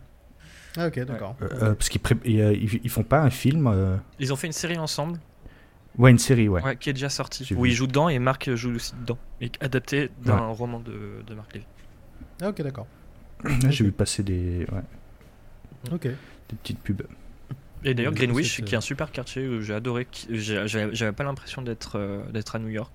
Ah 0.77 0.87
ok, 0.87 1.01
d'accord. 1.05 1.37
Euh, 1.43 1.49
euh, 1.63 1.75
parce 1.75 1.89
qu'ils 1.89 2.01
ils, 2.25 2.91
font 2.91 3.03
pas 3.03 3.21
un 3.21 3.31
film. 3.31 3.67
Euh 3.67 3.97
ils 4.19 4.33
ont 4.33 4.37
fait 4.37 4.47
une 4.47 4.53
série 4.53 4.79
ensemble. 4.79 5.19
Ouais, 5.99 6.11
une 6.11 6.19
série, 6.19 6.49
ouais. 6.49 6.63
ouais 6.63 6.77
qui 6.77 6.91
est 6.91 6.93
déjà 6.93 7.09
sortie. 7.09 7.49
Où 7.55 7.67
il 7.67 7.73
joue 7.73 7.87
dedans 7.87 8.09
et 8.09 8.19
Marc 8.19 8.55
joue 8.55 8.75
aussi 8.75 8.93
dedans. 9.01 9.19
Et 9.41 9.51
adapté 9.61 10.11
d'un 10.25 10.47
roman 10.47 10.81
de, 10.81 11.23
de 11.27 11.35
Marc 11.35 11.55
Lévy. 11.55 11.67
Ah 12.41 12.51
ok, 12.51 12.63
d'accord. 12.63 12.87
J'ai 13.69 13.85
vu 13.85 13.93
passer 13.93 14.23
des. 14.23 14.67
Ouais. 14.71 15.93
Ok. 15.93 16.03
Des 16.03 16.57
petites 16.63 16.79
pubs. 16.79 17.03
Et 17.83 17.95
d'ailleurs, 17.95 18.13
Greenwich, 18.13 18.63
qui 18.63 18.75
est 18.75 18.79
un 18.79 18.83
super 18.83 19.11
quartier, 19.11 19.63
j'ai 19.63 19.75
adoré. 19.75 20.07
J'avais 20.31 21.13
pas 21.13 21.25
l'impression 21.25 21.63
d'être 21.63 22.25
d'être 22.31 22.57
à 22.57 22.59
New 22.59 22.69
York. 22.69 22.95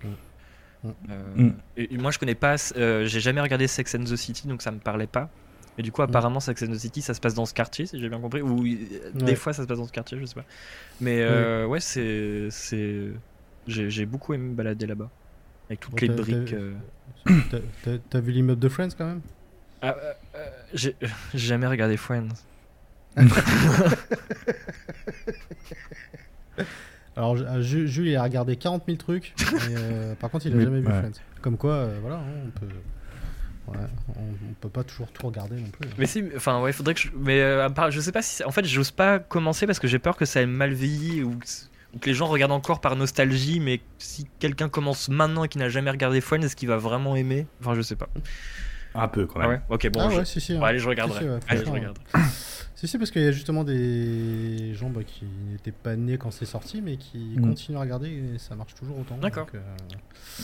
Mm. 0.83 0.91
Mm. 1.35 1.53
et 1.77 1.97
moi, 1.97 2.11
je 2.11 2.19
connais 2.19 2.35
pas. 2.35 2.55
j'ai 2.57 3.19
jamais 3.19 3.41
regardé 3.41 3.67
Sex 3.67 3.95
and 3.95 4.03
the 4.03 4.15
City, 4.15 4.47
donc 4.47 4.61
ça 4.61 4.71
me 4.71 4.77
parlait 4.77 5.07
pas. 5.07 5.29
Et 5.77 5.83
du 5.83 5.91
coup, 5.91 6.01
mm. 6.01 6.05
apparemment, 6.05 6.39
Sex 6.39 6.63
and 6.63 6.67
the 6.67 6.77
City, 6.77 7.01
ça 7.01 7.13
se 7.13 7.19
passe 7.19 7.33
dans 7.33 7.45
ce 7.45 7.53
quartier, 7.53 7.85
si 7.85 7.99
j'ai 7.99 8.07
bien 8.09 8.19
compris. 8.19 8.41
Ou 8.41 8.63
des 9.13 9.35
fois, 9.35 9.53
ça 9.53 9.63
se 9.63 9.67
passe 9.67 9.77
dans 9.77 9.85
ce 9.85 9.91
quartier, 9.91 10.17
je 10.19 10.25
sais 10.25 10.35
pas. 10.35 10.45
Mais 11.01 11.21
euh, 11.21 11.65
ouais, 11.65 11.79
c'est. 11.79 12.47
c'est... 12.49 13.11
J'ai, 13.67 14.05
beaucoup 14.05 14.33
aimé 14.33 14.49
me 14.49 14.53
balader 14.53 14.85
là-bas. 14.85 15.09
Avec 15.69 15.79
toutes 15.79 15.99
les 16.01 16.09
briques. 16.09 16.53
Euh. 16.53 16.73
T'as, 18.09 18.19
vu 18.19 18.31
l'immeuble 18.31 18.61
de 18.61 18.69
Friends 18.69 18.89
quand 18.97 19.05
même? 19.05 19.21
Ah, 19.81 19.95
euh, 20.35 20.49
j'ai, 20.73 20.95
jamais 21.33 21.67
regardé 21.67 21.97
Friends. 21.97 22.29
Alors, 27.17 27.37
Jules, 27.61 28.07
il 28.07 28.15
a 28.15 28.23
regardé 28.23 28.57
40 28.57 28.83
000 28.85 28.97
trucs, 28.97 29.33
par 30.19 30.29
contre, 30.29 30.45
il 30.47 30.55
a 30.55 30.61
jamais 30.61 30.81
vu 30.81 30.85
Friends. 30.85 31.21
Comme 31.41 31.57
quoi, 31.57 31.87
voilà, 32.01 32.17
hein, 32.17 32.43
on 32.45 32.49
peut. 32.59 32.67
Ouais, 33.67 33.77
on, 34.15 34.53
peut 34.61 34.69
pas 34.69 34.83
toujours 34.83 35.11
tout 35.11 35.27
regarder 35.27 35.55
non 35.55 35.69
plus. 35.69 35.89
Mais 35.97 36.05
si, 36.05 36.23
enfin 36.35 36.61
ouais, 36.61 36.71
faudrait 36.71 36.93
que 36.93 36.99
je. 36.99 37.09
Mais 37.17 37.41
euh, 37.41 37.67
je 37.89 37.99
sais 37.99 38.11
pas 38.11 38.21
si. 38.21 38.43
En 38.43 38.51
fait, 38.51 38.65
j'ose 38.65 38.91
pas 38.91 39.19
commencer 39.19 39.65
parce 39.65 39.79
que 39.79 39.87
j'ai 39.87 39.99
peur 39.99 40.17
que 40.17 40.25
ça 40.25 40.41
ait 40.41 40.45
mal 40.45 40.73
vieilli 40.73 41.23
ou, 41.23 41.37
que 41.99 42.05
les 42.07 42.13
gens 42.13 42.27
regardent 42.27 42.51
encore 42.51 42.81
par 42.81 42.95
nostalgie. 42.95 43.59
Mais 43.59 43.81
si 43.97 44.27
quelqu'un 44.39 44.69
commence 44.69 45.09
maintenant 45.09 45.43
et 45.43 45.49
qui 45.49 45.57
n'a 45.57 45.69
jamais 45.69 45.91
regardé 45.91 46.21
Friends, 46.21 46.41
est-ce 46.41 46.55
qu'il 46.55 46.67
va 46.67 46.77
vraiment 46.77 47.15
aimer? 47.15 47.47
Enfin, 47.59 47.73
je 47.73 47.81
sais 47.81 47.95
pas. 47.95 48.09
Un 48.93 49.07
peu 49.07 49.25
quand 49.25 49.39
même. 49.39 49.47
Ah 49.49 49.53
ouais? 49.53 49.61
Ok, 49.69 49.89
bon. 49.91 50.01
Ah 50.01 50.09
je... 50.09 50.17
ouais, 50.17 50.25
si, 50.25 50.39
si, 50.39 50.55
allez, 50.55 50.79
je 50.79 50.87
regarderai. 50.87 51.25
allez, 51.47 51.65
je 51.65 51.69
regarde. 51.69 51.97
Si, 52.75 52.89
si, 52.89 52.97
parce 52.97 53.09
qu'il 53.09 53.21
y 53.21 53.27
a 53.27 53.31
justement 53.31 53.63
des 53.63 54.73
gens 54.73 54.89
bah, 54.89 55.05
qui 55.05 55.23
n'étaient 55.49 55.71
pas 55.71 55.95
nés 55.95 56.17
quand 56.17 56.29
c'est 56.29 56.45
sorti, 56.45 56.81
mais 56.81 56.97
qui 56.97 57.35
mm. 57.37 57.41
continuent 57.41 57.77
à 57.77 57.79
regarder 57.79 58.09
et 58.09 58.37
ça 58.37 58.53
marche 58.55 58.75
toujours 58.75 58.99
autant. 58.99 59.17
D'accord. 59.17 59.47
Euh, 59.55 59.59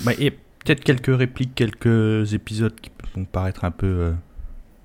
bah, 0.05 0.13
et 0.17 0.33
peut-être 0.63 0.83
quelques 0.83 1.15
répliques, 1.15 1.55
quelques 1.55 2.33
épisodes 2.33 2.79
qui 2.79 2.91
vont 3.15 3.25
paraître 3.25 3.65
un 3.65 3.71
peu. 3.71 3.87
Euh, 3.87 4.13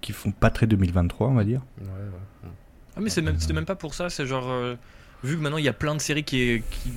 qui 0.01 0.13
font 0.13 0.31
pas 0.31 0.51
très 0.51 0.67
2023, 0.67 1.29
on 1.29 1.35
va 1.35 1.45
dire. 1.45 1.63
Ouais, 1.81 1.87
ouais. 1.87 2.51
Ah, 2.97 3.01
mais 3.01 3.11
c'est 3.11 3.23
même, 3.23 3.37
même 3.53 3.65
pas 3.65 3.75
pour 3.75 3.95
ça, 3.95 4.09
c'est 4.09 4.27
genre. 4.27 4.49
Euh, 4.51 4.77
vu 5.25 5.37
que 5.37 5.43
maintenant 5.43 5.59
il 5.59 5.65
y 5.65 5.69
a 5.69 5.73
plein 5.73 5.95
de 5.95 6.01
séries 6.01 6.25
qui, 6.25 6.63
qui, 6.71 6.93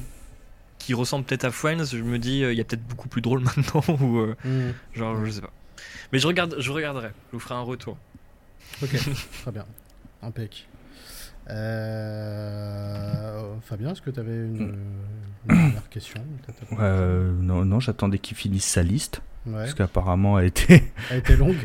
qui 0.78 0.94
ressemblent 0.94 1.26
peut-être 1.26 1.46
à 1.46 1.52
Friends, 1.52 1.86
je 1.86 1.98
me 1.98 2.20
dis, 2.20 2.40
il 2.40 2.54
y 2.54 2.62
a 2.62 2.64
peut-être 2.64 2.86
beaucoup 2.86 3.10
plus 3.10 3.22
drôle 3.22 3.42
maintenant, 3.44 3.84
ou. 4.00 4.26
Mm. 4.46 4.74
Genre, 4.94 5.26
je 5.26 5.32
sais 5.32 5.42
pas. 5.42 5.52
Mais 6.12 6.20
je, 6.20 6.28
regarde, 6.28 6.56
je 6.60 6.72
regarderai, 6.72 7.10
je 7.30 7.34
vous 7.34 7.40
ferai 7.40 7.56
un 7.56 7.62
retour. 7.62 7.98
Ok, 8.82 8.96
très 9.42 9.52
bien. 9.52 9.66
Impec. 10.22 10.69
Euh... 11.50 13.40
Fabien, 13.62 13.92
est-ce 13.92 14.02
que 14.02 14.10
tu 14.10 14.20
avais 14.20 14.32
une, 14.32 14.78
dernière 15.48 15.90
question 15.90 16.22
euh, 16.80 17.32
Non, 17.40 17.66
non 17.66 17.80
j'attendais 17.80 18.20
qu'il 18.20 18.38
finisse 18.38 18.66
sa 18.66 18.84
liste. 18.84 19.22
Parce 19.50 19.74
qu'apparemment, 19.74 20.38
elle 20.38 20.48
était... 20.48 20.84
elle 21.12 21.20
était 21.20 21.36
longue. 21.36 21.56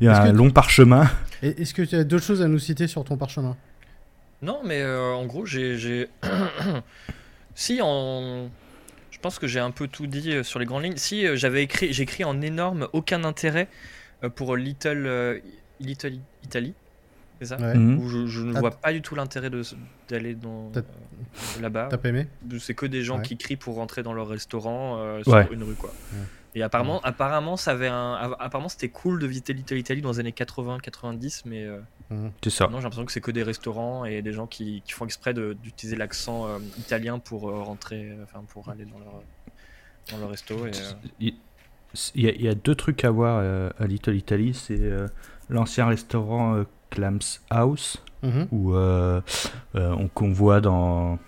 Il 0.00 0.06
y 0.06 0.08
a 0.08 0.22
un 0.22 0.32
long 0.32 0.50
parchemin. 0.50 1.10
Est-ce 1.42 1.72
que 1.72 1.82
tu 1.82 1.94
as 1.94 2.04
d'autres 2.04 2.24
choses 2.24 2.42
à 2.42 2.48
nous 2.48 2.58
citer 2.58 2.86
sur 2.86 3.04
ton 3.04 3.16
parchemin? 3.16 3.56
Non, 4.42 4.60
mais 4.64 4.82
euh, 4.82 5.12
en 5.12 5.24
gros, 5.24 5.46
j'ai. 5.46 6.08
si, 7.54 7.80
en. 7.82 8.50
Je 9.10 9.18
pense 9.18 9.38
que 9.38 9.46
j'ai 9.46 9.60
un 9.60 9.70
peu 9.70 9.88
tout 9.88 10.06
dit 10.06 10.44
sur 10.44 10.58
les 10.58 10.66
grandes 10.66 10.82
lignes. 10.82 10.96
Si, 10.96 11.26
j'avais 11.36 11.62
écrit, 11.62 11.92
j'ai 11.92 12.02
écrit 12.02 12.24
en 12.24 12.42
énorme 12.42 12.88
aucun 12.92 13.24
intérêt 13.24 13.68
pour 14.34 14.56
Little, 14.56 15.40
Little 15.80 16.18
Italy. 16.44 16.74
C'est 17.40 17.46
ça 17.46 17.58
mhm. 17.58 17.98
Où 17.98 18.08
je, 18.08 18.42
ne 18.42 18.58
vois 18.58 18.70
pas 18.70 18.92
du 18.92 19.02
tout 19.02 19.14
l'intérêt 19.14 19.50
d'aller 20.08 20.34
dans 20.34 20.72
euh, 20.74 20.82
là-bas. 21.60 21.88
T'as 21.90 21.98
pas 21.98 22.08
aimé 22.08 22.28
C'est 22.58 22.74
que 22.74 22.86
des 22.86 23.02
gens 23.02 23.20
qui 23.20 23.36
crient 23.36 23.56
pour 23.56 23.76
rentrer 23.76 24.02
dans 24.02 24.14
leur 24.14 24.28
restaurant 24.28 24.98
euh, 24.98 25.22
sur 25.22 25.52
une 25.52 25.62
rue, 25.62 25.74
quoi. 25.74 25.92
Et 26.54 26.62
apparemment, 26.62 27.02
apparemment, 27.02 27.58
ça 27.58 27.72
avait 27.72 27.88
un, 27.88 28.14
apparemment, 28.38 28.70
c'était 28.70 28.88
cool 28.88 29.18
de 29.18 29.26
visiter 29.26 29.52
l'Italie 29.52 30.00
dans 30.00 30.12
les 30.12 30.20
années 30.20 30.30
80-90, 30.30 31.42
mais 31.44 31.66
euh, 31.66 31.78
mhm. 32.08 32.30
c'est 32.42 32.48
ça. 32.48 32.68
Non, 32.68 32.78
j'ai 32.78 32.84
l'impression 32.84 33.04
que 33.04 33.12
c'est 33.12 33.20
que 33.20 33.30
des 33.30 33.42
restaurants 33.42 34.06
et 34.06 34.22
des 34.22 34.32
gens 34.32 34.46
qui, 34.46 34.82
qui 34.86 34.92
font 34.92 35.04
exprès 35.04 35.34
d'utiliser 35.34 35.96
l'accent 35.96 36.48
italien 36.78 37.18
pour 37.18 37.42
rentrer, 37.42 38.16
enfin 38.22 38.42
pour 38.48 38.70
aller 38.70 38.86
dans 38.86 38.98
leur 38.98 39.22
dans 40.12 40.18
le 40.18 40.26
resto. 40.26 40.54
il, 41.18 41.34
y 42.14 42.28
a, 42.28 42.30
il, 42.30 42.42
y 42.42 42.48
a, 42.48 42.54
deux 42.54 42.76
trucs 42.76 43.04
à 43.04 43.10
voir 43.10 43.72
à 43.78 43.86
Little 43.86 44.14
Italy, 44.14 44.54
c'est 44.54 44.80
l'ancien 45.50 45.86
restaurant 45.86 46.64
Clams 46.90 47.40
House, 47.50 48.02
mhm. 48.22 48.48
où 48.50 48.74
euh, 48.74 49.20
euh, 49.74 49.94
on 49.98 50.08
convoit 50.08 50.60
dans, 50.60 51.18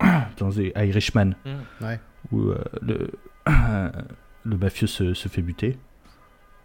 dans 0.38 0.50
The 0.50 0.72
Irishman, 0.76 1.34
mhm. 1.44 1.98
où 2.32 2.50
euh, 2.50 2.62
le, 2.82 3.10
le 4.44 4.56
mafieux 4.56 4.86
se, 4.86 5.14
se 5.14 5.28
fait 5.28 5.42
buter. 5.42 5.78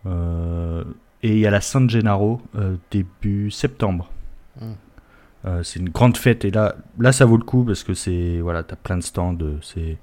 et 0.06 1.30
il 1.30 1.40
y 1.40 1.46
a 1.46 1.52
la 1.52 1.62
San 1.62 1.90
Gennaro 1.90 2.42
début 2.90 3.52
septembre. 3.52 4.12
Mhm. 4.60 5.64
c'est 5.64 5.80
une 5.80 5.90
grande 5.90 6.18
fête 6.18 6.44
et 6.44 6.52
là, 6.52 6.76
là 7.00 7.14
ça 7.14 7.26
vaut 7.26 7.38
le 7.38 7.46
coup 7.46 7.64
parce 7.64 7.84
que 7.84 7.94
c'est 7.94 8.42
voilà, 8.42 8.64
t'as 8.64 8.76
plein 8.76 8.98
de 8.98 9.04
stands, 9.04 9.38
c'est 9.62 9.98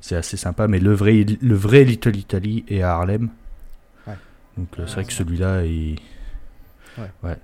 c'est 0.00 0.16
assez 0.16 0.36
sympa. 0.36 0.68
Mais 0.68 0.78
le 0.78 0.92
vrai, 0.92 1.24
le 1.40 1.54
vrai 1.54 1.84
Little 1.84 2.16
Italy 2.16 2.64
est 2.68 2.82
à 2.82 2.92
Harlem. 2.92 3.30
Donc 4.56 4.68
c'est 4.76 4.92
vrai 4.92 5.04
que 5.04 5.12
celui-là, 5.12 5.64
il... 5.64 5.98
ouais. 6.98 7.10
ouais. 7.24 7.38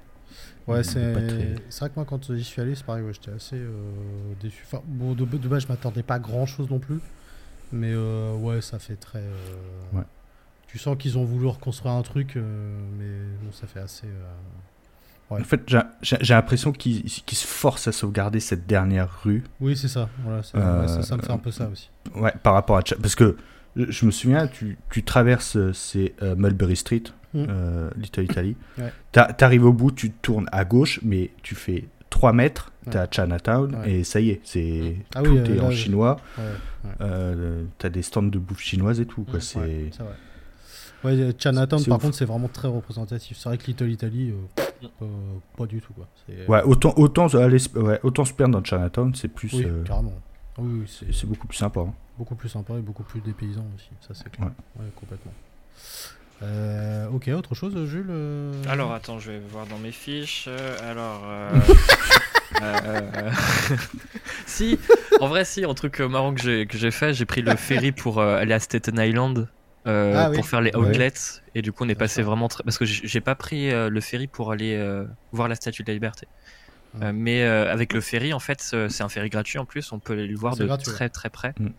Ouais, 0.67 0.83
c'est 0.85 1.13
vrai 1.13 1.89
que 1.89 1.95
moi, 1.97 2.05
quand 2.05 2.35
j'y 2.35 2.45
suis 2.45 2.61
allé, 2.61 2.75
c'est 2.75 2.85
pareil, 2.85 3.05
j'étais 3.13 3.33
assez 3.33 3.57
euh, 3.57 3.71
déçu. 4.41 4.63
Enfin, 4.67 4.83
bon, 4.87 5.15
de, 5.15 5.25
de 5.25 5.49
base, 5.49 5.63
je 5.63 5.69
m'attendais 5.69 6.03
pas 6.03 6.15
à 6.15 6.19
grand 6.19 6.47
chose 6.47 6.71
non 6.71 6.79
plus. 6.79 7.01
Mais 7.73 7.93
euh, 7.93 8.35
ouais, 8.37 8.61
ça 8.61 8.79
fait 8.79 8.97
très. 8.97 9.21
Euh, 9.21 9.99
ouais. 9.99 10.05
Tu 10.67 10.79
sens 10.79 10.97
qu'ils 10.97 11.19
ont 11.19 11.25
voulu 11.25 11.47
reconstruire 11.47 11.95
un 11.95 12.03
truc, 12.03 12.37
mais 12.37 13.11
bon, 13.43 13.51
ça 13.53 13.67
fait 13.67 13.81
assez. 13.81 14.07
Ouais. 15.31 15.41
En 15.41 15.45
fait, 15.45 15.63
j'ai 16.03 16.35
l'impression 16.35 16.73
qu'ils 16.73 17.09
se 17.09 17.47
forcent 17.47 17.89
à 17.89 17.93
sauvegarder 17.93 18.39
cette 18.39 18.67
dernière 18.67 19.23
rue. 19.23 19.43
Oui, 19.61 19.77
c'est 19.77 19.89
ça. 19.89 20.09
Voilà, 20.23 20.43
ça. 20.43 21.03
ça. 21.03 21.17
me 21.17 21.23
fait 21.23 21.33
un 21.33 21.39
peu 21.39 21.51
ça 21.51 21.69
aussi. 21.69 21.91
Ouais, 22.15 22.33
par 22.43 22.55
rapport 22.55 22.77
à. 22.77 22.83
Parce 22.83 23.17
que 23.17 23.37
je 23.77 24.07
me 24.07 24.11
souviens, 24.11 24.47
tu, 24.47 24.79
tu 24.91 25.03
traverses 25.03 25.57
c'est 25.73 26.15
Mulberry 26.37 26.77
Street, 26.77 27.05
Mm. 27.35 27.47
Euh, 27.49 27.91
Little 27.97 28.25
Italy. 28.25 28.57
T'arrives 29.13 29.65
au 29.65 29.73
bout, 29.73 29.91
tu 29.91 30.11
tournes 30.11 30.49
à 30.53 30.65
gauche, 30.65 31.01
mais 31.03 31.31
tu 31.43 31.55
fais 31.55 31.85
3 32.11 32.33
mètres, 32.33 32.73
t'es 32.91 32.99
à 32.99 33.07
Chinatown, 33.09 33.83
et 33.85 34.03
ça 34.05 34.21
y 34.21 34.31
est, 34.31 34.41
c'est 34.43 34.97
mm. 34.99 35.03
ah 35.15 35.23
tout 35.23 35.37
est 35.37 35.59
euh, 35.59 35.63
en 35.63 35.71
chinois. 35.71 36.17
Euh, 37.01 37.65
t'as 37.79 37.89
des 37.89 38.03
stands 38.03 38.23
de 38.23 38.39
bouffe 38.39 38.61
chinoise 38.61 39.01
et 39.01 39.07
tout. 39.07 39.25
Quoi. 39.25 39.41
c'est 39.41 39.91
Ouais, 41.03 41.35
Chinatown, 41.39 41.83
par 41.87 41.99
contre, 41.99 42.15
c'est 42.15 42.27
vraiment 42.27 42.49
très 42.49 42.69
représentatif. 42.69 43.39
C'est 43.39 43.49
vrai 43.49 43.57
que 43.57 43.67
Little 43.67 43.91
Italy, 43.91 44.35
pas 45.57 45.67
du 45.67 45.81
tout. 45.81 45.95
Quoi. 45.95 46.07
Ouais, 46.49 46.63
autant, 46.65 46.93
autant, 46.97 47.27
ouais, 47.29 48.01
autant 48.03 48.25
se 48.25 48.35
perdre 48.35 48.59
dans 48.59 48.65
Chinatown, 48.65 49.15
c'est 49.15 49.29
plus. 49.29 49.53
Oui, 49.55 49.67
carrément. 49.85 50.13
Oui, 50.59 50.85
c'est 51.13 51.27
beaucoup 51.27 51.47
plus 51.47 51.57
sympa. 51.57 51.81
Hein. 51.81 51.95
Beaucoup 52.21 52.35
plus 52.35 52.51
sympa 52.51 52.75
et 52.75 52.83
beaucoup 52.83 53.03
plus 53.03 53.23
dépaysant 53.23 53.65
aussi, 53.75 53.89
ça 54.07 54.13
c'est 54.13 54.31
clair. 54.31 54.51
Ouais. 54.79 54.85
complètement. 54.95 55.33
Euh, 56.43 57.09
ok, 57.09 57.29
autre 57.29 57.55
chose, 57.55 57.73
Jules 57.87 58.09
euh 58.11 58.53
Alors, 58.69 58.93
attends, 58.93 59.19
je 59.19 59.31
vais 59.31 59.39
voir 59.39 59.67
dans 59.67 59.79
mes 59.79 59.91
fiches. 59.91 60.47
Alors. 60.83 61.23
Euh, 61.25 61.51
si, 64.47 64.79
en 65.19 65.29
vrai, 65.29 65.47
si, 65.47 65.65
un 65.65 65.73
truc 65.73 65.99
marrant 66.01 66.35
que 66.35 66.67
j'ai 66.71 66.91
fait, 66.91 67.15
j'ai 67.15 67.25
pris 67.25 67.41
le 67.41 67.57
ferry 67.57 67.91
pour 67.91 68.21
aller 68.21 68.53
à 68.53 68.61
Staten 68.61 68.99
Island. 68.99 69.49
Ah 69.87 70.29
pour 70.35 70.47
faire 70.47 70.61
les 70.61 70.77
outlets 70.77 71.41
et 71.55 71.63
du 71.63 71.73
coup 71.73 71.85
on 71.85 71.89
est 71.89 71.95
passé 71.95 72.21
vraiment 72.21 72.49
très 72.49 72.63
parce 72.63 72.77
que 72.77 72.85
j'ai 72.85 73.21
pas 73.23 73.35
pris 73.35 73.71
le 73.71 74.01
ferry 74.03 74.27
pour 74.27 74.53
aller 74.53 74.79
voir 75.33 75.49
la 75.49 75.55
statue 75.55 75.83
de 75.83 75.89
la 75.89 75.95
liberté 75.95 76.29
mais 77.15 77.43
avec 77.43 77.95
le 77.95 78.03
ferry 78.03 78.35
en 78.35 78.39
fait 78.41 78.61
c'est 78.61 79.03
un 79.03 79.09
ferry 79.09 79.31
gratuit 79.31 79.59
en 79.59 79.65
plus 79.65 79.91
on 79.91 79.99
peut 79.99 80.13
aller 80.13 80.27
le 80.27 80.37
voir 80.37 80.55
de 80.55 80.67
très 80.77 81.09
très 81.09 81.31
près 81.31 81.55
mm. 81.59 81.71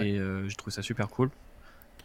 Et 0.00 0.20
j'ai 0.46 0.56
trouvé 0.56 0.72
ça 0.72 0.82
super 0.82 1.08
cool 1.08 1.30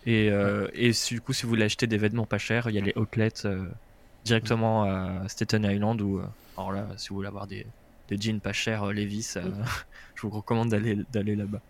et, 0.05 0.29
euh, 0.31 0.67
et 0.73 0.91
du 1.09 1.21
coup, 1.21 1.33
si 1.33 1.43
vous 1.43 1.49
voulez 1.49 1.63
acheter 1.63 1.87
des 1.87 1.97
vêtements 1.97 2.25
pas 2.25 2.37
chers, 2.37 2.69
il 2.69 2.75
y 2.75 2.77
a 2.77 2.81
les 2.81 2.93
outlets 2.97 3.45
euh, 3.45 3.65
directement 4.25 4.83
à 4.83 5.27
Staten 5.27 5.63
Island. 5.63 6.01
Ou 6.01 6.19
euh, 6.19 6.25
alors 6.57 6.71
là, 6.71 6.87
si 6.97 7.09
vous 7.09 7.15
voulez 7.15 7.27
avoir 7.27 7.47
des, 7.47 7.65
des 8.09 8.19
jeans 8.19 8.39
pas 8.39 8.53
chers, 8.53 8.85
Levis, 8.91 9.35
je 10.15 10.21
vous 10.21 10.29
recommande 10.29 10.69
d'aller 10.69 10.99
d'aller 11.11 11.35
là-bas. 11.35 11.61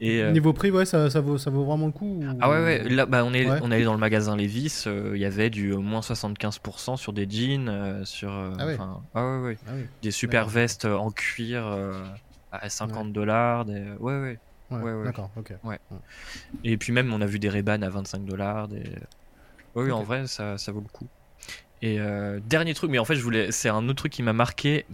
Et, 0.00 0.32
Niveau 0.32 0.52
prix, 0.52 0.72
ouais, 0.72 0.84
ça, 0.84 1.10
ça, 1.10 1.20
vaut, 1.20 1.38
ça 1.38 1.50
vaut 1.50 1.64
vraiment 1.64 1.86
le 1.86 1.92
coup 1.92 2.24
Ah 2.40 2.50
ouais, 2.50 2.60
ouais. 2.60 2.88
Là, 2.88 3.06
bah, 3.06 3.24
on, 3.24 3.32
est, 3.32 3.46
on 3.46 3.70
est 3.70 3.76
allé 3.76 3.84
dans 3.84 3.92
le 3.92 4.00
magasin 4.00 4.34
Levis, 4.34 4.86
il 4.86 5.20
y 5.20 5.24
avait 5.24 5.48
du 5.48 5.74
moins 5.74 6.00
75% 6.00 6.96
sur 6.96 7.12
des 7.12 7.30
jeans, 7.30 8.04
sur 8.04 8.32
ah 8.32 8.66
ouais. 8.66 8.76
Ah 9.14 9.24
ouais, 9.24 9.42
ouais. 9.44 9.58
Ah 9.68 9.72
des 10.02 10.10
super 10.10 10.48
vestes 10.48 10.86
en 10.86 11.12
cuir 11.12 11.78
à 12.50 12.68
50 12.68 13.12
dollars. 13.12 13.64
Des... 13.64 13.80
Ouais, 14.00 14.20
ouais. 14.20 14.38
Ouais, 14.80 15.04
D'accord, 15.04 15.30
ok. 15.36 15.54
Ouais. 15.64 15.78
Et 16.64 16.76
puis 16.76 16.92
même, 16.92 17.12
on 17.12 17.20
a 17.20 17.26
vu 17.26 17.38
des 17.38 17.48
ray 17.48 17.62
à 17.66 17.88
25 17.88 18.24
dollars. 18.24 18.68
Des... 18.68 18.84
Oui, 19.74 19.90
en 19.90 20.02
vrai, 20.02 20.26
ça, 20.26 20.58
ça, 20.58 20.72
vaut 20.72 20.80
le 20.80 20.88
coup. 20.88 21.08
Et 21.80 22.00
euh, 22.00 22.40
dernier 22.40 22.74
truc, 22.74 22.90
mais 22.90 22.98
en 22.98 23.04
fait, 23.04 23.16
je 23.16 23.22
voulais, 23.22 23.50
c'est 23.50 23.68
un 23.68 23.88
autre 23.88 23.94
truc 23.94 24.12
qui 24.12 24.22
m'a 24.22 24.32
marqué. 24.32 24.86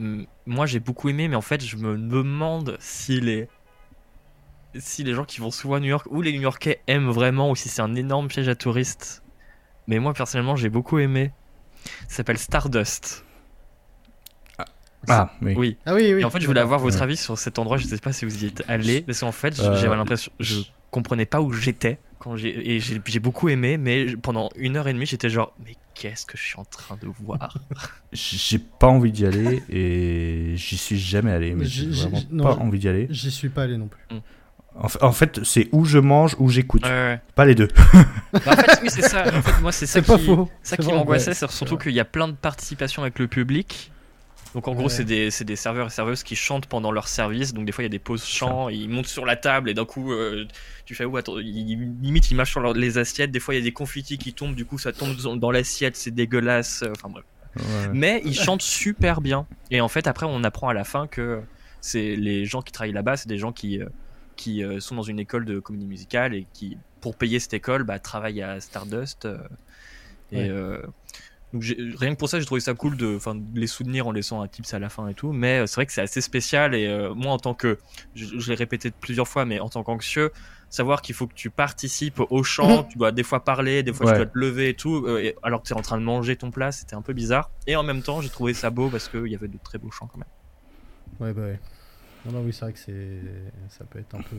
Moi, 0.46 0.66
j'ai 0.66 0.80
beaucoup 0.80 1.08
aimé, 1.08 1.28
mais 1.28 1.36
en 1.36 1.42
fait, 1.42 1.62
je 1.62 1.76
me 1.76 1.96
demande 1.98 2.76
si 2.80 3.20
les, 3.20 3.48
si 4.74 5.04
les 5.04 5.12
gens 5.14 5.24
qui 5.24 5.40
vont 5.40 5.50
souvent 5.50 5.76
à 5.76 5.80
New 5.80 5.88
York 5.88 6.06
ou 6.10 6.22
les 6.22 6.32
New-Yorkais 6.32 6.80
aiment 6.86 7.10
vraiment, 7.10 7.50
ou 7.50 7.56
si 7.56 7.68
c'est 7.68 7.82
un 7.82 7.94
énorme 7.94 8.28
piège 8.28 8.48
à 8.48 8.54
touristes. 8.54 9.22
Mais 9.86 9.98
moi, 9.98 10.14
personnellement, 10.14 10.56
j'ai 10.56 10.70
beaucoup 10.70 10.98
aimé. 10.98 11.32
Ça 12.08 12.16
s'appelle 12.16 12.38
Stardust. 12.38 13.24
Ah, 15.08 15.32
oui. 15.42 15.54
oui. 15.56 15.76
Ah 15.86 15.94
oui, 15.94 16.12
oui. 16.14 16.20
Et 16.20 16.24
en 16.24 16.30
fait, 16.30 16.40
je 16.40 16.46
voulais 16.46 16.60
avoir 16.60 16.80
votre 16.80 17.00
avis 17.02 17.16
sur 17.16 17.38
cet 17.38 17.58
endroit. 17.58 17.76
Je 17.76 17.86
sais 17.86 17.98
pas 17.98 18.12
si 18.12 18.24
vous 18.24 18.44
y 18.44 18.46
êtes 18.46 18.64
allé, 18.68 19.02
parce 19.02 19.20
qu'en 19.20 19.32
fait, 19.32 19.58
euh, 19.60 19.76
j'avais 19.76 19.96
l'impression, 19.96 20.32
je 20.40 20.60
comprenais 20.90 21.26
pas 21.26 21.40
où 21.40 21.52
j'étais 21.52 21.98
quand 22.18 22.36
j'ai 22.36 22.76
et 22.76 22.80
j'ai 22.80 23.20
beaucoup 23.20 23.48
aimé, 23.48 23.76
mais 23.76 24.16
pendant 24.16 24.48
une 24.56 24.76
heure 24.76 24.88
et 24.88 24.92
demie, 24.92 25.06
j'étais 25.06 25.28
genre, 25.28 25.54
mais 25.64 25.76
qu'est-ce 25.94 26.26
que 26.26 26.36
je 26.36 26.42
suis 26.42 26.58
en 26.58 26.64
train 26.64 26.96
de 27.00 27.06
voir? 27.20 27.58
J'ai 28.12 28.58
pas 28.58 28.88
envie 28.88 29.12
d'y 29.12 29.26
aller 29.26 29.62
et 29.68 30.56
j'y 30.56 30.76
suis 30.76 30.98
jamais 30.98 31.32
allé, 31.32 31.54
mais 31.54 31.64
j'ai 31.64 31.86
vraiment 31.86 32.44
pas 32.44 32.56
envie 32.56 32.78
d'y 32.78 32.88
aller. 32.88 33.06
J'y 33.10 33.30
suis 33.30 33.48
pas 33.48 33.62
allé 33.64 33.76
non 33.76 33.88
plus. 33.88 34.02
Mm. 34.10 34.20
En 35.00 35.12
fait, 35.12 35.40
c'est 35.42 35.68
où 35.72 35.84
je 35.84 35.98
mange, 35.98 36.36
où 36.38 36.48
j'écoute. 36.50 36.82
Pas 37.34 37.44
les 37.44 37.54
deux. 37.54 37.68
Bah, 38.32 38.40
en 38.46 38.52
fait, 38.52 38.80
oui, 38.82 38.90
c'est 38.90 39.02
ça. 39.02 39.24
En 39.26 39.42
fait, 39.42 39.60
moi, 39.60 39.72
c'est 39.72 39.86
ça 39.86 40.00
qui, 40.00 40.30
ça 40.62 40.76
qui 40.76 40.92
m'angoissait. 40.92 41.34
C'est 41.34 41.50
surtout 41.50 41.76
qu'il 41.78 41.92
y 41.92 42.00
a 42.00 42.04
plein 42.04 42.28
de 42.28 42.34
participation 42.34 43.02
avec 43.02 43.18
le 43.18 43.26
public 43.26 43.90
Donc 44.58 44.66
en 44.66 44.74
gros, 44.74 44.88
c'est 44.88 45.04
des, 45.04 45.28
des, 45.30 45.54
serveurs 45.54 45.86
et 45.86 45.90
serveuses 45.90 46.24
qui 46.24 46.34
chantent 46.34 46.66
pendant 46.66 46.90
leur 46.90 47.06
service. 47.06 47.54
Donc 47.54 47.64
des 47.64 47.70
fois, 47.70 47.84
il 47.84 47.84
y 47.84 47.86
a 47.86 47.90
des 47.90 48.00
pauses 48.00 48.24
chants, 48.24 48.68
ils 48.68 48.88
montent 48.88 49.06
sur 49.06 49.24
la 49.24 49.36
table 49.36 49.70
et 49.70 49.74
d'un 49.74 49.84
coup, 49.84 50.10
euh, 50.10 50.48
tu 50.84 50.96
fais, 50.96 51.04
oh, 51.04 51.16
attends, 51.16 51.36
limite, 51.36 52.28
ils 52.32 52.34
marchent 52.34 52.50
sur 52.50 52.74
les 52.74 52.98
assiettes. 52.98 53.30
Des 53.30 53.38
fois, 53.38 53.54
il 53.54 53.58
y 53.58 53.60
a 53.60 53.64
des 53.64 53.70
confettis 53.70 54.18
qui 54.18 54.32
tombent, 54.32 54.56
du 54.56 54.64
coup, 54.64 54.76
ça 54.76 54.92
tombe 54.92 55.14
dans 55.38 55.52
l'assiette, 55.52 55.94
c'est 55.94 56.10
dégueulasse. 56.10 56.82
Enfin 56.90 57.08
bref. 57.08 57.24
Mais 57.92 58.20
ils 58.24 58.34
chantent 58.34 58.62
super 58.62 59.20
bien. 59.20 59.46
Et 59.70 59.80
en 59.80 59.86
fait, 59.86 60.08
après, 60.08 60.26
on 60.28 60.42
apprend 60.42 60.68
à 60.68 60.74
la 60.74 60.82
fin 60.82 61.06
que 61.06 61.40
c'est 61.80 62.16
les 62.16 62.44
gens 62.44 62.60
qui 62.60 62.72
travaillent 62.72 62.90
là-bas, 62.90 63.16
c'est 63.16 63.28
des 63.28 63.38
gens 63.38 63.52
qui, 63.52 63.80
euh, 63.80 63.86
qui 64.34 64.64
euh, 64.64 64.80
sont 64.80 64.96
dans 64.96 65.02
une 65.02 65.20
école 65.20 65.44
de 65.44 65.60
comédie 65.60 65.86
musicale 65.86 66.34
et 66.34 66.48
qui, 66.52 66.78
pour 67.00 67.14
payer 67.14 67.38
cette 67.38 67.54
école, 67.54 67.84
bah, 67.84 68.00
travaillent 68.00 68.42
à 68.42 68.58
Stardust. 68.58 69.28
et 70.32 70.50
donc 71.52 71.62
rien 71.62 72.12
que 72.12 72.18
pour 72.18 72.28
ça, 72.28 72.38
j'ai 72.38 72.44
trouvé 72.44 72.60
ça 72.60 72.74
cool 72.74 72.96
de, 72.96 73.16
de 73.16 73.60
les 73.60 73.66
soutenir 73.66 74.06
en 74.06 74.12
laissant 74.12 74.42
un 74.42 74.48
tips 74.48 74.74
à 74.74 74.78
la 74.78 74.90
fin 74.90 75.08
et 75.08 75.14
tout. 75.14 75.32
Mais 75.32 75.60
euh, 75.60 75.66
c'est 75.66 75.76
vrai 75.76 75.86
que 75.86 75.92
c'est 75.92 76.02
assez 76.02 76.20
spécial 76.20 76.74
et 76.74 76.86
euh, 76.86 77.14
moi 77.14 77.32
en 77.32 77.38
tant 77.38 77.54
que, 77.54 77.78
je, 78.14 78.50
l'ai 78.50 78.54
répété 78.54 78.90
plusieurs 78.90 79.26
fois, 79.26 79.46
mais 79.46 79.58
en 79.58 79.70
tant 79.70 79.82
qu'anxieux, 79.82 80.30
savoir 80.68 81.00
qu'il 81.00 81.14
faut 81.14 81.26
que 81.26 81.34
tu 81.34 81.48
participes 81.48 82.20
au 82.28 82.42
chant, 82.42 82.84
tu 82.90 82.98
dois 82.98 83.12
des 83.12 83.22
fois 83.22 83.44
parler, 83.44 83.82
des 83.82 83.94
fois 83.94 84.12
tu 84.12 84.16
dois 84.16 84.26
te 84.26 84.38
lever 84.38 84.70
et 84.70 84.74
tout, 84.74 85.06
euh, 85.06 85.32
alors 85.42 85.62
que 85.62 85.68
tu 85.68 85.72
es 85.72 85.76
en 85.76 85.82
train 85.82 85.98
de 85.98 86.04
manger 86.04 86.36
ton 86.36 86.50
plat, 86.50 86.70
c'était 86.70 86.96
un 86.96 87.02
peu 87.02 87.14
bizarre. 87.14 87.50
Et 87.66 87.76
en 87.76 87.82
même 87.82 88.02
temps, 88.02 88.20
j'ai 88.20 88.28
trouvé 88.28 88.52
ça 88.52 88.68
beau 88.68 88.90
parce 88.90 89.08
qu'il 89.08 89.28
y 89.28 89.34
avait 89.34 89.48
de 89.48 89.58
très 89.62 89.78
beaux 89.78 89.90
chants 89.90 90.06
quand 90.06 90.18
même. 90.18 90.28
Ouais 91.20 91.32
bah 91.32 91.46
ouais. 91.46 91.60
Non, 92.26 92.32
non 92.32 92.42
oui 92.44 92.52
c'est 92.52 92.66
vrai 92.66 92.72
que 92.74 92.78
c'est, 92.78 93.22
ça 93.70 93.86
peut 93.86 93.98
être 93.98 94.14
un 94.14 94.20
peu 94.20 94.36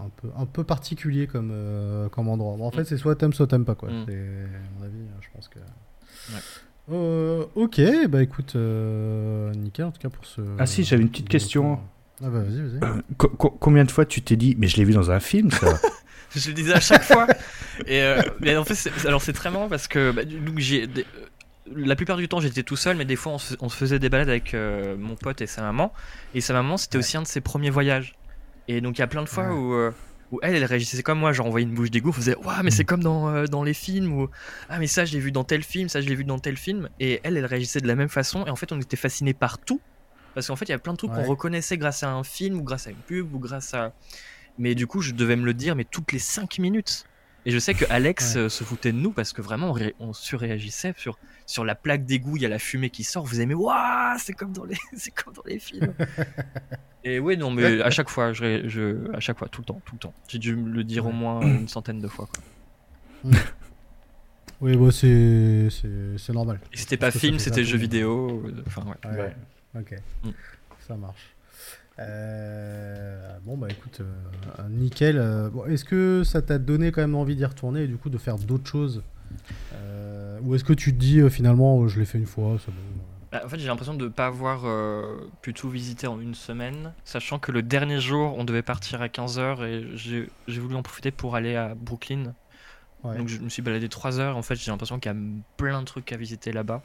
un 0.00 0.10
peu, 0.16 0.28
un 0.36 0.46
peu 0.46 0.64
particulier 0.64 1.26
comme, 1.26 1.50
euh, 1.52 2.08
comme 2.08 2.28
endroit. 2.28 2.54
en 2.64 2.70
fait, 2.70 2.82
mm. 2.82 2.86
c'est 2.86 2.96
soit 2.96 3.16
t'aimes, 3.16 3.32
soit 3.32 3.46
t'aimes 3.46 3.64
pas. 3.64 3.74
Quoi. 3.74 3.90
Mm. 3.90 4.04
C'est, 4.06 4.14
à 4.14 4.78
mon 4.78 4.84
avis, 4.84 5.04
je 5.20 5.28
pense 5.34 5.48
que. 5.48 5.58
Euh, 6.90 7.44
ok, 7.54 7.80
bah 8.08 8.22
écoute, 8.22 8.54
euh, 8.56 9.52
nickel 9.52 9.84
en 9.86 9.90
tout 9.90 10.00
cas 10.00 10.08
pour 10.08 10.24
ce. 10.24 10.40
Ah 10.58 10.66
si, 10.66 10.84
j'avais 10.84 11.02
une 11.02 11.10
petite 11.10 11.28
question. 11.28 11.80
Ah 12.22 12.30
bah 12.30 12.40
vas-y, 12.40 12.62
vas-y. 12.62 12.80
combien 13.60 13.84
de 13.84 13.90
fois 13.90 14.04
tu 14.04 14.22
t'es 14.22 14.36
dit, 14.36 14.56
mais 14.58 14.68
je 14.68 14.76
l'ai 14.76 14.84
vu 14.84 14.92
dans 14.92 15.10
un 15.10 15.20
film 15.20 15.50
ça? 15.50 15.78
Je 16.36 16.48
le 16.48 16.54
disais 16.54 16.74
à 16.74 16.80
chaque 16.80 17.04
fois. 17.04 17.26
Et 17.86 18.02
mais 18.40 18.54
en 18.54 18.64
fait, 18.64 18.74
c'est, 18.74 19.06
alors 19.06 19.22
c'est 19.22 19.32
très 19.32 19.50
marrant 19.50 19.68
parce 19.68 19.88
que 19.88 20.10
bah, 20.10 20.20
j'ai, 20.58 20.86
la 21.74 21.96
plupart 21.96 22.18
du 22.18 22.28
temps 22.28 22.38
j'étais 22.38 22.62
tout 22.62 22.76
seul, 22.76 22.98
mais 22.98 23.06
des 23.06 23.16
fois 23.16 23.32
on 23.32 23.38
se, 23.38 23.54
on 23.60 23.70
se 23.70 23.76
faisait 23.76 23.98
des 23.98 24.10
balades 24.10 24.28
avec 24.28 24.54
mon 24.54 25.16
pote 25.16 25.40
et 25.40 25.46
sa 25.46 25.62
maman. 25.62 25.90
Et 26.34 26.42
sa 26.42 26.52
maman, 26.52 26.76
c'était 26.76 26.98
aussi 26.98 27.16
un 27.16 27.22
de 27.22 27.26
ses 27.26 27.40
premiers 27.40 27.70
voyages. 27.70 28.14
Et 28.68 28.80
donc 28.80 28.98
il 28.98 29.00
y 29.00 29.04
a 29.04 29.06
plein 29.06 29.22
de 29.22 29.28
fois 29.28 29.52
où, 29.52 29.72
euh, 29.72 29.90
où 30.30 30.38
elle, 30.42 30.54
elle 30.54 30.64
réagissait 30.64 31.02
comme 31.02 31.18
moi, 31.18 31.32
genre 31.32 31.46
envoyait 31.46 31.66
une 31.66 31.74
bouche 31.74 31.90
d'égout, 31.90 32.12
faisait 32.12 32.36
Waouh, 32.36 32.62
mais 32.62 32.70
c'est 32.70 32.82
mm. 32.82 32.86
comme 32.86 33.02
dans, 33.02 33.28
euh, 33.28 33.46
dans 33.46 33.64
les 33.64 33.74
films, 33.74 34.12
ou 34.12 34.28
Ah, 34.68 34.78
mais 34.78 34.86
ça 34.86 35.04
je 35.04 35.14
l'ai 35.14 35.20
vu 35.20 35.32
dans 35.32 35.44
tel 35.44 35.62
film, 35.62 35.88
ça 35.88 36.00
je 36.00 36.08
l'ai 36.08 36.14
vu 36.14 36.24
dans 36.24 36.38
tel 36.38 36.56
film. 36.56 36.88
Et 37.00 37.20
elle, 37.24 37.36
elle 37.36 37.46
réagissait 37.46 37.80
de 37.80 37.88
la 37.88 37.94
même 37.94 38.10
façon, 38.10 38.46
et 38.46 38.50
en 38.50 38.56
fait 38.56 38.70
on 38.70 38.80
était 38.80 38.96
fascinés 38.96 39.34
par 39.34 39.58
tout. 39.58 39.80
Parce 40.34 40.46
qu'en 40.46 40.56
fait 40.56 40.66
il 40.66 40.72
y 40.72 40.74
a 40.74 40.78
plein 40.78 40.92
de 40.92 40.98
trucs 40.98 41.12
qu'on 41.12 41.24
reconnaissait 41.24 41.78
grâce 41.78 42.02
à 42.02 42.12
un 42.12 42.22
film, 42.22 42.60
ou 42.60 42.62
grâce 42.62 42.86
à 42.86 42.90
une 42.90 42.96
pub, 42.96 43.34
ou 43.34 43.38
grâce 43.38 43.74
à. 43.74 43.92
Mais 44.58 44.74
du 44.74 44.86
coup 44.86 45.00
je 45.00 45.12
devais 45.12 45.36
me 45.36 45.46
le 45.46 45.54
dire, 45.54 45.74
mais 45.74 45.84
toutes 45.84 46.12
les 46.12 46.18
5 46.18 46.58
minutes. 46.58 47.06
Et 47.48 47.50
je 47.50 47.58
sais 47.58 47.72
que 47.72 47.86
Alex 47.88 48.36
euh, 48.36 48.50
se 48.50 48.62
foutait 48.62 48.92
de 48.92 48.98
nous 48.98 49.10
parce 49.10 49.32
que 49.32 49.40
vraiment 49.40 49.74
on, 50.00 50.12
surréagissait 50.12 50.92
sur, 50.98 51.18
sur 51.46 51.64
la 51.64 51.74
plaque 51.74 52.04
d'égout, 52.04 52.36
il 52.36 52.42
y 52.42 52.44
a 52.44 52.48
la 52.50 52.58
fumée 52.58 52.90
qui 52.90 53.04
sort, 53.04 53.24
vous 53.24 53.40
aimez, 53.40 53.54
waouh, 53.54 54.18
c'est 54.18 54.34
comme 54.34 54.52
dans 54.52 54.66
les, 54.66 54.76
c'est 54.94 55.12
comme 55.12 55.32
dans 55.32 55.42
les 55.46 55.58
films. 55.58 55.94
Et 57.04 57.18
oui, 57.18 57.38
non, 57.38 57.50
mais 57.50 57.80
à 57.80 57.88
chaque 57.88 58.10
fois, 58.10 58.34
je, 58.34 58.68
je, 58.68 59.10
à 59.14 59.20
chaque 59.20 59.38
fois, 59.38 59.48
tout 59.48 59.62
le 59.62 59.64
temps, 59.64 59.80
tout 59.86 59.94
le 59.94 59.98
temps. 59.98 60.12
J'ai 60.28 60.38
dû 60.38 60.54
le 60.54 60.84
dire 60.84 61.06
au 61.06 61.12
moins 61.12 61.40
une 61.40 61.68
centaine 61.68 62.00
de 62.00 62.08
fois. 62.08 62.28
Quoi. 62.30 63.32
oui, 64.60 64.76
bon, 64.76 64.90
c'est, 64.90 65.68
c'est, 66.18 66.34
normal. 66.34 66.60
Et 66.74 66.76
c'était 66.76 66.98
pas 66.98 67.10
film, 67.10 67.38
c'était 67.38 67.64
jeu 67.64 67.78
vidéo. 67.78 68.42
Euh, 68.44 68.62
enfin, 68.66 68.84
ouais. 68.84 69.10
ouais. 69.18 69.36
Ok, 69.74 69.94
mm. 70.22 70.30
ça 70.86 70.96
marche. 70.96 71.34
Euh, 71.98 73.38
bon 73.44 73.56
bah 73.56 73.68
écoute, 73.70 74.00
euh, 74.00 74.68
nickel. 74.68 75.20
bon, 75.52 75.64
est-ce 75.66 75.84
que 75.84 76.22
ça 76.24 76.42
t'a 76.42 76.58
donné 76.58 76.92
quand 76.92 77.00
même 77.00 77.16
envie 77.16 77.36
d'y 77.36 77.44
retourner 77.44 77.82
et 77.82 77.86
du 77.88 77.96
coup 77.96 78.10
de 78.10 78.18
faire 78.18 78.38
d'autres 78.38 78.68
choses 78.68 79.02
Ou 80.42 80.54
est-ce 80.54 80.64
que 80.64 80.72
tu 80.72 80.92
te 80.92 80.98
dis 80.98 81.28
finalement 81.30 81.88
je 81.88 81.98
l'ai 81.98 82.06
fait 82.06 82.18
une 82.18 82.26
fois, 82.26 82.56
bah, 83.30 83.42
en 83.44 83.48
fait, 83.48 83.58
j'ai 83.58 83.66
l'impression 83.66 83.94
de 83.94 84.04
ne 84.04 84.08
pas 84.08 84.26
avoir 84.26 84.62
euh, 84.64 85.30
pu 85.42 85.52
tout 85.52 85.68
visiter 85.68 86.06
en 86.06 86.18
une 86.20 86.34
semaine, 86.34 86.94
sachant 87.04 87.38
que 87.38 87.52
le 87.52 87.62
dernier 87.62 88.00
jour, 88.00 88.34
on 88.38 88.44
devait 88.44 88.62
partir 88.62 89.02
à 89.02 89.08
15h 89.08 89.64
et 89.64 89.86
j'ai 89.96 90.60
voulu 90.60 90.74
en 90.74 90.82
profiter 90.82 91.10
pour 91.10 91.36
aller 91.36 91.54
à 91.54 91.74
Brooklyn. 91.74 92.34
Donc 93.04 93.28
je 93.28 93.38
me 93.38 93.48
suis 93.48 93.62
baladé 93.62 93.88
3 93.88 94.18
heures. 94.18 94.36
En 94.36 94.42
fait, 94.42 94.56
j'ai 94.56 94.70
l'impression 94.70 94.98
qu'il 94.98 95.12
y 95.12 95.14
a 95.14 95.18
plein 95.56 95.80
de 95.80 95.84
trucs 95.84 96.10
à 96.12 96.16
visiter 96.16 96.52
là-bas. 96.52 96.82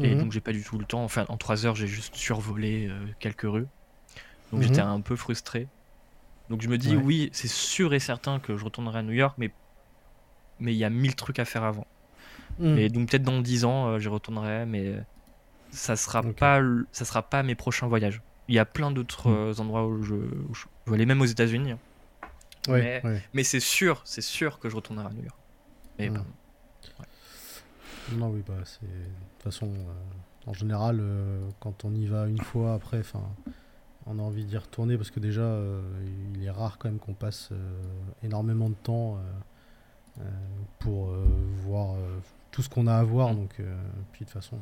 Et 0.00 0.14
mhm. 0.14 0.22
donc 0.22 0.32
j'ai 0.32 0.40
pas 0.40 0.52
du 0.52 0.62
tout 0.62 0.78
le 0.78 0.84
temps. 0.84 1.04
Enfin, 1.04 1.24
en 1.28 1.36
3 1.36 1.66
heures, 1.66 1.76
j'ai 1.76 1.86
juste 1.86 2.14
survolé 2.16 2.88
euh, 2.88 2.98
quelques 3.20 3.42
rues. 3.42 3.66
Donc 4.54 4.62
j'étais 4.62 4.82
mhm. 4.82 4.88
un 4.88 5.00
peu 5.00 5.16
frustré. 5.16 5.68
Donc 6.50 6.62
je 6.62 6.68
me 6.68 6.78
dis, 6.78 6.96
oui, 6.96 7.30
c'est 7.32 7.48
sûr 7.48 7.94
et 7.94 7.98
certain 7.98 8.38
que 8.38 8.56
je 8.56 8.64
retournerai 8.64 9.00
à 9.00 9.02
New 9.02 9.12
York, 9.12 9.34
mais 9.38 9.50
mais 10.60 10.72
il 10.72 10.76
y 10.76 10.84
a 10.84 10.90
mille 10.90 11.16
trucs 11.16 11.38
à 11.38 11.44
faire 11.44 11.64
avant. 11.64 11.86
Mhm. 12.58 12.78
Et 12.78 12.88
donc 12.88 13.10
peut-être 13.10 13.24
dans 13.24 13.40
10 13.40 13.64
ans, 13.64 13.86
euh, 13.88 13.98
j'y 13.98 14.08
retournerai, 14.08 14.66
mais 14.66 14.94
ça 15.70 15.96
sera 15.96 16.22
pas 16.22 16.60
ça 16.92 17.04
sera 17.04 17.22
pas 17.22 17.42
mes 17.42 17.54
prochains 17.54 17.88
voyages. 17.88 18.22
Il 18.48 18.54
y 18.54 18.58
a 18.58 18.64
plein 18.64 18.90
d'autres 18.90 19.30
hmm. 19.30 19.34
euh, 19.34 19.54
endroits 19.62 19.86
où 19.86 20.02
je, 20.02 20.14
veux 20.14 20.94
aller, 20.94 21.06
même 21.06 21.22
aux 21.22 21.26
États-Unis. 21.26 21.74
mais, 22.68 23.02
mais 23.32 23.42
c'est 23.42 23.60
sûr, 23.60 24.02
c'est 24.04 24.20
sûr 24.20 24.58
que 24.58 24.68
je 24.68 24.76
retournerai 24.76 25.06
à 25.06 25.10
New 25.10 25.24
York. 25.24 25.38
Mais 25.98 26.10
hmm. 26.10 26.24
Non, 28.12 28.28
oui, 28.28 28.42
bah, 28.46 28.54
c'est. 28.64 28.82
De 28.82 28.92
toute 29.38 29.52
façon, 29.52 29.66
euh, 29.66 30.50
en 30.50 30.52
général, 30.52 30.98
euh, 31.00 31.48
quand 31.60 31.84
on 31.84 31.94
y 31.94 32.06
va 32.06 32.26
une 32.26 32.40
fois, 32.40 32.74
après, 32.74 33.00
enfin, 33.00 33.22
on 34.06 34.18
a 34.18 34.22
envie 34.22 34.44
d'y 34.44 34.56
retourner 34.56 34.96
parce 34.96 35.10
que 35.10 35.20
déjà, 35.20 35.58
il 36.34 36.44
est 36.44 36.50
rare 36.50 36.78
quand 36.78 36.88
même 36.88 36.98
qu'on 36.98 37.14
passe 37.14 37.50
énormément 38.22 38.68
de 38.68 38.74
temps 38.74 39.18
pour 40.78 41.08
voir 41.66 41.96
tout 42.50 42.62
ce 42.62 42.68
qu'on 42.68 42.86
a 42.86 42.94
à 42.94 43.02
voir. 43.02 43.32
Hmm. 43.32 43.36
Donc, 43.36 43.54
puis 44.12 44.24
de 44.24 44.30
toute 44.30 44.30
façon, 44.30 44.58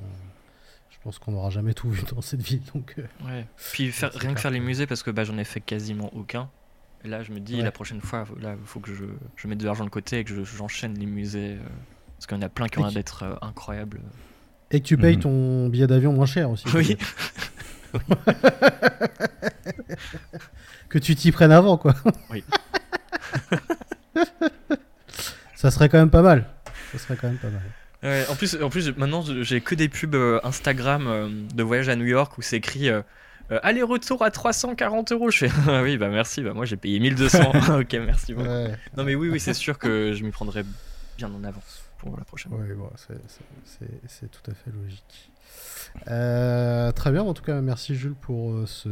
je 0.93 0.99
pense 1.03 1.19
qu'on 1.19 1.33
n'aura 1.33 1.51
jamais 1.51 1.75
tout 1.75 1.91
vu 1.91 2.05
dans 2.15 2.21
cette 2.21 2.43
ville. 2.43 2.63
Donc, 2.73 2.95
euh, 2.99 3.03
ouais. 3.27 3.47
Puis 3.73 3.91
faire, 3.91 4.13
rien 4.15 4.35
que 4.35 4.41
faire 4.41 4.53
les 4.53 4.61
musées, 4.61 4.87
parce 4.87 5.03
que 5.03 5.11
bah, 5.11 5.25
j'en 5.25 5.37
ai 5.37 5.45
fait 5.45 5.61
quasiment 5.61 6.15
aucun. 6.15 6.49
Et 7.05 7.09
là, 7.09 7.25
je 7.25 7.33
me 7.33 7.41
dis, 7.41 7.61
la 7.61 7.73
prochaine 7.73 8.01
fois, 8.01 8.25
il 8.41 8.57
faut 8.65 8.79
que 8.79 8.95
je, 8.95 9.05
je, 9.35 9.49
mette 9.49 9.59
de 9.59 9.65
l'argent 9.65 9.85
de 9.85 9.91
côté 9.91 10.21
et 10.21 10.25
que 10.25 10.45
j'enchaîne 10.45 10.95
les 10.97 11.07
musées. 11.07 11.57
Euh, 11.57 11.69
parce 12.17 12.29
qu'il 12.29 12.37
y 12.37 12.41
en 12.41 12.43
a 12.43 12.49
plein 12.49 12.69
qui 12.69 12.79
ont 12.79 12.83
l'air 12.83 12.93
d'être 12.93 13.25
euh, 13.25 13.35
incroyables. 13.43 14.01
Et 14.71 14.81
que 14.81 14.87
tu 14.87 14.97
payes 14.97 15.17
mhm. 15.17 15.23
ton 15.23 15.69
billet 15.69 15.89
d'avion 15.89 16.13
moins 16.13 16.27
cher 16.27 16.49
aussi. 16.49 16.65
Oui. 16.73 16.97
que 20.89 20.99
tu 20.99 21.15
t'y 21.15 21.33
prennes 21.33 21.53
avant, 21.53 21.77
quoi. 21.77 21.95
Oui. 22.31 22.45
Ça 25.55 25.71
serait 25.71 25.89
quand 25.89 25.99
même 25.99 26.11
pas 26.11 26.23
mal. 26.23 26.47
Ça 26.93 26.99
serait 26.99 27.17
quand 27.17 27.29
même 27.29 27.39
pas 27.39 27.49
mal 27.49 27.63
en 28.03 28.35
plus, 28.35 28.61
en 28.61 28.69
plus, 28.69 28.97
maintenant, 28.97 29.23
j'ai 29.43 29.61
que 29.61 29.75
des 29.75 29.89
pubs 29.89 30.15
euh, 30.15 30.41
Instagram 30.43 31.07
euh, 31.07 31.29
de 31.55 31.63
voyage 31.63 31.89
à 31.89 31.97
New 31.97 32.05
York 32.05 32.37
où 32.37 32.43
c'est 32.43 32.57
écrit 32.57 32.89
euh, 32.89 33.03
aller-retour 33.63 34.23
à 34.25 34.31
340 34.31 35.13
euros. 35.13 35.31
Je 35.31 35.47
fais 35.47 35.51
ah 35.69 35.83
oui, 35.83 35.97
bah 35.99 36.09
merci. 36.09 36.43
Bah 36.43 36.53
moi, 36.53 36.65
j'ai 36.65 36.77
payé 36.77 36.99
1200. 36.99 37.53
ok, 37.81 37.93
merci 38.05 38.35
beaucoup. 38.35 38.49
Non, 38.97 39.05
mais 39.05 39.15
oui, 39.15 39.29
oui, 39.29 39.39
c'est 39.39 39.55
sûr 39.55 39.79
que 39.79 40.13
je 40.15 40.25
m'y 40.25 40.31
prendrai 40.31 40.65
bien 41.17 41.33
en 41.33 41.45
avance 41.45 41.83
pour 41.99 42.17
la 42.17 42.25
prochaine. 42.25 42.53
Oui, 42.55 42.75
bon, 42.75 42.91
c'est 44.09 44.31
tout 44.31 44.51
à 44.51 44.55
fait 44.55 44.71
logique. 44.73 45.31
Très 46.07 47.13
bien, 47.13 47.23
en 47.23 47.35
tout 47.35 47.45
cas, 47.45 47.61
merci 47.61 47.95
Jules 47.95 48.15
pour 48.15 48.69
ce, 48.69 48.89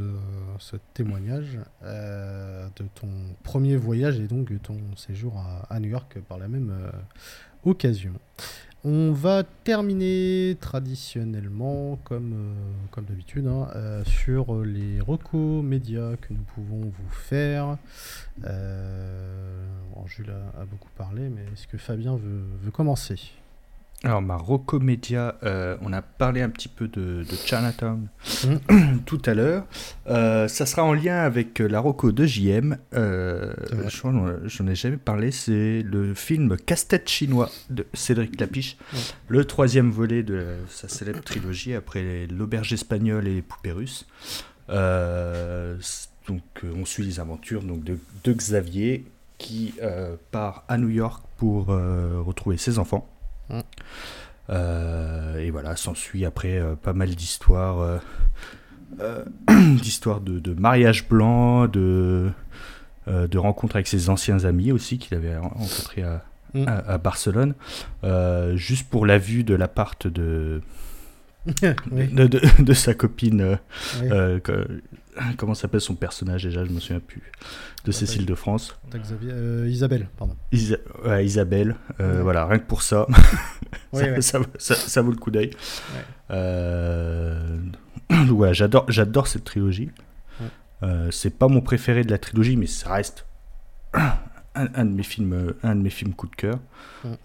ce 0.58 0.76
témoignage 0.94 1.58
de 1.82 2.84
ton 2.94 3.08
premier 3.42 3.76
voyage 3.76 4.20
et 4.20 4.26
donc 4.26 4.52
de 4.52 4.58
ton 4.58 4.78
séjour 4.96 5.42
à, 5.68 5.80
New 5.80 5.90
York 5.90 6.18
par 6.28 6.38
la 6.38 6.48
même 6.48 6.72
occasion. 7.64 8.12
On 8.82 9.12
va 9.12 9.42
terminer 9.42 10.56
traditionnellement, 10.58 11.98
comme, 12.02 12.54
euh, 12.96 13.02
d'habitude, 13.02 13.46
hein, 13.46 13.68
euh, 13.76 14.02
sur 14.04 14.64
les 14.64 15.02
recos 15.02 15.62
médias 15.62 16.16
que 16.16 16.32
nous 16.32 16.42
pouvons 16.54 16.84
vous 16.84 17.10
faire. 17.10 17.76
Euh, 18.44 19.66
Jules 20.06 20.32
a, 20.58 20.64
beaucoup 20.64 20.88
parlé, 20.96 21.28
mais 21.28 21.42
est-ce 21.52 21.66
que 21.66 21.76
Fabien 21.76 22.16
veut 22.16 22.70
commencer? 22.70 23.20
Alors, 24.02 24.22
ma 24.22 24.36
Rocomédia, 24.36 25.36
euh, 25.42 25.76
on 25.82 25.92
a 25.92 26.00
parlé 26.00 26.40
un 26.40 26.48
petit 26.48 26.68
peu 26.68 26.88
de, 26.88 27.22
de 27.22 27.36
Chinatown 27.44 28.08
mmh. 28.44 28.98
tout 29.06 29.20
à 29.26 29.34
l'heure. 29.34 29.66
Euh, 30.06 30.48
ça 30.48 30.64
sera 30.64 30.84
en 30.84 30.94
lien 30.94 31.18
avec 31.18 31.58
la 31.58 31.80
Rocco 31.80 32.10
de 32.10 32.24
JM. 32.24 32.78
Euh, 32.94 33.52
je 33.90 34.62
n'en 34.62 34.70
ai 34.70 34.74
jamais 34.74 34.96
parlé. 34.96 35.30
C'est 35.30 35.82
le 35.82 36.14
film 36.14 36.56
Casse-tête 36.56 37.10
chinois 37.10 37.50
de 37.68 37.86
Cédric 37.92 38.40
Lapiche, 38.40 38.78
le 39.28 39.44
troisième 39.44 39.90
volet 39.90 40.22
de 40.22 40.56
sa 40.70 40.88
célèbre 40.88 41.20
trilogie 41.20 41.74
après 41.74 42.26
L'Auberge 42.26 42.72
espagnole 42.72 43.28
et 43.28 43.42
Poupée 43.42 43.72
russe. 43.72 44.06
Euh, 44.70 45.76
donc, 46.26 46.42
on 46.74 46.86
suit 46.86 47.04
les 47.04 47.20
aventures 47.20 47.62
donc, 47.62 47.84
de, 47.84 47.98
de 48.24 48.32
Xavier 48.32 49.04
qui 49.36 49.74
part 50.30 50.64
à 50.68 50.78
New 50.78 50.88
York 50.88 51.22
pour 51.36 51.66
retrouver 51.66 52.56
ses 52.56 52.78
enfants. 52.78 53.06
Et 54.48 55.50
voilà, 55.50 55.76
s'ensuit 55.76 56.24
après 56.24 56.60
pas 56.82 56.92
mal 56.92 57.14
d'histoires, 57.14 58.00
d'histoires 59.48 60.20
de, 60.20 60.40
de, 60.40 60.54
mariage 60.54 61.08
blanc, 61.08 61.68
de, 61.68 62.30
de 63.06 63.38
rencontres 63.38 63.76
avec 63.76 63.86
ses 63.86 64.10
anciens 64.10 64.44
amis 64.44 64.72
aussi 64.72 64.98
qu'il 64.98 65.16
avait 65.16 65.36
rencontrés 65.36 66.02
à, 66.02 66.24
mm. 66.54 66.64
à, 66.66 66.98
Barcelone, 66.98 67.54
juste 68.54 68.88
pour 68.88 69.06
la 69.06 69.18
vue 69.18 69.44
de 69.44 69.54
l'appart 69.54 70.08
de, 70.08 70.62
de, 71.62 72.62
de, 72.62 72.72
sa 72.72 72.94
copine. 72.94 73.58
Comment 75.36 75.54
s'appelle 75.54 75.80
son 75.80 75.94
personnage 75.94 76.44
déjà 76.44 76.64
Je 76.64 76.70
me 76.70 76.80
souviens 76.80 77.00
plus. 77.00 77.22
De 77.84 77.92
Cécile 77.92 78.26
de 78.26 78.34
France. 78.34 78.78
Euh, 79.24 79.66
Isabelle, 79.68 80.08
pardon. 80.18 80.36
Isabelle, 80.52 81.76
euh, 82.00 82.22
voilà, 82.22 82.46
rien 82.46 82.58
que 82.58 82.66
pour 82.66 82.82
ça, 82.82 83.06
ça, 84.20 84.40
ça, 84.58 85.02
vaut 85.02 85.10
le 85.10 85.16
coup 85.16 85.30
d'œil. 85.30 85.50
Euh, 86.30 87.58
ouais, 88.30 88.52
j'adore, 88.54 88.84
j'adore 88.88 89.26
cette 89.26 89.44
trilogie. 89.44 89.90
c'est 91.10 91.38
pas 91.38 91.48
mon 91.48 91.60
préféré 91.60 92.04
de 92.04 92.10
la 92.10 92.18
trilogie, 92.18 92.56
mais 92.56 92.66
ça 92.66 92.92
reste 92.92 93.26
un, 94.54 94.84
de 94.84 94.92
mes 94.92 95.02
films, 95.02 95.54
un 95.62 95.76
de 95.76 95.80
mes 95.80 95.90
films 95.90 96.12
coup 96.14 96.26
de 96.26 96.34
cœur. 96.34 96.58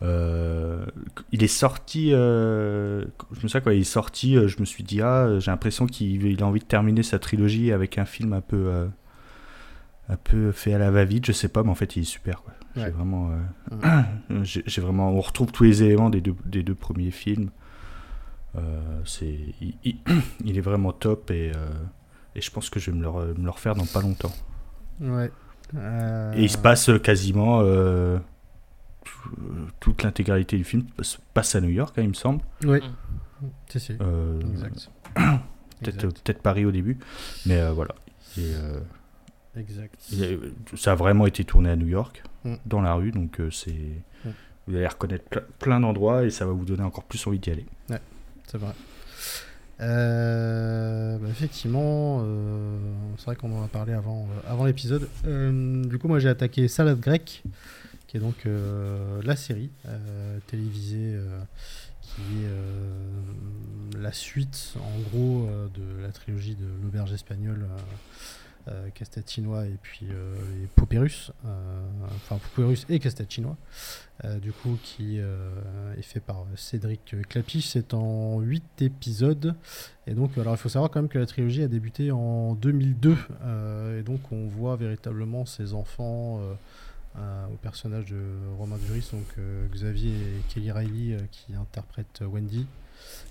Euh, 0.01 0.85
il 1.31 1.43
est 1.43 1.47
sorti, 1.47 2.13
euh, 2.13 3.03
je 3.31 3.43
me 3.43 3.47
souviens 3.47 3.61
quand 3.61 3.71
il 3.71 3.81
est 3.81 3.83
sorti, 3.83 4.37
euh, 4.37 4.47
je 4.47 4.59
me 4.59 4.65
suis 4.65 4.83
dit 4.83 5.01
ah, 5.01 5.39
j'ai 5.39 5.51
l'impression 5.51 5.85
qu'il 5.87 6.41
a 6.41 6.45
envie 6.45 6.59
de 6.59 6.65
terminer 6.65 7.03
sa 7.03 7.19
trilogie 7.19 7.71
avec 7.71 7.97
un 7.97 8.05
film 8.05 8.33
un 8.33 8.41
peu, 8.41 8.87
un 10.09 10.17
peu 10.17 10.51
fait 10.51 10.73
à 10.73 10.77
la 10.77 10.91
va-vite. 10.91 11.25
Je 11.25 11.31
sais 11.31 11.49
pas, 11.49 11.63
mais 11.63 11.71
en 11.71 11.75
fait 11.75 11.95
il 11.95 12.03
est 12.03 12.05
super. 12.05 12.43
J'ai 12.75 12.89
vraiment, 12.89 13.31
j'ai 14.41 14.81
vraiment, 14.81 15.11
on 15.11 15.21
retrouve 15.21 15.51
tous 15.51 15.63
les 15.63 15.83
éléments 15.83 16.09
des 16.09 16.21
deux, 16.21 16.35
des 16.45 16.61
deux 16.61 16.75
premiers 16.75 17.11
films. 17.11 17.49
c'est, 19.05 19.39
il, 19.83 20.57
est 20.57 20.61
vraiment 20.61 20.91
top 20.91 21.31
et, 21.31 21.51
et 22.35 22.41
je 22.41 22.51
pense 22.51 22.69
que 22.69 22.79
je 22.79 22.91
vais 22.91 22.97
me 22.97 23.03
le, 23.03 23.33
me 23.33 23.45
le 23.45 23.49
refaire 23.49 23.75
dans 23.75 23.85
pas 23.85 24.01
longtemps. 24.01 24.33
Ouais. 24.99 25.31
Et 25.73 26.43
il 26.43 26.49
se 26.49 26.57
passe 26.57 26.91
quasiment 27.01 27.61
euh, 27.61 28.17
toute 29.79 30.03
l'intégralité 30.03 30.57
du 30.57 30.63
film 30.63 30.85
se 31.01 31.17
passe 31.33 31.55
à 31.55 31.61
New 31.61 31.69
York, 31.69 31.97
hein, 31.97 32.03
il 32.03 32.09
me 32.09 32.13
semble. 32.13 32.41
Oui, 32.63 32.79
mm. 32.79 33.47
c'est 33.67 33.79
si. 33.79 33.97
Euh, 34.01 34.39
exact. 34.41 34.89
Peut-être 35.81 36.23
peut 36.23 36.33
Paris 36.41 36.65
au 36.65 36.71
début, 36.71 36.97
mais 37.45 37.59
euh, 37.59 37.71
voilà. 37.71 37.95
exact. 39.55 39.99
ça 40.75 40.93
a 40.93 40.95
vraiment 40.95 41.27
été 41.27 41.43
tourné 41.43 41.69
à 41.69 41.75
New 41.75 41.87
York, 41.87 42.23
mm. 42.43 42.55
dans 42.65 42.81
la 42.81 42.93
rue, 42.93 43.11
donc 43.11 43.41
c'est. 43.51 44.01
Mm. 44.23 44.29
Vous 44.67 44.75
allez 44.75 44.87
reconnaître 44.87 45.43
plein 45.59 45.79
d'endroits 45.79 46.23
et 46.23 46.31
ça 46.31 46.47
va 46.47 46.51
vous 46.51 46.65
donner 46.65 46.81
encore 46.81 47.03
plus 47.03 47.25
envie 47.27 47.37
d'y 47.37 47.51
aller. 47.51 47.67
Ouais, 47.89 48.01
c'est 48.47 48.57
vrai. 48.57 48.73
Euh, 49.81 51.17
bah, 51.17 51.27
effectivement, 51.29 52.21
euh, 52.23 52.77
c'est 53.17 53.25
vrai 53.25 53.35
qu'on 53.35 53.51
en 53.57 53.63
a 53.63 53.67
parlé 53.67 53.93
avant, 53.93 54.23
euh, 54.23 54.51
avant 54.51 54.65
l'épisode. 54.65 55.07
du 55.23 55.97
coup, 55.99 56.07
moi 56.07 56.19
j'ai 56.19 56.29
attaqué 56.29 56.67
Salade 56.67 56.99
grecque, 56.99 57.43
qui 58.07 58.17
est 58.17 58.19
donc 58.19 58.47
la 59.23 59.35
série 59.35 59.69
télévisée 60.47 61.19
qui 62.01 62.21
est 62.21 63.99
la 63.99 64.11
suite 64.11 64.75
en 64.77 64.99
gros 65.09 65.49
de 65.73 66.01
la 66.01 66.11
trilogie 66.11 66.55
de 66.55 66.67
l'auberge 66.83 67.11
espagnole 67.13 67.65
euh, 68.67 68.89
Castatinois 68.95 69.67
et 69.67 69.77
puis 69.79 70.07
euh, 70.09 70.33
Popérus, 70.75 71.31
euh, 71.45 71.87
enfin 72.15 72.37
Popérus 72.37 72.87
et 72.89 72.97
Castatinois, 72.97 73.57
du 74.41 74.51
coup 74.51 74.79
qui 74.81 75.19
est 75.19 76.01
fait 76.01 76.19
par 76.19 76.45
Cédric 76.55 77.15
Clapiche. 77.29 77.67
C'est 77.67 77.93
en 77.93 78.39
8 78.39 78.81
épisodes. 78.81 79.55
Et 80.07 80.13
donc, 80.13 80.37
alors 80.37 80.53
il 80.53 80.57
faut 80.57 80.69
savoir 80.69 80.89
quand 80.89 81.01
même 81.01 81.09
que 81.09 81.19
la 81.19 81.25
trilogie 81.25 81.63
a 81.63 81.67
débuté 81.67 82.11
en 82.11 82.55
2002. 82.55 83.17
et 83.99 84.03
donc 84.03 84.31
on 84.31 84.47
voit 84.47 84.77
véritablement 84.77 85.45
ces 85.45 85.73
enfants. 85.73 86.39
au 87.17 87.57
personnage 87.61 88.05
de 88.05 88.21
Romain 88.57 88.77
Duris, 88.77 89.09
donc 89.11 89.45
Xavier 89.71 90.11
et 90.11 90.41
Kelly 90.49 90.71
Riley 90.71 91.17
qui 91.31 91.53
interprètent 91.53 92.21
Wendy 92.21 92.65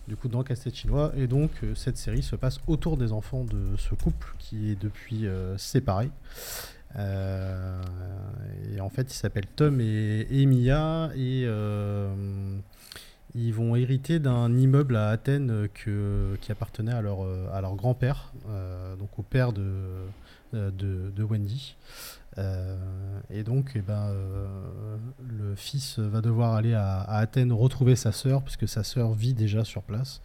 du 0.08 0.16
coup 0.16 0.28
dans 0.28 0.42
Casse-Tête 0.42 0.74
Chinois. 0.74 1.12
Et 1.16 1.26
donc 1.26 1.50
euh, 1.62 1.74
cette 1.74 1.96
série 1.96 2.22
se 2.22 2.36
passe 2.36 2.58
autour 2.66 2.96
des 2.96 3.12
enfants 3.12 3.44
de 3.44 3.76
ce 3.76 3.94
couple 3.94 4.34
qui 4.38 4.70
est 4.70 4.80
depuis 4.80 5.26
euh, 5.26 5.56
séparé. 5.58 6.10
Euh, 6.96 7.82
et 8.72 8.80
en 8.80 8.88
fait, 8.88 9.12
ils 9.12 9.16
s'appellent 9.16 9.48
Tom 9.56 9.80
et 9.80 10.26
Emilia 10.30 11.10
et 11.16 11.48
ils 13.36 13.52
vont 13.52 13.74
hériter 13.74 14.20
d'un 14.20 14.56
immeuble 14.56 14.94
à 14.94 15.08
Athènes 15.08 15.68
que, 15.74 16.36
qui 16.40 16.52
appartenait 16.52 16.92
à 16.92 17.00
leur, 17.00 17.26
à 17.52 17.60
leur 17.60 17.74
grand-père, 17.74 18.32
donc 19.00 19.18
au 19.18 19.22
père 19.22 19.52
de, 19.52 20.06
de 20.52 21.22
Wendy. 21.24 21.74
Euh, 22.38 22.76
et 23.30 23.42
donc, 23.42 23.72
eh 23.74 23.80
ben, 23.80 24.08
euh, 24.08 24.46
le 25.26 25.54
fils 25.54 25.98
va 25.98 26.20
devoir 26.20 26.54
aller 26.54 26.74
à, 26.74 27.02
Athènes 27.02 27.52
retrouver 27.52 27.96
sa 27.96 28.12
sœur, 28.12 28.42
puisque 28.42 28.68
sa 28.68 28.82
sœur 28.82 29.12
vit 29.12 29.34
déjà 29.34 29.64
sur 29.64 29.82
place. 29.82 30.20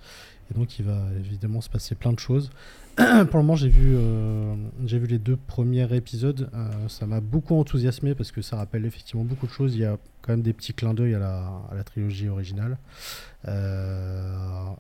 Et 0.51 0.57
donc, 0.57 0.80
il 0.80 0.86
va 0.86 0.99
évidemment 1.18 1.62
se 1.62 1.70
passer 1.70 1.95
plein 1.95 2.14
de 2.14 2.20
choses. 2.20 2.49
Pour 2.95 3.05
le 3.05 3.43
moment, 3.43 3.55
j'ai 3.55 3.70
vu, 3.70 3.93
euh, 3.95 4.55
vu 4.82 5.07
les 5.07 5.20
deux 5.20 5.38
premiers 5.38 5.93
épisodes. 5.95 6.49
ça 6.88 7.05
m'a 7.05 7.22
beaucoup 7.22 7.55
enthousiasmé 7.55 8.16
parce 8.16 8.32
que 8.32 8.41
ça 8.41 8.57
rappelle 8.57 8.86
effectivement 8.86 9.24
beaucoup 9.24 9.47
de 9.47 9.51
choses. 9.51 9.76
Il 9.76 9.82
y 9.82 9.86
a 9.86 9.97
quand 10.22 10.34
même 10.34 10.41
des 10.41 10.53
petits 10.53 10.74
clins 10.74 10.93
d'œil 10.93 11.14
à 11.14 11.20
la, 11.20 11.84
trilogie 11.86 12.28
originale. 12.28 12.78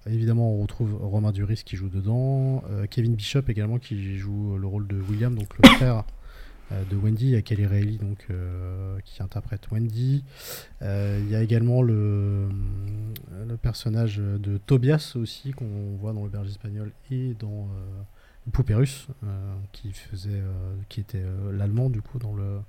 évidemment, 0.07 0.53
on 0.53 0.61
retrouve 0.61 0.97
Romain 1.01 1.31
Duris 1.31 1.61
qui 1.63 1.77
joue 1.77 1.89
dedans. 1.89 2.63
Kevin 2.89 3.15
Bishop 3.15 3.43
également 3.47 3.77
qui 3.77 4.17
joue 4.17 4.57
le 4.57 4.67
rôle 4.67 4.87
de 4.87 4.97
William, 4.99 5.33
donc 5.33 5.47
le 5.63 5.69
frère 5.69 6.03
de 6.71 6.95
Wendy. 6.95 7.25
Il 7.25 7.31
y 7.31 7.35
a 7.35 7.41
Kelly 7.41 7.65
Reilly 7.65 7.97
donc, 7.97 8.25
euh, 8.29 8.99
qui 9.05 9.21
interprète 9.23 9.69
Wendy. 9.71 10.23
Euh, 10.81 11.19
il 11.23 11.29
y 11.29 11.35
a 11.35 11.41
également 11.41 11.81
le, 11.81 12.49
personnage 13.61 14.17
de 14.17 14.57
Tobias 14.57 15.13
aussi, 15.15 15.51
qu'on 15.51 15.97
voit 15.99 16.13
dans 16.13 16.23
le 16.23 16.29
berger 16.29 16.51
espagnol 16.51 16.91
et 17.11 17.35
dans 17.39 17.67
qui, 19.71 19.91
faisait, 19.91 20.41
qui 20.87 21.01
était 21.01 21.23
l'allemand 21.51 21.89
du 21.89 22.01
coup 22.01 22.19
dans 22.19 22.33
le 22.33 22.61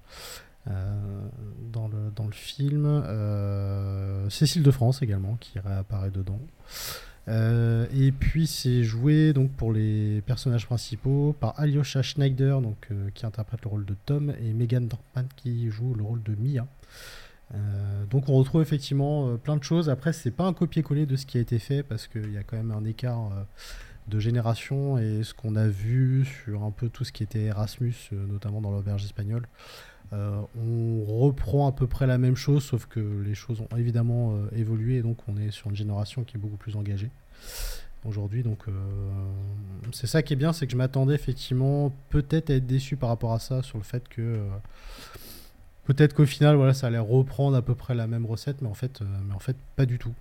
film. 2.33 3.03
Cécile 4.29 4.63
de 4.63 4.71
France 4.71 5.03
également, 5.03 5.37
qui 5.37 5.59
réapparaît 5.59 6.11
dedans. 6.11 6.41
Euh, 7.29 7.87
et 7.95 8.13
puis 8.13 8.47
c'est 8.47 8.83
joué 8.83 9.33
donc 9.33 9.51
pour 9.53 9.73
les 9.73 10.23
personnages 10.23 10.67
principaux 10.67 11.37
par 11.39 11.59
Alyosha 11.61 12.03
Schneider 12.03 12.61
donc, 12.61 12.89
euh, 12.91 13.11
qui 13.15 13.27
interprète 13.27 13.63
le 13.63 13.69
rôle 13.69 13.85
de 13.85 13.95
Tom 14.07 14.33
et 14.41 14.53
Megan 14.53 14.89
Dorfman 14.89 15.29
qui 15.37 15.71
joue 15.71 15.95
le 15.95 16.03
rôle 16.03 16.23
de 16.23 16.35
Mia. 16.35 16.67
Euh, 17.55 18.05
donc 18.07 18.29
on 18.29 18.35
retrouve 18.35 18.63
effectivement 18.63 19.37
plein 19.37 19.57
de 19.57 19.63
choses. 19.63 19.91
Après 19.91 20.13
c'est 20.13 20.31
pas 20.31 20.45
un 20.45 20.55
copier-coller 20.55 21.07
de 21.07 21.17
ce 21.17 21.27
qui 21.27 21.39
a 21.39 21.41
été 21.41 21.59
fait 21.59 21.83
parce 21.83 22.07
qu'il 22.07 22.33
y 22.33 22.39
a 22.39 22.43
quand 22.43 22.57
même 22.57 22.73
un 22.73 22.85
écart 22.85 23.31
de 24.09 24.19
génération 24.19 24.99
et 24.99 25.23
ce 25.23 25.35
qu'on 25.35 25.57
a 25.57 25.69
vu 25.69 26.25
sur 26.25 26.65
un 26.65 26.71
peu 26.71 26.89
tout 26.89 27.05
ce 27.05 27.13
qui 27.13 27.23
était 27.23 27.43
Erasmus, 27.43 27.95
notamment 28.13 28.61
dans 28.61 28.71
l'auberge 28.71 29.05
espagnole. 29.05 29.47
On 30.13 31.05
reprend 31.05 31.69
à 31.69 31.73
peu 31.73 31.87
près 31.87 32.07
la 32.07 32.19
même 32.19 32.37
chose, 32.37 32.65
sauf 32.65 32.87
que 32.87 33.01
les 33.25 33.35
choses 33.35 33.61
ont 33.61 33.77
évidemment 33.77 34.35
évolué 34.53 34.97
et 34.97 35.03
donc 35.03 35.19
on 35.29 35.37
est 35.37 35.51
sur 35.51 35.71
une 35.71 35.77
génération 35.77 36.25
qui 36.25 36.37
est 36.37 36.41
beaucoup 36.41 36.57
plus 36.57 36.77
engagée 36.77 37.11
aujourd'hui. 38.05 38.43
Donc 38.43 38.59
euh, 38.69 38.73
c'est 39.93 40.07
ça 40.07 40.23
qui 40.23 40.33
est 40.33 40.37
bien, 40.37 40.53
c'est 40.53 40.67
que 40.67 40.73
je 40.73 40.77
m'attendais 40.77 41.15
effectivement 41.15 41.93
peut-être 42.09 42.51
à 42.51 42.55
être 42.55 42.67
déçu 42.67 42.97
par 42.97 43.09
rapport 43.09 43.33
à 43.33 43.39
ça, 43.39 43.63
sur 43.63 43.79
le 43.79 43.85
fait 43.85 44.09
que 44.09 44.21
euh, 44.21 44.49
peut-être 45.85 46.15
qu'au 46.15 46.27
final 46.27 46.57
voilà 46.57 46.75
ça 46.75 46.87
allait 46.87 46.99
reprendre 46.99 47.57
à 47.57 47.63
peu 47.63 47.75
près 47.75 47.95
la 47.95 48.07
même 48.07 48.27
recette, 48.27 48.63
mais 48.63 48.69
en 48.69 48.75
fait, 48.75 49.03
euh, 49.03 49.05
mais 49.27 49.35
en 49.35 49.39
fait 49.39 49.57
pas 49.77 49.87
du 49.87 49.99
tout. 49.99 50.15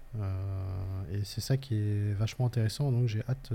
et 1.11 1.23
c'est 1.23 1.41
ça 1.41 1.57
qui 1.57 1.75
est 1.75 2.13
vachement 2.13 2.45
intéressant, 2.45 2.91
donc 2.91 3.07
j'ai 3.07 3.23
hâte 3.29 3.51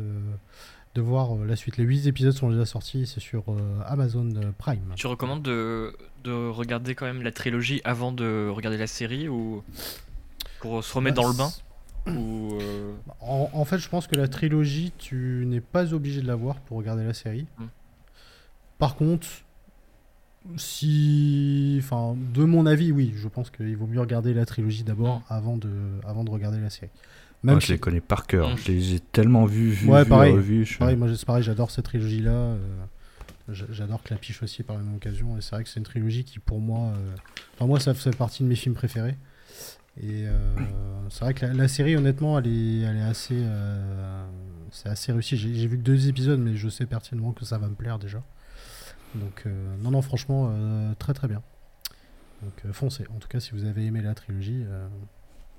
de 0.95 1.01
voir 1.01 1.35
la 1.37 1.57
suite. 1.57 1.77
Les 1.77 1.85
8 1.85 2.07
épisodes 2.07 2.33
sont 2.33 2.51
déjà 2.51 2.67
sortis, 2.67 3.07
c'est 3.07 3.21
sur 3.21 3.45
Amazon 3.87 4.29
Prime. 4.59 4.93
Tu 4.97 5.07
recommandes 5.07 5.43
de, 5.43 5.97
de, 6.23 6.49
regarder 6.49 6.95
quand 6.95 7.07
même 7.07 7.23
la 7.23 7.33
trilogie 7.33 7.81
avant 7.85 8.13
de 8.13 8.49
regarder 8.49 8.79
la 8.79 8.87
série 8.87 9.29
ou 9.29 9.65
pour 10.61 10.85
se 10.85 10.95
remettre 10.95 11.17
bah, 11.17 11.23
dans 11.23 11.29
le 11.29 11.37
bain 11.37 11.51
euh, 12.07 12.93
en, 13.21 13.65
fait, 13.65 13.79
je 13.79 13.89
pense 13.89 14.07
que 14.07 14.17
la 14.17 14.29
trilogie, 14.29 14.93
tu 14.99 15.45
n'es 15.47 15.61
pas 15.61 15.95
obligé 15.95 16.21
de 16.21 16.27
la 16.27 16.35
voir 16.35 16.57
pour 16.61 16.77
regarder 16.77 17.05
la 17.05 17.15
série. 17.15 17.47
Hmm. 17.59 17.67
Par 18.79 18.97
contre, 18.97 19.27
si. 20.57 21.77
Enfin, 21.83 22.17
de 22.35 22.45
mon 22.45 22.67
avis, 22.67 22.93
oui, 22.93 23.13
je 23.17 23.29
pense 23.29 23.51
qu'il 23.51 23.77
vaut 23.77 23.87
mieux 23.87 24.01
regarder 24.01 24.35
la 24.35 24.47
trilogie 24.47 24.85
d'abord 24.85 25.19
hmm. 25.19 25.33
avant, 25.33 25.57
de, 25.57 25.71
avant 26.07 26.25
de 26.25 26.31
regarder 26.31 26.61
la 26.61 26.71
série. 26.71 26.91
Même 27.43 27.57
moi, 27.57 27.61
je 27.61 27.73
les 27.73 27.79
connais 27.79 28.01
par 28.01 28.27
cœur. 28.27 28.51
Hmm. 28.51 28.57
Je 28.57 28.73
les 28.73 28.95
ai 28.95 29.01
tellement 29.01 29.45
vus, 29.45 29.71
vus, 29.71 29.89
ouais, 29.89 30.05
pareil, 30.05 30.35
Pareil, 30.79 30.97
moi, 30.97 31.09
c'est 31.15 31.25
pareil, 31.25 31.43
j'adore 31.43 31.71
cette 31.71 31.87
trilogie-là. 31.87 32.31
Euh, 32.31 32.59
j'adore 33.49 34.03
Clapiche 34.03 34.43
aussi 34.43 34.63
par 34.63 34.77
la 34.77 34.83
même 34.83 34.97
occasion. 34.97 35.37
Et 35.37 35.41
c'est 35.41 35.55
vrai 35.55 35.65
que 35.65 35.71
c'est 35.71 35.81
une 35.81 35.87
trilogie 35.87 36.25
qui, 36.25 36.39
pour 36.39 36.61
moi. 36.61 36.93
Euh, 36.93 37.15
enfin, 37.55 37.67
moi, 37.67 37.81
ça 37.81 37.95
fait 37.95 38.17
partie 38.17 38.43
de 38.43 38.49
mes 38.49 38.57
films 38.57 38.75
préférés. 38.75 39.17
Et 40.03 40.25
c'est 41.09 41.21
vrai 41.21 41.35
que 41.35 41.47
la, 41.47 41.69
série, 41.69 41.95
honnêtement, 41.95 42.37
elle 42.41 42.49
est, 42.49 42.81
elle 42.81 42.97
est 42.97 43.03
assez, 43.03 43.41
c'est 44.73 44.89
assez 44.89 45.13
réussi. 45.13 45.37
J'ai 45.37 45.69
vu 45.69 45.79
que 45.79 45.85
deux 45.85 46.09
épisodes, 46.09 46.41
mais 46.41 46.57
je 46.57 46.69
sais 46.69 46.85
pertinemment 46.85 47.31
que 47.31 47.45
ça 47.45 47.59
va 47.59 47.69
me 47.69 47.77
plaire 47.77 48.01
déjà. 48.01 48.21
Donc, 49.15 49.47
non, 49.81 49.91
non, 49.91 50.03
franchement, 50.03 50.53
très 50.99 51.15
très 51.15 51.29
bien. 51.29 51.43
Donc, 52.43 52.73
foncez. 52.73 53.07
En 53.15 53.19
tout 53.19 53.29
cas, 53.29 53.41
si 53.41 53.53
vous 53.53 53.65
avez 53.65 53.87
aimé 53.87 54.03
la 54.03 54.15
trilogie, 54.15 54.65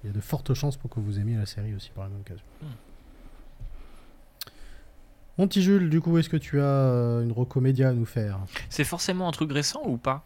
il 0.04 0.08
y 0.08 0.10
a 0.10 0.14
de 0.14 0.22
fortes 0.22 0.54
chances 0.54 0.78
pour 0.78 0.90
que 0.90 1.00
vous 1.00 1.20
aimiez 1.20 1.36
la 1.36 1.46
série 1.46 1.74
aussi 1.74 1.90
par 1.90 2.04
la 2.04 2.12
même 2.12 2.22
occasion. 2.22 2.46
Hmm. 2.62 2.68
Mon 5.38 5.48
petit 5.48 5.62
Jules, 5.62 5.90
du 5.90 6.00
coup, 6.00 6.18
est-ce 6.18 6.30
que 6.30 6.38
tu 6.38 6.62
as 6.62 6.64
euh, 6.64 7.24
une 7.24 7.32
recomédia 7.32 7.90
à 7.90 7.94
nous 7.94 8.06
faire? 8.06 8.40
C'est 8.70 8.86
forcément 8.86 9.28
un 9.28 9.32
truc 9.32 9.52
récent 9.52 9.82
ou 9.86 9.98
pas? 9.98 10.24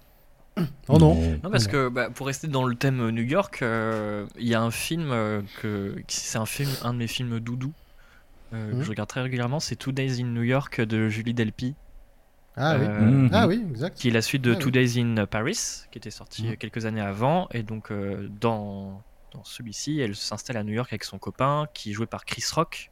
Oh 0.89 0.97
non 0.97 1.15
Non, 1.43 1.49
parce 1.49 1.67
que 1.67 1.87
bah, 1.89 2.09
pour 2.09 2.27
rester 2.27 2.47
dans 2.47 2.65
le 2.65 2.75
thème 2.75 3.09
New 3.09 3.23
York, 3.23 3.59
euh, 3.61 4.27
il 4.37 4.47
y 4.47 4.53
a 4.53 4.61
un 4.61 4.71
film 4.71 5.11
euh, 5.11 5.41
que 5.61 5.95
c'est 6.09 6.37
un 6.37 6.45
film, 6.45 6.69
un 6.83 6.93
de 6.93 6.99
mes 6.99 7.07
films 7.07 7.39
doudou 7.39 7.71
que 8.51 8.57
hmm. 8.57 8.81
je 8.81 8.89
regarde 8.89 9.07
très 9.07 9.21
régulièrement, 9.21 9.59
c'est 9.59 9.75
Two 9.75 9.91
Days 9.91 10.21
in 10.21 10.25
New 10.25 10.43
York 10.43 10.81
de 10.81 11.07
Julie 11.07 11.35
Delpy. 11.35 11.75
Ah 12.55 12.77
oui, 12.77 12.87
hmm. 12.87 13.29
ah 13.31 13.47
oui, 13.47 13.63
exact. 13.69 13.97
Qui 13.97 14.09
est 14.09 14.11
la 14.11 14.21
suite 14.21 14.41
de 14.41 14.53
ah 14.53 14.55
Two 14.57 14.71
Days 14.71 14.99
in 14.99 15.25
Paris, 15.25 15.85
qui 15.91 15.97
était 15.97 16.11
sorti 16.11 16.57
quelques 16.57 16.85
années 16.85 17.01
avant, 17.01 17.47
et 17.51 17.63
donc 17.63 17.91
dans 18.41 19.01
dans 19.31 19.43
celui-ci, 19.43 19.99
elle 19.99 20.15
s'installe 20.15 20.57
à 20.57 20.63
New 20.63 20.73
York 20.73 20.91
avec 20.91 21.03
son 21.03 21.19
copain 21.19 21.67
qui 21.73 21.91
est 21.91 21.93
joué 21.93 22.05
par 22.05 22.25
Chris 22.25 22.43
Rock. 22.53 22.91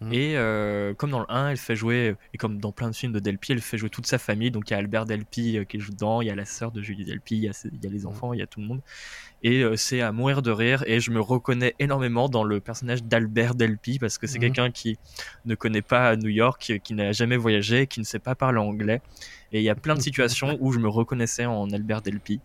Mmh. 0.00 0.12
Et 0.12 0.36
euh, 0.36 0.92
comme 0.94 1.10
dans 1.10 1.20
le 1.20 1.30
1, 1.30 1.50
elle 1.50 1.56
fait 1.56 1.76
jouer, 1.76 2.16
et 2.32 2.38
comme 2.38 2.58
dans 2.58 2.72
plein 2.72 2.90
de 2.90 2.94
films 2.94 3.12
de 3.12 3.20
Delpy, 3.20 3.52
elle 3.52 3.60
fait 3.60 3.78
jouer 3.78 3.90
toute 3.90 4.06
sa 4.06 4.18
famille. 4.18 4.50
Donc 4.50 4.70
il 4.70 4.72
y 4.72 4.76
a 4.76 4.78
Albert 4.78 5.06
Delpy 5.06 5.58
euh, 5.58 5.64
qui 5.64 5.78
joue 5.78 5.92
dedans, 5.92 6.20
il 6.20 6.28
y 6.28 6.30
a 6.30 6.34
la 6.34 6.44
sœur 6.44 6.72
de 6.72 6.82
Julie 6.82 7.04
Delpy, 7.04 7.36
il 7.36 7.44
y, 7.44 7.48
a, 7.48 7.52
les 7.82 8.00
mmh. 8.00 8.06
enfants, 8.06 8.32
il 8.32 8.40
y 8.40 8.42
a 8.42 8.46
tout 8.46 8.60
le 8.60 8.66
monde. 8.66 8.80
Et 9.42 9.62
euh, 9.62 9.76
c'est 9.76 10.00
à 10.00 10.10
mourir 10.10 10.42
de 10.42 10.50
rire. 10.50 10.82
Et 10.86 11.00
je 11.00 11.10
me 11.10 11.20
reconnais 11.20 11.74
énormément 11.78 12.28
dans 12.28 12.44
le 12.44 12.60
personnage 12.60 13.04
d'Albert 13.04 13.54
Delpy 13.54 13.98
parce 13.98 14.18
que 14.18 14.26
c'est 14.26 14.38
mmh. 14.38 14.42
quelqu'un 14.42 14.70
qui 14.70 14.98
ne 15.44 15.54
connaît 15.54 15.82
pas 15.82 16.16
New 16.16 16.28
York, 16.30 16.80
qui 16.82 16.94
n'a 16.94 17.12
jamais 17.12 17.36
voyagé, 17.36 17.86
qui 17.86 18.00
ne 18.00 18.04
sait 18.04 18.18
pas 18.18 18.34
parler 18.34 18.58
anglais. 18.58 19.00
Et 19.52 19.60
il 19.60 19.64
y 19.64 19.70
a 19.70 19.76
plein 19.76 19.94
de 19.94 20.00
situations 20.02 20.58
où 20.60 20.72
je 20.72 20.80
me 20.80 20.88
reconnaissais 20.88 21.46
en 21.46 21.70
Albert 21.70 22.02
Delpy. 22.02 22.40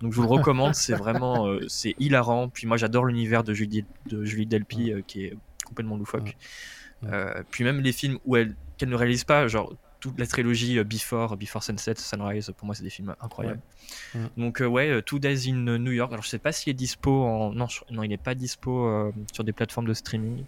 Donc 0.00 0.12
je 0.12 0.16
vous 0.16 0.22
le 0.22 0.28
recommande, 0.38 0.74
c'est 0.74 0.94
vraiment 0.94 1.48
c'est 1.66 1.96
hilarant. 1.98 2.48
Puis 2.48 2.66
moi 2.66 2.76
j'adore 2.76 3.06
l'univers 3.06 3.42
de 3.42 3.52
Julie, 3.52 3.84
de 4.06 4.24
Julie 4.24 4.46
Delpy 4.46 4.92
qui 5.06 5.24
est 5.24 5.36
complètement 5.64 5.96
loufoque. 5.96 6.36
Euh, 7.06 7.42
puis 7.50 7.64
même 7.64 7.80
les 7.80 7.92
films 7.92 8.18
où 8.24 8.36
elle 8.36 8.54
qu'elle 8.76 8.88
ne 8.88 8.96
réalise 8.96 9.24
pas, 9.24 9.46
genre 9.46 9.72
toute 10.00 10.18
la 10.18 10.26
trilogie 10.26 10.82
Before, 10.84 11.36
Before 11.36 11.62
Sunset, 11.62 11.94
Sunrise, 11.96 12.52
pour 12.56 12.66
moi 12.66 12.74
c'est 12.74 12.82
des 12.82 12.90
films 12.90 13.14
incroyables. 13.20 13.60
Donc 14.36 14.60
ouais, 14.60 15.00
Two 15.02 15.18
Days 15.18 15.48
in 15.48 15.78
New 15.78 15.92
York. 15.92 16.12
Alors 16.12 16.24
je 16.24 16.28
sais 16.28 16.38
pas 16.38 16.52
s'il 16.52 16.70
est 16.70 16.74
dispo 16.74 17.22
en 17.22 17.52
non, 17.52 17.68
non 17.90 18.02
il 18.02 18.08
n'est 18.08 18.16
pas 18.16 18.34
dispo 18.34 19.12
sur 19.32 19.44
des 19.44 19.52
plateformes 19.52 19.86
de 19.86 19.94
streaming, 19.94 20.44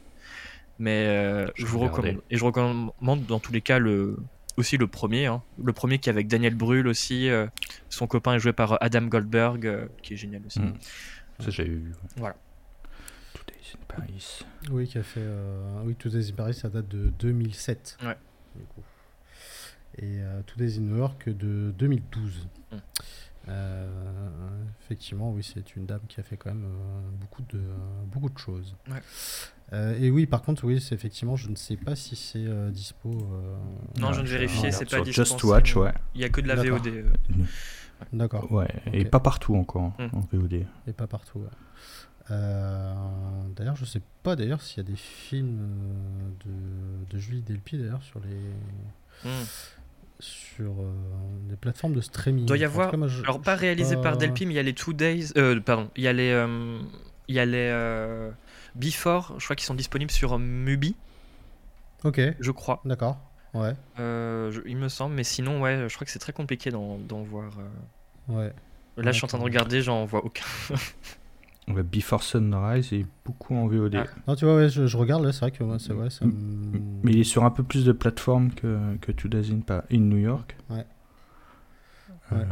mais 0.78 1.46
je, 1.54 1.62
je 1.62 1.66
vous 1.66 1.78
recommande 1.78 2.20
et 2.30 2.36
je 2.36 2.44
recommande 2.44 3.26
dans 3.26 3.38
tous 3.38 3.52
les 3.52 3.60
cas 3.60 3.78
le 3.78 4.16
aussi 4.56 4.76
le 4.76 4.86
premier, 4.86 5.26
hein. 5.26 5.42
le 5.62 5.72
premier 5.72 5.98
qui 5.98 6.08
est 6.08 6.12
avec 6.12 6.28
Daniel 6.28 6.54
Brühl 6.54 6.88
aussi. 6.88 7.28
Euh, 7.28 7.46
son 7.88 8.06
copain 8.06 8.34
est 8.34 8.38
joué 8.38 8.52
par 8.52 8.78
Adam 8.82 9.02
Goldberg, 9.02 9.66
euh, 9.66 9.86
qui 10.02 10.14
est 10.14 10.16
génial 10.16 10.42
aussi. 10.46 10.60
Hmm. 10.60 10.74
Ça 11.40 11.50
j'ai 11.50 11.66
eu. 11.66 11.92
Voilà. 12.16 12.36
In 13.74 13.78
Paris. 13.88 14.44
Oui, 14.70 14.86
qui 14.86 14.98
a 14.98 15.02
fait. 15.02 15.20
Euh, 15.22 15.82
oui, 15.84 15.96
Days 16.04 16.30
in 16.30 16.34
Paris, 16.34 16.54
ça 16.54 16.68
date 16.68 16.88
de 16.88 17.10
2007. 17.18 17.98
Ouais. 18.02 18.16
Et 19.98 20.18
Days 20.56 20.78
in 20.78 20.82
New 20.82 20.98
York 20.98 21.28
de 21.28 21.72
2012. 21.78 22.48
Hmm. 22.72 22.78
effectivement, 24.82 25.30
oui, 25.30 25.42
c'est 25.42 25.76
une 25.76 25.86
dame 25.86 26.00
qui 26.08 26.20
a 26.20 26.22
fait 26.22 26.36
quand 26.36 26.50
même 26.50 26.68
beaucoup, 27.20 27.42
de, 27.42 27.60
beaucoup 28.10 28.28
de 28.28 28.38
choses. 28.38 28.76
Ouais. 28.90 29.00
Euh, 29.72 29.98
et 29.98 30.10
oui, 30.10 30.26
par 30.26 30.42
contre, 30.42 30.64
oui, 30.64 30.80
c'est 30.80 30.94
effectivement, 30.94 31.36
je 31.36 31.48
ne 31.48 31.56
sais 31.56 31.76
pas 31.76 31.96
si 31.96 32.14
c'est 32.14 32.44
euh, 32.46 32.70
dispo. 32.70 33.10
Euh, 33.10 33.56
non, 33.98 34.12
je 34.12 34.14
viens 34.14 34.22
de 34.22 34.28
vérifier, 34.28 34.70
c'est 34.70 34.88
pas 34.88 35.00
dispo. 35.00 35.24
Just 35.24 35.42
Watch, 35.42 35.76
ouais. 35.76 35.92
Il 36.14 36.20
y 36.20 36.24
a 36.24 36.28
que 36.28 36.40
de 36.40 36.48
la 36.48 36.56
VOD. 36.56 37.04
D'accord. 38.12 38.52
Ouais, 38.52 38.68
et 38.92 39.04
pas 39.06 39.20
partout 39.20 39.56
encore 39.56 39.94
mm. 39.98 40.08
en 40.12 40.20
VOD. 40.32 40.66
Et 40.86 40.92
pas 40.92 41.06
partout. 41.06 41.40
Ouais. 41.40 41.48
D'ailleurs, 42.28 43.76
je 43.76 43.84
sais 43.84 44.02
pas 44.22 44.36
d'ailleurs 44.36 44.60
s'il 44.62 44.78
y 44.78 44.86
a 44.86 44.90
des 44.90 44.96
films 44.96 45.68
de, 46.44 47.14
de 47.14 47.18
Julie 47.18 47.42
Delpy 47.42 47.78
d'ailleurs 47.78 48.02
sur 48.02 48.20
les. 48.20 49.28
Mm. 49.28 49.44
Sur 50.18 50.72
des 51.48 51.56
plateformes 51.56 51.92
de 51.92 52.00
streaming. 52.00 52.44
Il 52.44 52.46
doit 52.46 52.56
y 52.56 52.64
avoir. 52.64 52.94
alors, 52.94 53.42
pas 53.42 53.54
réalisé 53.54 53.96
par 53.96 54.16
Delpy, 54.16 54.46
mais 54.46 54.54
il 54.54 54.56
y 54.56 54.60
a 54.60 54.62
les 54.62 54.72
Two 54.72 54.94
Days. 54.94 55.32
pardon, 55.64 55.90
il 55.94 56.04
y 56.04 56.08
a 56.08 56.12
les. 56.12 56.46
il 57.28 57.34
y 57.34 57.38
a 57.38 57.44
les. 57.44 58.30
Before, 58.74 59.34
je 59.38 59.44
crois 59.44 59.56
qu'ils 59.56 59.66
sont 59.66 59.74
disponibles 59.74 60.10
sur 60.10 60.38
Mubi. 60.38 60.96
Ok. 62.04 62.20
Je 62.38 62.50
crois. 62.50 62.80
D'accord. 62.84 63.18
Ouais. 63.54 63.74
Euh, 63.98 64.52
il 64.66 64.76
me 64.76 64.88
semble, 64.88 65.14
mais 65.14 65.24
sinon, 65.24 65.60
ouais, 65.62 65.88
je 65.88 65.94
crois 65.94 66.04
que 66.04 66.10
c'est 66.10 66.18
très 66.18 66.32
compliqué 66.32 66.70
d'en 66.70 67.22
voir. 67.22 67.52
Euh. 67.58 68.34
Ouais. 68.34 68.52
Là, 68.96 69.12
je 69.12 69.16
suis 69.16 69.24
en 69.24 69.28
train 69.28 69.38
de 69.38 69.44
regarder, 69.44 69.82
j'en 69.82 70.04
vois 70.04 70.24
aucun. 70.24 70.44
Before 71.68 72.22
Sunrise 72.22 72.92
et 72.92 73.06
beaucoup 73.24 73.54
en 73.54 73.66
VOD. 73.66 73.96
Ah. 73.96 74.04
Non, 74.28 74.36
tu 74.36 74.44
vois, 74.44 74.56
ouais, 74.56 74.68
je, 74.68 74.96
regarde 74.96 75.24
là, 75.24 75.32
c'est 75.32 75.40
vrai 75.40 75.50
que 75.50 75.64
ouais, 75.64 75.78
c'est 75.78 75.92
vrai. 75.92 76.10
Ça 76.10 76.24
Mais 76.24 77.12
il 77.12 77.20
est 77.20 77.24
sur 77.24 77.44
un 77.44 77.50
peu 77.50 77.64
plus 77.64 77.84
de 77.84 77.92
plateformes 77.92 78.52
que, 78.52 78.96
que 79.00 79.10
Two 79.12 79.28
Days 79.28 79.52
in, 79.52 79.60
in 79.90 79.98
New 79.98 80.18
York. 80.18 80.56
Ouais. 80.70 80.86
Euh, 82.32 82.44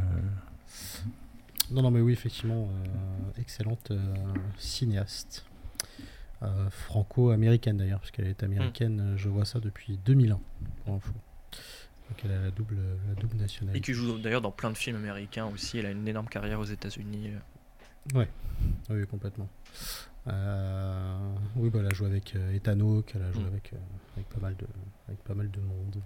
non, 1.70 1.82
non, 1.82 1.90
mais 1.90 2.00
oui, 2.00 2.12
effectivement, 2.12 2.68
excellente 3.38 3.92
cinéaste. 4.58 5.44
Euh, 6.44 6.68
franco-américaine 6.68 7.76
d'ailleurs, 7.76 8.00
parce 8.00 8.10
qu'elle 8.10 8.26
est 8.26 8.42
américaine, 8.42 9.12
hmm. 9.12 9.16
je 9.16 9.28
vois 9.28 9.44
ça 9.44 9.60
depuis 9.60 9.98
2001, 10.04 10.40
pour 10.84 10.94
info. 10.94 11.12
Donc 12.10 12.20
elle 12.24 12.32
a 12.32 12.42
la 12.42 12.50
double, 12.50 12.76
la 13.08 13.14
double 13.14 13.36
nationalité. 13.36 13.78
Et 13.78 13.80
qui 13.80 13.94
joue 13.94 14.18
d'ailleurs 14.18 14.42
dans 14.42 14.50
plein 14.50 14.70
de 14.70 14.76
films 14.76 14.96
américains 14.96 15.46
aussi, 15.46 15.78
elle 15.78 15.86
a 15.86 15.90
une 15.90 16.06
énorme 16.06 16.28
carrière 16.28 16.60
aux 16.60 16.64
États-Unis. 16.64 17.30
Euh. 18.14 18.18
Ouais, 18.18 18.28
oui, 18.90 19.06
complètement. 19.06 19.48
Euh, 20.28 21.34
oui, 21.56 21.70
bah, 21.70 21.80
elle 21.80 21.86
a 21.86 21.94
joué 21.94 22.08
avec 22.08 22.34
Ethan 22.54 22.80
Hawke, 22.80 23.12
elle 23.14 23.22
a 23.22 23.32
joué 23.32 23.42
hmm. 23.42 23.48
avec, 23.48 23.72
avec, 24.16 24.28
pas 24.28 24.40
mal 24.40 24.56
de, 24.56 24.66
avec 25.08 25.22
pas 25.24 25.34
mal 25.34 25.50
de 25.50 25.60
monde. 25.60 26.02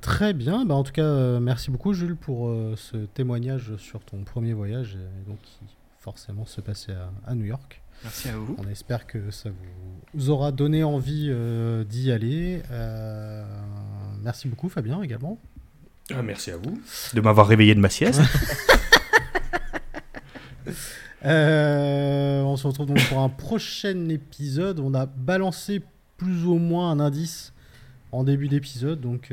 très 0.00 0.32
bien, 0.32 0.64
bah, 0.64 0.74
en 0.74 0.84
tout 0.84 0.92
cas, 0.92 1.40
merci 1.40 1.70
beaucoup 1.70 1.92
Jules 1.92 2.16
pour 2.16 2.48
ce 2.76 3.06
témoignage 3.06 3.76
sur 3.76 4.04
ton 4.04 4.24
premier 4.24 4.52
voyage, 4.52 4.96
donc 5.26 5.40
qui 5.42 5.58
forcément 5.98 6.46
se 6.46 6.60
passait 6.60 6.92
à, 6.92 7.10
à 7.26 7.34
New 7.34 7.46
York. 7.46 7.82
Merci 8.02 8.28
à 8.28 8.36
vous. 8.36 8.56
On 8.58 8.68
espère 8.68 9.06
que 9.06 9.30
ça 9.30 9.50
vous 10.14 10.30
aura 10.30 10.52
donné 10.52 10.84
envie 10.84 11.28
euh, 11.30 11.84
d'y 11.84 12.12
aller. 12.12 12.62
Euh, 12.70 13.44
merci 14.22 14.48
beaucoup 14.48 14.68
Fabien 14.68 15.02
également. 15.02 15.38
Ah, 16.14 16.22
merci 16.22 16.50
à 16.50 16.56
vous 16.56 16.80
de 17.14 17.20
m'avoir 17.20 17.46
réveillé 17.46 17.74
de 17.74 17.80
ma 17.80 17.90
sieste. 17.90 18.20
Euh, 21.24 22.42
on 22.42 22.56
se 22.56 22.66
retrouve 22.66 22.86
donc 22.86 23.02
pour 23.08 23.18
un 23.18 23.30
prochain 23.30 24.10
épisode. 24.10 24.78
On 24.78 24.94
a 24.94 25.06
balancé 25.06 25.82
plus 26.18 26.44
ou 26.44 26.56
moins 26.56 26.90
un 26.90 27.00
indice 27.00 27.52
en 28.12 28.22
début 28.22 28.48
d'épisode. 28.48 29.00
Donc, 29.00 29.32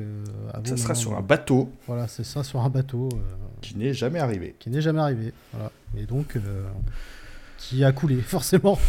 ça 0.64 0.78
sera 0.78 0.96
sur 0.96 1.16
un 1.16 1.22
bateau. 1.22 1.70
Voilà, 1.86 2.08
c'est 2.08 2.24
ça, 2.24 2.44
sur 2.44 2.62
un 2.62 2.70
bateau. 2.70 3.10
qui 3.62 3.78
n'est 3.78 3.94
jamais 3.94 4.20
arrivé. 4.20 4.56
Qui 4.58 4.70
n'est 4.70 4.82
jamais 4.82 5.02
arrivé. 5.02 5.34
Voilà. 5.52 5.72
Et 5.96 6.06
donc, 6.06 6.38
qui 7.58 7.84
a 7.84 7.92
coulé, 7.92 8.16
forcément. 8.22 8.80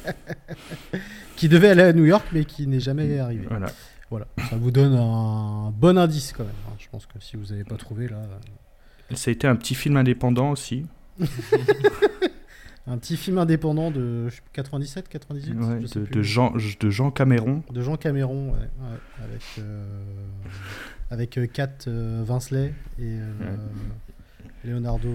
qui 1.36 1.48
devait 1.48 1.70
aller 1.70 1.82
à 1.82 1.92
New 1.92 2.04
York, 2.04 2.26
mais 2.32 2.44
qui 2.44 2.66
n'est 2.66 2.78
jamais 2.78 3.18
arrivé. 3.18 3.46
Voilà. 3.48 3.72
Voilà, 4.10 4.26
ça 4.50 4.56
vous 4.56 4.72
donne 4.72 4.94
un 4.94 5.70
bon 5.70 5.96
indice 5.96 6.32
quand 6.32 6.42
même. 6.42 6.52
Hein. 6.68 6.74
Je 6.78 6.88
pense 6.88 7.06
que 7.06 7.20
si 7.20 7.36
vous 7.36 7.46
n'avez 7.46 7.62
pas 7.62 7.76
trouvé 7.76 8.08
là. 8.08 8.16
Euh, 8.16 9.14
ça 9.14 9.30
a 9.30 9.32
été 9.32 9.46
un 9.46 9.54
petit 9.54 9.76
film 9.76 9.96
indépendant 9.96 10.50
aussi. 10.50 10.84
un 12.86 12.98
petit 12.98 13.16
film 13.16 13.38
indépendant 13.38 13.90
de 13.90 14.28
97, 14.52 15.08
98 15.08 15.98
de, 16.10 16.22
Jean, 16.22 16.52
de 16.52 16.90
Jean 16.90 17.10
Cameron. 17.10 17.62
De 17.70 17.82
Jean 17.82 17.96
Cameron, 17.96 18.52
ouais, 18.52 18.68
avec, 19.22 19.42
euh, 19.58 20.26
avec 21.10 21.38
euh, 21.38 21.46
Kat 21.46 21.86
Vincelet 21.86 22.74
et 22.98 23.18
Leonardo. 24.64 25.10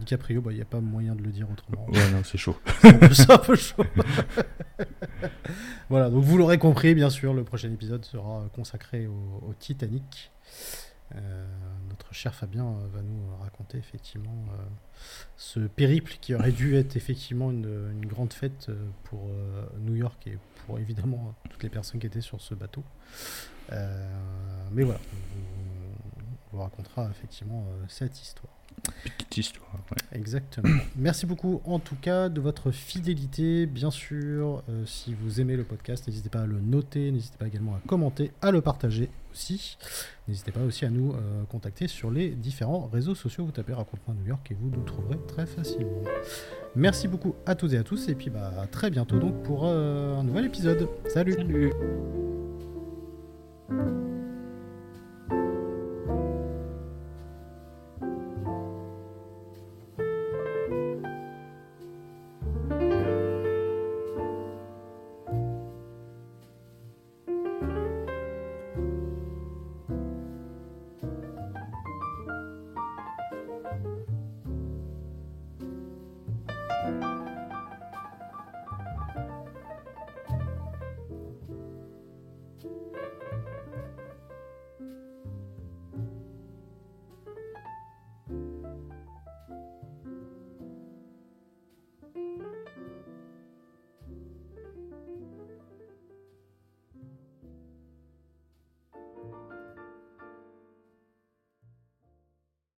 DiCaprio, 0.00 0.40
bah, 0.40 0.50
il 0.52 0.56
n'y 0.56 0.62
a 0.62 0.66
pas 0.66 0.80
moyen 0.80 1.14
de 1.14 1.22
le 1.22 1.30
dire 1.30 1.46
autrement. 1.50 1.86
Ouais, 1.90 2.10
non, 2.10 2.22
c'est 2.24 2.38
chaud. 2.38 2.56
c'est 3.12 3.30
un 3.30 3.38
peu 3.38 3.54
chaud. 3.54 3.84
voilà, 5.90 6.10
donc 6.10 6.24
vous 6.24 6.38
l'aurez 6.38 6.58
compris, 6.58 6.94
bien 6.94 7.10
sûr, 7.10 7.34
le 7.34 7.44
prochain 7.44 7.70
épisode 7.70 8.04
sera 8.04 8.48
consacré 8.54 9.06
au, 9.06 9.54
Titanic. 9.58 10.32
Euh, 11.16 11.46
notre 11.88 12.14
cher 12.14 12.34
Fabien 12.34 12.66
euh, 12.66 12.88
va 12.92 13.02
nous 13.02 13.36
raconter 13.40 13.78
effectivement 13.78 14.44
euh, 14.52 14.62
ce 15.36 15.60
périple 15.60 16.16
qui 16.20 16.34
aurait 16.34 16.52
dû 16.52 16.76
être 16.76 16.96
effectivement 16.96 17.50
une, 17.50 18.06
grande 18.06 18.32
fête 18.32 18.70
pour 19.04 19.30
New 19.78 19.94
York 19.94 20.26
et 20.26 20.38
pour 20.66 20.78
évidemment 20.78 21.34
toutes 21.48 21.62
les 21.62 21.68
personnes 21.68 22.00
qui 22.00 22.06
étaient 22.06 22.20
sur 22.20 22.40
ce 22.40 22.54
bateau. 22.54 22.82
mais 23.70 24.82
voilà, 24.82 25.00
on 26.52 26.56
vous 26.56 26.62
racontera 26.62 27.08
effectivement 27.10 27.66
cette 27.88 28.20
histoire. 28.20 28.52
Petite 29.04 29.36
histoire. 29.36 29.70
Exactement. 30.12 30.68
Merci 30.96 31.26
beaucoup 31.26 31.60
en 31.64 31.78
tout 31.78 31.96
cas 31.96 32.28
de 32.28 32.40
votre 32.40 32.70
fidélité. 32.70 33.66
Bien 33.66 33.90
sûr, 33.90 34.62
euh, 34.68 34.84
si 34.86 35.14
vous 35.14 35.40
aimez 35.40 35.56
le 35.56 35.64
podcast, 35.64 36.06
n'hésitez 36.06 36.28
pas 36.28 36.42
à 36.42 36.46
le 36.46 36.60
noter, 36.60 37.10
n'hésitez 37.10 37.36
pas 37.38 37.46
également 37.46 37.74
à 37.74 37.80
commenter, 37.86 38.32
à 38.42 38.50
le 38.50 38.60
partager 38.60 39.08
aussi. 39.32 39.78
N'hésitez 40.28 40.52
pas 40.52 40.62
aussi 40.62 40.84
à 40.84 40.90
nous 40.90 41.12
euh, 41.12 41.44
contacter 41.48 41.88
sur 41.88 42.10
les 42.10 42.30
différents 42.30 42.88
réseaux 42.92 43.14
sociaux. 43.14 43.44
Vous 43.44 43.52
tapez 43.52 43.72
Raconte-moi 43.72 44.16
New 44.20 44.26
York 44.28 44.46
et 44.50 44.54
vous 44.54 44.70
nous 44.70 44.82
trouverez 44.82 45.18
très 45.28 45.46
facilement. 45.46 46.02
Merci 46.76 47.08
beaucoup 47.08 47.34
à 47.46 47.54
toutes 47.54 47.72
et 47.72 47.78
à 47.78 47.84
tous 47.84 48.08
et 48.08 48.14
puis 48.14 48.30
bah, 48.30 48.52
à 48.60 48.66
très 48.66 48.90
bientôt 48.90 49.18
donc 49.18 49.42
pour 49.42 49.62
euh, 49.64 50.18
un 50.18 50.24
nouvel 50.24 50.46
épisode. 50.46 50.88
Salut. 51.08 51.34
Salut. 51.34 51.72